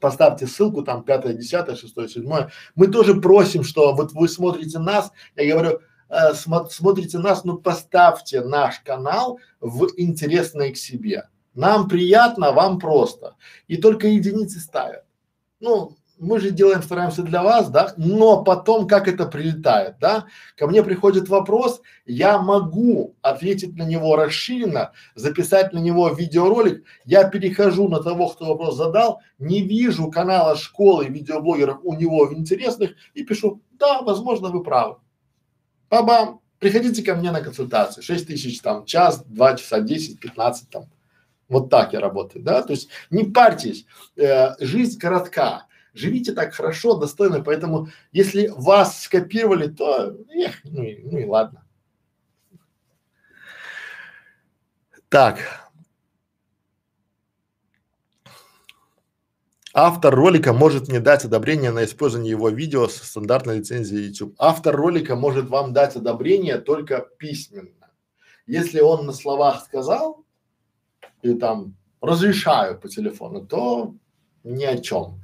поставьте 0.00 0.46
ссылку 0.46 0.82
там 0.82 1.04
пятое, 1.04 1.34
десятое, 1.34 1.76
шестое, 1.76 2.08
седьмое. 2.08 2.50
Мы 2.74 2.88
тоже 2.88 3.20
просим, 3.20 3.64
что 3.64 3.94
вот 3.94 4.12
вы 4.12 4.28
смотрите 4.28 4.78
нас, 4.78 5.12
я 5.36 5.52
говорю, 5.52 5.80
э, 6.08 6.34
смо 6.34 6.66
смотрите 6.70 7.18
нас, 7.18 7.44
ну 7.44 7.58
поставьте 7.58 8.42
наш 8.42 8.80
канал 8.80 9.38
в 9.60 9.88
интересное 9.96 10.72
к 10.72 10.76
себе. 10.76 11.28
Нам 11.54 11.88
приятно, 11.88 12.52
вам 12.52 12.78
просто. 12.78 13.36
И 13.68 13.76
только 13.76 14.08
единицы 14.08 14.58
ставят. 14.58 15.04
Ну, 15.60 15.96
мы 16.18 16.38
же 16.40 16.50
делаем, 16.50 16.82
стараемся 16.82 17.22
для 17.22 17.42
вас, 17.42 17.68
да, 17.70 17.94
но 17.96 18.42
потом 18.42 18.86
как 18.86 19.08
это 19.08 19.26
прилетает, 19.26 19.96
да, 20.00 20.26
ко 20.56 20.66
мне 20.66 20.82
приходит 20.82 21.28
вопрос, 21.28 21.80
я 22.06 22.38
могу 22.38 23.16
ответить 23.22 23.76
на 23.76 23.84
него 23.84 24.16
расширенно, 24.16 24.92
записать 25.14 25.72
на 25.72 25.78
него 25.78 26.08
видеоролик, 26.10 26.84
я 27.04 27.24
перехожу 27.24 27.88
на 27.88 28.02
того, 28.02 28.28
кто 28.28 28.46
вопрос 28.46 28.76
задал, 28.76 29.20
не 29.38 29.62
вижу 29.62 30.10
канала 30.10 30.56
школы 30.56 31.06
видеоблогеров 31.06 31.80
у 31.82 31.94
него 31.94 32.32
интересных 32.32 32.92
и 33.14 33.24
пишу, 33.24 33.60
да, 33.72 34.02
возможно, 34.02 34.48
вы 34.48 34.62
правы. 34.62 34.96
Бабам, 35.90 36.40
приходите 36.58 37.02
ко 37.02 37.14
мне 37.14 37.30
на 37.30 37.40
консультацию, 37.40 38.02
6 38.02 38.26
тысяч 38.26 38.60
там, 38.60 38.84
час, 38.84 39.24
два 39.24 39.56
часа, 39.56 39.80
10, 39.80 40.20
15 40.20 40.70
там, 40.70 40.84
вот 41.48 41.70
так 41.70 41.92
я 41.92 42.00
работаю, 42.00 42.44
да, 42.44 42.62
то 42.62 42.72
есть 42.72 42.88
не 43.10 43.24
парьтесь, 43.24 43.86
э, 44.16 44.54
жизнь 44.64 44.98
коротка, 44.98 45.66
живите 45.94 46.32
так 46.32 46.52
хорошо, 46.52 46.96
достойно, 46.96 47.42
поэтому 47.42 47.88
если 48.12 48.48
вас 48.48 49.02
скопировали, 49.02 49.68
то 49.68 50.16
эх, 50.30 50.60
ну 50.64 50.82
и, 50.82 51.02
ну 51.04 51.18
и 51.18 51.24
ладно. 51.24 51.64
Так. 55.08 55.38
Автор 59.72 60.14
ролика 60.14 60.52
может 60.52 60.88
не 60.88 61.00
дать 61.00 61.24
одобрение 61.24 61.72
на 61.72 61.84
использование 61.84 62.30
его 62.30 62.48
видео 62.48 62.86
со 62.86 63.04
стандартной 63.04 63.58
лицензией 63.58 64.08
YouTube. 64.08 64.34
Автор 64.38 64.76
ролика 64.76 65.16
может 65.16 65.48
вам 65.48 65.72
дать 65.72 65.96
одобрение 65.96 66.58
только 66.58 67.08
письменно. 67.18 67.90
Если 68.46 68.80
он 68.80 69.06
на 69.06 69.12
словах 69.12 69.64
сказал, 69.64 70.24
и 71.22 71.34
там 71.34 71.76
разрешаю 72.00 72.78
по 72.78 72.88
телефону, 72.88 73.44
то 73.46 73.94
ни 74.44 74.64
о 74.64 74.78
чем. 74.78 75.22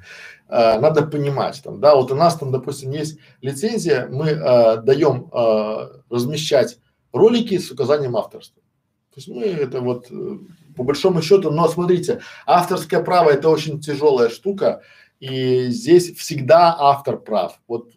Э, 0.50 0.80
надо 0.80 1.02
понимать 1.02 1.60
там, 1.62 1.80
да, 1.80 1.94
вот 1.94 2.10
у 2.10 2.16
нас 2.16 2.36
там, 2.36 2.50
допустим, 2.50 2.90
есть 2.90 3.18
лицензия, 3.40 4.08
мы 4.10 4.30
э, 4.30 4.76
даем 4.82 5.30
э, 5.32 6.00
размещать 6.10 6.78
ролики 7.12 7.56
с 7.56 7.70
указанием 7.70 8.16
авторства. 8.16 8.60
То 9.14 9.16
есть 9.16 9.28
мы 9.28 9.44
это 9.44 9.80
вот 9.80 10.08
э, 10.10 10.38
по 10.76 10.82
большому 10.82 11.22
счету, 11.22 11.50
но 11.50 11.68
смотрите, 11.68 12.20
авторское 12.46 13.02
право 13.02 13.30
это 13.30 13.48
очень 13.48 13.80
тяжелая 13.80 14.28
штука, 14.28 14.82
и 15.20 15.68
здесь 15.68 16.16
всегда 16.16 16.74
автор 16.76 17.18
прав. 17.18 17.60
Вот 17.68 17.90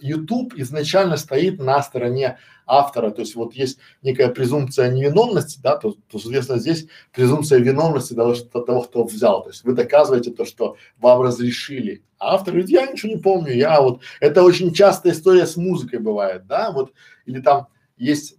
YouTube 0.00 0.54
изначально 0.54 1.16
стоит 1.16 1.58
на 1.58 1.82
стороне 1.82 2.38
автора, 2.66 3.10
то 3.10 3.20
есть 3.20 3.36
вот 3.36 3.54
есть 3.54 3.78
некая 4.02 4.28
презумпция 4.28 4.90
невиновности, 4.90 5.60
да, 5.62 5.76
то, 5.76 5.96
то 6.10 6.18
соответственно 6.18 6.58
здесь 6.58 6.86
презумпция 7.12 7.60
виновности 7.60 8.14
того, 8.14 8.34
что, 8.34 8.60
того, 8.60 8.82
кто 8.82 9.04
взял, 9.04 9.42
то 9.42 9.50
есть 9.50 9.64
вы 9.64 9.72
доказываете 9.72 10.32
то, 10.32 10.44
что 10.44 10.76
вам 10.98 11.22
разрешили, 11.22 12.02
а 12.18 12.34
автор 12.34 12.54
говорит, 12.54 12.70
я 12.70 12.86
ничего 12.86 13.12
не 13.12 13.20
помню, 13.20 13.54
я 13.54 13.80
вот, 13.80 14.02
это 14.20 14.42
очень 14.42 14.74
частая 14.74 15.12
история 15.12 15.46
с 15.46 15.56
музыкой 15.56 16.00
бывает, 16.00 16.46
да, 16.46 16.72
вот, 16.72 16.92
или 17.24 17.40
там 17.40 17.68
есть 17.96 18.36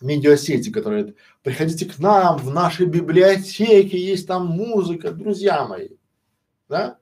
медиасети, 0.00 0.70
которые 0.70 1.14
приходите 1.42 1.86
к 1.86 1.98
нам, 1.98 2.38
в 2.38 2.50
нашей 2.50 2.86
библиотеке 2.86 3.98
есть 3.98 4.28
там 4.28 4.46
музыка, 4.46 5.10
друзья 5.10 5.66
мои, 5.66 5.90
да, 6.68 6.98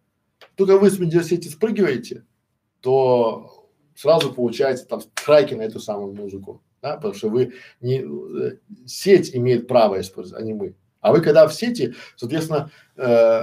только 0.54 0.78
вы 0.78 0.90
с 0.90 0.98
медиасети 0.98 1.48
спрыгиваете, 1.48 2.24
то 2.80 3.59
сразу 4.00 4.32
получаете 4.32 4.84
там 4.84 5.00
страйки 5.02 5.52
на 5.52 5.62
эту 5.62 5.78
самую 5.78 6.14
музыку, 6.14 6.62
да, 6.80 6.96
потому 6.96 7.12
что 7.12 7.28
вы 7.28 7.52
не, 7.82 8.00
э, 8.00 8.56
сеть 8.86 9.36
имеет 9.36 9.68
право 9.68 10.00
использовать, 10.00 10.42
а 10.42 10.44
не 10.44 10.54
мы. 10.54 10.74
А 11.02 11.12
вы 11.12 11.20
когда 11.20 11.46
в 11.46 11.52
сети, 11.52 11.94
соответственно, 12.16 12.70
э, 12.96 13.42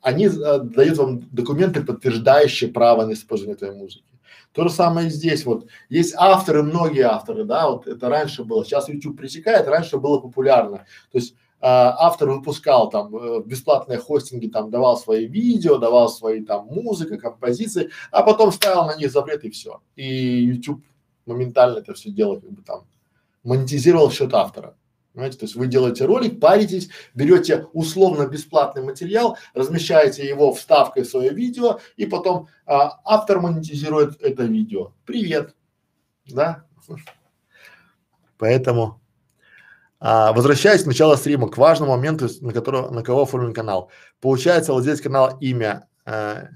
они 0.00 0.26
э, 0.26 0.58
дают 0.58 0.98
вам 0.98 1.20
документы, 1.30 1.84
подтверждающие 1.84 2.70
право 2.72 3.06
на 3.06 3.12
использование 3.12 3.54
этой 3.54 3.70
музыки. 3.70 4.04
То 4.52 4.64
же 4.64 4.74
самое 4.74 5.10
здесь, 5.10 5.44
вот 5.44 5.68
есть 5.88 6.14
авторы, 6.16 6.64
многие 6.64 7.02
авторы, 7.02 7.44
да, 7.44 7.70
вот 7.70 7.86
это 7.86 8.08
раньше 8.08 8.42
было, 8.42 8.64
сейчас 8.64 8.88
YouTube 8.88 9.16
пресекает, 9.16 9.68
раньше 9.68 9.98
было 9.98 10.18
популярно. 10.18 10.78
То 11.12 11.18
есть 11.18 11.36
автор 11.66 12.30
выпускал 12.30 12.90
там 12.90 13.16
э, 13.16 13.42
бесплатные 13.44 13.98
хостинги, 13.98 14.48
там 14.48 14.70
давал 14.70 14.98
свои 14.98 15.26
видео, 15.26 15.78
давал 15.78 16.10
свои 16.10 16.44
там 16.44 16.66
музыка, 16.66 17.16
композиции, 17.16 17.90
а 18.10 18.22
потом 18.22 18.52
ставил 18.52 18.84
на 18.84 18.96
них 18.96 19.10
запрет 19.10 19.44
и 19.44 19.50
все. 19.50 19.80
И 19.96 20.44
YouTube 20.44 20.84
моментально 21.24 21.78
это 21.78 21.94
все 21.94 22.10
дело 22.10 22.38
как 22.38 22.50
бы 22.50 22.62
там 22.62 22.86
монетизировал 23.44 24.10
счет 24.10 24.34
автора. 24.34 24.76
Понимаете, 25.14 25.38
то 25.38 25.44
есть 25.44 25.54
вы 25.54 25.68
делаете 25.68 26.06
ролик, 26.06 26.40
паритесь, 26.40 26.90
берете 27.14 27.68
условно 27.72 28.26
бесплатный 28.26 28.82
материал, 28.82 29.38
размещаете 29.54 30.28
его 30.28 30.52
вставкой 30.52 31.04
в 31.04 31.08
свое 31.08 31.30
видео, 31.30 31.78
и 31.96 32.04
потом 32.04 32.48
а, 32.66 33.00
автор 33.04 33.40
монетизирует 33.40 34.20
это 34.20 34.42
видео. 34.42 34.92
Привет, 35.06 35.54
да? 36.26 36.66
Поэтому 38.36 39.00
а, 40.06 40.34
возвращаясь 40.34 40.82
к 40.82 40.86
началу 40.86 41.16
стрима, 41.16 41.48
к 41.48 41.56
важному 41.56 41.92
моменту, 41.92 42.28
на 42.42 42.52
которого, 42.52 42.90
на 42.90 43.02
кого 43.02 43.22
оформлен 43.22 43.54
канал. 43.54 43.90
Получается, 44.20 44.74
владелец 44.74 45.00
канала 45.00 45.38
имя? 45.40 45.88
Э, 46.04 46.48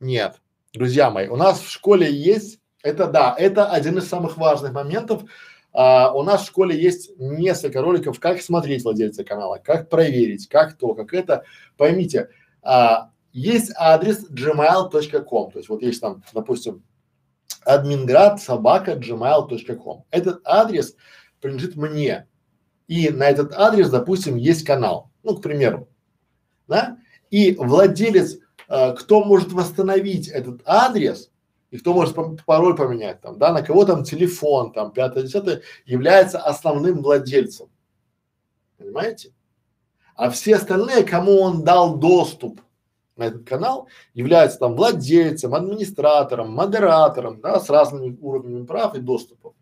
нет. 0.00 0.34
Друзья 0.74 1.10
мои, 1.10 1.26
у 1.28 1.36
нас 1.36 1.60
в 1.60 1.70
школе 1.70 2.12
есть, 2.12 2.60
это 2.82 3.06
да, 3.06 3.34
это 3.38 3.70
один 3.70 3.96
из 3.96 4.06
самых 4.06 4.36
важных 4.36 4.72
моментов. 4.72 5.22
А, 5.72 6.12
у 6.12 6.22
нас 6.22 6.42
в 6.42 6.48
школе 6.48 6.78
есть 6.78 7.18
несколько 7.18 7.80
роликов, 7.80 8.20
как 8.20 8.42
смотреть 8.42 8.84
владельца 8.84 9.24
канала, 9.24 9.58
как 9.64 9.88
проверить, 9.88 10.46
как 10.46 10.76
то, 10.76 10.92
как 10.92 11.14
это. 11.14 11.44
Поймите, 11.78 12.28
а, 12.62 13.12
есть 13.32 13.72
адрес 13.78 14.30
gmail.com, 14.30 15.52
то 15.52 15.58
есть 15.58 15.70
вот 15.70 15.80
есть 15.80 16.02
там, 16.02 16.22
допустим, 16.34 16.82
админград 17.64 18.42
собака 18.42 18.92
gmail.com. 18.92 20.04
Этот 20.10 20.42
адрес 20.44 20.96
принадлежит 21.40 21.76
мне. 21.76 22.26
И 22.90 23.08
на 23.10 23.22
этот 23.28 23.52
адрес, 23.54 23.88
допустим, 23.88 24.34
есть 24.34 24.64
канал, 24.64 25.12
ну, 25.22 25.36
к 25.36 25.42
примеру, 25.42 25.88
да, 26.66 26.98
и 27.30 27.54
владелец, 27.54 28.38
э, 28.68 28.94
кто 28.96 29.22
может 29.22 29.52
восстановить 29.52 30.26
этот 30.26 30.62
адрес, 30.64 31.30
и 31.70 31.78
кто 31.78 31.94
может 31.94 32.16
пароль 32.44 32.74
поменять 32.74 33.20
там, 33.20 33.38
да, 33.38 33.52
на 33.52 33.62
кого 33.62 33.84
там 33.84 34.02
телефон, 34.02 34.72
там, 34.72 34.90
пятое, 34.90 35.22
десятое, 35.22 35.62
является 35.86 36.40
основным 36.40 37.00
владельцем. 37.00 37.68
Понимаете? 38.76 39.32
А 40.16 40.28
все 40.28 40.56
остальные, 40.56 41.04
кому 41.04 41.38
он 41.42 41.62
дал 41.62 41.96
доступ 41.96 42.60
на 43.14 43.26
этот 43.26 43.48
канал, 43.48 43.86
являются 44.14 44.58
там 44.58 44.74
владельцем, 44.74 45.54
администратором, 45.54 46.50
модератором, 46.50 47.40
да, 47.40 47.60
с 47.60 47.70
разными 47.70 48.18
уровнями 48.20 48.66
прав 48.66 48.96
и 48.96 48.98
доступов. 48.98 49.54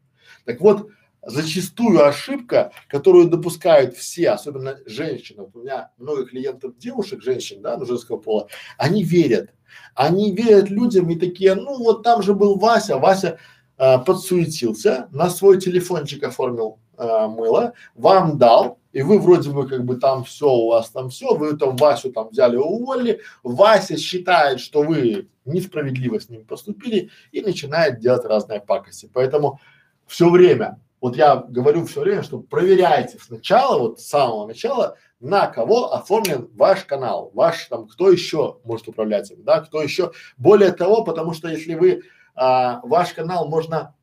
Так 0.47 0.63
вот, 0.63 0.89
зачастую 1.29 2.05
ошибка, 2.05 2.73
которую 2.89 3.29
допускают 3.29 3.95
все, 3.95 4.31
особенно 4.31 4.79
женщины, 4.87 5.43
вот 5.43 5.55
у 5.55 5.61
меня 5.61 5.91
много 5.99 6.25
клиентов 6.25 6.77
девушек, 6.79 7.23
женщин, 7.23 7.61
да, 7.63 7.83
женского 7.85 8.17
пола, 8.17 8.49
они 8.79 9.05
верят, 9.05 9.51
они 9.95 10.33
верят 10.35 10.71
людям 10.71 11.11
и 11.11 11.17
такие, 11.17 11.55
ну 11.55 11.79
вот 11.79 12.03
там 12.03 12.23
же 12.23 12.35
был 12.35 12.57
Вася, 12.59 12.97
Вася 12.97 13.39
э, 13.77 13.99
подсуетился, 13.99 15.09
на 15.13 15.29
свой 15.29 15.61
телефончик 15.61 16.25
оформил 16.25 16.79
э, 16.97 17.27
мыло, 17.27 17.75
вам 17.95 18.39
дал, 18.39 18.79
и 18.93 19.03
вы 19.03 19.19
вроде 19.19 19.51
бы 19.51 19.69
как 19.69 19.85
бы 19.85 19.97
там 19.97 20.25
все, 20.25 20.49
у 20.49 20.69
вас 20.69 20.89
там 20.91 21.11
все, 21.11 21.35
вы 21.35 21.57
там 21.59 21.77
Васю 21.77 22.11
там 22.11 22.31
взяли, 22.31 22.57
уволили, 22.57 23.21
Вася 23.43 23.99
считает, 23.99 24.61
что 24.61 24.83
вы 24.83 25.29
несправедливо 25.45 26.19
с 26.21 26.31
ним 26.31 26.45
поступили 26.47 27.11
и 27.33 27.43
начинает 27.43 28.01
делать 28.01 28.25
разные 28.25 28.61
пакости. 28.61 29.11
Поэтому 29.13 29.61
все 30.07 30.31
время 30.31 30.81
вот 31.01 31.17
я 31.17 31.37
говорю 31.37 31.87
все 31.87 32.01
время, 32.01 32.23
что 32.23 32.41
проверяйте 32.41 33.19
сначала, 33.21 33.79
вот 33.79 34.01
с 34.01 34.07
самого 34.07 34.47
начала, 34.47 34.97
на 35.21 35.47
кого 35.47 35.93
оформлен 35.93 36.49
ваш 36.55 36.85
канал, 36.85 37.31
ваш 37.35 37.67
там, 37.67 37.87
кто 37.87 38.11
еще 38.11 38.59
может 38.65 38.89
управлять 38.89 39.31
им, 39.31 39.43
да, 39.45 39.61
кто 39.61 39.83
еще. 39.83 40.13
Более 40.37 40.73
того, 40.73 41.05
потому 41.05 41.35
что 41.35 41.49
если 41.49 41.75
вы, 41.75 42.03
а, 42.35 42.81
ваш 42.83 43.13
канал 43.13 43.49
можно, 43.49 43.95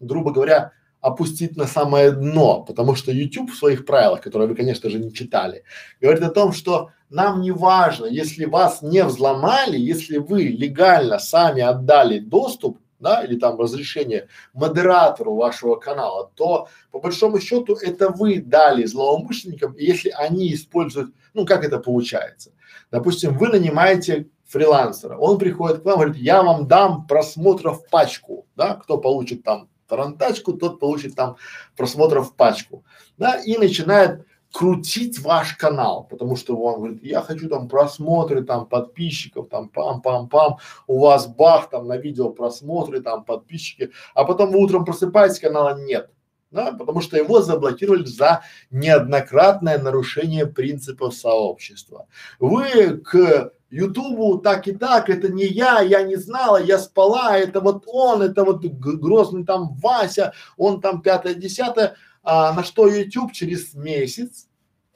грубо 0.00 0.32
говоря, 0.32 0.72
опустить 1.00 1.56
на 1.56 1.66
самое 1.66 2.10
дно, 2.10 2.64
потому 2.64 2.96
что 2.96 3.12
YouTube 3.12 3.50
в 3.50 3.56
своих 3.56 3.86
правилах, 3.86 4.20
которые 4.20 4.48
вы, 4.48 4.56
конечно 4.56 4.90
же, 4.90 4.98
не 4.98 5.12
читали, 5.12 5.62
говорит 6.00 6.24
о 6.24 6.30
том, 6.30 6.52
что 6.52 6.90
нам 7.08 7.40
не 7.40 7.52
важно, 7.52 8.06
если 8.06 8.44
вас 8.44 8.82
не 8.82 9.04
взломали, 9.04 9.78
если 9.78 10.18
вы 10.18 10.42
легально 10.44 11.18
сами 11.18 11.62
отдали 11.62 12.18
доступ, 12.18 12.78
да, 13.00 13.22
или 13.24 13.38
там 13.38 13.58
разрешение 13.58 14.28
модератору 14.52 15.34
вашего 15.34 15.76
канала, 15.76 16.30
то 16.34 16.68
по 16.90 17.00
большому 17.00 17.40
счету 17.40 17.74
это 17.74 18.10
вы 18.10 18.40
дали 18.40 18.84
злоумышленникам, 18.84 19.76
если 19.76 20.10
они 20.10 20.52
используют, 20.52 21.12
ну 21.34 21.46
как 21.46 21.64
это 21.64 21.78
получается? 21.78 22.52
Допустим, 22.90 23.36
вы 23.36 23.48
нанимаете 23.48 24.28
фрилансера, 24.46 25.16
он 25.16 25.38
приходит 25.38 25.82
к 25.82 25.84
вам, 25.84 25.96
говорит, 25.96 26.16
я 26.16 26.42
вам 26.42 26.66
дам 26.66 27.06
просмотров 27.06 27.86
пачку, 27.88 28.46
да, 28.56 28.74
кто 28.74 28.98
получит 28.98 29.44
там 29.44 29.68
тарантачку, 29.88 30.52
тот 30.52 30.80
получит 30.80 31.14
там 31.14 31.36
просмотров 31.76 32.34
пачку, 32.34 32.84
да, 33.16 33.36
и 33.36 33.56
начинает 33.58 34.26
крутить 34.58 35.20
ваш 35.20 35.54
канал, 35.54 36.02
потому 36.10 36.34
что 36.34 36.56
он 36.56 36.80
говорит, 36.80 37.04
я 37.04 37.22
хочу 37.22 37.48
там 37.48 37.68
просмотры, 37.68 38.42
там 38.42 38.66
подписчиков, 38.66 39.48
там 39.48 39.70
пам-пам-пам, 39.72 40.56
у 40.88 40.98
вас 40.98 41.28
бах, 41.28 41.70
там 41.70 41.86
на 41.86 41.96
видео 41.96 42.30
просмотры, 42.30 43.00
там 43.00 43.22
подписчики, 43.22 43.92
а 44.14 44.24
потом 44.24 44.50
вы 44.50 44.58
утром 44.58 44.84
просыпаетесь, 44.84 45.38
канала 45.38 45.78
нет, 45.80 46.10
да, 46.50 46.72
потому 46.72 47.02
что 47.02 47.16
его 47.16 47.40
заблокировали 47.40 48.04
за 48.04 48.42
неоднократное 48.72 49.78
нарушение 49.78 50.46
принципов 50.46 51.14
сообщества. 51.14 52.08
Вы 52.40 52.98
к 52.98 53.52
Ютубу 53.70 54.38
так 54.38 54.66
и 54.66 54.72
так, 54.72 55.08
это 55.08 55.28
не 55.28 55.46
я, 55.46 55.82
я 55.82 56.02
не 56.02 56.16
знала, 56.16 56.60
я 56.60 56.78
спала, 56.78 57.38
это 57.38 57.60
вот 57.60 57.84
он, 57.86 58.22
это 58.22 58.42
вот 58.42 58.64
грозный 58.64 59.44
там 59.44 59.76
Вася, 59.76 60.32
он 60.56 60.80
там 60.80 61.00
пятое, 61.00 61.34
десятое, 61.34 61.94
а 62.24 62.52
на 62.54 62.64
что 62.64 62.88
YouTube 62.88 63.32
через 63.32 63.74
месяц 63.74 64.47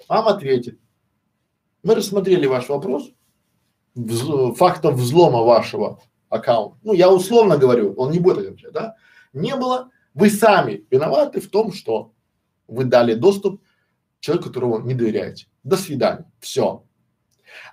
вам 0.08 0.28
ответит. 0.28 0.78
Мы 1.82 1.94
рассмотрели 1.94 2.46
ваш 2.46 2.68
вопрос, 2.68 3.10
вз, 3.94 4.56
фактов 4.56 4.94
взлома 4.94 5.42
вашего 5.42 6.00
аккаунта. 6.28 6.78
Ну, 6.82 6.92
я 6.92 7.10
условно 7.10 7.58
говорю, 7.58 7.94
он 7.94 8.10
не 8.10 8.18
будет 8.18 8.38
отвечать, 8.38 8.72
да? 8.72 8.96
Не 9.32 9.56
было. 9.56 9.90
Вы 10.14 10.30
сами 10.30 10.86
виноваты 10.90 11.40
в 11.40 11.48
том, 11.48 11.72
что 11.72 12.12
вы 12.68 12.84
дали 12.84 13.14
доступ 13.14 13.62
человеку, 14.20 14.48
которому 14.48 14.78
не 14.80 14.94
доверяете. 14.94 15.46
До 15.64 15.76
свидания. 15.76 16.30
Все. 16.40 16.84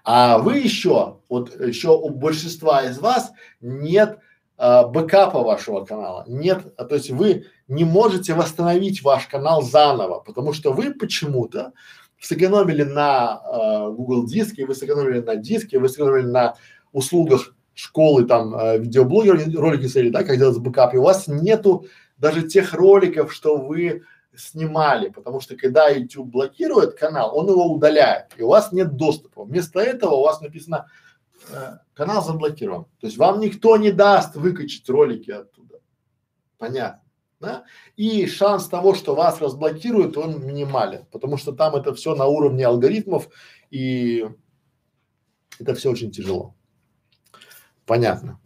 А 0.03 0.37
вы 0.39 0.57
еще, 0.57 1.19
вот 1.29 1.59
еще 1.59 1.89
у 1.89 2.09
большинства 2.09 2.83
из 2.83 2.99
вас 2.99 3.31
нет 3.61 4.19
а, 4.57 4.87
бэкапа 4.87 5.41
вашего 5.41 5.85
канала, 5.85 6.25
нет, 6.27 6.73
а, 6.75 6.83
то 6.83 6.95
есть 6.95 7.09
вы 7.11 7.45
не 7.69 7.85
можете 7.85 8.33
восстановить 8.33 9.01
ваш 9.03 9.27
канал 9.27 9.61
заново, 9.61 10.19
потому 10.19 10.51
что 10.51 10.73
вы 10.73 10.93
почему-то 10.93 11.71
сэкономили 12.19 12.83
на 12.83 13.41
э, 13.43 13.91
Google 13.91 14.25
диске, 14.25 14.65
вы 14.65 14.75
сэкономили 14.75 15.19
на 15.19 15.35
диске, 15.35 15.79
вы 15.79 15.89
сэкономили 15.89 16.25
на 16.25 16.55
услугах 16.91 17.55
школы, 17.73 18.25
там, 18.25 18.55
э, 18.55 18.79
видеоблогер, 18.79 19.39
ролики 19.57 19.87
смотрели, 19.87 20.09
да, 20.09 20.23
как 20.23 20.37
делать 20.37 20.59
бэкап, 20.59 20.93
и 20.93 20.97
у 20.97 21.03
вас 21.03 21.27
нету 21.27 21.85
даже 22.17 22.43
тех 22.43 22.73
роликов, 22.73 23.33
что 23.33 23.57
вы 23.57 24.03
снимали, 24.35 25.09
потому 25.09 25.39
что 25.39 25.55
когда 25.55 25.89
YouTube 25.89 26.29
блокирует 26.29 26.95
канал, 26.95 27.37
он 27.37 27.47
его 27.49 27.65
удаляет, 27.65 28.27
и 28.37 28.43
у 28.43 28.49
вас 28.49 28.71
нет 28.71 28.95
доступа. 28.95 29.43
Вместо 29.43 29.79
этого 29.79 30.15
у 30.15 30.23
вас 30.23 30.41
написано 30.41 30.87
э, 31.49 31.77
канал 31.93 32.23
заблокирован. 32.23 32.85
То 32.99 33.07
есть 33.07 33.17
вам 33.17 33.39
никто 33.39 33.77
не 33.77 33.91
даст 33.91 34.35
выкачать 34.35 34.87
ролики 34.89 35.31
оттуда. 35.31 35.79
Понятно 36.57 37.08
да, 37.39 37.63
и 37.95 38.25
шанс 38.27 38.67
того, 38.67 38.93
что 38.93 39.15
вас 39.15 39.39
разблокируют, 39.41 40.17
он 40.17 40.45
минимален, 40.45 41.05
потому 41.11 41.37
что 41.37 41.53
там 41.53 41.75
это 41.75 41.93
все 41.93 42.15
на 42.15 42.25
уровне 42.25 42.65
алгоритмов 42.65 43.29
и 43.71 44.27
это 45.59 45.75
все 45.75 45.91
очень 45.91 46.11
тяжело. 46.11 46.55
Понятно. 47.85 48.39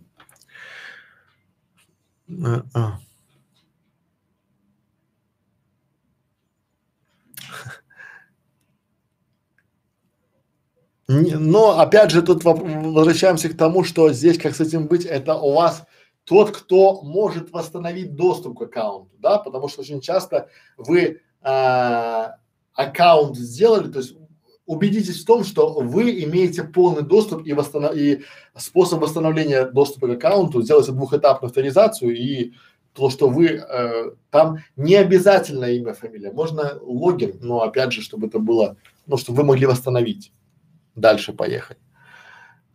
Но 11.08 11.80
опять 11.80 12.12
же 12.12 12.22
тут 12.22 12.44
возвращаемся 12.44 13.50
к 13.50 13.58
тому, 13.58 13.84
что 13.84 14.12
здесь 14.14 14.38
как 14.38 14.56
с 14.56 14.62
этим 14.62 14.88
быть, 14.88 15.06
это 15.06 15.36
у 15.36 15.54
вас 15.54 15.84
тот, 16.26 16.52
кто 16.52 17.02
может 17.02 17.52
восстановить 17.52 18.16
доступ 18.16 18.60
к 18.60 18.62
аккаунту, 18.64 19.12
да, 19.20 19.40
потому 19.40 19.68
что 19.68 19.82
очень 19.82 20.02
часто 20.02 20.50
вы 20.78 21.22
а, 21.42 22.38
аккаунт 22.74 23.36
сделали, 23.38 23.92
то 23.92 24.00
есть 24.00 24.16
убедитесь 24.66 25.22
в 25.22 25.26
том, 25.26 25.44
что 25.44 25.74
вы 25.74 26.24
имеете 26.24 26.64
полный 26.64 27.04
доступ 27.04 27.46
и, 27.46 27.54
восстанов... 27.54 27.96
и 27.96 28.24
способ 28.56 29.02
восстановления 29.02 29.66
доступа 29.66 30.08
к 30.08 30.12
аккаунту, 30.12 30.62
сделайте 30.62 30.94
двухэтапную 30.94 31.50
авторизацию 31.50 32.16
и 32.16 32.54
то, 32.94 33.10
что 33.10 33.28
вы 33.28 33.48
э, 33.48 34.12
там 34.30 34.60
не 34.76 34.96
обязательно 34.96 35.66
имя, 35.66 35.94
фамилия, 35.94 36.32
можно 36.32 36.78
логин, 36.82 37.40
но 37.42 37.62
опять 37.62 37.92
же, 37.92 38.02
чтобы 38.02 38.28
это 38.28 38.40
было, 38.40 38.78
ну, 39.08 39.18
чтобы 39.18 39.40
вы 39.40 39.44
могли 39.46 39.66
восстановить. 39.66 40.32
Дальше 40.96 41.34
поехать. 41.34 41.80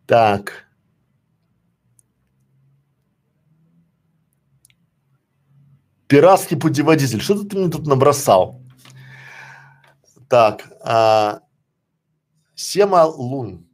Так. 0.06 0.67
Пиратский 6.09 6.56
путеводитель. 6.56 7.20
Что 7.20 7.44
ты 7.44 7.59
мне 7.59 7.70
тут 7.70 7.86
набросал? 7.86 8.62
Так, 10.28 10.64
а, 10.80 11.40
Семалун. 12.55 13.66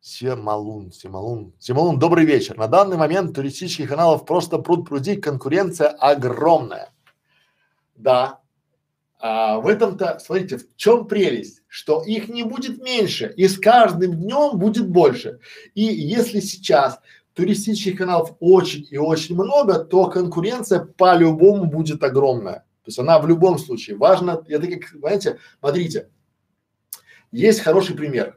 Семалун, 0.00 0.92
Семалун, 0.92 1.52
Семалун, 1.58 1.98
добрый 1.98 2.24
вечер. 2.24 2.56
На 2.56 2.68
данный 2.68 2.96
момент 2.96 3.34
туристических 3.34 3.88
каналов 3.88 4.24
просто 4.24 4.58
пруд 4.58 4.88
пруди, 4.88 5.16
конкуренция 5.16 5.88
огромная. 5.88 6.90
Да, 7.96 8.40
а, 9.18 9.58
в 9.58 9.66
этом-то, 9.66 10.18
смотрите, 10.18 10.58
в 10.58 10.76
чем 10.76 11.06
прелесть, 11.06 11.62
что 11.68 12.02
их 12.02 12.28
не 12.28 12.44
будет 12.44 12.82
меньше, 12.82 13.32
и 13.36 13.46
с 13.46 13.58
каждым 13.58 14.14
днем 14.14 14.58
будет 14.58 14.88
больше. 14.88 15.40
И 15.74 15.82
если 15.82 16.40
сейчас 16.40 17.00
туристических 17.40 17.96
каналов 17.96 18.36
очень 18.38 18.86
и 18.90 18.98
очень 18.98 19.34
много, 19.34 19.78
то 19.78 20.10
конкуренция 20.10 20.80
по-любому 20.80 21.64
будет 21.64 22.04
огромная. 22.04 22.66
То 22.82 22.88
есть 22.88 22.98
она 22.98 23.18
в 23.18 23.26
любом 23.26 23.58
случае 23.58 23.96
важна. 23.96 24.42
Это 24.46 24.66
как, 24.66 24.90
знаете, 24.90 25.38
смотрите, 25.58 26.10
есть 27.32 27.60
хороший 27.60 27.96
пример. 27.96 28.36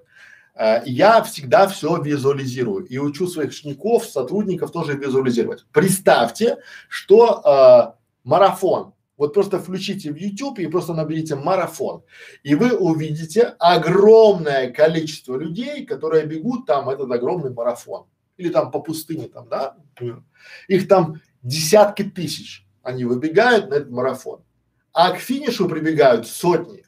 Э, 0.55 0.83
я 0.85 1.21
всегда 1.23 1.67
все 1.67 2.01
визуализирую 2.01 2.85
и 2.85 2.97
учу 2.97 3.27
своих 3.27 3.49
учеников, 3.49 4.05
сотрудников 4.05 4.71
тоже 4.71 4.93
визуализировать. 4.93 5.65
Представьте, 5.73 6.59
что 6.87 7.41
э, 7.43 8.03
марафон. 8.23 8.93
Вот 9.17 9.33
просто 9.33 9.59
включите 9.59 10.13
в 10.13 10.15
YouTube 10.15 10.59
и 10.59 10.67
просто 10.67 10.93
наберите 10.93 11.35
марафон, 11.35 12.03
и 12.41 12.55
вы 12.55 12.75
увидите 12.75 13.53
огромное 13.59 14.71
количество 14.71 15.37
людей, 15.37 15.85
которые 15.85 16.25
бегут 16.25 16.65
там 16.65 16.89
этот 16.89 17.11
огромный 17.11 17.51
марафон 17.53 18.07
или 18.37 18.49
там 18.49 18.71
по 18.71 18.79
пустыне 18.79 19.27
там, 19.27 19.47
да, 19.49 19.75
например. 19.77 20.23
Их 20.67 20.87
там 20.87 21.21
десятки 21.41 22.03
тысяч, 22.03 22.65
они 22.81 23.05
выбегают 23.05 23.69
на 23.69 23.75
этот 23.75 23.89
марафон, 23.89 24.43
а 24.91 25.11
к 25.11 25.17
финишу 25.17 25.67
прибегают 25.67 26.27
сотни. 26.27 26.83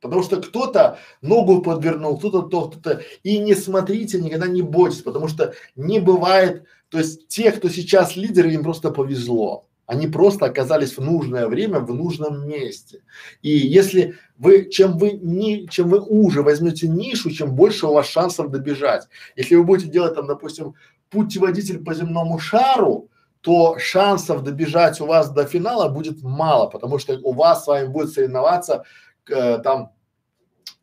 Потому 0.00 0.22
что 0.22 0.40
кто-то 0.40 0.98
ногу 1.22 1.62
подвернул, 1.62 2.18
кто-то 2.18 2.42
то, 2.42 2.68
кто-то. 2.68 3.02
И 3.22 3.38
не 3.38 3.54
смотрите, 3.54 4.20
никогда 4.20 4.46
не 4.46 4.62
бойтесь, 4.62 5.02
потому 5.02 5.26
что 5.26 5.54
не 5.74 6.00
бывает, 6.00 6.64
то 6.90 6.98
есть 6.98 7.28
те, 7.28 7.50
кто 7.50 7.68
сейчас 7.68 8.14
лидеры, 8.14 8.52
им 8.52 8.62
просто 8.62 8.90
повезло. 8.90 9.66
Они 9.86 10.08
просто 10.08 10.46
оказались 10.46 10.96
в 10.96 11.00
нужное 11.00 11.46
время, 11.46 11.78
в 11.78 11.94
нужном 11.94 12.46
месте. 12.48 13.02
И 13.40 13.50
если 13.50 14.16
вы, 14.36 14.68
чем 14.68 14.98
вы 14.98 15.12
не, 15.12 15.68
чем 15.68 15.88
вы 15.88 16.00
уже 16.00 16.42
возьмете 16.42 16.88
нишу, 16.88 17.30
чем 17.30 17.54
больше 17.54 17.86
у 17.86 17.92
вас 17.92 18.06
шансов 18.06 18.50
добежать. 18.50 19.08
Если 19.36 19.54
вы 19.54 19.62
будете 19.64 19.90
делать 19.90 20.14
там, 20.14 20.26
допустим, 20.26 20.74
путеводитель 21.08 21.84
по 21.84 21.94
земному 21.94 22.38
шару, 22.38 23.08
то 23.40 23.78
шансов 23.78 24.42
добежать 24.42 25.00
у 25.00 25.06
вас 25.06 25.30
до 25.30 25.44
финала 25.44 25.88
будет 25.88 26.20
мало, 26.20 26.66
потому 26.68 26.98
что 26.98 27.16
у 27.22 27.32
вас 27.32 27.62
с 27.62 27.66
вами 27.68 27.86
будет 27.86 28.10
соревноваться 28.10 28.84
э, 29.28 29.58
там 29.58 29.92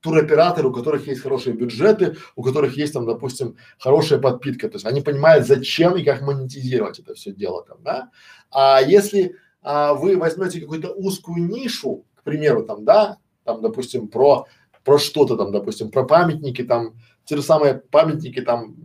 туроператоры, 0.03 0.67
у 0.67 0.73
которых 0.73 1.07
есть 1.07 1.21
хорошие 1.21 1.55
бюджеты, 1.55 2.17
у 2.35 2.43
которых 2.43 2.77
есть 2.77 2.93
там, 2.93 3.05
допустим, 3.05 3.55
хорошая 3.79 4.19
подпитка, 4.19 4.67
то 4.67 4.75
есть 4.75 4.85
они 4.85 5.01
понимают, 5.01 5.47
зачем 5.47 5.95
и 5.95 6.03
как 6.03 6.21
монетизировать 6.21 6.99
это 6.99 7.15
все 7.15 7.31
дело 7.31 7.63
там, 7.65 7.77
да. 7.81 8.09
А 8.51 8.81
если 8.81 9.35
а, 9.61 9.93
вы 9.93 10.17
возьмете 10.17 10.59
какую-то 10.59 10.91
узкую 10.91 11.47
нишу, 11.47 12.05
к 12.15 12.23
примеру, 12.23 12.65
там, 12.65 12.83
да, 12.83 13.17
там, 13.45 13.61
допустим, 13.61 14.07
про 14.09 14.45
про 14.83 14.99
что-то 14.99 15.37
там, 15.37 15.53
допустим, 15.53 15.89
про 15.89 16.03
памятники 16.03 16.61
там, 16.61 16.95
те 17.23 17.37
же 17.37 17.41
самые 17.41 17.75
памятники 17.75 18.41
там 18.41 18.75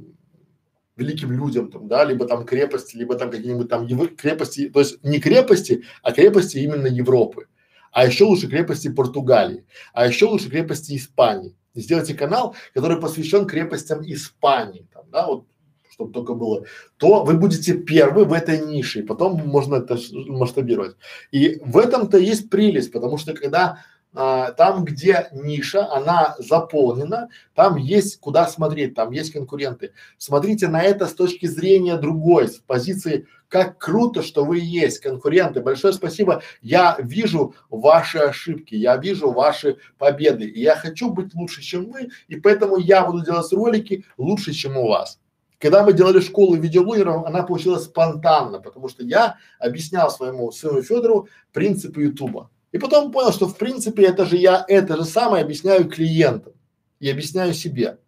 великим 0.95 1.33
людям 1.33 1.73
там, 1.73 1.89
да, 1.89 2.05
либо 2.05 2.27
там 2.27 2.45
крепости, 2.45 2.97
либо 2.97 3.17
там 3.17 3.33
какие-нибудь 3.33 3.69
там 3.69 3.87
ев... 3.87 4.15
крепости, 4.15 4.69
то 4.69 4.79
есть 4.79 5.03
не 5.03 5.19
крепости, 5.19 5.83
а 6.03 6.13
крепости 6.13 6.59
именно 6.59 6.87
Европы 6.87 7.49
а 7.93 8.07
еще 8.07 8.25
лучше 8.25 8.49
крепости 8.49 8.89
Португалии, 8.89 9.65
а 9.93 10.07
еще 10.07 10.27
лучше 10.27 10.51
крепости 10.51 10.97
Испании. 10.97 11.55
Сделайте 11.75 12.15
канал, 12.15 12.57
который 12.75 13.01
посвящен 13.01 13.47
крепостям 13.47 14.03
Испании, 14.03 14.87
там, 14.93 15.05
да, 15.11 15.27
вот, 15.27 15.47
чтобы 15.91 16.13
только 16.13 16.35
было, 16.35 16.65
то 16.97 17.25
вы 17.25 17.35
будете 17.35 17.75
первый 17.75 18.25
в 18.25 18.33
этой 18.33 18.65
нише, 18.65 19.01
и 19.01 19.03
потом 19.03 19.37
можно 19.47 19.77
это 19.77 19.99
масштабировать. 20.13 20.97
И 21.31 21.61
в 21.65 21.79
этом-то 21.79 22.19
есть 22.19 22.51
прелесть, 22.51 22.93
потому 22.93 23.19
что 23.19 23.35
когда 23.35 23.83
а, 24.15 24.53
там, 24.53 24.85
где 24.85 25.29
ниша, 25.33 25.93
она 25.93 26.35
заполнена, 26.39 27.29
там 27.55 27.77
есть 27.77 28.19
куда 28.21 28.47
смотреть, 28.47 28.95
там 28.95 29.11
есть 29.13 29.33
конкуренты. 29.33 29.93
Смотрите 30.17 30.69
на 30.69 30.83
это 30.83 31.07
с 31.07 31.15
точки 31.15 31.47
зрения 31.47 31.97
другой, 31.97 32.49
с 32.49 32.57
позиции 32.57 33.27
как 33.49 33.79
круто, 33.79 34.23
что 34.23 34.45
вы 34.45 34.59
есть, 34.61 35.01
конкуренты. 35.01 35.61
Большое 35.61 35.93
спасибо. 35.93 36.43
Я 36.63 36.97
вижу 37.01 37.55
ваши 37.71 38.19
ошибки, 38.19 38.75
я 38.75 38.97
вижу 38.97 39.31
ваши 39.31 39.79
победы. 39.99 40.47
И 40.47 40.61
я 40.61 40.77
хочу 40.77 41.11
быть 41.11 41.35
лучше, 41.35 41.63
чем 41.63 41.91
вы, 41.91 42.11
и 42.29 42.37
поэтому 42.37 42.77
я 42.77 43.05
буду 43.05 43.25
делать 43.25 43.53
ролики 43.53 44.05
лучше, 44.17 44.53
чем 44.53 44.77
у 44.77 44.89
вас. 44.89 45.19
Когда 45.59 45.83
мы 45.83 45.93
делали 45.93 46.21
школу 46.21 46.55
видеоблогеров, 46.55 47.27
она 47.27 47.43
получилась 47.43 47.85
спонтанно, 47.85 48.61
потому 48.61 48.89
что 48.89 49.03
я 49.03 49.37
объяснял 49.59 50.09
своему 50.11 50.53
сыну 50.53 50.83
Федору 50.83 51.29
принципы 51.53 52.03
Ютуба. 52.03 52.51
И 52.73 52.79
потом 52.79 53.13
понял, 53.13 53.33
что 53.33 53.47
в 53.47 53.57
принципе 53.57 54.05
это 54.05 54.27
же 54.27 54.37
я 54.37 54.65
это 54.69 54.97
же 54.97 55.05
самое 55.05 55.43
объясняю 55.43 55.89
клиентам 55.89 56.53
и 57.01 57.09
объясняю 57.09 57.55
себе. 57.55 57.99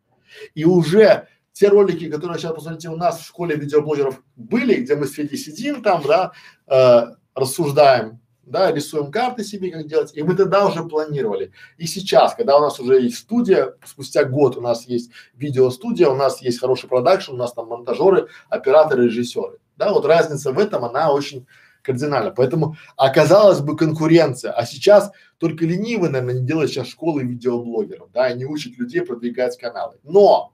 И 0.55 0.65
уже 0.65 1.28
те 1.53 1.69
ролики, 1.69 2.11
которые 2.11 2.39
сейчас 2.39 2.55
посмотрите 2.55 2.89
у 2.89 2.97
нас 2.97 3.20
в 3.20 3.27
школе 3.27 3.57
видеоблогеров 3.57 4.23
были, 4.37 4.77
где 4.77 4.97
мы 4.97 5.07
с 5.07 5.12
Федей 5.12 5.37
сидим 5.37 5.82
там, 5.82 6.03
да, 6.07 6.32
э, 6.66 7.15
рассуждаем, 7.35 8.20
да, 8.45 8.73
рисуем 8.73 9.11
карты 9.11 9.45
себе, 9.45 9.70
как 9.70 9.87
делать, 9.87 10.12
и 10.15 10.23
мы 10.23 10.35
тогда 10.35 10.66
уже 10.66 10.85
планировали. 10.85 11.53
И 11.78 11.87
сейчас, 11.87 12.35
когда 12.35 12.57
у 12.59 12.61
нас 12.61 12.78
уже 12.81 13.01
есть 13.01 13.19
студия, 13.19 13.74
спустя 13.85 14.24
год 14.24 14.57
у 14.57 14.61
нас 14.61 14.87
есть 14.87 15.11
видеостудия, 15.35 16.09
у 16.09 16.16
нас 16.16 16.43
есть 16.43 16.61
хороший 16.61 16.89
продакшн, 16.89 17.32
у 17.32 17.37
нас 17.37 17.53
там 17.53 17.69
монтажеры, 17.69 18.28
операторы, 18.49 19.07
режиссеры, 19.07 19.59
да, 19.77 19.93
вот 19.93 20.05
разница 20.05 20.53
в 20.53 20.59
этом, 20.59 20.85
она 20.85 21.12
очень 21.12 21.47
кардинально. 21.82 22.31
Поэтому 22.31 22.77
оказалась 22.97 23.61
бы 23.61 23.77
конкуренция, 23.77 24.52
а 24.52 24.66
сейчас 24.66 25.11
только 25.39 25.65
ленивый, 25.65 26.11
наверное, 26.11 26.40
не 26.40 26.47
делает 26.47 26.70
сейчас 26.70 26.89
школы 26.89 27.23
видеоблогеров, 27.23 28.11
да, 28.12 28.31
и 28.31 28.36
не 28.36 28.44
учит 28.44 28.78
людей 28.78 29.02
продвигать 29.02 29.57
каналы. 29.59 29.97
Но 30.02 30.52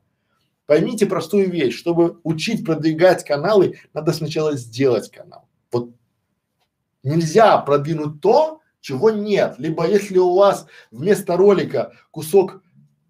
Поймите 0.66 1.06
простую 1.06 1.48
вещь, 1.48 1.78
чтобы 1.78 2.18
учить 2.24 2.64
продвигать 2.64 3.24
каналы, 3.24 3.78
надо 3.94 4.12
сначала 4.12 4.56
сделать 4.56 5.10
канал. 5.10 5.48
Вот 5.70 5.90
нельзя 7.04 7.56
продвинуть 7.58 8.20
то, 8.20 8.60
чего 8.80 9.10
нет. 9.10 9.54
Либо 9.58 9.86
если 9.88 10.18
у 10.18 10.34
вас 10.34 10.66
вместо 10.90 11.36
ролика 11.36 11.92
кусок 12.10 12.62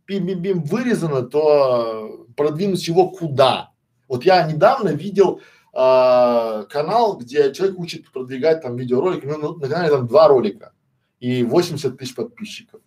бим-бим-бим 0.07 0.63
вырезано, 0.65 1.23
то 1.23 2.27
продвинуть 2.37 2.87
его 2.87 3.09
куда? 3.09 3.71
Вот 4.07 4.25
я 4.25 4.47
недавно 4.47 4.91
видел 4.91 5.41
а, 5.79 6.63
канал, 6.71 7.19
где 7.19 7.53
человек 7.53 7.79
учит 7.79 8.11
продвигать 8.11 8.63
там 8.63 8.77
видеоролики, 8.77 9.27
ну, 9.27 9.57
на 9.57 9.69
канале 9.69 9.91
там 9.91 10.07
два 10.07 10.27
ролика 10.27 10.73
и 11.21 11.43
80 11.43 11.99
тысяч 11.99 12.15
подписчиков. 12.15 12.81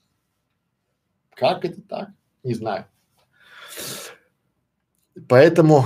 Как 1.36 1.64
это 1.66 1.84
так? 1.84 2.10
Не 2.44 2.56
знаю. 2.56 2.88
Поэтому 5.28 5.86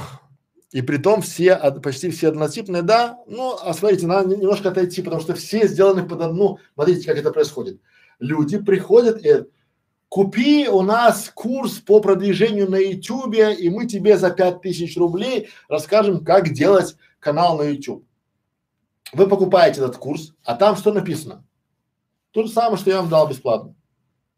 и 0.71 0.81
при 0.81 0.95
том 0.95 1.21
все, 1.21 1.57
почти 1.83 2.09
все 2.09 2.29
однотипные, 2.29 2.83
да, 2.83 3.19
ну, 3.27 3.57
а 3.61 3.73
смотрите, 3.73 4.07
надо 4.07 4.37
немножко 4.37 4.69
отойти, 4.69 5.01
потому 5.01 5.21
что 5.21 5.35
все 5.35 5.67
сделаны 5.67 6.07
под 6.07 6.21
одну, 6.21 6.59
смотрите, 6.73 7.05
как 7.05 7.17
это 7.17 7.31
происходит. 7.31 7.81
Люди 8.19 8.59
приходят 8.59 9.25
и 9.25 9.43
купи 10.13 10.67
у 10.67 10.83
нас 10.83 11.31
курс 11.33 11.79
по 11.79 11.99
продвижению 11.99 12.69
на 12.69 12.75
ютубе, 12.75 13.51
и 13.55 13.71
мы 13.71 13.87
тебе 13.87 14.15
за 14.15 14.29
пять 14.29 14.61
тысяч 14.61 14.95
рублей 14.95 15.49
расскажем, 15.67 16.23
как 16.23 16.53
делать 16.53 16.95
канал 17.19 17.57
на 17.57 17.63
YouTube. 17.63 18.05
Вы 19.11 19.27
покупаете 19.27 19.81
этот 19.81 19.97
курс, 19.97 20.35
а 20.43 20.53
там 20.53 20.75
что 20.75 20.93
написано? 20.93 21.43
То 22.29 22.43
же 22.43 22.49
самое, 22.49 22.77
что 22.77 22.91
я 22.91 22.97
вам 22.97 23.09
дал 23.09 23.27
бесплатно. 23.27 23.73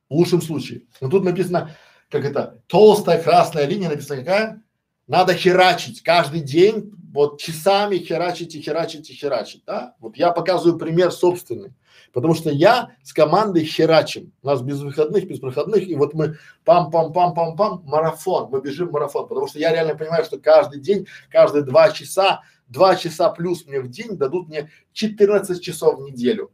В 0.10 0.14
лучшем 0.14 0.42
случае. 0.42 0.84
Но 1.02 1.10
тут 1.10 1.26
написано, 1.26 1.76
как 2.10 2.24
это, 2.24 2.62
толстая 2.68 3.22
красная 3.22 3.66
линия, 3.66 3.90
написано 3.90 4.20
какая? 4.20 4.64
Надо 5.08 5.34
херачить 5.34 6.04
каждый 6.04 6.40
день, 6.40 6.94
вот 7.12 7.42
часами 7.42 7.98
херачить 7.98 8.56
и 8.56 8.62
херачить 8.62 9.10
и 9.10 9.14
херачить, 9.14 9.64
да? 9.66 9.94
Вот 10.00 10.16
я 10.16 10.32
показываю 10.32 10.80
пример 10.80 11.12
собственный, 11.12 11.74
потому 12.16 12.34
что 12.34 12.50
я 12.50 12.96
с 13.04 13.12
командой 13.12 13.66
херачим. 13.66 14.32
У 14.42 14.48
нас 14.48 14.62
без 14.62 14.80
выходных, 14.80 15.28
без 15.28 15.40
проходных, 15.42 15.86
и 15.86 15.96
вот 15.96 16.14
мы 16.14 16.38
пам-пам-пам-пам-пам, 16.66 17.82
марафон, 17.84 18.50
мы 18.50 18.62
бежим 18.62 18.90
марафон, 18.92 19.28
потому 19.28 19.48
что 19.48 19.60
я 19.60 19.74
реально 19.74 19.96
понимаю, 19.96 20.24
что 20.24 20.40
каждый 20.40 20.80
день, 20.80 21.08
каждые 21.30 21.66
два 21.66 21.92
часа, 21.92 22.42
два 22.70 22.96
часа 22.96 23.30
плюс 23.32 23.66
мне 23.68 23.82
в 23.82 23.90
день 23.90 24.16
дадут 24.16 24.48
мне 24.48 24.72
14 24.94 25.62
часов 25.62 26.00
в 26.00 26.04
неделю, 26.04 26.54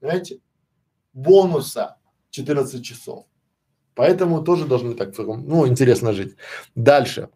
понимаете? 0.00 0.40
Бонуса 1.12 1.98
14 2.30 2.82
часов. 2.82 3.26
Поэтому 3.94 4.42
тоже 4.42 4.64
должны 4.64 4.94
так, 4.94 5.12
ну, 5.18 5.68
интересно 5.68 6.14
жить. 6.14 6.36
Дальше. 6.74 7.28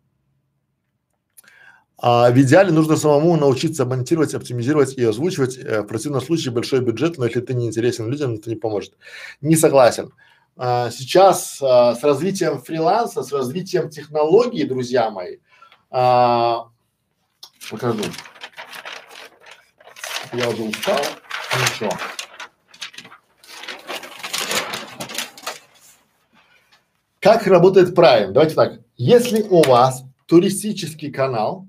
А 2.02 2.30
в 2.30 2.40
идеале 2.40 2.72
нужно 2.72 2.96
самому 2.96 3.36
научиться 3.36 3.84
монтировать, 3.84 4.32
оптимизировать 4.32 4.94
и 4.94 5.04
озвучивать. 5.04 5.58
Э, 5.58 5.82
в 5.82 5.86
противном 5.86 6.22
случае 6.22 6.52
большой 6.52 6.80
бюджет, 6.80 7.18
но 7.18 7.26
если 7.26 7.40
ты 7.40 7.52
не 7.52 7.66
интересен 7.66 8.08
людям, 8.08 8.34
это 8.34 8.48
не 8.48 8.56
поможет. 8.56 8.94
Не 9.42 9.54
согласен. 9.54 10.10
А, 10.56 10.90
сейчас 10.90 11.60
а, 11.62 11.94
с 11.94 12.02
развитием 12.02 12.60
фриланса, 12.60 13.22
с 13.22 13.32
развитием 13.32 13.90
технологий, 13.90 14.64
друзья 14.64 15.10
мои, 15.10 15.38
а, 15.90 16.68
покажу. 17.70 18.02
Я 20.32 20.48
уже 20.48 20.62
устал. 20.62 21.00
Ничего. 21.54 21.92
Как 27.20 27.46
работает 27.46 27.96
Prime? 27.96 28.30
Давайте 28.32 28.54
так. 28.54 28.80
Если 28.96 29.42
у 29.42 29.62
вас 29.62 30.04
туристический 30.26 31.10
канал, 31.10 31.66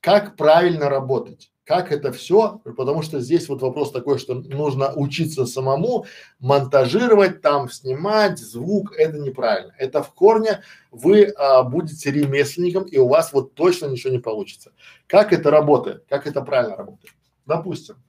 как 0.00 0.36
правильно 0.36 0.88
работать? 0.88 1.50
как 1.68 1.92
это 1.92 2.12
все, 2.12 2.62
потому 2.64 3.02
что 3.02 3.20
здесь 3.20 3.46
вот 3.50 3.60
вопрос 3.60 3.92
такой, 3.92 4.18
что 4.18 4.34
нужно 4.34 4.94
учиться 4.94 5.44
самому 5.44 6.06
монтажировать, 6.38 7.42
там 7.42 7.68
снимать 7.68 8.38
звук, 8.38 8.94
это 8.96 9.18
неправильно. 9.18 9.74
Это 9.76 10.02
в 10.02 10.14
корне 10.14 10.62
вы 10.90 11.24
а, 11.24 11.62
будете 11.64 12.10
ремесленником 12.10 12.84
и 12.84 12.96
у 12.96 13.06
вас 13.06 13.34
вот 13.34 13.52
точно 13.52 13.84
ничего 13.84 14.10
не 14.10 14.18
получится. 14.18 14.72
Как 15.06 15.34
это 15.34 15.50
работает? 15.50 16.06
Как 16.08 16.26
это 16.26 16.40
правильно 16.40 16.74
работает? 16.74 17.12
Допустим, 17.44 18.02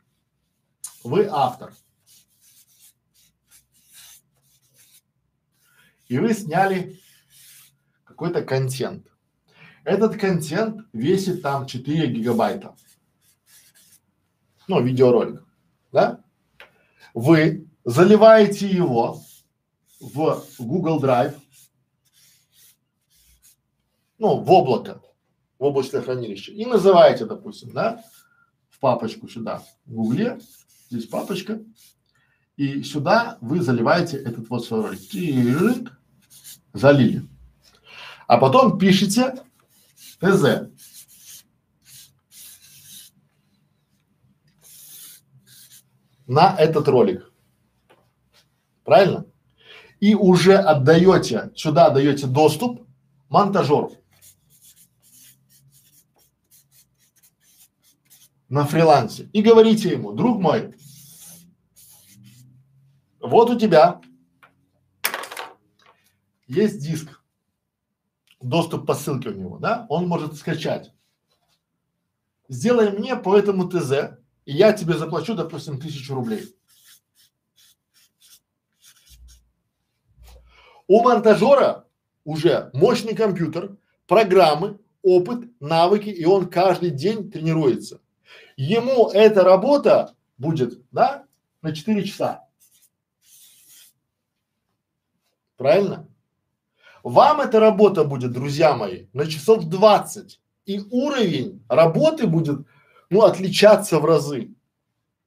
вы 1.04 1.28
автор. 1.30 1.74
И 6.08 6.18
вы 6.18 6.34
сняли 6.34 6.98
какой-то 8.06 8.42
контент. 8.42 9.09
Этот 9.90 10.18
контент 10.18 10.86
весит 10.94 11.42
там 11.42 11.66
4 11.66 12.14
гигабайта. 12.14 12.76
Ну, 14.68 14.84
видеоролик, 14.84 15.44
да? 15.92 16.24
Вы 17.16 17.68
заливаете 17.84 18.68
его 18.68 19.20
в 20.00 20.44
Google 20.60 21.02
Drive, 21.02 21.34
ну, 24.20 24.38
в 24.38 24.52
облако, 24.52 25.02
в 25.58 25.64
облачное 25.64 26.04
хранилище 26.04 26.52
и 26.54 26.68
называете, 26.68 27.26
допустим, 27.26 27.72
да, 27.72 28.04
в 28.70 28.78
папочку 28.78 29.28
сюда, 29.28 29.64
в 29.88 29.94
Гугле, 29.96 30.40
здесь 30.92 31.08
папочка, 31.08 31.64
и 32.58 32.84
сюда 32.84 33.40
вы 33.42 33.60
заливаете 33.60 34.18
этот 34.18 34.50
вот 34.50 34.64
свой 34.64 34.82
ролик. 34.84 36.00
Залили. 36.74 37.28
А 38.28 38.38
потом 38.38 38.78
пишите 38.78 39.34
ТЗ. 40.20 40.70
На 46.28 46.56
этот 46.56 46.88
ролик. 46.88 47.32
Правильно? 48.84 49.26
И 50.00 50.16
уже 50.16 50.56
отдаете, 50.56 51.52
сюда 51.56 51.90
даете 51.90 52.28
доступ 52.28 52.88
монтажеру. 53.30 54.00
на 58.50 58.66
фрилансе 58.66 59.30
и 59.32 59.42
говорите 59.42 59.90
ему, 59.92 60.12
друг 60.12 60.42
мой, 60.42 60.76
вот 63.22 63.52
у 63.52 63.60
тебя 63.60 64.02
есть 66.48 66.82
диск, 66.82 67.19
доступ 68.42 68.86
по 68.86 68.94
ссылке 68.94 69.30
у 69.30 69.34
него, 69.34 69.58
да, 69.58 69.86
он 69.90 70.08
может 70.08 70.36
скачать. 70.36 70.94
Сделай 72.48 72.92
мне 72.92 73.16
по 73.16 73.38
этому 73.38 73.70
ТЗ, 73.70 74.18
и 74.46 74.54
я 74.54 74.74
тебе 74.74 74.98
заплачу, 74.98 75.36
допустим, 75.36 75.80
тысячу 75.80 76.16
рублей. 76.16 76.56
У 80.88 81.04
монтажера 81.04 81.86
уже 82.24 82.72
мощный 82.74 83.16
компьютер, 83.16 83.78
программы, 84.08 84.80
опыт, 85.04 85.48
навыки, 85.60 86.10
и 86.10 86.26
он 86.26 86.50
каждый 86.50 86.90
день 86.90 87.30
тренируется. 87.30 88.02
Ему 88.58 89.10
эта 89.10 89.44
работа 89.44 90.16
будет, 90.38 90.82
да, 90.92 91.26
на 91.62 91.76
4 91.76 92.04
часа. 92.04 92.48
Правильно? 95.58 96.08
Вам 97.04 97.42
эта 97.42 97.60
работа 97.60 98.04
будет, 98.04 98.32
друзья 98.32 98.76
мои, 98.76 99.08
на 99.14 99.26
часов 99.26 99.66
20. 99.66 100.40
И 100.66 100.82
уровень 100.92 101.64
работы 101.68 102.28
будет, 102.28 102.60
ну, 103.10 103.24
отличаться 103.24 104.00
в 104.00 104.06
разы. 104.06 104.52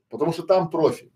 Потому 0.08 0.32
что 0.32 0.42
там 0.42 0.70
профи. 0.70 1.10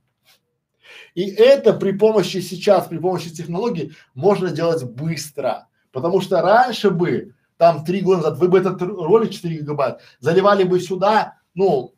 И 1.14 1.30
это 1.30 1.72
при 1.72 1.92
помощи 1.92 2.38
сейчас, 2.38 2.86
при 2.86 2.98
помощи 2.98 3.30
технологий 3.30 3.92
можно 4.14 4.50
делать 4.50 4.84
быстро. 4.84 5.68
Потому 5.92 6.20
что 6.20 6.42
раньше 6.42 6.90
бы, 6.90 7.34
там 7.56 7.84
три 7.84 8.00
года 8.00 8.22
назад, 8.22 8.38
вы 8.38 8.48
бы 8.48 8.58
этот 8.58 8.82
ролик 8.82 9.30
4 9.30 9.58
гигабайт 9.58 10.00
заливали 10.20 10.64
бы 10.64 10.78
сюда, 10.80 11.38
ну, 11.54 11.94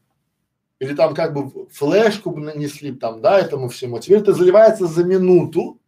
или 0.79 0.95
там 0.95 1.15
как 1.15 1.35
бы 1.35 1.69
флешку 1.71 2.31
бы 2.31 2.41
нанесли 2.41 2.93
там, 2.93 3.21
да, 3.21 3.39
этому 3.41 3.69
всему. 3.69 3.97
А 3.97 4.01
теперь 4.01 4.21
это 4.21 4.33
заливается 4.33 4.87
за 4.87 5.03
минуту, 5.05 5.81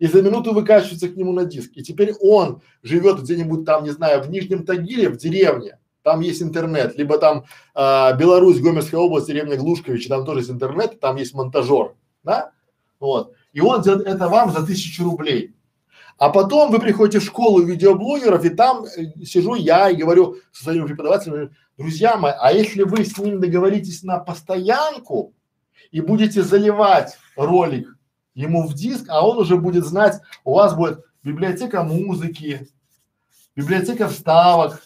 и 0.00 0.06
за 0.06 0.22
минуту 0.22 0.52
выкачивается 0.52 1.08
к 1.08 1.16
нему 1.16 1.32
на 1.32 1.44
диск. 1.44 1.70
И 1.74 1.82
теперь 1.82 2.14
он 2.20 2.62
живет 2.82 3.20
где-нибудь 3.20 3.64
там, 3.64 3.84
не 3.84 3.90
знаю, 3.90 4.22
в 4.22 4.30
Нижнем 4.30 4.64
Тагиле, 4.64 5.10
в 5.10 5.18
деревне, 5.18 5.78
там 6.02 6.20
есть 6.20 6.42
интернет, 6.42 6.96
либо 6.96 7.18
там 7.18 7.44
э, 7.74 8.16
Беларусь, 8.16 8.60
Гомельская 8.60 8.98
область, 8.98 9.26
деревня 9.26 9.56
Глушкович, 9.56 10.08
там 10.08 10.24
тоже 10.24 10.40
есть 10.40 10.50
интернет, 10.50 10.98
там 10.98 11.16
есть 11.16 11.34
монтажер, 11.34 11.94
да, 12.24 12.52
вот. 12.98 13.34
И 13.52 13.60
он 13.60 13.82
делает 13.82 14.06
это 14.06 14.28
вам 14.28 14.50
за 14.50 14.64
тысячу 14.64 15.04
рублей. 15.04 15.54
А 16.16 16.30
потом 16.30 16.70
вы 16.70 16.78
приходите 16.78 17.18
в 17.18 17.24
школу 17.24 17.62
видеоблогеров, 17.62 18.42
и 18.44 18.48
там 18.48 18.84
э, 18.84 19.24
сижу 19.24 19.54
я 19.54 19.90
и 19.90 19.96
говорю 19.96 20.36
со 20.50 20.64
своими 20.64 20.86
преподавателями, 20.86 21.54
друзья 21.76 22.16
мои, 22.16 22.32
а 22.40 22.52
если 22.52 22.84
вы 22.84 23.04
с 23.04 23.18
ним 23.18 23.38
договоритесь 23.38 24.02
на 24.02 24.18
постоянку 24.18 25.34
и 25.90 26.00
будете 26.00 26.42
заливать 26.42 27.18
ролик 27.36 27.99
ему 28.34 28.66
в 28.66 28.74
диск, 28.74 29.06
а 29.08 29.26
он 29.26 29.38
уже 29.38 29.56
будет 29.56 29.84
знать, 29.84 30.20
у 30.44 30.54
вас 30.54 30.74
будет 30.74 31.04
библиотека 31.22 31.82
музыки, 31.82 32.68
библиотека 33.56 34.08
вставок, 34.08 34.82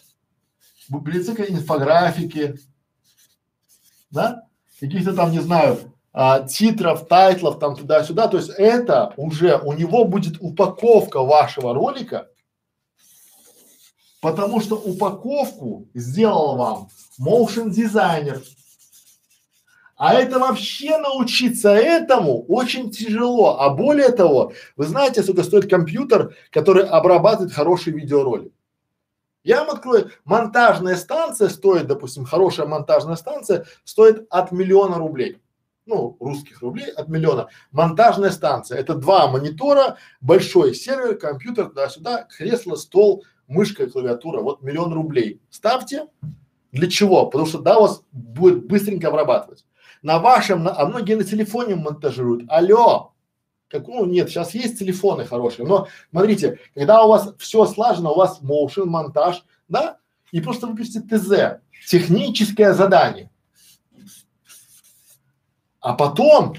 библиотека 0.88 1.44
инфографики, 1.44 2.58
да, 4.10 4.44
каких-то 4.80 5.14
там, 5.14 5.30
не 5.30 5.40
знаю, 5.40 5.94
а, 6.12 6.46
титров, 6.46 7.08
тайтлов 7.08 7.58
там 7.58 7.76
туда-сюда, 7.76 8.28
то 8.28 8.36
есть 8.36 8.50
это 8.50 9.12
уже 9.16 9.58
у 9.58 9.72
него 9.72 10.04
будет 10.04 10.36
упаковка 10.40 11.22
вашего 11.22 11.74
ролика, 11.74 12.28
потому 14.20 14.60
что 14.60 14.76
упаковку 14.76 15.88
сделал 15.92 16.56
вам 16.56 16.88
motion 17.20 17.70
дизайнер. 17.70 18.42
А 19.96 20.14
это 20.14 20.38
вообще 20.38 20.98
научиться 20.98 21.70
этому 21.70 22.44
очень 22.46 22.90
тяжело. 22.90 23.60
А 23.60 23.70
более 23.70 24.10
того, 24.10 24.52
вы 24.76 24.86
знаете, 24.86 25.22
сколько 25.22 25.42
стоит 25.42 25.70
компьютер, 25.70 26.34
который 26.50 26.84
обрабатывает 26.84 27.52
хороший 27.52 27.92
видеоролик? 27.92 28.52
Я 29.44 29.64
вам 29.64 29.76
открою, 29.76 30.10
монтажная 30.24 30.96
станция 30.96 31.48
стоит, 31.48 31.86
допустим, 31.86 32.24
хорошая 32.24 32.66
монтажная 32.66 33.16
станция 33.16 33.66
стоит 33.84 34.26
от 34.30 34.52
миллиона 34.52 34.96
рублей 34.96 35.38
ну, 35.86 36.16
русских 36.20 36.62
рублей 36.62 36.90
от 36.90 37.08
миллиона. 37.08 37.48
Монтажная 37.72 38.30
станция. 38.30 38.78
Это 38.78 38.94
два 38.94 39.28
монитора, 39.28 39.98
большой 40.20 40.74
сервер, 40.74 41.16
компьютер, 41.16 41.66
туда-сюда, 41.66 42.26
кресло, 42.36 42.76
стол, 42.76 43.24
мышка, 43.48 43.88
клавиатура. 43.88 44.40
Вот 44.40 44.62
миллион 44.62 44.92
рублей. 44.92 45.40
Ставьте. 45.50 46.06
Для 46.72 46.88
чего? 46.90 47.26
Потому 47.26 47.46
что 47.46 47.60
да, 47.60 47.78
вас 47.78 48.02
будет 48.10 48.66
быстренько 48.66 49.08
обрабатывать. 49.08 49.64
На 50.04 50.18
вашем, 50.18 50.62
на, 50.64 50.78
а 50.78 50.86
многие 50.86 51.14
на 51.14 51.24
телефоне 51.24 51.76
монтажируют. 51.76 52.44
Алло! 52.48 53.14
Как, 53.68 53.88
ну 53.88 54.04
нет, 54.04 54.28
сейчас 54.28 54.52
есть 54.52 54.78
телефоны 54.78 55.24
хорошие, 55.24 55.66
но 55.66 55.88
смотрите, 56.10 56.60
когда 56.74 57.02
у 57.04 57.08
вас 57.08 57.32
все 57.38 57.64
слажено, 57.64 58.12
у 58.12 58.16
вас 58.16 58.42
motion, 58.42 58.84
монтаж, 58.84 59.42
да, 59.66 59.96
и 60.30 60.42
просто 60.42 60.66
выпишите 60.66 61.00
ТЗ, 61.00 61.62
техническое 61.88 62.74
задание. 62.74 63.30
А 65.80 65.94
потом, 65.94 66.54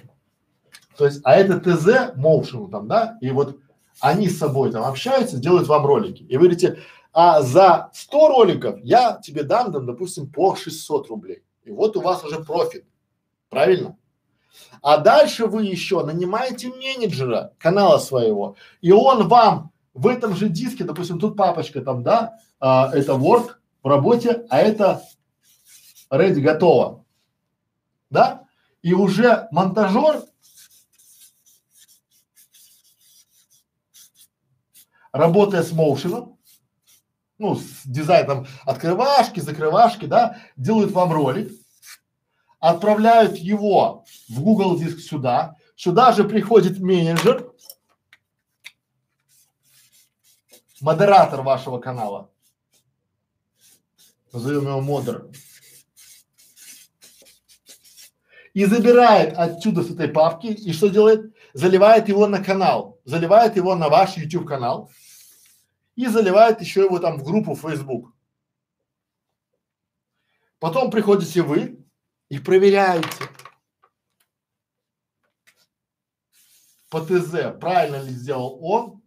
то 0.98 1.06
есть, 1.06 1.22
а 1.24 1.36
это 1.36 1.60
ТЗ 1.60 2.18
motion 2.18 2.72
там, 2.72 2.88
да, 2.88 3.20
и 3.22 3.30
вот 3.30 3.60
они 4.00 4.28
с 4.28 4.40
собой 4.40 4.72
там 4.72 4.84
общаются, 4.84 5.38
делают 5.38 5.68
вам 5.68 5.86
ролики. 5.86 6.24
И 6.24 6.36
вы 6.36 6.46
говорите, 6.46 6.80
а 7.14 7.44
за 7.44 7.92
100 7.94 8.28
роликов 8.28 8.80
я 8.82 9.20
тебе 9.24 9.44
дам, 9.44 9.72
там, 9.72 9.86
допустим, 9.86 10.32
по 10.32 10.56
600 10.56 11.10
рублей. 11.10 11.44
И 11.64 11.70
вот 11.70 11.96
у 11.96 12.02
вас 12.02 12.24
уже 12.24 12.44
профит. 12.44 12.86
Правильно? 13.50 13.98
А 14.82 14.98
дальше 14.98 15.48
вы 15.48 15.64
еще 15.64 16.04
нанимаете 16.04 16.70
менеджера 16.70 17.54
канала 17.58 17.98
своего, 17.98 18.56
и 18.82 18.92
он 18.92 19.28
вам 19.28 19.72
в 19.94 20.08
этом 20.08 20.36
же 20.36 20.50
диске, 20.50 20.84
допустим, 20.84 21.20
тут 21.20 21.36
папочка 21.38 21.82
там, 21.82 22.04
да, 22.04 22.38
а, 22.60 22.92
это 22.94 23.14
Word 23.14 23.56
в 23.82 23.88
работе, 23.88 24.46
а 24.50 24.60
это 24.60 25.02
Ready 26.12 26.42
готово. 26.42 27.04
Да? 28.10 28.46
И 28.82 28.94
уже 28.94 29.48
монтажер 29.52 30.22
работая 35.12 35.64
с 35.64 35.72
моушеном, 35.72 36.38
ну, 37.38 37.56
с 37.56 37.86
дизайном 37.86 38.48
открывашки, 38.66 39.40
закрывашки, 39.40 40.06
да, 40.06 40.38
делают 40.58 40.92
вам 40.92 41.12
ролик, 41.12 41.52
отправляют 42.70 43.38
его 43.38 44.06
в 44.28 44.42
Google 44.42 44.80
диск 44.80 45.00
сюда, 45.00 45.56
сюда 45.76 46.14
же 46.14 46.24
приходит 46.24 46.80
менеджер, 46.80 47.52
модератор 50.82 51.44
вашего 51.44 51.78
канала, 51.80 52.32
назовем 54.34 54.64
его 54.64 54.82
модер, 54.82 55.30
и 58.56 58.66
забирает 58.66 59.38
отсюда 59.38 59.84
с 59.84 59.92
этой 59.92 60.08
папки. 60.08 60.48
И 60.48 60.74
что 60.74 60.88
делает? 60.88 61.36
Заливает 61.54 62.10
его 62.10 62.26
на 62.26 62.44
канал, 62.44 63.00
заливает 63.06 63.58
его 63.58 63.76
на 63.76 63.90
ваш 63.90 64.18
YouTube 64.18 64.48
канал. 64.48 64.90
И 65.96 66.08
заливает 66.08 66.62
еще 66.62 66.82
его 66.82 67.00
там 67.00 67.20
в 67.20 67.24
группу 67.24 67.56
Facebook. 67.56 68.12
Потом 70.60 70.90
приходите 70.90 71.42
вы 71.42 71.85
и 72.36 72.40
проверяете 72.40 73.08
по 76.90 77.00
ТЗ, 77.00 77.58
правильно 77.62 78.02
ли 78.02 78.12
сделал 78.12 78.60
он, 78.62 79.02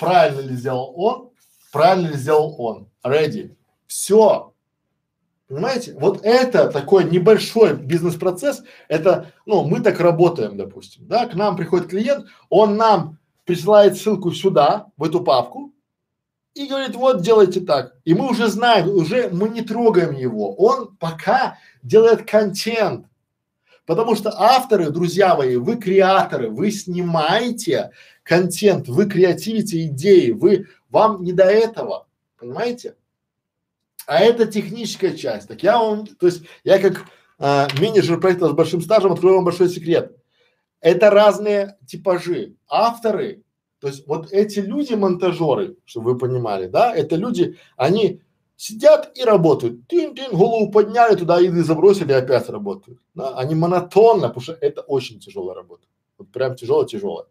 правильно 0.00 0.40
ли 0.40 0.56
сделал 0.56 0.92
он, 0.96 1.30
правильно 1.70 2.08
ли 2.08 2.16
сделал 2.16 2.56
он. 2.58 2.90
Ready. 3.04 3.56
Все. 3.86 4.54
Понимаете? 5.46 5.94
Вот 6.00 6.24
это 6.24 6.68
такой 6.68 7.04
небольшой 7.04 7.76
бизнес-процесс, 7.76 8.64
это, 8.88 9.32
ну, 9.46 9.62
мы 9.64 9.80
так 9.80 10.00
работаем, 10.00 10.56
допустим, 10.56 11.06
да, 11.06 11.26
к 11.26 11.34
нам 11.34 11.56
приходит 11.56 11.88
клиент, 11.88 12.26
он 12.48 12.76
нам 12.76 13.18
присылает 13.44 13.96
ссылку 13.96 14.32
сюда, 14.32 14.86
в 14.96 15.04
эту 15.04 15.22
папку, 15.22 15.73
и 16.54 16.66
говорит, 16.66 16.94
вот 16.94 17.22
делайте 17.22 17.60
так. 17.60 17.94
И 18.04 18.14
мы 18.14 18.30
уже 18.30 18.48
знаем, 18.48 18.88
уже 18.88 19.28
мы 19.30 19.48
не 19.48 19.62
трогаем 19.62 20.14
его. 20.14 20.54
Он 20.54 20.96
пока 20.96 21.58
делает 21.82 22.28
контент. 22.28 23.06
Потому 23.86 24.14
что 24.14 24.32
авторы, 24.34 24.90
друзья 24.90 25.36
мои, 25.36 25.56
вы 25.56 25.76
креаторы, 25.76 26.48
вы 26.48 26.70
снимаете 26.70 27.90
контент, 28.22 28.88
вы 28.88 29.06
креативите 29.06 29.84
идеи, 29.86 30.30
вы, 30.30 30.68
вам 30.88 31.22
не 31.22 31.32
до 31.32 31.44
этого, 31.44 32.06
понимаете? 32.38 32.96
А 34.06 34.20
это 34.20 34.46
техническая 34.46 35.14
часть. 35.14 35.48
Так 35.48 35.62
я 35.62 35.78
вам, 35.78 36.06
то 36.06 36.26
есть 36.26 36.44
я 36.62 36.78
как 36.78 37.04
а, 37.38 37.68
менеджер 37.78 38.20
проекта 38.20 38.48
с 38.48 38.52
большим 38.52 38.80
стажем 38.80 39.12
открою 39.12 39.36
вам 39.36 39.44
большой 39.44 39.68
секрет. 39.68 40.16
Это 40.80 41.10
разные 41.10 41.76
типажи. 41.86 42.56
Авторы, 42.68 43.43
то 43.84 43.88
есть 43.88 44.06
вот 44.06 44.32
эти 44.32 44.60
люди 44.60 44.94
монтажеры, 44.94 45.76
чтобы 45.84 46.12
вы 46.12 46.18
понимали, 46.18 46.68
да, 46.68 46.96
это 46.96 47.16
люди, 47.16 47.58
они 47.76 48.22
сидят 48.56 49.12
и 49.14 49.22
работают. 49.22 49.86
Тин-тин, 49.88 50.34
голову 50.34 50.70
подняли 50.70 51.16
туда 51.16 51.38
и 51.38 51.50
забросили, 51.50 52.12
опять 52.12 52.48
работают. 52.48 52.98
Да? 53.14 53.36
Они 53.36 53.54
монотонно, 53.54 54.28
потому 54.28 54.40
что 54.40 54.54
это 54.54 54.80
очень 54.80 55.20
тяжелая 55.20 55.54
работа. 55.54 55.86
Вот 56.16 56.32
прям 56.32 56.56
тяжелая-тяжелая. 56.56 57.26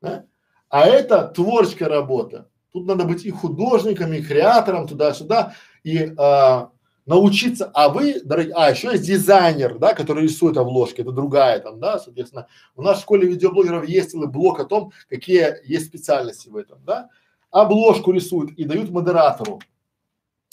Да? 0.00 0.24
А 0.68 0.84
это 0.84 1.28
творческая 1.28 1.88
работа. 1.88 2.50
Тут 2.72 2.88
надо 2.88 3.04
быть 3.04 3.24
и 3.24 3.30
художником, 3.30 4.12
и 4.12 4.20
креатором 4.20 4.88
туда-сюда, 4.88 5.54
и 5.84 6.12
а, 6.18 6.72
научиться, 7.08 7.70
а 7.72 7.88
вы, 7.88 8.20
дорогие, 8.22 8.52
а 8.54 8.70
еще 8.70 8.92
есть 8.92 9.04
дизайнер, 9.04 9.78
да, 9.78 9.94
который 9.94 10.24
рисует 10.24 10.58
обложки, 10.58 11.00
это 11.00 11.10
другая 11.10 11.58
там, 11.58 11.80
да, 11.80 11.98
соответственно, 11.98 12.48
у 12.76 12.82
нас 12.82 12.98
в 12.98 13.00
школе 13.00 13.26
видеоблогеров 13.26 13.88
есть 13.88 14.10
целый 14.10 14.28
блок 14.28 14.60
о 14.60 14.66
том, 14.66 14.92
какие 15.08 15.56
есть 15.64 15.86
специальности 15.86 16.50
в 16.50 16.56
этом, 16.56 16.84
да, 16.84 17.08
обложку 17.50 18.12
рисуют 18.12 18.50
и 18.52 18.64
дают 18.64 18.90
модератору, 18.90 19.58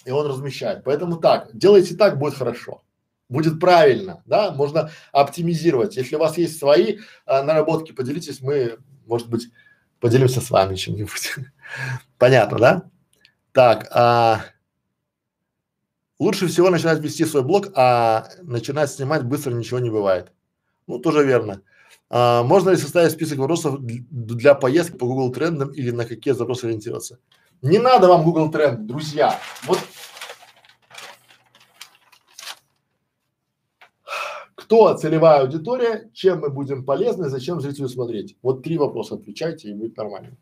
и 0.06 0.12
он 0.12 0.28
размещает. 0.28 0.86
Поэтому 0.86 1.18
так, 1.18 1.50
делайте 1.54 1.96
так, 1.96 2.18
будет 2.18 2.36
хорошо. 2.36 2.82
Будет 3.28 3.60
правильно, 3.60 4.22
да, 4.26 4.52
можно 4.52 4.92
оптимизировать. 5.12 5.98
Если 5.98 6.16
у 6.16 6.20
вас 6.20 6.38
есть 6.38 6.58
свои 6.60 7.00
а, 7.26 7.42
наработки, 7.44 7.92
поделитесь, 7.92 8.40
мы, 8.40 8.78
может 9.08 9.30
быть, 9.30 9.50
поделимся 10.00 10.42
с 10.42 10.52
вами 10.52 10.76
чем-нибудь. 10.76 11.36
Понятно, 12.18 12.60
да? 12.60 12.84
Так, 13.52 13.88
а, 13.92 14.46
лучше 16.20 16.48
всего 16.48 16.70
начинать 16.70 17.00
вести 17.00 17.26
свой 17.26 17.44
блог, 17.44 17.70
а 17.76 18.28
начинать 18.42 18.92
снимать 18.92 19.24
быстро 19.24 19.52
ничего 19.52 19.80
не 19.80 19.90
бывает. 19.90 20.32
Ну, 20.88 21.00
тоже 21.00 21.26
верно. 21.26 21.62
А, 22.10 22.44
можно 22.44 22.70
ли 22.70 22.78
составить 22.78 23.12
список 23.12 23.40
вопросов 23.40 23.78
для 23.80 24.56
поездки 24.56 24.98
по 24.98 25.06
Google 25.06 25.32
трендам 25.32 25.72
или 25.72 25.92
на 25.92 26.06
какие 26.06 26.34
запросы 26.34 26.66
ориентироваться? 26.66 27.20
Не 27.62 27.80
надо 27.80 28.08
вам 28.08 28.24
Google 28.24 28.52
тренд, 28.52 28.86
друзья. 28.86 29.40
Вот 29.66 29.80
Кто 34.66 34.96
целевая 34.96 35.42
аудитория, 35.42 36.10
чем 36.12 36.40
мы 36.40 36.50
будем 36.50 36.86
полезны, 36.86 37.30
зачем 37.30 37.62
зрителю 37.62 37.88
смотреть? 37.88 38.36
Вот 38.42 38.64
три 38.64 38.80
вопроса 38.80 39.14
отвечайте, 39.14 39.70
и 39.70 39.74
будет 39.76 39.96
нормально. 39.96 40.38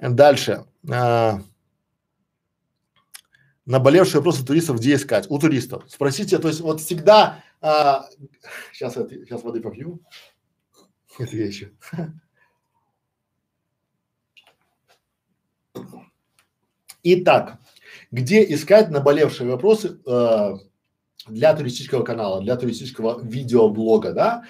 Дальше. 0.00 0.64
А, 0.90 1.42
наболевшие 3.70 4.18
вопросы 4.18 4.44
туристов 4.44 4.78
где 4.78 4.94
искать? 4.94 5.30
У 5.30 5.38
туристов. 5.38 5.84
Спросите, 5.88 6.38
то 6.38 6.48
есть 6.48 6.60
вот 6.60 6.80
всегда, 6.80 7.42
а, 7.60 8.08
сейчас, 8.72 8.94
сейчас 8.94 9.42
воды 9.42 9.60
попью. 9.60 10.00
Еще. 11.18 11.72
Итак, 17.02 17.58
где 18.10 18.42
искать 18.52 18.90
наболевшие 18.90 19.50
вопросы 19.50 20.00
э, 20.06 20.54
для 21.28 21.54
туристического 21.54 22.02
канала, 22.04 22.42
для 22.42 22.56
туристического 22.56 23.20
видеоблога, 23.22 24.12
да, 24.12 24.44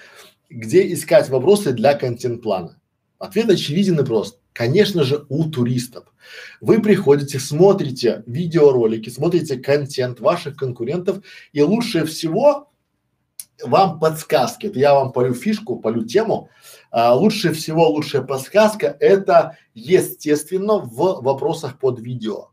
где 0.48 0.92
искать 0.92 1.28
вопросы 1.28 1.72
для 1.72 1.94
контент-плана? 1.94 2.80
Ответ 3.18 3.51
очевиден 3.51 4.01
и 4.01 4.05
прост. 4.05 4.39
Конечно 4.52 5.05
же, 5.05 5.24
у 5.28 5.44
туристов. 5.48 6.05
Вы 6.60 6.81
приходите, 6.81 7.39
смотрите 7.39 8.22
видеоролики, 8.27 9.09
смотрите 9.09 9.56
контент 9.56 10.20
ваших 10.20 10.56
конкурентов, 10.56 11.22
и 11.52 11.62
лучше 11.62 12.05
всего 12.05 12.70
вам 13.62 13.98
подсказки. 13.98 14.66
Это 14.66 14.78
я 14.78 14.94
вам 14.94 15.12
полю 15.12 15.35
фишку, 15.35 15.77
полю 15.77 16.05
тему. 16.05 16.48
А, 16.90 17.14
лучше 17.14 17.52
всего, 17.52 17.89
лучшая 17.89 18.22
подсказка– 18.22 18.97
это, 19.01 19.56
естественно, 19.74 20.78
в 20.78 21.22
вопросах 21.22 21.78
под 21.78 22.01
видео 22.01 22.51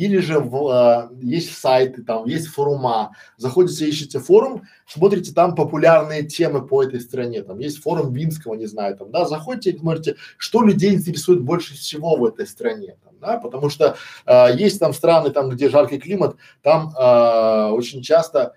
или 0.00 0.16
же 0.18 0.40
в, 0.40 0.68
а, 0.68 1.10
есть 1.20 1.58
сайты, 1.58 2.02
там 2.02 2.24
есть 2.24 2.46
форума, 2.46 3.14
заходите, 3.36 3.86
ищете 3.86 4.18
форум, 4.18 4.62
смотрите 4.86 5.34
там 5.34 5.54
популярные 5.54 6.22
темы 6.22 6.66
по 6.66 6.82
этой 6.82 7.00
стране, 7.00 7.42
там 7.42 7.58
есть 7.58 7.82
форум 7.82 8.14
Винского, 8.14 8.54
не 8.54 8.64
знаю, 8.64 8.96
там, 8.96 9.10
да, 9.10 9.26
заходите 9.26 9.72
и 9.72 9.78
смотрите, 9.78 10.16
что 10.38 10.62
людей 10.62 10.94
интересует 10.94 11.42
больше 11.42 11.74
всего 11.74 12.16
в 12.16 12.24
этой 12.24 12.46
стране, 12.46 12.96
там, 13.04 13.12
да, 13.20 13.36
потому 13.36 13.68
что 13.68 13.96
а, 14.24 14.48
есть 14.48 14.80
там 14.80 14.94
страны, 14.94 15.30
там, 15.30 15.50
где 15.50 15.68
жаркий 15.68 15.98
климат, 15.98 16.36
там 16.62 16.94
а, 16.96 17.70
очень 17.72 18.00
часто 18.00 18.54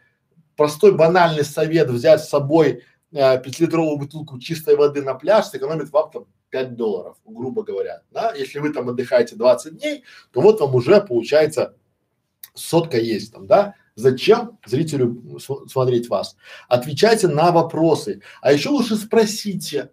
простой 0.56 0.96
банальный 0.96 1.44
совет 1.44 1.90
взять 1.90 2.24
с 2.24 2.30
собой 2.30 2.84
пятилитровую 3.12 3.98
бутылку 3.98 4.40
чистой 4.40 4.76
воды 4.76 5.04
на 5.04 5.14
пляж 5.14 5.46
сэкономит 5.46 5.92
вам 5.92 6.10
там 6.10 6.26
5 6.54 6.76
долларов, 6.76 7.18
грубо 7.26 7.64
говоря, 7.64 8.04
да, 8.12 8.32
если 8.36 8.60
вы 8.60 8.72
там 8.72 8.88
отдыхаете 8.88 9.36
20 9.36 9.78
дней, 9.78 10.04
то 10.32 10.40
вот 10.40 10.62
вам 10.62 10.76
уже 10.76 11.02
получается 11.02 11.76
сотка 12.54 12.98
есть 12.98 13.34
там, 13.34 13.48
да, 13.48 13.74
Зачем 13.96 14.58
зрителю 14.66 15.40
смотреть 15.68 16.10
вас? 16.10 16.36
Отвечайте 16.68 17.28
на 17.28 17.52
вопросы. 17.52 18.24
А 18.42 18.52
еще 18.52 18.70
лучше 18.70 18.96
спросите, 18.96 19.92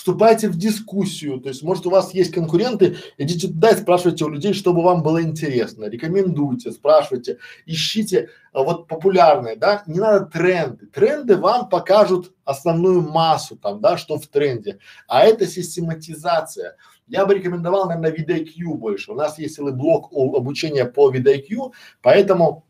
вступайте 0.00 0.48
в 0.48 0.56
дискуссию, 0.56 1.40
то 1.40 1.50
есть 1.50 1.62
может 1.62 1.86
у 1.86 1.90
вас 1.90 2.14
есть 2.14 2.32
конкуренты, 2.32 2.96
идите 3.18 3.48
туда 3.48 3.68
и 3.68 3.76
спрашивайте 3.76 4.24
у 4.24 4.30
людей, 4.30 4.54
чтобы 4.54 4.82
вам 4.82 5.02
было 5.02 5.22
интересно, 5.22 5.90
рекомендуйте, 5.90 6.72
спрашивайте, 6.72 7.36
ищите 7.66 8.30
а, 8.54 8.62
вот 8.62 8.88
популярные, 8.88 9.56
да, 9.56 9.82
не 9.86 10.00
надо 10.00 10.24
тренды, 10.24 10.86
тренды 10.86 11.36
вам 11.36 11.68
покажут 11.68 12.32
основную 12.46 13.02
массу 13.02 13.56
там, 13.56 13.82
да, 13.82 13.98
что 13.98 14.18
в 14.18 14.26
тренде, 14.26 14.78
а 15.06 15.26
это 15.26 15.46
систематизация. 15.46 16.76
Я 17.06 17.26
бы 17.26 17.34
рекомендовал, 17.34 17.86
наверное, 17.86 18.10
VidIQ 18.10 18.76
больше, 18.76 19.12
у 19.12 19.14
нас 19.14 19.38
есть 19.38 19.56
целый 19.56 19.74
блок 19.74 20.10
обучения 20.12 20.86
по 20.86 21.12
VidIQ, 21.12 21.72
поэтому 22.00 22.64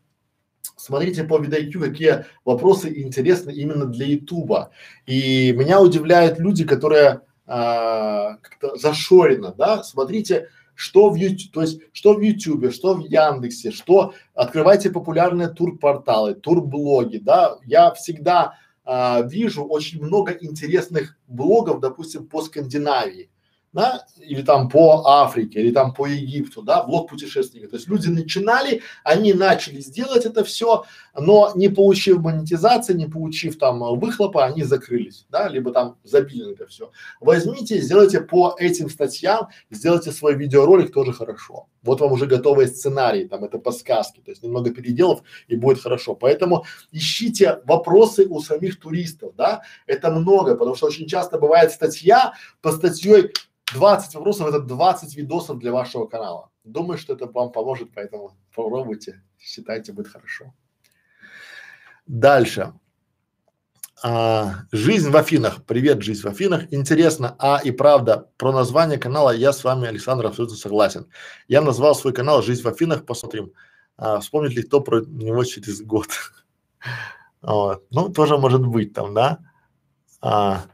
смотрите 0.75 1.23
по 1.23 1.39
VidIQ, 1.39 1.79
какие 1.79 2.25
вопросы 2.45 3.01
интересны 3.01 3.51
именно 3.51 3.85
для 3.85 4.05
Ютуба. 4.05 4.71
И 5.05 5.51
меня 5.53 5.81
удивляют 5.81 6.39
люди, 6.39 6.65
которые 6.65 7.21
а, 7.47 8.37
как-то 8.41 8.77
зашорено, 8.77 9.53
да, 9.57 9.83
смотрите, 9.83 10.47
что 10.73 11.09
в 11.09 11.15
YouTube, 11.15 11.51
то 11.51 11.61
есть 11.61 11.81
что 11.91 12.13
в 12.13 12.21
Ютубе, 12.21 12.71
что 12.71 12.95
в 12.95 13.01
Яндексе, 13.01 13.71
что 13.71 14.13
открывайте 14.33 14.89
популярные 14.89 15.49
турпорталы, 15.49 16.33
турблоги, 16.33 17.17
да, 17.17 17.57
я 17.65 17.91
всегда 17.91 18.57
а, 18.83 19.21
вижу 19.21 19.63
очень 19.63 20.03
много 20.03 20.31
интересных 20.31 21.17
блогов, 21.27 21.81
допустим, 21.81 22.25
по 22.25 22.41
Скандинавии, 22.41 23.29
да, 23.73 24.05
или 24.17 24.41
там 24.41 24.69
по 24.69 25.03
Африке, 25.05 25.61
или 25.61 25.71
там 25.71 25.93
по 25.93 26.05
Египту, 26.05 26.61
да, 26.61 26.83
блог 26.83 27.09
путешественника. 27.09 27.69
То 27.69 27.75
есть 27.77 27.87
люди 27.87 28.09
начинали, 28.09 28.81
они 29.03 29.33
начали 29.33 29.79
сделать 29.79 30.25
это 30.25 30.43
все, 30.43 30.83
но 31.17 31.51
не 31.55 31.69
получив 31.69 32.19
монетизации, 32.19 32.93
не 32.93 33.07
получив 33.07 33.57
там 33.57 33.79
выхлопа, 33.97 34.45
они 34.45 34.63
закрылись, 34.63 35.25
да, 35.29 35.47
либо 35.47 35.71
там 35.71 35.97
забили 36.03 36.51
это 36.51 36.67
все. 36.67 36.91
Возьмите, 37.21 37.79
сделайте 37.79 38.21
по 38.21 38.55
этим 38.57 38.89
статьям, 38.89 39.47
сделайте 39.69 40.11
свой 40.11 40.35
видеоролик 40.35 40.93
тоже 40.93 41.13
хорошо. 41.13 41.67
Вот 41.83 42.01
вам 42.01 42.11
уже 42.11 42.25
готовый 42.25 42.67
сценарий, 42.67 43.27
там 43.27 43.43
это 43.43 43.57
по 43.57 43.71
сказке, 43.71 44.21
то 44.21 44.31
есть 44.31 44.43
немного 44.43 44.71
переделов 44.71 45.23
и 45.47 45.55
будет 45.55 45.81
хорошо. 45.81 46.13
Поэтому 46.13 46.65
ищите 46.91 47.59
вопросы 47.65 48.27
у 48.27 48.41
самих 48.41 48.79
туристов, 48.79 49.33
да, 49.35 49.63
это 49.87 50.11
много, 50.11 50.55
потому 50.55 50.75
что 50.75 50.87
очень 50.87 51.07
часто 51.07 51.39
бывает 51.39 51.71
статья 51.71 52.33
по 52.61 52.71
статьей 52.71 53.31
20 53.73 54.15
вопросов 54.15 54.47
это 54.47 54.59
20 54.59 55.15
видосов 55.15 55.59
для 55.59 55.71
вашего 55.71 56.05
канала. 56.05 56.49
Думаю, 56.63 56.97
что 56.97 57.13
это 57.13 57.27
вам 57.27 57.51
поможет, 57.51 57.89
поэтому 57.93 58.37
попробуйте, 58.55 59.23
считайте, 59.39 59.93
будет 59.93 60.07
хорошо. 60.07 60.53
Дальше. 62.05 62.73
А, 64.03 64.65
жизнь 64.71 65.11
в 65.11 65.17
Афинах. 65.17 65.63
Привет, 65.65 66.01
жизнь 66.01 66.21
в 66.21 66.25
Афинах. 66.25 66.63
Интересно, 66.73 67.35
а 67.37 67.61
и 67.63 67.71
правда, 67.71 68.29
про 68.37 68.51
название 68.51 68.97
канала 68.97 69.29
я 69.29 69.53
с 69.53 69.63
вами, 69.63 69.87
Александр, 69.87 70.25
абсолютно 70.25 70.57
согласен. 70.57 71.07
Я 71.47 71.61
назвал 71.61 71.93
свой 71.93 72.13
канал 72.13 72.41
«Жизнь 72.41 72.63
в 72.63 72.67
Афинах», 72.67 73.05
посмотрим, 73.05 73.51
а, 73.97 74.19
вспомнит 74.19 74.53
ли 74.53 74.63
кто 74.63 74.81
про 74.81 75.01
него 75.01 75.43
через 75.43 75.81
год. 75.81 76.07
Вот. 77.43 77.85
Ну, 77.89 78.09
тоже 78.09 78.37
может 78.37 78.63
быть 78.63 78.93
там, 78.93 79.15
да. 79.15 79.39
А, 80.21 80.65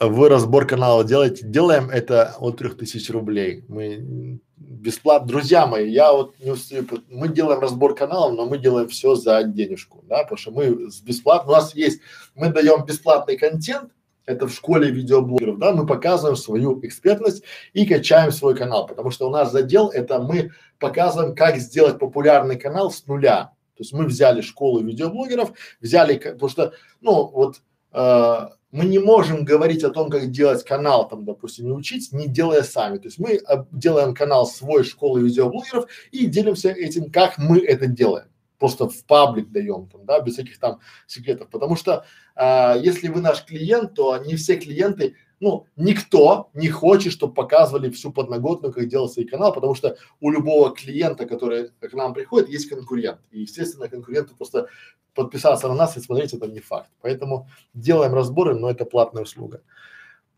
вы 0.00 0.28
разбор 0.28 0.66
канала 0.66 1.04
делаете, 1.04 1.46
делаем 1.46 1.90
это 1.90 2.34
от 2.38 2.58
трех 2.58 2.76
тысяч 2.76 3.08
рублей. 3.10 3.64
Мы 3.68 4.40
бесплатно, 4.56 5.28
друзья 5.28 5.66
мои, 5.66 5.90
я 5.90 6.12
вот 6.12 6.38
не 6.38 6.50
устаю, 6.50 6.86
мы 7.08 7.28
делаем 7.28 7.60
разбор 7.60 7.94
каналов, 7.94 8.36
но 8.36 8.46
мы 8.46 8.58
делаем 8.58 8.88
все 8.88 9.14
за 9.14 9.42
денежку, 9.42 10.04
да, 10.08 10.22
потому 10.22 10.38
что 10.38 10.50
мы 10.50 10.90
с 10.90 11.00
бесплатно, 11.00 11.52
у 11.52 11.54
нас 11.54 11.74
есть, 11.74 12.00
мы 12.34 12.50
даем 12.50 12.84
бесплатный 12.84 13.36
контент, 13.36 13.90
это 14.26 14.46
в 14.48 14.52
школе 14.52 14.90
видеоблогеров, 14.90 15.58
да, 15.58 15.72
мы 15.72 15.86
показываем 15.86 16.36
свою 16.36 16.80
экспертность 16.84 17.44
и 17.72 17.86
качаем 17.86 18.32
свой 18.32 18.56
канал, 18.56 18.86
потому 18.86 19.10
что 19.10 19.28
у 19.28 19.30
нас 19.30 19.52
задел 19.52 19.88
это 19.88 20.20
мы 20.20 20.50
показываем, 20.78 21.34
как 21.34 21.56
сделать 21.56 21.98
популярный 21.98 22.58
канал 22.58 22.90
с 22.90 23.06
нуля. 23.06 23.52
То 23.76 23.82
есть 23.82 23.92
мы 23.92 24.06
взяли 24.06 24.40
школу 24.40 24.80
видеоблогеров, 24.80 25.52
взяли, 25.80 26.16
потому 26.16 26.48
что, 26.48 26.72
ну, 27.02 27.26
вот 27.26 27.60
э, 27.92 28.48
мы 28.76 28.84
не 28.84 28.98
можем 28.98 29.44
говорить 29.44 29.82
о 29.84 29.90
том, 29.90 30.10
как 30.10 30.30
делать 30.30 30.62
канал, 30.62 31.08
там, 31.08 31.24
допустим, 31.24 31.64
не 31.64 31.72
учить, 31.72 32.12
не 32.12 32.28
делая 32.28 32.62
сами. 32.62 32.98
То 32.98 33.06
есть 33.06 33.18
мы 33.18 33.36
а, 33.46 33.66
делаем 33.72 34.14
канал 34.14 34.46
свой 34.46 34.84
школы 34.84 35.22
видеоблогеров 35.22 35.86
и 36.12 36.26
делимся 36.26 36.70
этим, 36.70 37.10
как 37.10 37.38
мы 37.38 37.58
это 37.58 37.86
делаем. 37.86 38.28
Просто 38.58 38.86
в 38.86 39.04
паблик 39.06 39.50
даем, 39.50 39.88
там, 39.88 40.04
да, 40.04 40.20
без 40.20 40.34
всяких 40.34 40.58
там 40.58 40.80
секретов. 41.06 41.48
Потому 41.48 41.74
что 41.74 42.04
а, 42.34 42.76
если 42.76 43.08
вы 43.08 43.22
наш 43.22 43.46
клиент, 43.46 43.94
то 43.94 44.18
не 44.18 44.36
все 44.36 44.56
клиенты 44.56 45.16
ну, 45.40 45.66
никто 45.76 46.48
не 46.54 46.68
хочет, 46.68 47.12
чтобы 47.12 47.34
показывали 47.34 47.90
всю 47.90 48.10
подноготную, 48.10 48.72
как 48.72 48.88
делал 48.88 49.08
свой 49.08 49.26
канал, 49.26 49.52
потому 49.52 49.74
что 49.74 49.98
у 50.20 50.30
любого 50.30 50.74
клиента, 50.74 51.26
который 51.26 51.68
к 51.68 51.92
нам 51.92 52.14
приходит, 52.14 52.48
есть 52.48 52.70
конкурент. 52.70 53.20
И, 53.30 53.40
естественно, 53.40 53.88
конкуренты 53.88 54.34
просто 54.34 54.68
подписаться 55.16 55.68
на 55.68 55.74
нас 55.74 55.96
и 55.96 56.00
смотреть 56.00 56.34
это 56.34 56.46
не 56.46 56.60
факт. 56.60 56.90
Поэтому 57.02 57.48
делаем 57.74 58.14
разборы, 58.14 58.54
но 58.54 58.70
это 58.70 58.84
платная 58.84 59.24
услуга. 59.24 59.62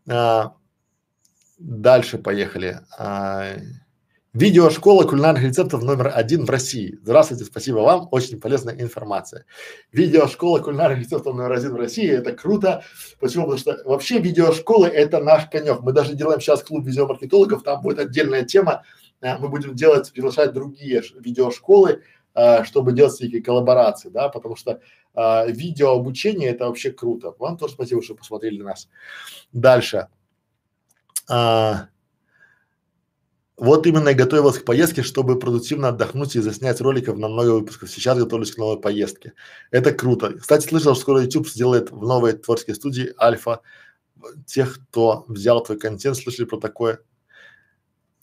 А, 0.09 0.55
дальше 1.59 2.17
поехали. 2.17 2.79
А, 2.97 3.57
Видеошкола 4.33 5.05
кулинарных 5.05 5.43
рецептов 5.43 5.81
номер 5.81 6.11
один 6.13 6.45
в 6.45 6.49
России. 6.51 6.99
Здравствуйте, 7.01 7.45
спасибо 7.45 7.77
вам, 7.77 8.07
очень 8.11 8.39
полезная 8.39 8.79
информация. 8.79 9.45
Видеошкола 9.91 10.59
кулинарных 10.59 10.99
рецептов 10.99 11.33
номер 11.33 11.53
один 11.53 11.73
в 11.73 11.77
России, 11.77 12.07
это 12.07 12.33
круто. 12.33 12.83
Почему? 13.19 13.45
Потому 13.45 13.59
что 13.59 13.81
вообще 13.85 14.19
видеошколы 14.19 14.87
это 14.87 15.19
наш 15.19 15.47
конек. 15.49 15.79
Мы 15.81 15.93
даже 15.93 16.13
делаем 16.13 16.39
сейчас 16.41 16.61
клуб 16.61 16.85
видеомаркетологов, 16.85 17.63
там 17.63 17.81
будет 17.81 17.97
отдельная 17.97 18.43
тема. 18.43 18.83
А, 19.19 19.39
мы 19.39 19.49
будем 19.49 19.73
делать, 19.75 20.11
приглашать 20.13 20.53
другие 20.53 21.01
видеошколы, 21.19 22.03
а, 22.33 22.63
чтобы 22.63 22.93
делать 22.93 23.13
всякие 23.13 23.41
коллаборации, 23.41 24.09
да, 24.09 24.29
потому 24.29 24.55
что 24.55 24.81
а, 25.13 25.45
видеообучение 25.47 26.49
это 26.49 26.67
вообще 26.67 26.91
круто. 26.91 27.33
Вам 27.39 27.57
тоже 27.57 27.73
спасибо, 27.73 28.03
что 28.03 28.15
посмотрели 28.15 28.61
нас. 28.61 28.89
Дальше. 29.51 30.07
А, 31.29 31.87
вот 33.59 33.85
именно 33.85 34.09
я 34.09 34.15
готовился 34.15 34.61
к 34.61 34.65
поездке, 34.65 35.03
чтобы 35.03 35.37
продуктивно 35.37 35.89
отдохнуть 35.89 36.35
и 36.35 36.39
заснять 36.39 36.79
роликов 36.79 37.17
на 37.17 37.27
много 37.27 37.49
выпусков. 37.49 37.91
Сейчас 37.91 38.17
готовлюсь 38.17 38.53
к 38.53 38.57
новой 38.57 38.79
поездке. 38.79 39.33
Это 39.69 39.91
круто. 39.91 40.33
Кстати, 40.39 40.65
слышал, 40.65 40.93
что 40.95 41.01
скоро 41.01 41.23
YouTube 41.23 41.49
сделает 41.49 41.91
в 41.91 42.01
новой 42.01 42.33
творческой 42.33 42.75
студии 42.75 43.13
Альфа. 43.19 43.61
Тех, 44.45 44.79
кто 44.89 45.25
взял 45.27 45.61
твой 45.61 45.77
контент, 45.77 46.15
слышали 46.15 46.45
про 46.45 46.57
такое? 46.57 46.99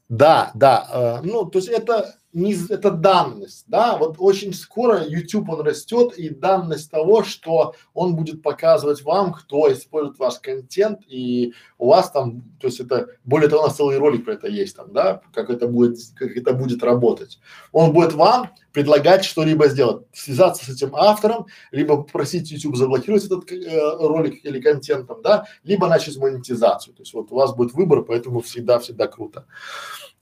Да, 0.09 0.53
да, 0.55 1.21
э, 1.23 1.27
ну, 1.27 1.45
то 1.47 1.59
есть 1.59 1.69
это 1.69 2.15
не, 2.37 2.55
это 2.69 2.91
данность, 2.91 3.65
да, 3.67 3.97
вот 3.97 4.17
очень 4.19 4.53
скоро 4.53 5.03
YouTube 5.03 5.49
он 5.49 5.63
растет 5.63 6.19
и 6.19 6.29
данность 6.29 6.91
того, 6.91 7.25
что 7.25 7.75
он 7.95 8.15
будет 8.15 8.43
показывать 8.43 9.03
вам, 9.03 9.33
кто 9.33 9.73
использует 9.73 10.19
ваш 10.19 10.39
контент 10.41 11.01
и 11.09 11.55
у 11.79 11.89
вас 11.89 12.11
там, 12.11 12.43
то 12.61 12.67
есть 12.67 12.79
это, 12.79 13.09
более 13.25 13.49
того, 13.49 13.63
у 13.63 13.67
нас 13.67 13.77
целый 13.77 13.97
ролик 13.97 14.27
про 14.27 14.35
это 14.35 14.49
есть 14.49 14.77
там, 14.77 14.93
да, 14.93 15.23
как 15.33 15.49
это 15.49 15.67
будет, 15.67 15.99
как 16.15 16.37
это 16.37 16.53
будет 16.53 16.83
работать. 16.83 17.41
Он 17.73 17.95
будет 17.95 18.13
вам 18.13 18.51
предлагать 18.71 19.25
что-либо 19.25 19.69
сделать, 19.69 20.05
связаться 20.13 20.67
с 20.67 20.69
этим 20.69 20.95
автором, 20.95 21.47
либо 21.71 21.97
попросить 21.97 22.51
YouTube 22.51 22.77
заблокировать 22.77 23.25
этот 23.25 23.51
э, 23.51 23.97
ролик 23.99 24.45
или 24.45 24.61
контент 24.61 25.09
там, 25.09 25.23
да, 25.23 25.47
либо 25.65 25.89
начать 25.89 26.19
монетизацию. 26.19 26.93
То 26.93 27.01
есть 27.01 27.15
вот 27.15 27.33
у 27.33 27.35
вас 27.35 27.55
будет 27.55 27.73
выбор, 27.73 28.03
поэтому 28.03 28.41
всегда-всегда 28.41 29.07
круто. 29.07 29.47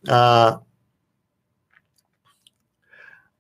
А, 0.09 0.63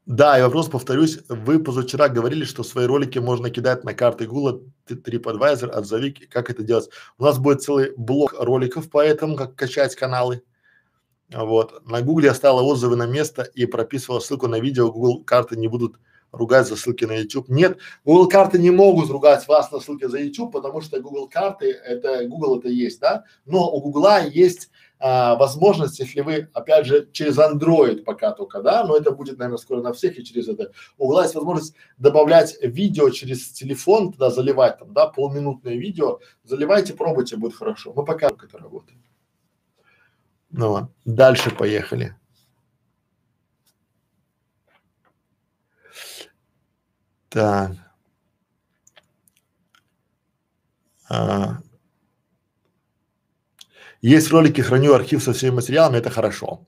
да, 0.06 0.38
и 0.38 0.42
вопрос, 0.42 0.68
повторюсь, 0.68 1.20
вы 1.28 1.58
позавчера 1.58 2.08
говорили, 2.08 2.44
что 2.44 2.62
свои 2.62 2.84
ролики 2.84 3.18
можно 3.18 3.48
кидать 3.48 3.84
на 3.84 3.94
карты 3.94 4.26
Google, 4.26 4.64
TripAdvisor, 4.86 5.70
отзови, 5.70 6.12
как 6.12 6.50
это 6.50 6.62
делать. 6.62 6.90
У 7.16 7.24
нас 7.24 7.38
будет 7.38 7.62
целый 7.62 7.94
блок 7.96 8.34
роликов 8.38 8.90
по 8.90 9.02
этому, 9.02 9.34
как 9.34 9.54
качать 9.54 9.96
каналы. 9.96 10.42
Вот. 11.32 11.86
На 11.86 12.02
Google 12.02 12.24
я 12.24 12.34
ставила 12.34 12.60
отзывы 12.60 12.96
на 12.96 13.06
место 13.06 13.42
и 13.54 13.64
прописывала 13.64 14.20
ссылку 14.20 14.46
на 14.46 14.60
видео, 14.60 14.92
Google 14.92 15.24
карты 15.24 15.56
не 15.56 15.68
будут 15.68 15.96
ругать 16.32 16.68
за 16.68 16.76
ссылки 16.76 17.06
на 17.06 17.16
YouTube. 17.16 17.48
Нет, 17.48 17.78
Google 18.04 18.28
карты 18.28 18.58
не 18.58 18.70
могут 18.70 19.08
ругать 19.08 19.48
вас 19.48 19.72
на 19.72 19.80
ссылки 19.80 20.06
за 20.06 20.18
YouTube, 20.18 20.52
потому 20.52 20.82
что 20.82 21.00
Google 21.00 21.28
карты 21.28 21.70
это 21.70 22.26
Google 22.26 22.58
это 22.58 22.68
есть, 22.68 23.00
да. 23.00 23.24
Но 23.46 23.70
у 23.70 23.80
Google 23.80 24.06
есть 24.30 24.68
а, 25.06 25.34
возможность, 25.36 25.98
если 25.98 26.22
вы, 26.22 26.48
опять 26.54 26.86
же, 26.86 27.06
через 27.12 27.36
Android 27.36 28.04
пока 28.04 28.32
только, 28.32 28.62
да, 28.62 28.84
но 28.84 28.96
это 28.96 29.10
будет, 29.10 29.36
наверное, 29.36 29.58
скоро 29.58 29.82
на 29.82 29.92
всех 29.92 30.18
и 30.18 30.24
через 30.24 30.48
это. 30.48 30.72
У 30.96 31.04
Google 31.04 31.20
есть 31.20 31.34
возможность 31.34 31.74
добавлять 31.98 32.56
видео 32.62 33.10
через 33.10 33.50
телефон, 33.50 34.12
туда 34.12 34.30
заливать 34.30 34.78
там, 34.78 34.94
да, 34.94 35.08
полминутное 35.08 35.74
видео, 35.74 36.20
заливайте, 36.42 36.94
пробуйте, 36.94 37.36
будет 37.36 37.54
хорошо. 37.54 37.92
Мы 37.94 38.02
пока 38.02 38.30
как 38.30 38.44
это 38.44 38.56
работает. 38.56 38.98
Ну 40.48 40.72
ладно, 40.72 40.90
дальше 41.04 41.50
поехали. 41.50 42.16
Так. 47.28 47.72
А, 51.10 51.58
есть 54.08 54.30
ролики, 54.30 54.60
храню 54.60 54.94
архив 54.94 55.22
со 55.22 55.32
всеми 55.32 55.56
материалами, 55.56 55.98
это 55.98 56.10
хорошо. 56.10 56.66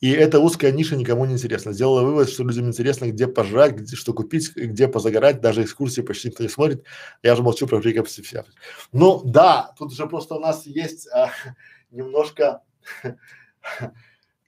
И 0.00 0.10
эта 0.10 0.40
узкая 0.40 0.72
ниша 0.72 0.96
никому 0.96 1.24
не 1.26 1.34
интересна. 1.34 1.72
Сделала 1.72 2.02
вывод, 2.02 2.28
что 2.28 2.42
людям 2.42 2.66
интересно, 2.66 3.06
где 3.06 3.28
пожрать, 3.28 3.76
где, 3.76 3.94
что 3.94 4.12
купить, 4.12 4.54
где 4.56 4.88
позагорать, 4.88 5.40
даже 5.40 5.62
экскурсии 5.62 6.00
почти 6.00 6.28
никто 6.28 6.42
не 6.42 6.48
смотрит. 6.48 6.84
Я 7.22 7.36
же 7.36 7.42
молчу 7.42 7.68
про 7.68 7.80
все. 7.80 8.44
Ну 8.90 9.22
да, 9.24 9.72
тут 9.78 9.94
же 9.94 10.08
просто 10.08 10.34
у 10.34 10.40
нас 10.40 10.66
есть 10.66 11.08
а, 11.12 11.30
немножко 11.92 12.62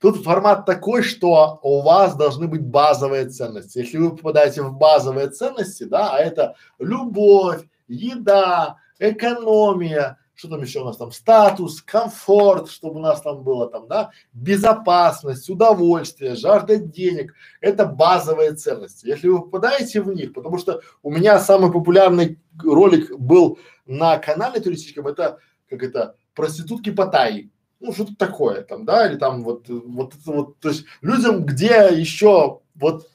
Тут 0.00 0.22
формат 0.22 0.66
такой, 0.66 1.02
что 1.02 1.60
у 1.62 1.82
вас 1.82 2.14
должны 2.14 2.46
быть 2.46 2.60
базовые 2.60 3.26
ценности. 3.26 3.78
Если 3.78 3.96
вы 3.96 4.10
попадаете 4.10 4.62
в 4.62 4.76
базовые 4.76 5.28
ценности, 5.28 5.84
да, 5.84 6.14
а 6.14 6.18
это 6.18 6.56
любовь, 6.78 7.62
еда, 7.88 8.76
экономия, 8.98 10.18
что 10.34 10.48
там 10.48 10.62
еще 10.62 10.80
у 10.80 10.84
нас 10.84 10.96
там, 10.96 11.12
статус, 11.12 11.80
комфорт, 11.80 12.68
чтобы 12.68 12.96
у 12.96 13.02
нас 13.02 13.20
там 13.20 13.42
было 13.42 13.68
там, 13.68 13.86
да, 13.86 14.10
безопасность, 14.32 15.48
удовольствие, 15.48 16.34
жажда 16.34 16.76
денег, 16.76 17.34
это 17.60 17.86
базовые 17.86 18.54
ценности. 18.54 19.06
Если 19.06 19.28
вы 19.28 19.42
попадаете 19.42 20.00
в 20.00 20.12
них, 20.12 20.32
потому 20.32 20.58
что 20.58 20.80
у 21.02 21.10
меня 21.10 21.38
самый 21.38 21.72
популярный 21.72 22.38
ролик 22.62 23.16
был 23.16 23.58
на 23.86 24.18
канале 24.18 24.60
туристическом, 24.60 25.06
это 25.06 25.38
как 25.68 25.82
это 25.82 26.16
проститутки 26.34 26.90
Паттайи. 26.90 27.50
Ну, 27.80 27.92
что-то 27.92 28.16
такое 28.16 28.62
там, 28.62 28.84
да, 28.84 29.08
или 29.08 29.16
там 29.16 29.42
вот, 29.42 29.68
вот, 29.68 30.14
вот, 30.24 30.58
то 30.58 30.70
есть 30.70 30.84
людям, 31.02 31.44
где 31.44 31.90
еще 31.92 32.60
вот 32.74 33.08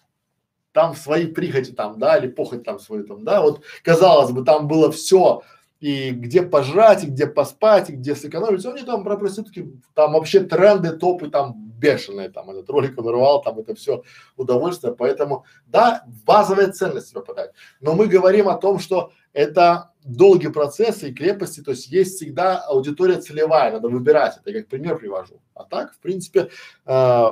там 0.71 0.95
свои 0.95 1.25
прихоти 1.25 1.71
там, 1.71 1.97
да, 1.97 2.17
или 2.17 2.27
похоть 2.27 2.63
там 2.63 2.79
свою 2.79 3.03
там, 3.05 3.23
да, 3.23 3.41
вот 3.41 3.63
казалось 3.83 4.31
бы, 4.31 4.45
там 4.45 4.67
было 4.67 4.91
все, 4.91 5.41
и 5.79 6.11
где 6.11 6.41
пожрать, 6.41 7.03
и 7.03 7.07
где 7.07 7.25
поспать, 7.25 7.89
и 7.89 7.93
где 7.93 8.15
сэкономить, 8.15 8.65
они 8.65 8.83
там 8.83 9.03
про 9.03 9.17
проститутки, 9.17 9.71
там 9.93 10.13
вообще 10.13 10.41
тренды, 10.41 10.91
топы 10.91 11.29
там 11.29 11.69
бешеные, 11.79 12.29
там 12.29 12.49
этот 12.49 12.69
ролик 12.69 12.97
он 12.97 13.41
там 13.41 13.59
это 13.59 13.73
все 13.75 14.03
удовольствие, 14.35 14.93
поэтому 14.93 15.45
да, 15.65 16.03
базовая 16.25 16.71
ценность 16.71 17.13
пропадает, 17.13 17.53
но 17.79 17.95
мы 17.95 18.07
говорим 18.07 18.49
о 18.49 18.57
том, 18.57 18.79
что 18.79 19.11
это 19.31 19.91
долгие 20.03 20.49
процессы 20.49 21.09
и 21.09 21.13
крепости, 21.13 21.61
то 21.61 21.71
есть 21.71 21.87
есть 21.87 22.15
всегда 22.15 22.57
аудитория 22.57 23.21
целевая, 23.21 23.71
надо 23.71 23.87
выбирать, 23.87 24.37
это. 24.37 24.49
Я 24.49 24.59
как 24.59 24.69
пример 24.69 24.97
привожу, 24.97 25.41
а 25.53 25.63
так, 25.63 25.93
в 25.93 25.99
принципе, 25.99 26.49
э, 26.85 27.29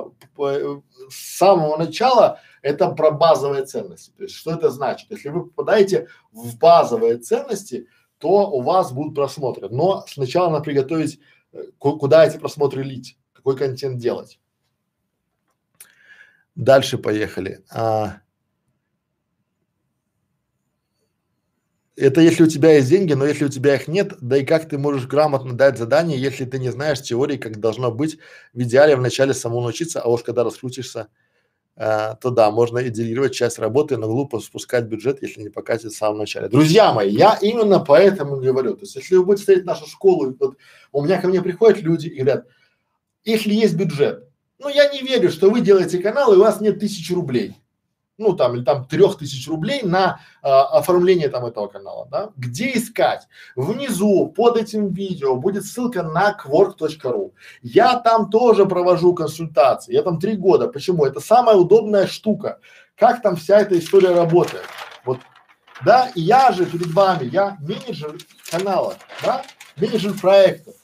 с 1.10 1.36
самого 1.36 1.76
начала 1.76 2.40
это 2.62 2.90
про 2.90 3.10
базовые 3.10 3.64
ценности, 3.64 4.12
то 4.16 4.22
есть 4.22 4.34
что 4.34 4.52
это 4.52 4.70
значит, 4.70 5.10
если 5.10 5.28
вы 5.28 5.46
попадаете 5.46 6.08
в 6.32 6.56
базовые 6.56 7.18
ценности, 7.18 7.88
то 8.18 8.50
у 8.50 8.60
вас 8.62 8.92
будут 8.92 9.14
просмотры. 9.14 9.68
Но 9.68 10.04
сначала 10.08 10.50
надо 10.50 10.64
приготовить, 10.64 11.20
э, 11.52 11.64
куда 11.78 12.26
эти 12.26 12.38
просмотры 12.38 12.82
лить, 12.82 13.18
какой 13.32 13.56
контент 13.56 13.98
делать. 13.98 14.38
Дальше 16.54 16.98
поехали. 16.98 17.64
А, 17.70 18.20
это 21.94 22.20
если 22.20 22.44
у 22.44 22.46
тебя 22.48 22.74
есть 22.74 22.88
деньги, 22.88 23.12
но 23.12 23.24
если 23.26 23.44
у 23.44 23.48
тебя 23.48 23.74
их 23.74 23.86
нет, 23.86 24.14
да 24.20 24.36
и 24.36 24.44
как 24.44 24.68
ты 24.68 24.78
можешь 24.78 25.06
грамотно 25.06 25.52
дать 25.52 25.78
задание, 25.78 26.20
если 26.20 26.44
ты 26.44 26.58
не 26.58 26.70
знаешь 26.70 27.02
теории, 27.02 27.36
как 27.36 27.60
должно 27.60 27.90
быть 27.92 28.18
в 28.52 28.60
идеале 28.62 28.96
вначале 28.96 29.34
самому 29.34 29.62
научиться, 29.62 30.00
а 30.00 30.08
уж 30.08 30.22
когда 30.22 30.44
раскрутишься, 30.44 31.08
а, 31.80 32.16
то 32.16 32.30
да, 32.30 32.50
можно 32.50 32.78
и 32.78 32.90
делегировать 32.90 33.34
часть 33.34 33.60
работы, 33.60 33.96
но 33.96 34.08
глупо 34.08 34.40
спускать 34.40 34.86
бюджет, 34.86 35.22
если 35.22 35.42
не 35.42 35.48
покатит 35.48 35.92
в 35.92 35.96
самом 35.96 36.18
начале. 36.18 36.48
Друзья 36.48 36.92
мои, 36.92 37.08
я 37.08 37.38
именно 37.40 37.78
поэтому 37.78 38.36
говорю, 38.36 38.74
то 38.74 38.80
есть 38.80 38.96
если 38.96 39.14
вы 39.14 39.24
будете 39.24 39.44
смотреть 39.44 39.64
нашу 39.64 39.86
школу, 39.86 40.36
вот 40.40 40.56
у 40.90 41.04
меня 41.04 41.20
ко 41.20 41.28
мне 41.28 41.40
приходят 41.40 41.80
люди 41.80 42.08
и 42.08 42.16
говорят, 42.16 42.46
если 43.24 43.54
есть 43.54 43.76
бюджет, 43.76 44.28
ну 44.58 44.68
я 44.68 44.92
не 44.92 45.02
верю, 45.02 45.30
что 45.30 45.50
вы 45.50 45.60
делаете 45.60 46.00
канал 46.00 46.32
и 46.32 46.36
у 46.36 46.40
вас 46.40 46.60
нет 46.60 46.80
тысячи 46.80 47.12
рублей 47.12 47.54
ну 48.18 48.34
там 48.34 48.56
или 48.56 48.64
там 48.64 48.84
трех 48.84 49.16
тысяч 49.16 49.48
рублей 49.48 49.82
на 49.82 50.20
а, 50.42 50.78
оформление 50.78 51.28
там 51.28 51.46
этого 51.46 51.68
канала, 51.68 52.06
да? 52.10 52.30
Где 52.36 52.76
искать? 52.76 53.28
Внизу 53.56 54.26
под 54.26 54.56
этим 54.56 54.92
видео 54.92 55.36
будет 55.36 55.64
ссылка 55.64 56.02
на 56.02 56.36
quark.ru. 56.36 57.32
Я 57.62 57.98
там 58.00 58.28
тоже 58.28 58.66
провожу 58.66 59.14
консультации. 59.14 59.94
Я 59.94 60.02
там 60.02 60.18
три 60.18 60.36
года. 60.36 60.68
Почему? 60.68 61.06
Это 61.06 61.20
самая 61.20 61.56
удобная 61.56 62.06
штука. 62.06 62.58
Как 62.96 63.22
там 63.22 63.36
вся 63.36 63.60
эта 63.60 63.78
история 63.78 64.10
работает? 64.10 64.64
Вот, 65.04 65.20
да, 65.84 66.10
и 66.14 66.20
я 66.20 66.50
же 66.50 66.66
перед 66.66 66.88
вами, 66.88 67.26
я 67.26 67.56
менеджер 67.60 68.18
канала, 68.50 68.96
да, 69.22 69.44
менеджер 69.76 70.18
проектов, 70.18 70.74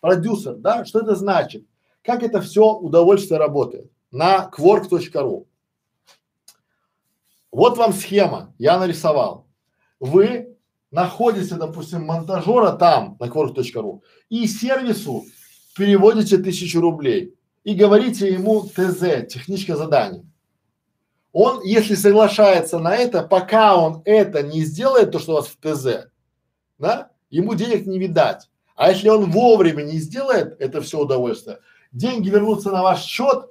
продюсер, 0.00 0.56
да, 0.56 0.84
что 0.84 1.00
это 1.00 1.14
значит? 1.14 1.64
Как 2.02 2.24
это 2.24 2.40
все 2.42 2.72
удовольствие 2.72 3.38
работает? 3.38 3.90
На 4.10 4.50
quark.ru. 4.52 5.46
Вот 7.54 7.78
вам 7.78 7.92
схема, 7.92 8.52
я 8.58 8.80
нарисовал. 8.80 9.46
Вы 10.00 10.56
находите, 10.90 11.54
допустим, 11.54 12.04
монтажера 12.04 12.72
там, 12.72 13.16
на 13.20 13.26
quark.ru, 13.26 14.00
и 14.28 14.48
сервису 14.48 15.24
переводите 15.76 16.38
тысячу 16.38 16.80
рублей 16.80 17.36
и 17.62 17.76
говорите 17.76 18.32
ему 18.32 18.62
ТЗ, 18.62 19.28
техническое 19.32 19.76
задание. 19.76 20.24
Он, 21.30 21.62
если 21.62 21.94
соглашается 21.94 22.80
на 22.80 22.96
это, 22.96 23.22
пока 23.22 23.76
он 23.76 24.02
это 24.04 24.42
не 24.42 24.64
сделает, 24.64 25.12
то, 25.12 25.20
что 25.20 25.34
у 25.34 25.36
вас 25.36 25.46
в 25.46 25.56
ТЗ, 25.56 26.08
да, 26.78 27.12
ему 27.30 27.54
денег 27.54 27.86
не 27.86 28.00
видать. 28.00 28.50
А 28.74 28.90
если 28.90 29.08
он 29.08 29.30
вовремя 29.30 29.84
не 29.84 29.98
сделает 29.98 30.56
это 30.60 30.80
все 30.80 30.98
удовольствие, 30.98 31.60
деньги 31.92 32.30
вернутся 32.30 32.72
на 32.72 32.82
ваш 32.82 33.04
счет, 33.04 33.48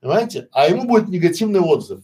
понимаете, 0.00 0.50
а 0.52 0.68
ему 0.68 0.86
будет 0.86 1.08
негативный 1.08 1.60
отзыв. 1.60 2.02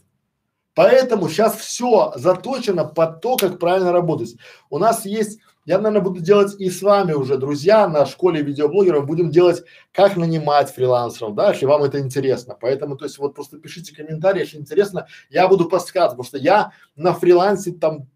Поэтому 0.77 1.27
сейчас 1.27 1.57
все 1.57 2.13
заточено 2.17 2.85
под 2.85 3.19
то, 3.19 3.35
как 3.35 3.57
правильно 3.57 3.91
работать. 3.91 4.35
У 4.69 4.77
нас 4.77 5.07
есть, 5.07 5.39
я, 5.65 5.79
наверное, 5.79 6.01
буду 6.07 6.21
делать 6.21 6.53
и 6.59 6.69
с 6.69 6.83
вами 6.83 7.13
уже, 7.13 7.39
друзья, 7.39 7.87
на 7.87 8.05
школе 8.05 8.43
видеоблогеров 8.43 9.07
будем 9.07 9.31
делать, 9.31 9.63
как 9.91 10.17
нанимать 10.17 10.69
фрилансеров, 10.69 11.33
да, 11.33 11.49
если 11.49 11.65
вам 11.65 11.81
это 11.81 11.99
интересно. 11.99 12.55
Поэтому, 12.61 12.95
то 12.95 13.05
есть 13.05 13.17
вот 13.17 13.33
просто 13.33 13.57
пишите 13.57 13.95
комментарии, 13.95 14.41
если 14.41 14.59
интересно, 14.59 15.07
я 15.31 15.47
буду 15.47 15.67
подсказывать, 15.67 16.11
потому 16.11 16.27
что 16.27 16.37
я 16.37 16.71
на 16.95 17.11
фрилансе 17.15 17.71
там 17.71 18.07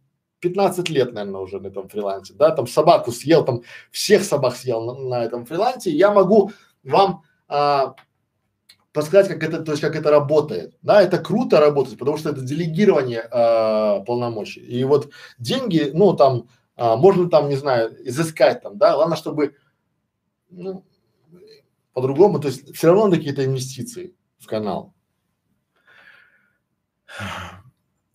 15 0.41 0.87
лет, 0.89 1.13
наверное, 1.13 1.41
уже 1.41 1.59
на 1.59 1.65
этом 1.65 1.89
фрилансе, 1.89 2.35
да, 2.35 2.51
там 2.51 2.67
собаку 2.67 3.11
съел, 3.11 3.43
там 3.43 3.63
всех 3.89 4.23
собак 4.23 4.55
съел 4.55 4.85
на, 4.85 4.93
на 4.93 5.23
этом 5.25 5.47
фрилансе, 5.47 5.89
я 5.89 6.11
могу 6.11 6.51
вам 6.83 7.23
а, 7.47 7.95
подсказать, 8.93 9.27
как 9.27 9.43
это, 9.43 9.63
то 9.63 9.71
есть 9.71 9.81
как 9.81 9.95
это 9.95 10.11
работает. 10.11 10.77
Да, 10.81 11.01
это 11.01 11.17
круто 11.17 11.59
работать, 11.59 11.97
потому 11.97 12.17
что 12.17 12.29
это 12.29 12.41
делегирование 12.41 13.21
э, 13.21 14.03
полномочий. 14.05 14.61
И 14.61 14.83
вот 14.83 15.11
деньги, 15.37 15.91
ну 15.93 16.13
там, 16.13 16.49
э, 16.75 16.95
можно 16.95 17.29
там, 17.29 17.49
не 17.49 17.55
знаю, 17.55 17.95
изыскать 18.07 18.61
там, 18.61 18.77
да, 18.77 18.95
главное, 18.95 19.17
чтобы, 19.17 19.55
ну, 20.49 20.85
по-другому, 21.93 22.39
то 22.39 22.47
есть 22.47 22.73
все 22.75 22.87
равно 22.87 23.11
какие-то 23.11 23.45
инвестиции 23.45 24.15
в 24.39 24.47
канал. 24.47 24.93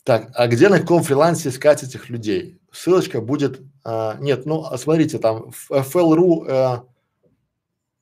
Так, 0.04 0.30
а 0.34 0.46
где 0.46 0.68
на 0.68 0.78
каком 0.78 1.02
фрилансе 1.02 1.48
искать 1.48 1.82
этих 1.82 2.08
людей? 2.10 2.60
Ссылочка 2.70 3.20
будет, 3.20 3.60
а, 3.82 4.16
нет, 4.20 4.46
ну, 4.46 4.64
а 4.64 4.78
смотрите, 4.78 5.18
там 5.18 5.50
FL.ru 5.70 6.84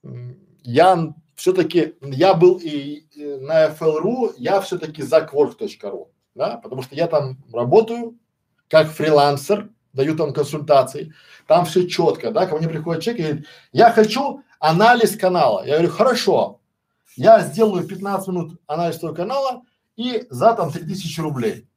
э, 0.05 0.24
я 0.62 1.14
все-таки 1.35 1.94
я 2.01 2.35
был 2.35 2.59
и, 2.62 3.05
на 3.16 3.69
FL.ru, 3.69 4.35
я 4.39 4.61
все-таки 4.61 5.02
за 5.02 5.19
quark.ru, 5.19 6.09
да, 6.35 6.56
потому 6.59 6.82
что 6.82 6.94
я 6.94 7.06
там 7.06 7.39
работаю 7.52 8.19
как 8.69 8.89
фрилансер, 8.89 9.70
даю 9.93 10.16
там 10.16 10.32
консультации, 10.32 11.12
там 11.47 11.65
все 11.65 11.89
четко, 11.89 12.31
да, 12.31 12.47
ко 12.47 12.56
мне 12.56 12.69
приходит 12.69 13.02
человек 13.02 13.20
и 13.20 13.27
говорит, 13.27 13.47
я 13.73 13.93
хочу 13.93 14.43
анализ 14.59 15.16
канала. 15.16 15.65
Я 15.65 15.74
говорю, 15.74 15.90
хорошо, 15.90 16.61
я 17.16 17.40
сделаю 17.40 17.86
15 17.86 18.28
минут 18.28 18.61
анализ 18.66 18.98
твоего 18.98 19.16
канала 19.16 19.62
и 19.97 20.27
за 20.31 20.55
там 20.55 20.73
3000 20.73 21.20
рублей. 21.20 21.69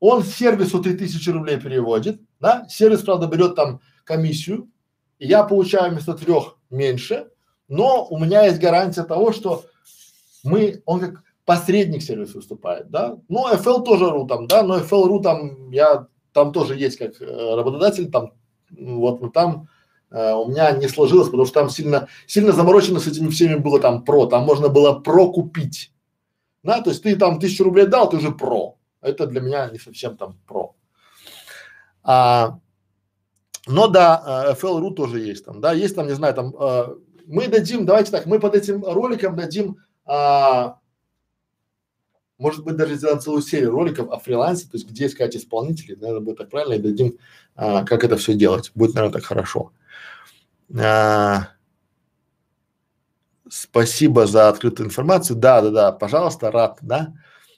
Он 0.00 0.22
сервису 0.22 0.82
3000 0.82 1.30
рублей 1.30 1.60
переводит, 1.60 2.20
да, 2.40 2.66
сервис, 2.68 3.02
правда, 3.02 3.26
берет 3.26 3.54
там 3.54 3.80
комиссию, 4.04 4.70
и 5.18 5.26
я 5.26 5.44
получаю 5.44 5.92
вместо 5.92 6.14
трех 6.14 6.58
меньше, 6.70 7.28
но 7.68 8.06
у 8.06 8.18
меня 8.18 8.44
есть 8.44 8.60
гарантия 8.60 9.04
того, 9.04 9.32
что 9.32 9.64
мы, 10.42 10.82
он 10.84 11.00
как 11.00 11.22
посредник 11.44 12.02
сервис 12.02 12.34
выступает, 12.34 12.90
да. 12.90 13.18
Ну, 13.28 13.52
FL 13.52 13.82
тоже 13.84 14.10
ру 14.10 14.26
там, 14.26 14.46
да, 14.46 14.62
но 14.62 14.78
FL.ru 14.78 15.22
там, 15.22 15.70
я 15.70 16.06
там 16.32 16.52
тоже 16.52 16.76
есть 16.76 16.98
как 16.98 17.20
э, 17.20 17.54
работодатель, 17.54 18.10
там, 18.10 18.32
вот, 18.70 19.20
но 19.20 19.28
там 19.28 19.68
э, 20.10 20.32
у 20.32 20.48
меня 20.48 20.72
не 20.72 20.88
сложилось, 20.88 21.28
потому 21.28 21.44
что 21.44 21.60
там 21.60 21.70
сильно, 21.70 22.08
сильно 22.26 22.52
заморочено 22.52 22.98
с 22.98 23.06
этими 23.06 23.28
всеми 23.28 23.56
было 23.56 23.80
там 23.80 24.04
про, 24.04 24.26
там 24.26 24.44
можно 24.44 24.68
было 24.68 24.98
про 24.98 25.30
купить, 25.30 25.92
да, 26.62 26.80
то 26.80 26.90
есть 26.90 27.02
ты 27.02 27.16
там 27.16 27.38
тысячу 27.38 27.64
рублей 27.64 27.86
дал, 27.86 28.08
ты 28.08 28.16
уже 28.16 28.32
про, 28.32 28.76
это 29.00 29.26
для 29.26 29.40
меня 29.40 29.70
не 29.70 29.78
совсем 29.78 30.16
там 30.16 30.38
про. 30.46 30.74
А, 32.02 32.58
но 33.66 33.86
да, 33.88 34.46
э, 34.48 34.54
FL.ru 34.54 34.94
тоже 34.94 35.20
есть 35.20 35.44
там, 35.44 35.60
да, 35.60 35.72
есть 35.72 35.94
там, 35.94 36.06
не 36.06 36.14
знаю, 36.14 36.34
там 36.34 36.54
э, 36.58 36.96
мы 37.26 37.48
дадим, 37.48 37.86
давайте 37.86 38.10
так, 38.10 38.26
мы 38.26 38.38
под 38.38 38.54
этим 38.54 38.84
роликом 38.84 39.36
дадим, 39.36 39.78
а, 40.04 40.78
может 42.38 42.64
быть, 42.64 42.76
даже 42.76 42.96
сделаем 42.96 43.20
целую 43.20 43.42
серию 43.42 43.70
роликов 43.70 44.10
о 44.10 44.18
фрилансе, 44.18 44.64
то 44.64 44.76
есть 44.76 44.88
где 44.88 45.06
искать 45.06 45.36
исполнителей, 45.36 45.96
наверное, 45.96 46.20
будет 46.20 46.38
так 46.38 46.50
правильно, 46.50 46.74
и 46.74 46.78
дадим, 46.78 47.18
а, 47.54 47.84
как 47.84 48.04
это 48.04 48.16
все 48.16 48.34
делать. 48.34 48.72
Будет, 48.74 48.94
наверное, 48.94 49.14
так 49.14 49.24
хорошо. 49.24 49.72
А, 50.76 51.48
спасибо 53.48 54.26
за 54.26 54.48
открытую 54.48 54.88
информацию. 54.88 55.36
Да, 55.36 55.62
да, 55.62 55.70
да, 55.70 55.92
пожалуйста, 55.92 56.50
рад, 56.50 56.78
да. 56.82 57.14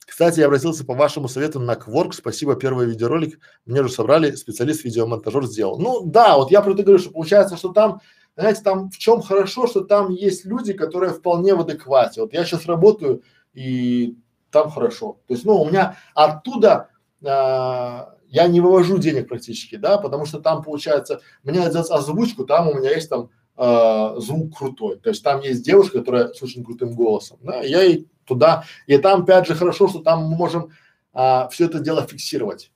Кстати, 0.07 0.39
я 0.39 0.47
обратился 0.47 0.85
по 0.85 0.95
вашему 0.95 1.29
совету 1.29 1.59
на 1.59 1.73
Quark. 1.73 2.13
Спасибо, 2.13 2.55
первый 2.55 2.87
видеоролик. 2.87 3.41
Мне 3.65 3.81
уже 3.81 3.93
собрали, 3.93 4.37
специалист 4.37 4.85
видеомонтажер 4.85 5.47
сделал. 5.47 5.81
Ну 5.81 6.05
да, 6.05 6.37
вот 6.37 6.53
я 6.53 6.63
про 6.63 6.73
это 6.73 6.85
говорю, 6.85 7.01
что 7.01 7.11
получается, 7.11 7.57
что 7.57 7.73
там 7.73 8.01
знаете, 8.37 8.63
там 8.63 8.91
в 8.91 8.99
чем 8.99 9.23
хорошо, 9.23 9.67
что 9.67 9.81
там 9.83 10.11
есть 10.11 10.45
люди, 10.45 10.73
которые 10.73 11.13
вполне 11.13 11.55
в 11.55 11.61
адеквате. 11.61 12.21
Вот 12.21 12.33
я 12.33 12.45
сейчас 12.45 12.67
работаю 12.67 13.23
и 13.55 14.17
там 14.51 14.71
хорошо. 14.71 15.19
То 15.27 15.35
есть, 15.35 15.45
ну, 15.45 15.61
у 15.61 15.69
меня 15.69 15.97
оттуда 16.15 16.91
а, 17.25 18.15
я 18.29 18.49
не 18.49 18.61
вывожу 18.61 18.99
денег 18.99 19.29
практически, 19.29 19.77
да, 19.77 19.99
потому 19.99 20.27
что 20.27 20.41
там 20.41 20.63
получается, 20.63 21.21
мне 21.43 21.61
надо 21.61 21.81
озвучку, 21.81 22.45
там 22.45 22.69
у 22.69 22.75
меня 22.75 22.91
есть 22.91 23.09
там 23.09 23.31
э, 23.57 24.15
звук 24.19 24.59
крутой. 24.59 24.99
То 24.99 25.11
есть 25.11 25.23
там 25.23 25.41
есть 25.41 25.65
девушка, 25.65 26.01
которая 26.01 26.33
с 26.33 26.43
очень 26.43 26.65
крутым 26.65 26.95
голосом, 26.95 27.39
да, 27.43 27.63
я 27.63 27.83
и 27.85 28.05
туда, 28.27 28.65
и 28.87 28.99
там 28.99 29.23
опять 29.23 29.47
же 29.47 29.55
хорошо, 29.55 29.89
что 29.89 30.01
там 30.01 30.25
мы 30.25 30.37
можем 30.37 30.71
а, 31.13 31.49
все 31.49 31.67
это 31.67 31.79
дело 31.79 32.07
фиксировать. 32.07 32.71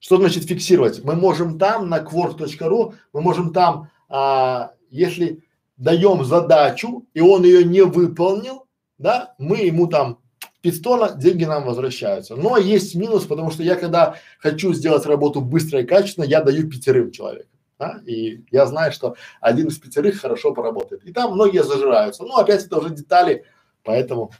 Что 0.00 0.16
значит 0.16 0.44
фиксировать? 0.44 1.02
Мы 1.04 1.14
можем 1.14 1.58
там 1.58 1.88
на 1.88 1.98
quark.ru, 1.98 2.94
мы 3.12 3.20
можем 3.20 3.52
там, 3.52 3.90
а, 4.08 4.72
если 4.90 5.42
даем 5.76 6.24
задачу 6.24 7.06
и 7.14 7.20
он 7.20 7.44
ее 7.44 7.64
не 7.64 7.82
выполнил, 7.82 8.66
да, 8.98 9.34
мы 9.38 9.58
ему 9.58 9.86
там 9.86 10.20
пистона, 10.60 11.12
деньги 11.12 11.44
нам 11.44 11.64
возвращаются. 11.64 12.36
Но 12.36 12.56
есть 12.56 12.94
минус, 12.94 13.26
потому 13.26 13.50
что 13.50 13.62
я 13.62 13.76
когда 13.76 14.16
хочу 14.38 14.72
сделать 14.72 15.04
работу 15.04 15.40
быстро 15.42 15.80
и 15.80 15.86
качественно, 15.86 16.24
я 16.24 16.42
даю 16.42 16.70
пятерым 16.70 17.10
человекам. 17.10 17.50
Да? 17.78 18.00
И 18.06 18.44
я 18.50 18.66
знаю, 18.66 18.92
что 18.92 19.16
один 19.40 19.66
из 19.66 19.78
пятерых 19.78 20.20
хорошо 20.20 20.54
поработает. 20.54 21.04
И 21.04 21.12
там 21.12 21.34
многие 21.34 21.62
зажираются. 21.62 22.22
Ну, 22.22 22.36
опять 22.36 22.64
это 22.64 22.78
уже 22.78 22.90
детали, 22.90 23.44
поэтому, 23.82 24.32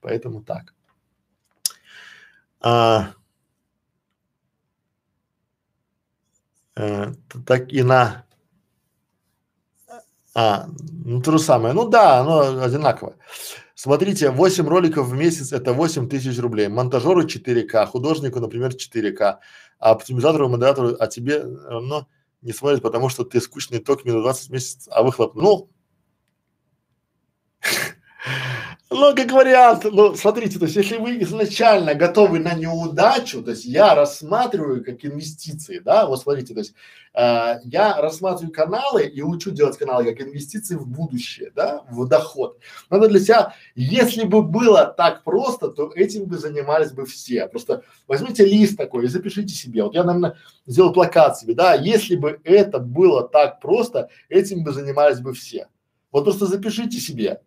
поэтому 0.00 0.44
так. 0.44 0.74
А, 2.60 3.10
э, 6.76 7.12
так 7.46 7.72
и 7.72 7.82
на 7.82 8.24
а, 10.34 10.66
ну 11.04 11.22
то 11.22 11.32
же 11.32 11.38
самое. 11.38 11.74
Ну 11.74 11.88
да, 11.88 12.18
оно 12.20 12.62
одинаковое. 12.62 13.16
Смотрите, 13.74 14.30
8 14.30 14.66
роликов 14.68 15.06
в 15.08 15.14
месяц 15.14 15.52
это 15.52 15.72
8 15.72 16.08
тысяч 16.08 16.38
рублей. 16.38 16.68
Монтажеру 16.68 17.26
4К, 17.26 17.86
художнику, 17.86 18.40
например, 18.40 18.72
4К, 18.72 19.38
а 19.78 19.90
оптимизатору, 19.90 20.48
модератору, 20.48 20.96
а 20.98 21.06
тебе 21.06 21.42
равно 21.42 22.08
не 22.42 22.52
смотрит, 22.52 22.82
потому 22.82 23.08
что 23.08 23.24
ты 23.24 23.40
скучный 23.40 23.78
ток 23.78 24.04
минус 24.04 24.22
20 24.22 24.50
месяцев, 24.50 24.92
а 24.92 25.02
выхлоп, 25.02 25.34
ну, 25.34 25.70
ну, 28.94 29.14
как 29.14 29.32
вариант, 29.32 29.84
ну, 29.84 30.14
смотрите, 30.14 30.58
то 30.58 30.66
есть, 30.66 30.76
если 30.76 30.98
вы 30.98 31.20
изначально 31.22 31.94
готовы 31.94 32.38
на 32.38 32.54
неудачу, 32.54 33.42
то 33.42 33.50
есть, 33.50 33.64
я 33.64 33.94
рассматриваю 33.94 34.84
как 34.84 35.04
инвестиции, 35.04 35.80
да, 35.80 36.06
вот 36.06 36.22
смотрите, 36.22 36.54
то 36.54 36.60
есть, 36.60 36.74
э, 37.12 37.56
я 37.64 38.00
рассматриваю 38.00 38.52
каналы 38.52 39.04
и 39.04 39.20
учу 39.20 39.50
делать 39.50 39.76
каналы 39.76 40.04
как 40.04 40.20
инвестиции 40.20 40.76
в 40.76 40.86
будущее, 40.86 41.50
да, 41.56 41.82
в 41.90 42.06
доход. 42.06 42.58
Надо 42.88 43.08
для 43.08 43.18
себя, 43.18 43.54
если 43.74 44.24
бы 44.24 44.42
было 44.42 44.86
так 44.86 45.24
просто, 45.24 45.68
то 45.68 45.90
этим 45.94 46.26
бы 46.26 46.38
занимались 46.38 46.92
бы 46.92 47.04
все. 47.04 47.48
Просто 47.48 47.82
возьмите 48.06 48.44
лист 48.44 48.76
такой 48.76 49.06
и 49.06 49.08
запишите 49.08 49.54
себе. 49.54 49.82
Вот 49.82 49.94
я, 49.94 50.04
наверное, 50.04 50.36
сделал 50.66 50.92
плакат 50.92 51.36
себе, 51.36 51.54
да, 51.54 51.74
если 51.74 52.14
бы 52.14 52.40
это 52.44 52.78
было 52.78 53.28
так 53.28 53.60
просто, 53.60 54.08
этим 54.28 54.62
бы 54.62 54.72
занимались 54.72 55.18
бы 55.18 55.32
все. 55.32 55.66
Вот 56.12 56.24
просто 56.24 56.46
запишите 56.46 56.98
себе 56.98 57.40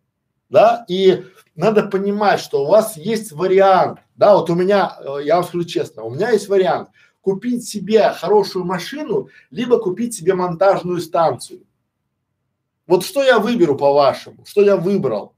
да, 0.49 0.85
и 0.87 1.23
надо 1.55 1.83
понимать, 1.83 2.39
что 2.39 2.63
у 2.63 2.67
вас 2.67 2.97
есть 2.97 3.31
вариант, 3.31 3.99
да, 4.15 4.35
вот 4.35 4.49
у 4.49 4.55
меня, 4.55 4.97
э, 4.99 5.23
я 5.23 5.35
вам 5.35 5.43
скажу 5.43 5.63
честно, 5.65 6.03
у 6.03 6.13
меня 6.13 6.31
есть 6.31 6.47
вариант 6.47 6.89
купить 7.21 7.67
себе 7.67 8.09
хорошую 8.11 8.63
машину, 8.63 9.29
либо 9.51 9.79
купить 9.79 10.13
себе 10.15 10.33
монтажную 10.33 11.01
станцию. 11.01 11.63
Вот 12.85 13.03
что 13.03 13.21
я 13.21 13.39
выберу 13.39 13.75
по-вашему, 13.75 14.45
что 14.45 14.61
я 14.61 14.77
выбрал, 14.77 15.35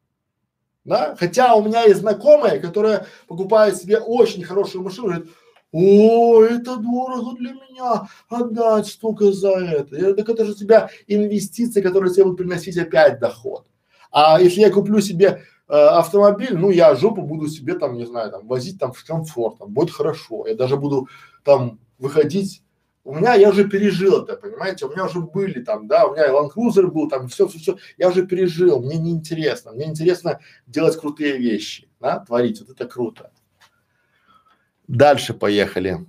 да, 0.85 1.15
хотя 1.19 1.55
у 1.55 1.63
меня 1.63 1.83
есть 1.83 2.01
знакомая, 2.01 2.59
которая 2.59 3.07
покупает 3.27 3.75
себе 3.77 3.97
очень 3.97 4.43
хорошую 4.43 4.83
машину, 4.83 5.07
говорит, 5.07 5.29
о, 5.71 6.43
это 6.43 6.77
дорого 6.77 7.35
для 7.37 7.53
меня, 7.53 8.07
отдать 8.27 8.87
столько 8.87 9.31
за 9.31 9.51
это. 9.51 9.95
Я, 9.95 10.13
так 10.13 10.29
это 10.29 10.45
же 10.45 10.51
у 10.51 10.55
тебя 10.55 10.89
инвестиции, 11.07 11.81
которые 11.81 12.13
тебе 12.13 12.25
будут 12.25 12.37
приносить 12.37 12.77
опять 12.77 13.19
доход. 13.19 13.67
А 14.11 14.41
если 14.41 14.61
я 14.61 14.71
куплю 14.71 15.01
себе 15.01 15.43
э, 15.67 15.73
автомобиль, 15.73 16.57
ну 16.57 16.71
я 16.71 16.95
жопу 16.95 17.21
буду 17.21 17.47
себе 17.47 17.75
там, 17.75 17.95
не 17.95 18.05
знаю, 18.05 18.31
там 18.31 18.47
возить 18.47 18.79
там 18.79 18.93
с 18.93 19.03
комфортом, 19.03 19.71
будет 19.71 19.91
хорошо. 19.91 20.47
Я 20.47 20.55
даже 20.55 20.77
буду 20.77 21.07
там 21.43 21.79
выходить. 21.97 22.63
У 23.03 23.15
меня, 23.15 23.33
я 23.33 23.49
уже 23.49 23.67
пережил 23.67 24.23
это, 24.23 24.35
понимаете, 24.35 24.85
у 24.85 24.91
меня 24.91 25.05
уже 25.05 25.21
были 25.21 25.63
там, 25.63 25.87
да, 25.87 26.05
у 26.05 26.13
меня 26.13 26.27
и 26.27 26.31
Land 26.31 26.87
был, 26.91 27.09
там 27.09 27.27
все, 27.27 27.47
все, 27.47 27.57
все, 27.57 27.77
я 27.97 28.09
уже 28.09 28.27
пережил, 28.27 28.81
мне 28.81 28.97
не 28.97 29.11
интересно, 29.11 29.71
мне 29.71 29.85
интересно 29.85 30.39
делать 30.67 30.97
крутые 30.97 31.37
вещи, 31.37 31.89
да, 31.99 32.19
творить, 32.19 32.59
вот 32.59 32.69
это 32.69 32.85
круто. 32.87 33.31
Дальше 34.87 35.33
поехали. 35.33 36.05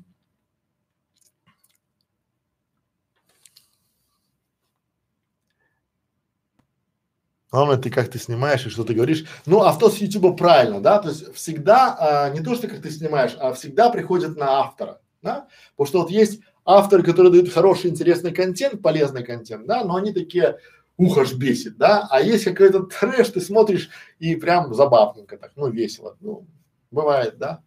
Главное, 7.53 7.79
ты 7.79 7.91
как 7.91 8.09
ты 8.09 8.19
снимаешь 8.19 8.65
и 8.65 8.71
что 8.71 8.85
ты 8.85 8.95
говоришь. 8.95 9.25
Ну, 9.45 9.63
авто 9.63 9.91
с 9.91 9.97
Ютуба 9.97 10.35
правильно, 10.35 10.81
да, 10.81 11.01
то 11.01 11.09
есть 11.09 11.35
всегда, 11.35 11.97
а, 11.99 12.31
не 12.31 12.41
то, 12.41 12.55
что 12.55 12.69
как 12.69 12.81
ты 12.81 12.91
снимаешь, 12.91 13.37
а 13.41 13.53
всегда 13.55 13.91
приходит 13.91 14.37
на 14.37 14.61
автора, 14.61 15.01
да, 15.21 15.49
потому 15.73 15.89
что 15.89 16.01
вот 16.03 16.11
есть 16.11 16.41
авторы, 16.65 17.03
которые 17.03 17.33
дают 17.33 17.53
хороший, 17.53 17.91
интересный 17.91 18.33
контент, 18.33 18.81
полезный 18.81 19.25
контент, 19.25 19.67
да, 19.67 19.83
но 19.83 19.97
они 19.97 20.13
такие, 20.13 20.59
ух, 20.97 21.19
аж 21.19 21.33
бесит, 21.33 21.77
да, 21.77 22.07
а 22.09 22.21
есть 22.21 22.45
какой-то 22.45 22.85
трэш, 22.85 23.31
ты 23.31 23.41
смотришь 23.41 23.91
и 24.21 24.37
прям 24.37 24.73
забавненько 24.73 25.37
так, 25.37 25.51
ну, 25.57 25.69
весело, 25.71 26.17
ну, 26.21 26.47
бывает, 26.93 27.37
да. 27.39 27.63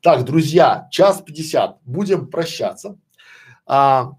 Так, 0.00 0.24
друзья, 0.24 0.88
час 0.90 1.20
пятьдесят, 1.20 1.76
будем 1.84 2.26
прощаться. 2.26 2.96
А, 3.66 4.12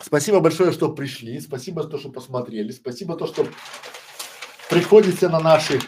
спасибо 0.00 0.40
большое, 0.40 0.72
что 0.72 0.90
пришли, 0.92 1.38
спасибо 1.38 1.84
то, 1.84 1.98
что 1.98 2.10
посмотрели, 2.10 2.72
спасибо 2.72 3.14
то, 3.14 3.26
что 3.26 3.46
приходите 4.70 5.28
на 5.28 5.40
наши, 5.40 5.80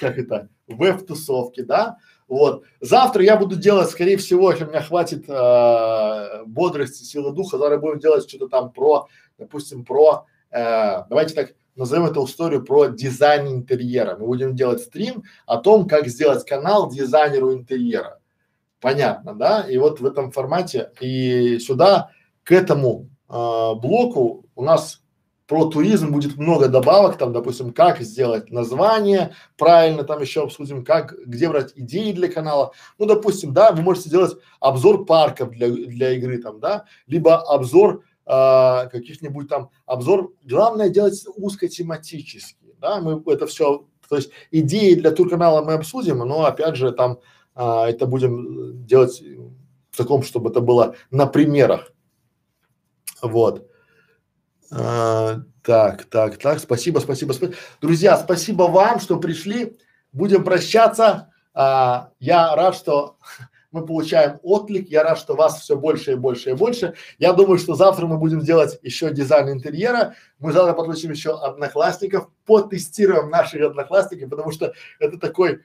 как 0.00 0.18
это, 0.18 0.48
веб-тусовки, 0.66 1.62
да, 1.62 1.98
вот. 2.28 2.64
Завтра 2.80 3.22
я 3.22 3.36
буду 3.36 3.56
делать, 3.56 3.90
скорее 3.90 4.16
всего, 4.16 4.50
если 4.50 4.64
у 4.64 4.68
меня 4.68 4.82
хватит 4.82 5.28
э, 5.28 6.44
бодрости, 6.46 7.04
силы 7.04 7.32
духа, 7.32 7.58
завтра 7.58 7.78
будем 7.78 7.98
делать 7.98 8.28
что-то 8.28 8.48
там 8.48 8.72
про, 8.72 9.06
допустим, 9.38 9.84
про, 9.84 10.26
э, 10.50 11.04
давайте 11.08 11.34
так 11.34 11.54
назовем 11.76 12.06
эту 12.06 12.24
историю 12.24 12.64
про 12.64 12.86
дизайн 12.86 13.48
интерьера. 13.48 14.16
Мы 14.16 14.26
будем 14.26 14.56
делать 14.56 14.80
стрим 14.80 15.24
о 15.46 15.58
том, 15.58 15.86
как 15.86 16.06
сделать 16.08 16.44
канал 16.46 16.90
дизайнеру 16.90 17.52
интерьера. 17.52 18.18
Понятно, 18.80 19.34
да? 19.34 19.66
И 19.68 19.76
вот 19.76 20.00
в 20.00 20.06
этом 20.06 20.32
формате 20.32 20.90
и 21.00 21.58
сюда 21.58 22.10
к 22.44 22.52
этому 22.52 23.10
э, 23.28 23.32
блоку 23.32 24.46
у 24.54 24.62
нас 24.62 25.01
про 25.52 25.66
туризм 25.66 26.12
будет 26.12 26.38
много 26.38 26.66
добавок, 26.66 27.18
там, 27.18 27.34
допустим, 27.34 27.74
как 27.74 28.00
сделать 28.00 28.50
название 28.50 29.34
правильно, 29.58 30.02
там 30.02 30.22
еще 30.22 30.44
обсудим, 30.44 30.82
как, 30.82 31.14
где 31.26 31.46
брать 31.46 31.74
идеи 31.76 32.12
для 32.12 32.32
канала. 32.32 32.72
Ну, 32.96 33.04
допустим, 33.04 33.52
да, 33.52 33.70
вы 33.70 33.82
можете 33.82 34.08
сделать 34.08 34.38
обзор 34.60 35.04
парков 35.04 35.50
для, 35.50 35.68
для 35.68 36.12
игры, 36.12 36.38
там, 36.38 36.58
да, 36.58 36.86
либо 37.06 37.36
обзор 37.36 38.02
а, 38.24 38.86
каких-нибудь 38.86 39.50
там, 39.50 39.68
обзор, 39.84 40.32
главное 40.42 40.88
делать 40.88 41.22
узкотематический, 41.36 42.74
да, 42.80 43.02
мы 43.02 43.22
это 43.30 43.46
все, 43.46 43.86
то 44.08 44.16
есть 44.16 44.30
идеи 44.52 44.94
для 44.94 45.10
турканала 45.10 45.62
мы 45.62 45.74
обсудим, 45.74 46.20
но 46.20 46.46
опять 46.46 46.76
же 46.76 46.92
там 46.92 47.18
а, 47.54 47.90
это 47.90 48.06
будем 48.06 48.86
делать 48.86 49.22
в 49.90 49.98
таком, 49.98 50.22
чтобы 50.22 50.48
это 50.48 50.62
было 50.62 50.94
на 51.10 51.26
примерах, 51.26 51.92
вот. 53.20 53.68
А, 54.74 55.40
так, 55.62 56.04
так, 56.06 56.38
так, 56.38 56.58
спасибо, 56.58 56.98
спасибо, 57.00 57.32
спасибо. 57.32 57.56
Друзья, 57.80 58.16
спасибо 58.16 58.64
вам, 58.64 59.00
что 59.00 59.18
пришли. 59.18 59.76
Будем 60.12 60.44
прощаться. 60.44 61.30
А, 61.52 62.10
я 62.18 62.56
рад, 62.56 62.74
что 62.74 63.18
мы 63.70 63.84
получаем 63.84 64.38
отклик. 64.42 64.88
Я 64.88 65.02
рад, 65.02 65.18
что 65.18 65.34
вас 65.34 65.60
все 65.60 65.76
больше 65.76 66.12
и 66.12 66.14
больше 66.14 66.50
и 66.50 66.54
больше. 66.54 66.94
Я 67.18 67.34
думаю, 67.34 67.58
что 67.58 67.74
завтра 67.74 68.06
мы 68.06 68.16
будем 68.16 68.40
делать 68.40 68.78
еще 68.82 69.12
дизайн 69.12 69.50
интерьера. 69.50 70.14
Мы 70.38 70.52
завтра 70.52 70.72
подключим 70.72 71.10
еще 71.10 71.38
одноклассников, 71.38 72.28
потестируем 72.46 73.28
наших 73.28 73.60
одноклассников, 73.62 74.30
потому 74.30 74.52
что 74.52 74.72
это 74.98 75.18
такой, 75.18 75.60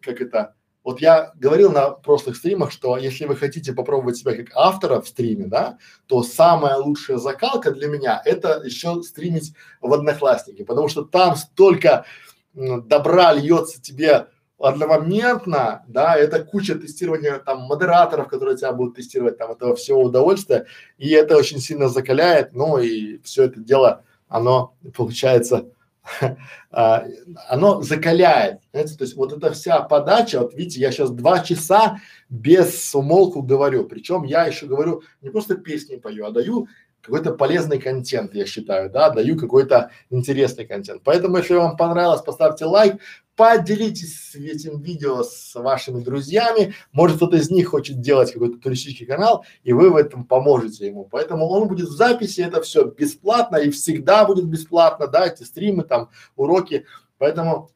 как 0.00 0.20
это, 0.20 0.54
вот 0.82 1.00
я 1.00 1.32
говорил 1.34 1.70
на 1.72 1.90
прошлых 1.90 2.36
стримах, 2.36 2.72
что 2.72 2.96
если 2.96 3.26
вы 3.26 3.36
хотите 3.36 3.72
попробовать 3.72 4.16
себя 4.16 4.34
как 4.34 4.48
автора 4.54 5.00
в 5.00 5.08
стриме, 5.08 5.46
да, 5.46 5.78
то 6.06 6.22
самая 6.22 6.76
лучшая 6.76 7.18
закалка 7.18 7.70
для 7.70 7.88
меня 7.88 8.20
это 8.24 8.62
еще 8.64 9.02
стримить 9.02 9.52
в 9.80 9.92
Одноклассники, 9.92 10.62
потому 10.64 10.88
что 10.88 11.02
там 11.02 11.36
столько 11.36 12.06
добра 12.54 13.32
льется 13.32 13.80
тебе 13.80 14.28
одномоментно, 14.58 15.84
да, 15.88 16.16
это 16.16 16.44
куча 16.44 16.74
тестирования 16.74 17.38
там 17.38 17.62
модераторов, 17.62 18.28
которые 18.28 18.56
тебя 18.56 18.72
будут 18.72 18.96
тестировать, 18.96 19.38
там 19.38 19.52
этого 19.52 19.74
всего 19.74 20.02
удовольствия, 20.02 20.66
и 20.98 21.10
это 21.10 21.36
очень 21.36 21.60
сильно 21.60 21.88
закаляет, 21.88 22.52
ну 22.52 22.78
и 22.78 23.18
все 23.22 23.44
это 23.44 23.60
дело, 23.60 24.04
оно 24.28 24.74
получается 24.94 25.66
оно 26.70 27.82
закаляет, 27.82 28.60
знаете, 28.72 28.96
то 28.96 29.04
есть 29.04 29.16
вот 29.16 29.32
эта 29.32 29.52
вся 29.52 29.80
подача, 29.82 30.40
вот 30.40 30.54
видите, 30.54 30.80
я 30.80 30.92
сейчас 30.92 31.10
два 31.10 31.40
часа 31.40 32.00
без 32.28 32.94
умолку 32.94 33.42
говорю, 33.42 33.84
причем 33.84 34.24
я 34.24 34.46
еще 34.46 34.66
говорю, 34.66 35.02
не 35.20 35.30
просто 35.30 35.56
песни 35.56 35.96
пою, 35.96 36.26
а 36.26 36.30
даю 36.30 36.68
какой-то 37.02 37.32
полезный 37.32 37.78
контент, 37.78 38.34
я 38.34 38.46
считаю, 38.46 38.90
да, 38.90 39.10
даю 39.10 39.36
какой-то 39.36 39.90
интересный 40.10 40.66
контент. 40.66 41.02
Поэтому, 41.04 41.38
если 41.38 41.54
вам 41.54 41.76
понравилось, 41.76 42.22
поставьте 42.22 42.64
лайк, 42.64 43.00
поделитесь 43.36 44.34
этим 44.34 44.80
видео 44.80 45.22
с 45.22 45.54
вашими 45.54 46.02
друзьями. 46.02 46.74
Может, 46.92 47.16
кто-то 47.16 47.38
из 47.38 47.50
них 47.50 47.68
хочет 47.68 48.00
делать 48.00 48.32
какой-то 48.32 48.58
туристический 48.58 49.06
канал, 49.06 49.46
и 49.62 49.72
вы 49.72 49.90
в 49.90 49.96
этом 49.96 50.24
поможете 50.24 50.86
ему. 50.86 51.04
Поэтому 51.10 51.46
он 51.46 51.66
будет 51.66 51.88
в 51.88 51.92
записи, 51.92 52.42
это 52.42 52.60
все 52.60 52.84
бесплатно 52.84 53.56
и 53.56 53.70
всегда 53.70 54.26
будет 54.26 54.44
бесплатно, 54.44 55.06
да, 55.06 55.26
эти 55.26 55.42
стримы, 55.44 55.84
там, 55.84 56.10
уроки. 56.36 56.84
Поэтому 57.16 57.70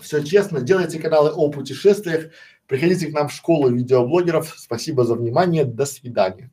все 0.00 0.22
честно, 0.22 0.60
делайте 0.60 1.00
каналы 1.00 1.30
о 1.30 1.50
путешествиях, 1.50 2.30
приходите 2.68 3.08
к 3.08 3.12
нам 3.12 3.28
в 3.28 3.32
школу 3.32 3.70
видеоблогеров. 3.70 4.54
Спасибо 4.56 5.04
за 5.04 5.14
внимание, 5.14 5.64
до 5.64 5.84
свидания. 5.84 6.52